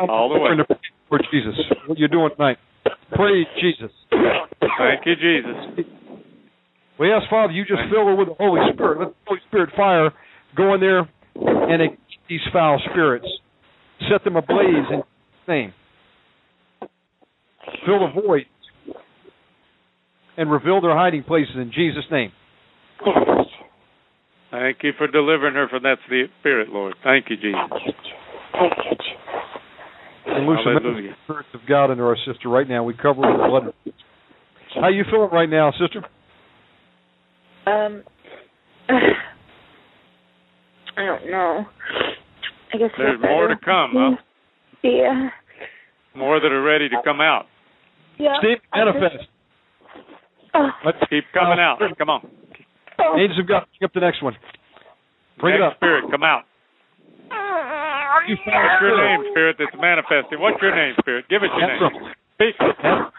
[0.08, 0.76] All the way.
[1.08, 1.54] For Jesus.
[1.86, 2.58] What you doing tonight?
[3.12, 3.90] Praise Jesus.
[4.10, 5.86] Thank you, Jesus.
[6.98, 8.98] We ask, Father, you just fill her with the Holy Spirit.
[9.00, 10.10] Let the Holy Spirit fire
[10.56, 13.26] go in there and ignite these foul spirits.
[14.10, 15.72] Set them ablaze in Jesus' name.
[17.84, 18.46] Fill the void
[20.36, 22.32] and reveal their hiding places in Jesus' name.
[24.50, 26.94] Thank you for delivering her from that spirit, Lord.
[27.02, 27.58] Thank you, Jesus.
[27.70, 29.06] Thank you, Jesus.
[30.26, 31.16] And loose the Hallelujah.
[31.24, 32.84] spirits of God into our sister right now.
[32.84, 33.74] We cover her with the blood.
[34.80, 36.04] How you feeling right now, sister?
[37.66, 38.02] Um,
[38.88, 39.00] I
[41.04, 41.64] don't know.
[42.74, 44.16] I guess There's more to come, huh?
[44.82, 45.28] Yeah.
[46.14, 47.46] More that are ready to come out.
[48.18, 48.36] Yeah.
[48.38, 49.28] Steve, manifest.
[50.56, 50.70] Oh.
[50.86, 51.78] Let's Keep coming out.
[51.80, 51.92] Oh.
[51.98, 52.26] Come on.
[52.98, 53.16] Oh.
[53.18, 54.34] Angels of God, bring up the next one.
[55.38, 55.76] Bring it up.
[55.76, 56.44] spirit, come out.
[57.28, 58.42] What's
[58.80, 60.40] your name, spirit that's manifesting?
[60.40, 61.26] What's your name, spirit?
[61.28, 61.92] Give us your Ephraim.
[61.92, 62.12] name.
[62.34, 62.54] Speak.
[62.56, 63.12] Ephraim.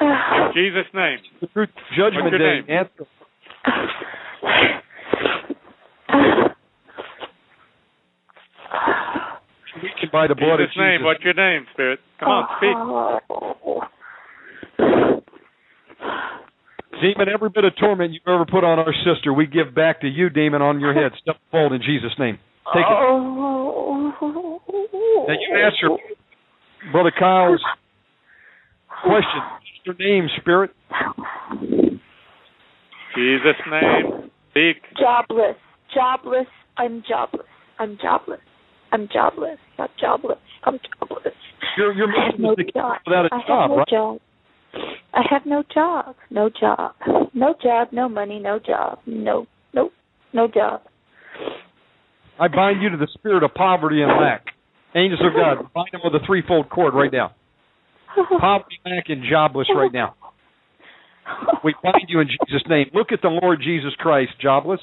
[0.00, 1.18] In Jesus' name.
[1.40, 2.66] The truth judgment What's your day.
[2.66, 2.78] name?
[2.78, 3.06] Answer.
[9.82, 10.98] Weakened by the blood Jesus' of name.
[10.98, 11.04] Jesus.
[11.04, 11.98] What's your name, spirit?
[12.20, 12.76] Come on, speak.
[12.78, 13.82] Oh.
[17.00, 20.08] Demon, every bit of torment you've ever put on our sister, we give back to
[20.08, 21.12] you, demon, on your head.
[21.22, 22.38] Step forward in Jesus' name.
[22.72, 22.88] Take it.
[22.90, 24.12] Oh.
[25.28, 25.96] Now you answer
[26.92, 27.60] Brother Kyle's
[29.02, 29.40] question.
[29.84, 30.70] What's your name, spirit?
[33.14, 34.30] Jesus' name.
[34.50, 34.76] Speak.
[34.98, 35.56] Jobless.
[35.94, 36.46] Jobless.
[36.76, 37.46] I'm jobless.
[37.78, 38.40] I'm jobless.
[38.92, 39.58] I'm jobless.
[39.78, 40.38] I'm jobless.
[40.64, 41.34] I'm jobless.
[41.76, 42.96] You're, you're I have no is to keep job.
[43.06, 43.88] without a I have job, no right?
[43.88, 44.18] job.
[45.12, 46.16] I have no job.
[46.30, 46.94] No job.
[47.34, 47.88] No job.
[47.92, 48.40] No money.
[48.40, 48.98] No job.
[49.06, 49.46] No.
[49.72, 49.90] No.
[50.32, 50.80] No job.
[52.38, 54.46] I bind you to the spirit of poverty and lack.
[54.96, 57.34] Angels of God, bind them with a threefold cord right now.
[58.40, 60.14] Poverty, lack, and jobless right now.
[61.64, 62.86] We bind you in Jesus' name.
[62.92, 64.80] Look at the Lord Jesus Christ, jobless.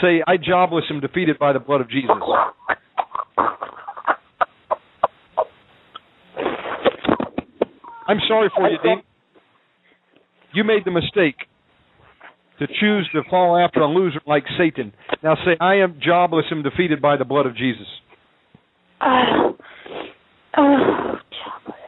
[0.00, 2.10] Say, I jobless am defeated by the blood of Jesus.
[8.06, 9.02] I'm sorry for you, Dean.
[10.52, 11.36] You made the mistake
[12.58, 14.92] to choose to fall after a loser like Satan.
[15.22, 17.86] Now say, I am jobless and defeated by the blood of Jesus.
[19.00, 19.56] Oh,
[20.58, 21.80] oh, jobless.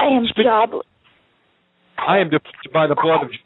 [0.00, 0.86] I am Speak- jobless.
[1.98, 3.44] I am defeated by the blood of Jesus.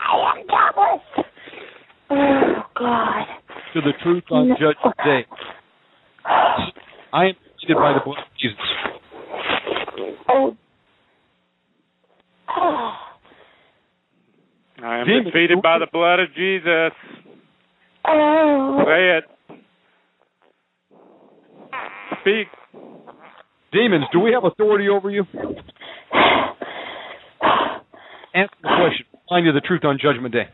[0.00, 1.26] I am jobless.
[2.10, 3.24] Oh God.
[3.74, 4.54] To the truth on No.
[4.54, 5.24] Judgment Day.
[7.12, 8.56] I am defeated by the blood of Jesus.
[10.28, 10.56] Oh.
[12.48, 12.92] Oh.
[14.82, 15.24] I am Demon.
[15.24, 16.92] defeated by the blood of Jesus.
[18.06, 18.82] Oh.
[18.86, 19.24] Say it.
[22.20, 22.48] Speak.
[23.72, 25.24] Demons, do we have authority over you?
[28.34, 29.06] Answer the question.
[29.28, 30.48] find you the truth on Judgment Day.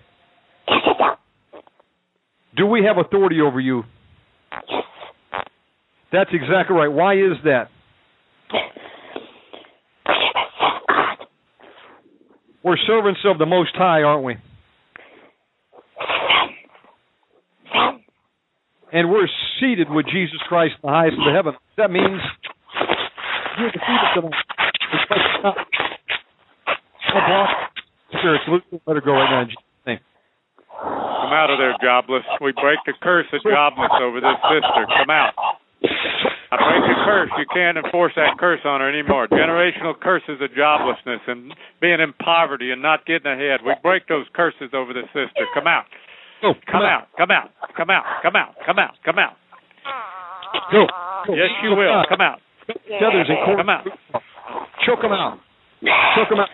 [2.57, 3.83] Do we have authority over you?
[6.13, 6.93] That's exactly right.
[6.93, 7.69] Why is that?
[12.65, 14.37] We're servants of the Most High, aren't we?
[18.93, 21.55] And we're seated with Jesus Christ in the highest of the heaven.
[21.77, 22.21] That means
[23.59, 24.35] you're defeated tonight.
[28.13, 28.45] Spirits,
[28.87, 29.47] let her go right now.
[31.23, 32.23] Come out of there, jobless.
[32.41, 34.87] We break the curse of jobless over this sister.
[34.99, 35.33] Come out.
[36.53, 37.33] I break the curse.
[37.41, 39.27] You can't enforce that curse on her anymore.
[39.27, 43.61] Generational curses of joblessness and being in poverty and not getting ahead.
[43.65, 45.49] We break those curses over this sister.
[45.55, 45.87] Come out.
[46.43, 47.09] Go, Come out.
[47.17, 47.49] Come out.
[47.75, 48.05] Come out.
[48.23, 48.55] Come out.
[48.67, 48.95] Come out.
[49.03, 49.37] Come out.
[50.71, 50.85] Go.
[51.27, 51.35] go.
[51.35, 52.05] Yes, you will.
[52.11, 52.41] Come out.
[52.67, 53.57] Feathers and corn.
[53.57, 53.85] Come out.
[54.85, 55.39] Choke them out.
[56.17, 56.49] Choke them out.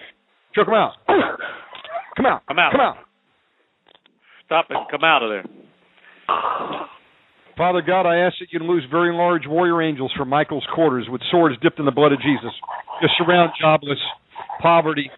[0.54, 0.92] Choke them out.
[2.16, 2.42] Come out.
[2.46, 2.70] Come out.
[2.70, 2.96] Come out.
[4.46, 4.76] Stop it.
[4.92, 6.87] Come out of there.
[7.58, 11.20] Father God, I ask that you loose very large warrior angels from Michael's quarters with
[11.28, 12.52] swords dipped in the blood of Jesus
[13.02, 13.98] to surround jobless,
[14.62, 15.10] poverty,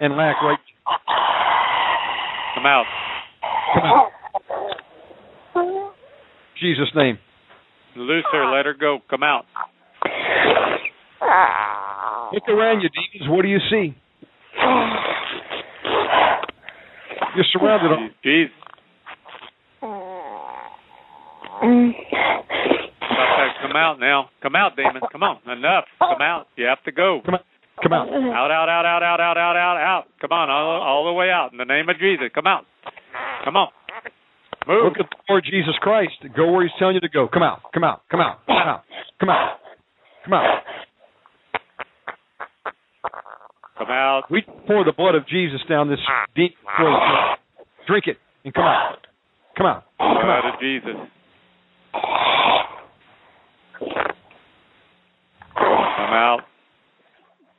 [0.00, 0.58] and lack right.
[2.54, 2.86] Come out.
[3.74, 4.10] Come out.
[6.58, 7.18] Jesus' name.
[7.94, 8.56] Loose her.
[8.56, 9.00] Let her go.
[9.10, 9.44] Come out.
[12.32, 13.30] Look around you, demons.
[13.30, 13.94] What do you see?
[17.36, 18.12] You're surrounded.
[18.24, 18.54] Jesus.
[21.56, 23.55] Stop that.
[23.66, 24.30] Come out now.
[24.42, 25.02] Come out, demon.
[25.10, 25.38] Come on.
[25.46, 25.84] Enough.
[25.98, 26.46] Come out.
[26.56, 27.20] You have to go.
[27.24, 27.44] Come out.
[27.82, 28.08] Come out.
[28.08, 30.04] Out, out, out, out, out, out, out, out, out.
[30.20, 31.52] Come on, all, all the way out.
[31.52, 32.30] In the name of Jesus.
[32.34, 32.64] Come out.
[33.44, 33.68] Come on.
[34.66, 34.84] Move.
[34.84, 36.14] Look at the Lord Jesus Christ.
[36.36, 37.28] Go where He's telling you to go.
[37.28, 37.60] Come out.
[37.74, 38.02] Come out.
[38.10, 38.38] Come out.
[38.46, 38.82] Come out.
[39.20, 39.58] Come out.
[40.24, 40.62] Come out.
[43.78, 44.22] Come out.
[44.30, 46.00] We pour the blood of Jesus down this
[46.34, 46.98] deep throat.
[47.86, 49.06] Drink it and come out.
[49.56, 49.84] Come out.
[49.98, 50.54] Come Blood out.
[50.54, 50.96] of Jesus.
[56.06, 56.40] Come out.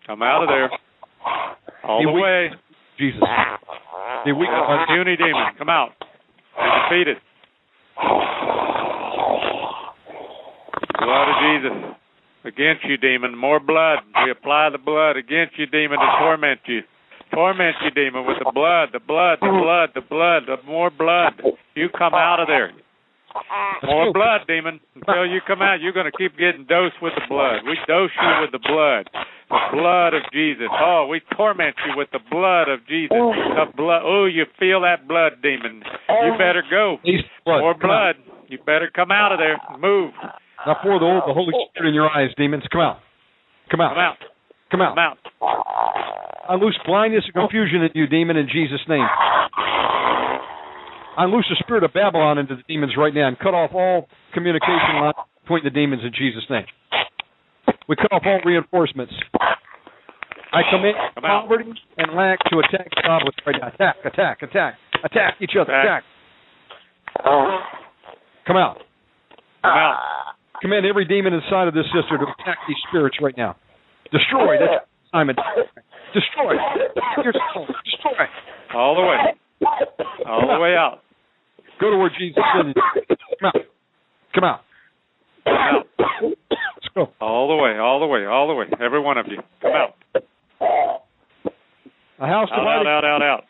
[0.08, 0.72] Come out of there.
[1.84, 2.52] All the weak- way.
[2.98, 3.20] Jesus.
[4.24, 4.50] The weak
[4.88, 5.54] Puny demon.
[5.58, 5.92] Come out.
[6.58, 7.18] You're defeated.
[10.98, 11.96] Blood of Jesus.
[12.46, 13.36] Against you, demon.
[13.38, 14.00] More blood.
[14.24, 16.84] We apply the blood against you, demon, to torment you.
[17.34, 21.34] Torment you, demon, with the blood, the blood, the blood, the blood, the more blood.
[21.76, 22.72] You come out of there.
[23.84, 24.80] More blood, demon.
[24.96, 27.64] Until you come out, you're going to keep getting dosed with the blood.
[27.66, 29.10] We dose you with the blood.
[29.50, 30.68] The blood of Jesus.
[30.72, 33.16] Oh, we torment you with the blood of Jesus.
[33.16, 33.32] Oh.
[33.32, 34.02] The blood.
[34.04, 35.84] Oh, you feel that blood, demon.
[36.10, 36.38] You oh.
[36.38, 36.98] better go.
[37.04, 37.62] Please, blood.
[37.62, 38.16] More blood.
[38.48, 39.58] You better come out of there.
[39.80, 40.14] Move.
[40.66, 42.64] Now pour the, the Holy Spirit in your eyes, demons.
[42.72, 43.00] Come out.
[43.70, 43.94] Come out.
[43.94, 44.18] Come out.
[44.72, 44.96] Come out.
[44.96, 45.18] Come out.
[46.50, 49.06] I loose blindness and confusion in you, demon, in Jesus' name.
[51.18, 54.08] I loose the spirit of Babylon into the demons right now and cut off all
[54.36, 56.66] communication lines between the demons in Jesus' name.
[57.90, 59.14] We cut off all reinforcements.
[60.54, 63.68] I command poverty and lack to attack jobless right now.
[63.74, 64.74] Attack, attack, attack,
[65.04, 65.74] attack each other.
[65.74, 66.04] Attack.
[67.16, 67.64] Attack.
[68.46, 68.78] Come out.
[69.64, 70.00] Come out.
[70.62, 73.56] Command every demon inside of this sister to attack these spirits right now.
[74.12, 74.58] Destroy.
[74.60, 75.36] That's Simon.
[76.14, 76.56] Destroy.
[76.86, 78.26] Destroy.
[78.76, 79.18] All the way.
[80.26, 81.02] All the way out.
[81.80, 82.74] Go to where Jesus said.
[83.40, 83.56] Come out.
[84.34, 84.62] Come out.
[85.46, 85.86] Come out.
[86.22, 87.10] Let's go.
[87.22, 87.78] All the way.
[87.78, 88.26] All the way.
[88.26, 88.66] All the way.
[88.84, 89.38] Every one of you.
[89.62, 89.96] Come out.
[92.20, 92.88] A house Out, divided.
[92.88, 93.44] out, out, out,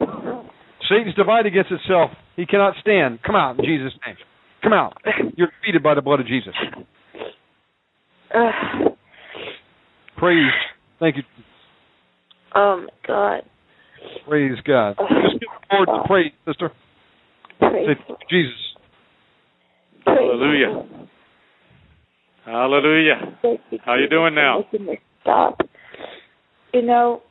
[0.00, 0.44] out.
[0.88, 2.10] Satan's divided against itself.
[2.36, 3.20] He cannot stand.
[3.22, 4.16] Come out in Jesus' name.
[4.62, 4.96] Come out.
[5.36, 6.54] You're defeated by the blood of Jesus.
[8.34, 8.92] Ugh.
[10.18, 10.52] Praise.
[11.00, 11.22] Thank you.
[12.54, 13.42] oh my God.
[14.28, 14.96] Praise God.
[14.98, 16.70] Just give the Lord the praise, sister.
[17.58, 18.52] Praise, Say, Jesus.
[20.04, 20.84] praise Hallelujah.
[22.44, 23.38] Hallelujah.
[23.42, 24.64] Thank you, How you doing now?
[25.22, 25.60] Stop.
[26.72, 27.22] You know,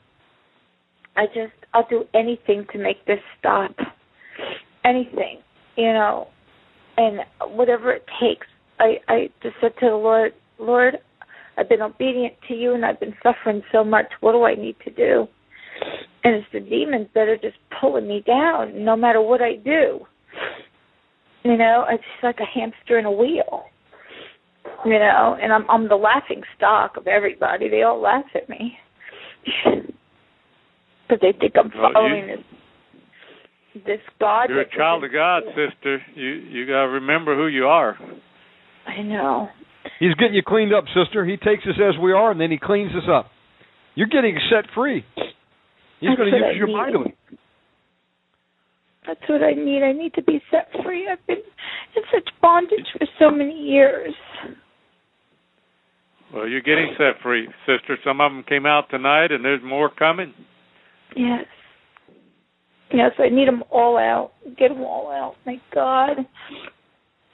[1.15, 3.72] I just I'll do anything to make this stop.
[4.85, 5.39] Anything,
[5.75, 6.27] you know,
[6.97, 7.19] and
[7.56, 8.47] whatever it takes.
[8.80, 10.97] I I just said to the Lord, Lord,
[11.57, 14.06] I've been obedient to you and I've been suffering so much.
[14.19, 15.27] What do I need to do?
[16.23, 20.06] And it's the demons that are just pulling me down no matter what I do.
[21.50, 23.64] You know, it's just like a hamster in a wheel
[24.85, 27.69] you know, and I'm I'm the laughing stock of everybody.
[27.69, 28.77] They all laugh at me
[31.08, 32.40] because they think I'm Well, you- following this
[33.85, 34.50] this God.
[34.50, 36.01] You're a child of doesn't- God, sister.
[36.16, 37.98] You you gotta remember who you are.
[38.88, 39.50] I know.
[40.00, 41.26] He's getting you cleaned up, sister.
[41.26, 43.27] He takes us as we are, and then he cleans us up.
[43.95, 45.06] You're getting set free.
[46.00, 46.74] He's going to use I you need.
[46.76, 47.16] mightily.
[49.08, 49.84] That's what I need.
[49.84, 51.08] I need to be set free.
[51.10, 54.14] I've been in such bondage for so many years.
[56.34, 57.98] Well, you're getting set free, sister.
[58.03, 60.34] Some of them came out tonight, and there's more coming.
[61.16, 61.45] Yes.
[62.94, 64.32] Yes, I need them all out.
[64.58, 65.36] Get them all out.
[65.45, 66.18] My God.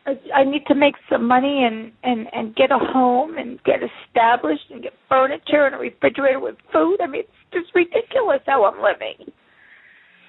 [0.06, 3.80] I, I need to make some money and and and get a home and get
[3.82, 6.98] established and get furniture and a refrigerator with food.
[7.02, 9.32] I mean, it's just ridiculous how I'm living.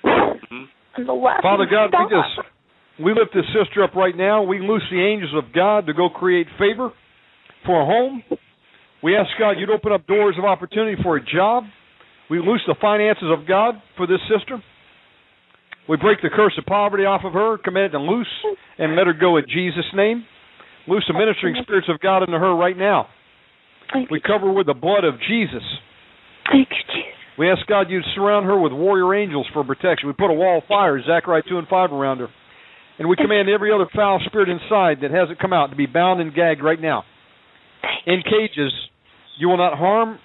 [0.05, 0.69] Mhm.
[0.97, 2.49] And the last Father God, we just
[3.01, 4.43] we lift this sister up right now.
[4.43, 6.93] We loose the angels of God to go create favor
[7.67, 8.23] for a home.
[9.03, 11.65] We ask God you'd open up doors of opportunity for a job.
[12.31, 14.63] We loose the finances of God for this sister.
[15.89, 18.31] We break the curse of poverty off of her, command it to loose,
[18.79, 20.25] and let her go in Jesus' name.
[20.89, 23.09] Loose the ministering spirits of God into her right now.
[24.11, 25.63] We cover her with the blood of Jesus.
[26.51, 27.04] Thank you, Jesus.
[27.39, 30.09] We ask God you'd surround her with warrior angels for protection.
[30.09, 32.29] We put a wall of fire, Zechariah 2 and 5, around her.
[32.99, 36.21] And we command every other foul spirit inside that hasn't come out to be bound
[36.21, 37.03] and gagged right now.
[38.07, 38.73] In cages,
[39.39, 40.19] you will not harm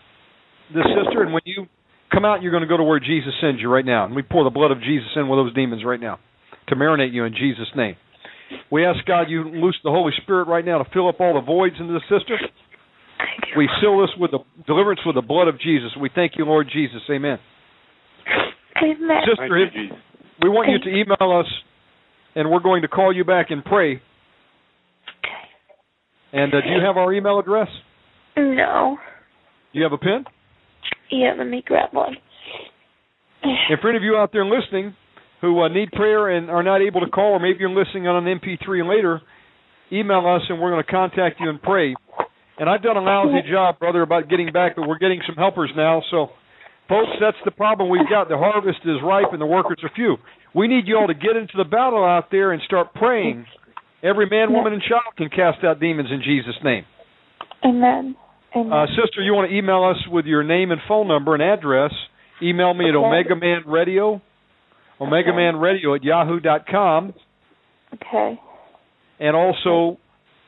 [0.73, 1.65] this sister, and when you
[2.11, 4.05] come out, you're going to go to where Jesus sends you right now.
[4.05, 6.19] And we pour the blood of Jesus in with those demons right now
[6.67, 7.95] to marinate you in Jesus' name.
[8.71, 11.45] We ask God you loose the Holy Spirit right now to fill up all the
[11.45, 12.37] voids in this sister.
[13.41, 13.57] Thank you.
[13.57, 15.91] We seal this with the deliverance with the blood of Jesus.
[15.99, 17.01] We thank you, Lord Jesus.
[17.09, 17.39] Amen.
[18.81, 19.21] Amen.
[19.29, 19.97] Sister, Thank you, Jesus.
[20.41, 21.47] we want you to email us,
[22.35, 23.95] and we're going to call you back and pray.
[23.95, 24.01] Okay.
[26.33, 27.67] And uh, do you have our email address?
[28.37, 28.97] No.
[29.73, 30.25] Do you have a pen?
[31.11, 32.15] Yeah, let me grab one.
[33.43, 34.95] And for any of you out there listening
[35.41, 38.27] who uh, need prayer and are not able to call, or maybe you're listening on
[38.27, 39.21] an MP3 later,
[39.91, 41.95] email us and we're going to contact you and pray.
[42.59, 45.71] And I've done a lousy job, brother, about getting back, but we're getting some helpers
[45.77, 46.01] now.
[46.11, 46.27] So,
[46.89, 48.27] folks, that's the problem we've got.
[48.27, 50.17] The harvest is ripe and the workers are few.
[50.53, 53.45] We need you all to get into the battle out there and start praying.
[54.03, 56.83] Every man, woman, and child can cast out demons in Jesus' name.
[57.63, 58.15] Amen.
[58.55, 58.73] Amen.
[58.73, 61.91] Uh, sister, you want to email us with your name and phone number and address?
[62.41, 63.05] Email me at Okay.
[63.05, 64.21] Omega Man Radio,
[64.99, 67.13] Omega Man Radio at yahoo dot com,
[67.93, 68.39] okay.
[69.19, 69.99] and also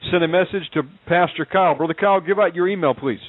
[0.10, 1.76] send a message to Pastor Kyle.
[1.76, 3.20] Brother Kyle, give out your email, please.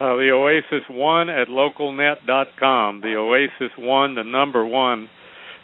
[0.00, 3.00] Uh, the Oasis One at localnet.com.
[3.00, 5.08] The Oasis One, the number one,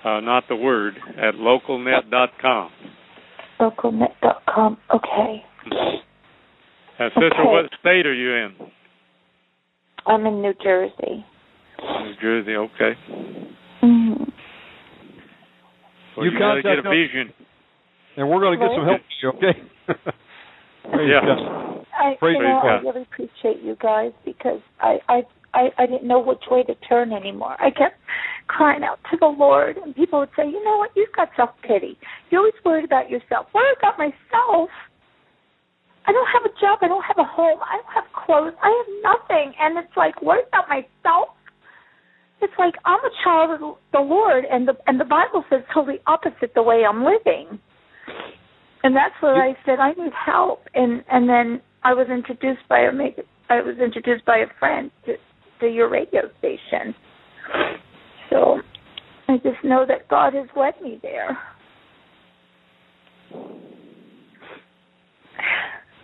[0.04, 2.70] uh, not the word, at localnet.com.
[3.60, 4.78] Localnet.com.
[4.92, 5.44] Okay.
[6.98, 7.48] Uh, sister, Okay.
[7.50, 8.54] what state are you in?
[10.06, 11.24] I'm in New Jersey.
[11.80, 12.56] New Jersey.
[12.56, 12.92] Okay.
[13.82, 14.32] Mm.
[16.16, 17.32] Well, You you, got to get contact a vision.
[18.16, 20.10] And we're going to get some help for you, okay?
[20.92, 21.20] Praise Yeah.
[21.24, 21.86] God.
[21.96, 25.22] I, Praise you know, I really appreciate you guys because I, I,
[25.54, 27.56] I, I didn't know which way to turn anymore.
[27.60, 27.96] I kept
[28.48, 30.90] crying out to the Lord, and people would say, "You know what?
[30.96, 31.96] You've got self pity.
[32.30, 33.46] You're always worried about yourself.
[33.54, 34.70] Worried about myself.
[36.06, 36.80] I don't have a job.
[36.82, 37.60] I don't have a home.
[37.62, 38.54] I don't have clothes.
[38.62, 39.54] I have nothing.
[39.58, 41.28] And it's like worried about myself.
[42.42, 46.00] It's like I'm a child of the Lord, and the and the Bible says totally
[46.06, 47.58] opposite the way I'm living.
[48.84, 52.80] And that's where I said I need help, and and then I was introduced by
[52.80, 53.16] a make
[53.48, 55.14] I was introduced by a friend to,
[55.60, 56.94] to your radio station.
[58.28, 58.60] So
[59.26, 61.38] I just know that God has led me there.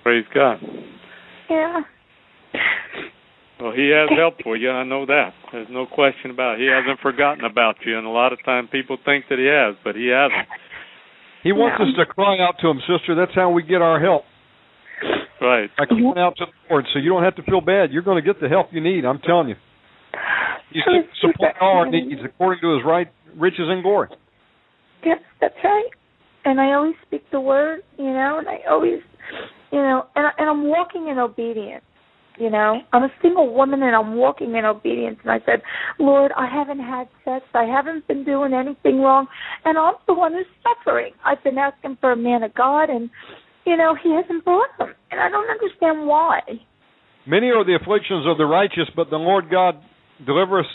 [0.03, 0.57] Praise God.
[1.51, 1.81] Yeah.
[3.61, 4.71] Well, He has help for you.
[4.71, 5.35] I know that.
[5.53, 6.61] There's no question about it.
[6.61, 9.77] He hasn't forgotten about you, and a lot of time people think that He has,
[9.85, 10.49] but He hasn't.
[11.43, 13.15] He wants us to cry out to him, sister.
[13.15, 14.25] That's how we get our help.
[15.41, 15.71] Right.
[15.79, 16.85] By crying out to the Lord.
[16.93, 17.93] So you don't have to feel bad.
[17.93, 19.05] You're going to get the help you need.
[19.05, 19.57] I'm telling you.
[20.73, 24.09] He's to supply all our needs according to his right riches and glory.
[25.05, 25.89] Yes, that's right.
[26.45, 29.01] And I always speak the word, you know, and I always,
[29.73, 31.85] you know, and I- and I'm walking in obedience.
[32.41, 35.19] You know, I'm a single woman and I'm walking in obedience.
[35.23, 35.61] And I said,
[35.99, 37.45] Lord, I haven't had sex.
[37.53, 39.27] I haven't been doing anything wrong,
[39.67, 41.13] and I'm the one who's suffering.
[41.23, 43.11] I've been asking for a man of God, and
[43.67, 46.41] you know, He hasn't brought him, and I don't understand why.
[47.27, 49.75] Many are the afflictions of the righteous, but the Lord God
[50.25, 50.67] deliver us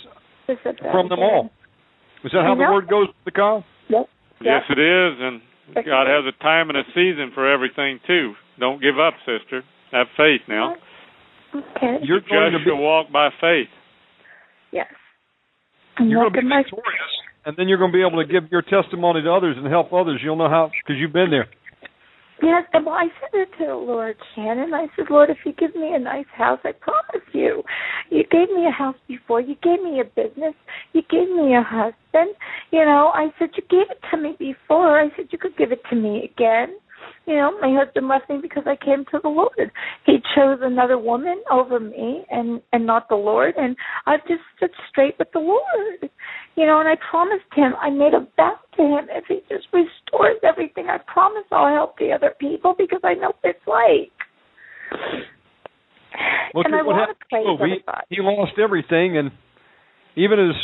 [0.45, 1.49] from them all.
[2.23, 4.05] Is that how the word goes, the call Yep.
[4.41, 5.41] Yes, it is, and
[5.85, 8.33] God has a time and a season for everything too.
[8.59, 9.63] Don't give up, sister.
[9.91, 10.75] Have faith now.
[11.55, 12.03] Okay.
[12.03, 13.69] You're going to be walk by faith.
[14.71, 14.87] Yes.
[15.97, 17.13] I'm you're going to be victorious,
[17.45, 19.93] and then you're going to be able to give your testimony to others and help
[19.93, 20.19] others.
[20.21, 21.47] You'll know how because you've been there.
[22.41, 24.73] Yes, and well, I said it to the Lord, Shannon.
[24.73, 27.63] I said, Lord, if you give me a nice house, I promise you.
[28.09, 29.39] You gave me a house before.
[29.39, 30.53] You gave me a business.
[30.91, 32.35] You gave me a husband.
[32.71, 34.99] You know, I said, you gave it to me before.
[34.99, 36.75] I said, you could give it to me again
[37.25, 39.71] you know, my husband left me because I came to the Lord.
[40.05, 44.71] He chose another woman over me and and not the Lord and I've just stood
[44.89, 46.09] straight with the Lord.
[46.55, 49.67] You know, and I promised him, I made a vow to him if he just
[49.73, 54.11] restores everything, I promise I'll help the other people because I know what it's like.
[56.53, 59.31] Look and I want to pray Oh, for he, he lost everything, and
[60.15, 60.55] even his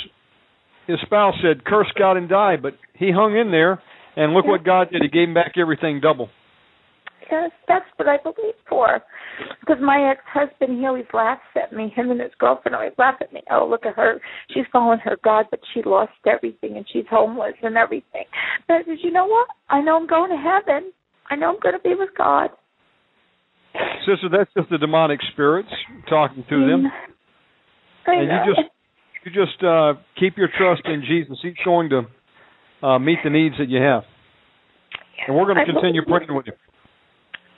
[0.88, 3.82] his spouse said, "Curse God and die," but he hung in there,
[4.16, 4.52] and look Yeah.
[4.52, 5.02] what God did.
[5.02, 6.30] He gave him back everything double.
[7.30, 9.02] Yes, that's what I believe for.
[9.60, 11.92] Because my ex-husband, he always laughs at me.
[11.96, 13.42] Him and his girlfriend always laugh at me.
[13.52, 14.20] Oh, look at her.
[14.54, 18.26] She's following her God, but she lost everything, and she's homeless and everything.
[18.68, 19.48] But I said, you know what?
[19.70, 20.92] I know I'm going to heaven.
[21.30, 22.50] I know I'm going to be with God.
[24.06, 25.70] Sister, that's just the demonic spirits
[26.10, 26.92] talking to them.
[28.08, 28.68] And you just
[29.24, 31.38] you just uh, keep your trust in Jesus.
[31.42, 32.02] He's going to
[32.86, 34.04] uh, meet the needs that you have,
[35.28, 36.54] and we're going to continue praying with you.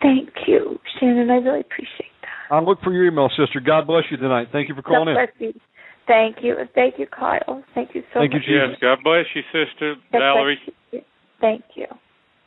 [0.04, 1.32] Thank you, Shannon.
[1.32, 2.54] I really appreciate that.
[2.54, 3.62] I'll look for your email, sister.
[3.66, 4.50] God bless you tonight.
[4.52, 5.28] Thank you for calling God in.
[5.28, 5.62] bless you.
[6.06, 6.58] Thank you.
[6.60, 7.64] And thank you, Kyle.
[7.74, 8.30] Thank you so much.
[8.30, 8.46] Thank you, much.
[8.46, 8.70] Jesus.
[8.72, 10.60] Yes, God bless you, Sister God Valerie.
[10.92, 11.02] you.
[11.40, 11.88] Thank you.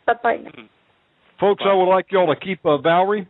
[0.07, 0.37] Bye-bye.
[1.41, 3.27] Folks, I would like y'all to keep uh, Valerie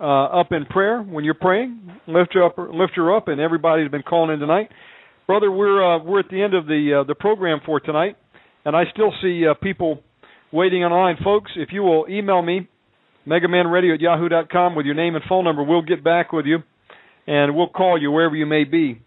[0.00, 1.80] uh, up in prayer when you're praying.
[2.06, 4.68] Lift her up, lift her up, and everybody's been calling in tonight.
[5.26, 8.16] Brother, we're uh, we're at the end of the uh, the program for tonight,
[8.64, 10.00] and I still see uh, people
[10.52, 11.16] waiting online.
[11.22, 12.68] Folks, if you will email me,
[13.26, 16.58] omegamanradio at yahoo.com with your name and phone number, we'll get back with you,
[17.26, 19.00] and we'll call you wherever you may be.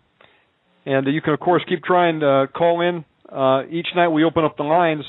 [0.86, 3.06] And uh, you can, of course, keep trying to call in.
[3.32, 5.04] Uh, each night we open up the lines.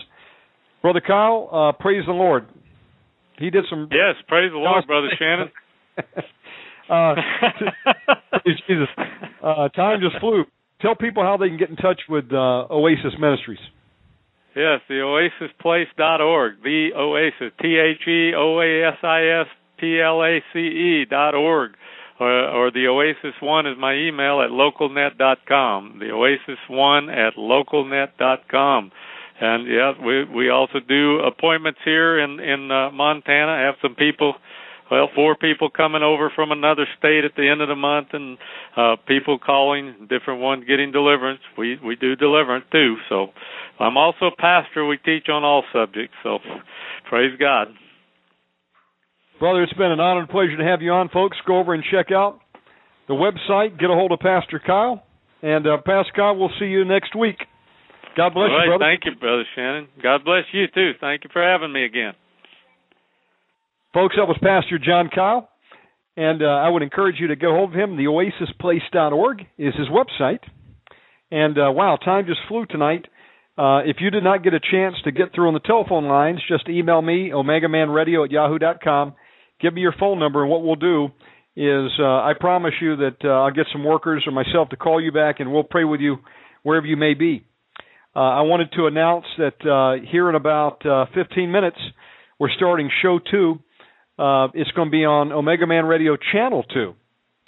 [0.82, 2.46] Brother Kyle, uh, praise the Lord.
[3.38, 3.88] He did some.
[3.90, 5.50] Yes, praise the Lord, Brother Shannon.
[6.90, 7.14] uh,
[8.66, 8.88] Jesus.
[9.42, 10.44] Uh, time just flew.
[10.80, 13.58] Tell people how they can get in touch with uh, Oasis Ministries.
[14.56, 16.62] Yes, the oasisplace.org.
[16.62, 19.46] The Oasis, T H E O A S I S
[19.78, 21.72] P L A C E dot org.
[22.18, 25.98] Or, or the Oasis One is my email at localnet.com.
[26.00, 28.92] The Oasis One at localnet.com.
[29.38, 33.52] And yeah, we we also do appointments here in in uh, Montana.
[33.52, 34.32] I have some people,
[34.90, 38.38] well, four people coming over from another state at the end of the month, and
[38.78, 41.40] uh, people calling, different ones getting deliverance.
[41.58, 42.96] We we do deliverance too.
[43.10, 43.28] So
[43.78, 44.86] I'm also a pastor.
[44.86, 46.14] We teach on all subjects.
[46.22, 46.38] So
[47.08, 47.68] praise God.
[49.38, 51.36] Brother, it's been an honor and pleasure to have you on, folks.
[51.46, 52.40] Go over and check out
[53.06, 53.78] the website.
[53.78, 55.02] Get a hold of Pastor Kyle.
[55.42, 57.36] And uh, Pastor Kyle, we'll see you next week.
[58.16, 58.84] God bless right, you, brother.
[58.84, 59.88] thank you, Brother Shannon.
[60.02, 60.92] God bless you too.
[61.00, 62.14] Thank you for having me again.
[63.92, 65.50] Folks, that was Pastor John Kyle.
[66.16, 67.96] And uh, I would encourage you to go hold of him.
[67.98, 70.38] The oasisplace.org is his website.
[71.30, 73.06] And uh, wow, time just flew tonight.
[73.58, 76.40] Uh, if you did not get a chance to get through on the telephone lines,
[76.46, 79.14] just email me, omegamanradio at yahoo.com.
[79.60, 81.08] Give me your phone number, and what we'll do
[81.56, 85.00] is uh, I promise you that uh, I'll get some workers or myself to call
[85.00, 86.18] you back, and we'll pray with you
[86.62, 87.46] wherever you may be.
[88.14, 91.78] Uh, I wanted to announce that uh, here in about uh, 15 minutes,
[92.38, 93.60] we're starting show two.
[94.18, 96.94] Uh, it's going to be on Omega Man Radio Channel 2.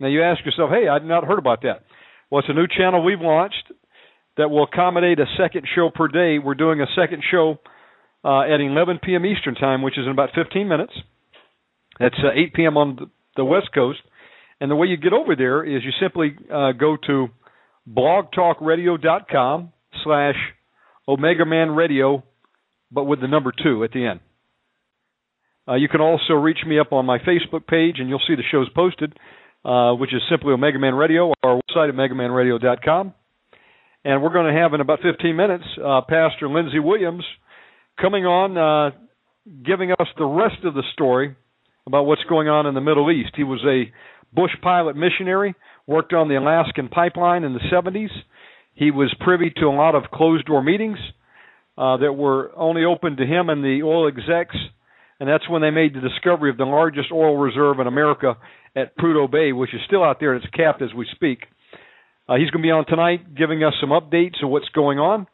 [0.01, 1.85] Now, you ask yourself, hey, I've not heard about that.
[2.31, 3.73] Well, it's a new channel we've launched
[4.39, 6.39] that will accommodate a second show per day.
[6.39, 7.59] We're doing a second show
[8.25, 9.27] uh, at 11 p.m.
[9.27, 10.93] Eastern Time, which is in about 15 minutes.
[12.01, 12.77] That's uh, 8 p.m.
[12.77, 13.99] on the, West Coast.
[14.61, 17.29] And the way you get over there is you simply uh, go to
[17.89, 19.73] blogtalkradio.com
[20.05, 20.35] slash
[21.07, 22.23] Omega Man Radio,
[22.91, 24.21] but with the number two at the end.
[25.67, 28.43] Uh, you can also reach me up on my Facebook page, and you'll see the
[28.51, 29.19] shows posted,
[29.65, 33.15] uh, which is simply Omega Man Radio, our website at omegamanradio.com.
[34.05, 37.25] And we're going to have in about 15 minutes uh, Pastor Lindsey Williams
[38.01, 38.97] coming on, uh,
[39.65, 41.37] giving us the rest of the story
[41.87, 43.31] about what's going on in the Middle East.
[43.35, 43.91] He was a
[44.35, 45.55] bush pilot missionary,
[45.87, 48.11] worked on the Alaskan pipeline in the 70s.
[48.75, 50.99] He was privy to a lot of closed door meetings
[51.77, 54.57] uh, that were only open to him and the oil execs,
[55.19, 58.37] and that's when they made the discovery of the largest oil reserve in America
[58.77, 61.41] at Prudhoe Bay, which is still out there and it's capped as we speak.
[62.29, 65.27] Uh, he's going to be on tonight giving us some updates of what's going on,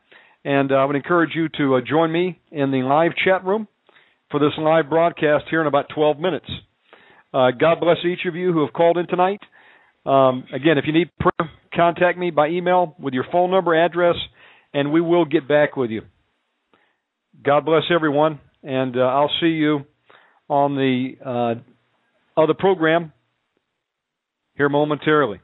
[0.44, 3.66] and uh, I would encourage you to uh, join me in the live chat room
[4.30, 6.46] for this live broadcast here in about 12 minutes.
[7.32, 9.40] Uh, God bless each of you who have called in tonight.
[10.06, 14.16] Um, again, if you need prayer, contact me by email with your phone number, address,
[14.72, 16.02] and we will get back with you.
[17.42, 19.80] God bless everyone, and uh, I'll see you
[20.48, 23.12] on the uh, other program
[24.56, 25.40] here momentarily.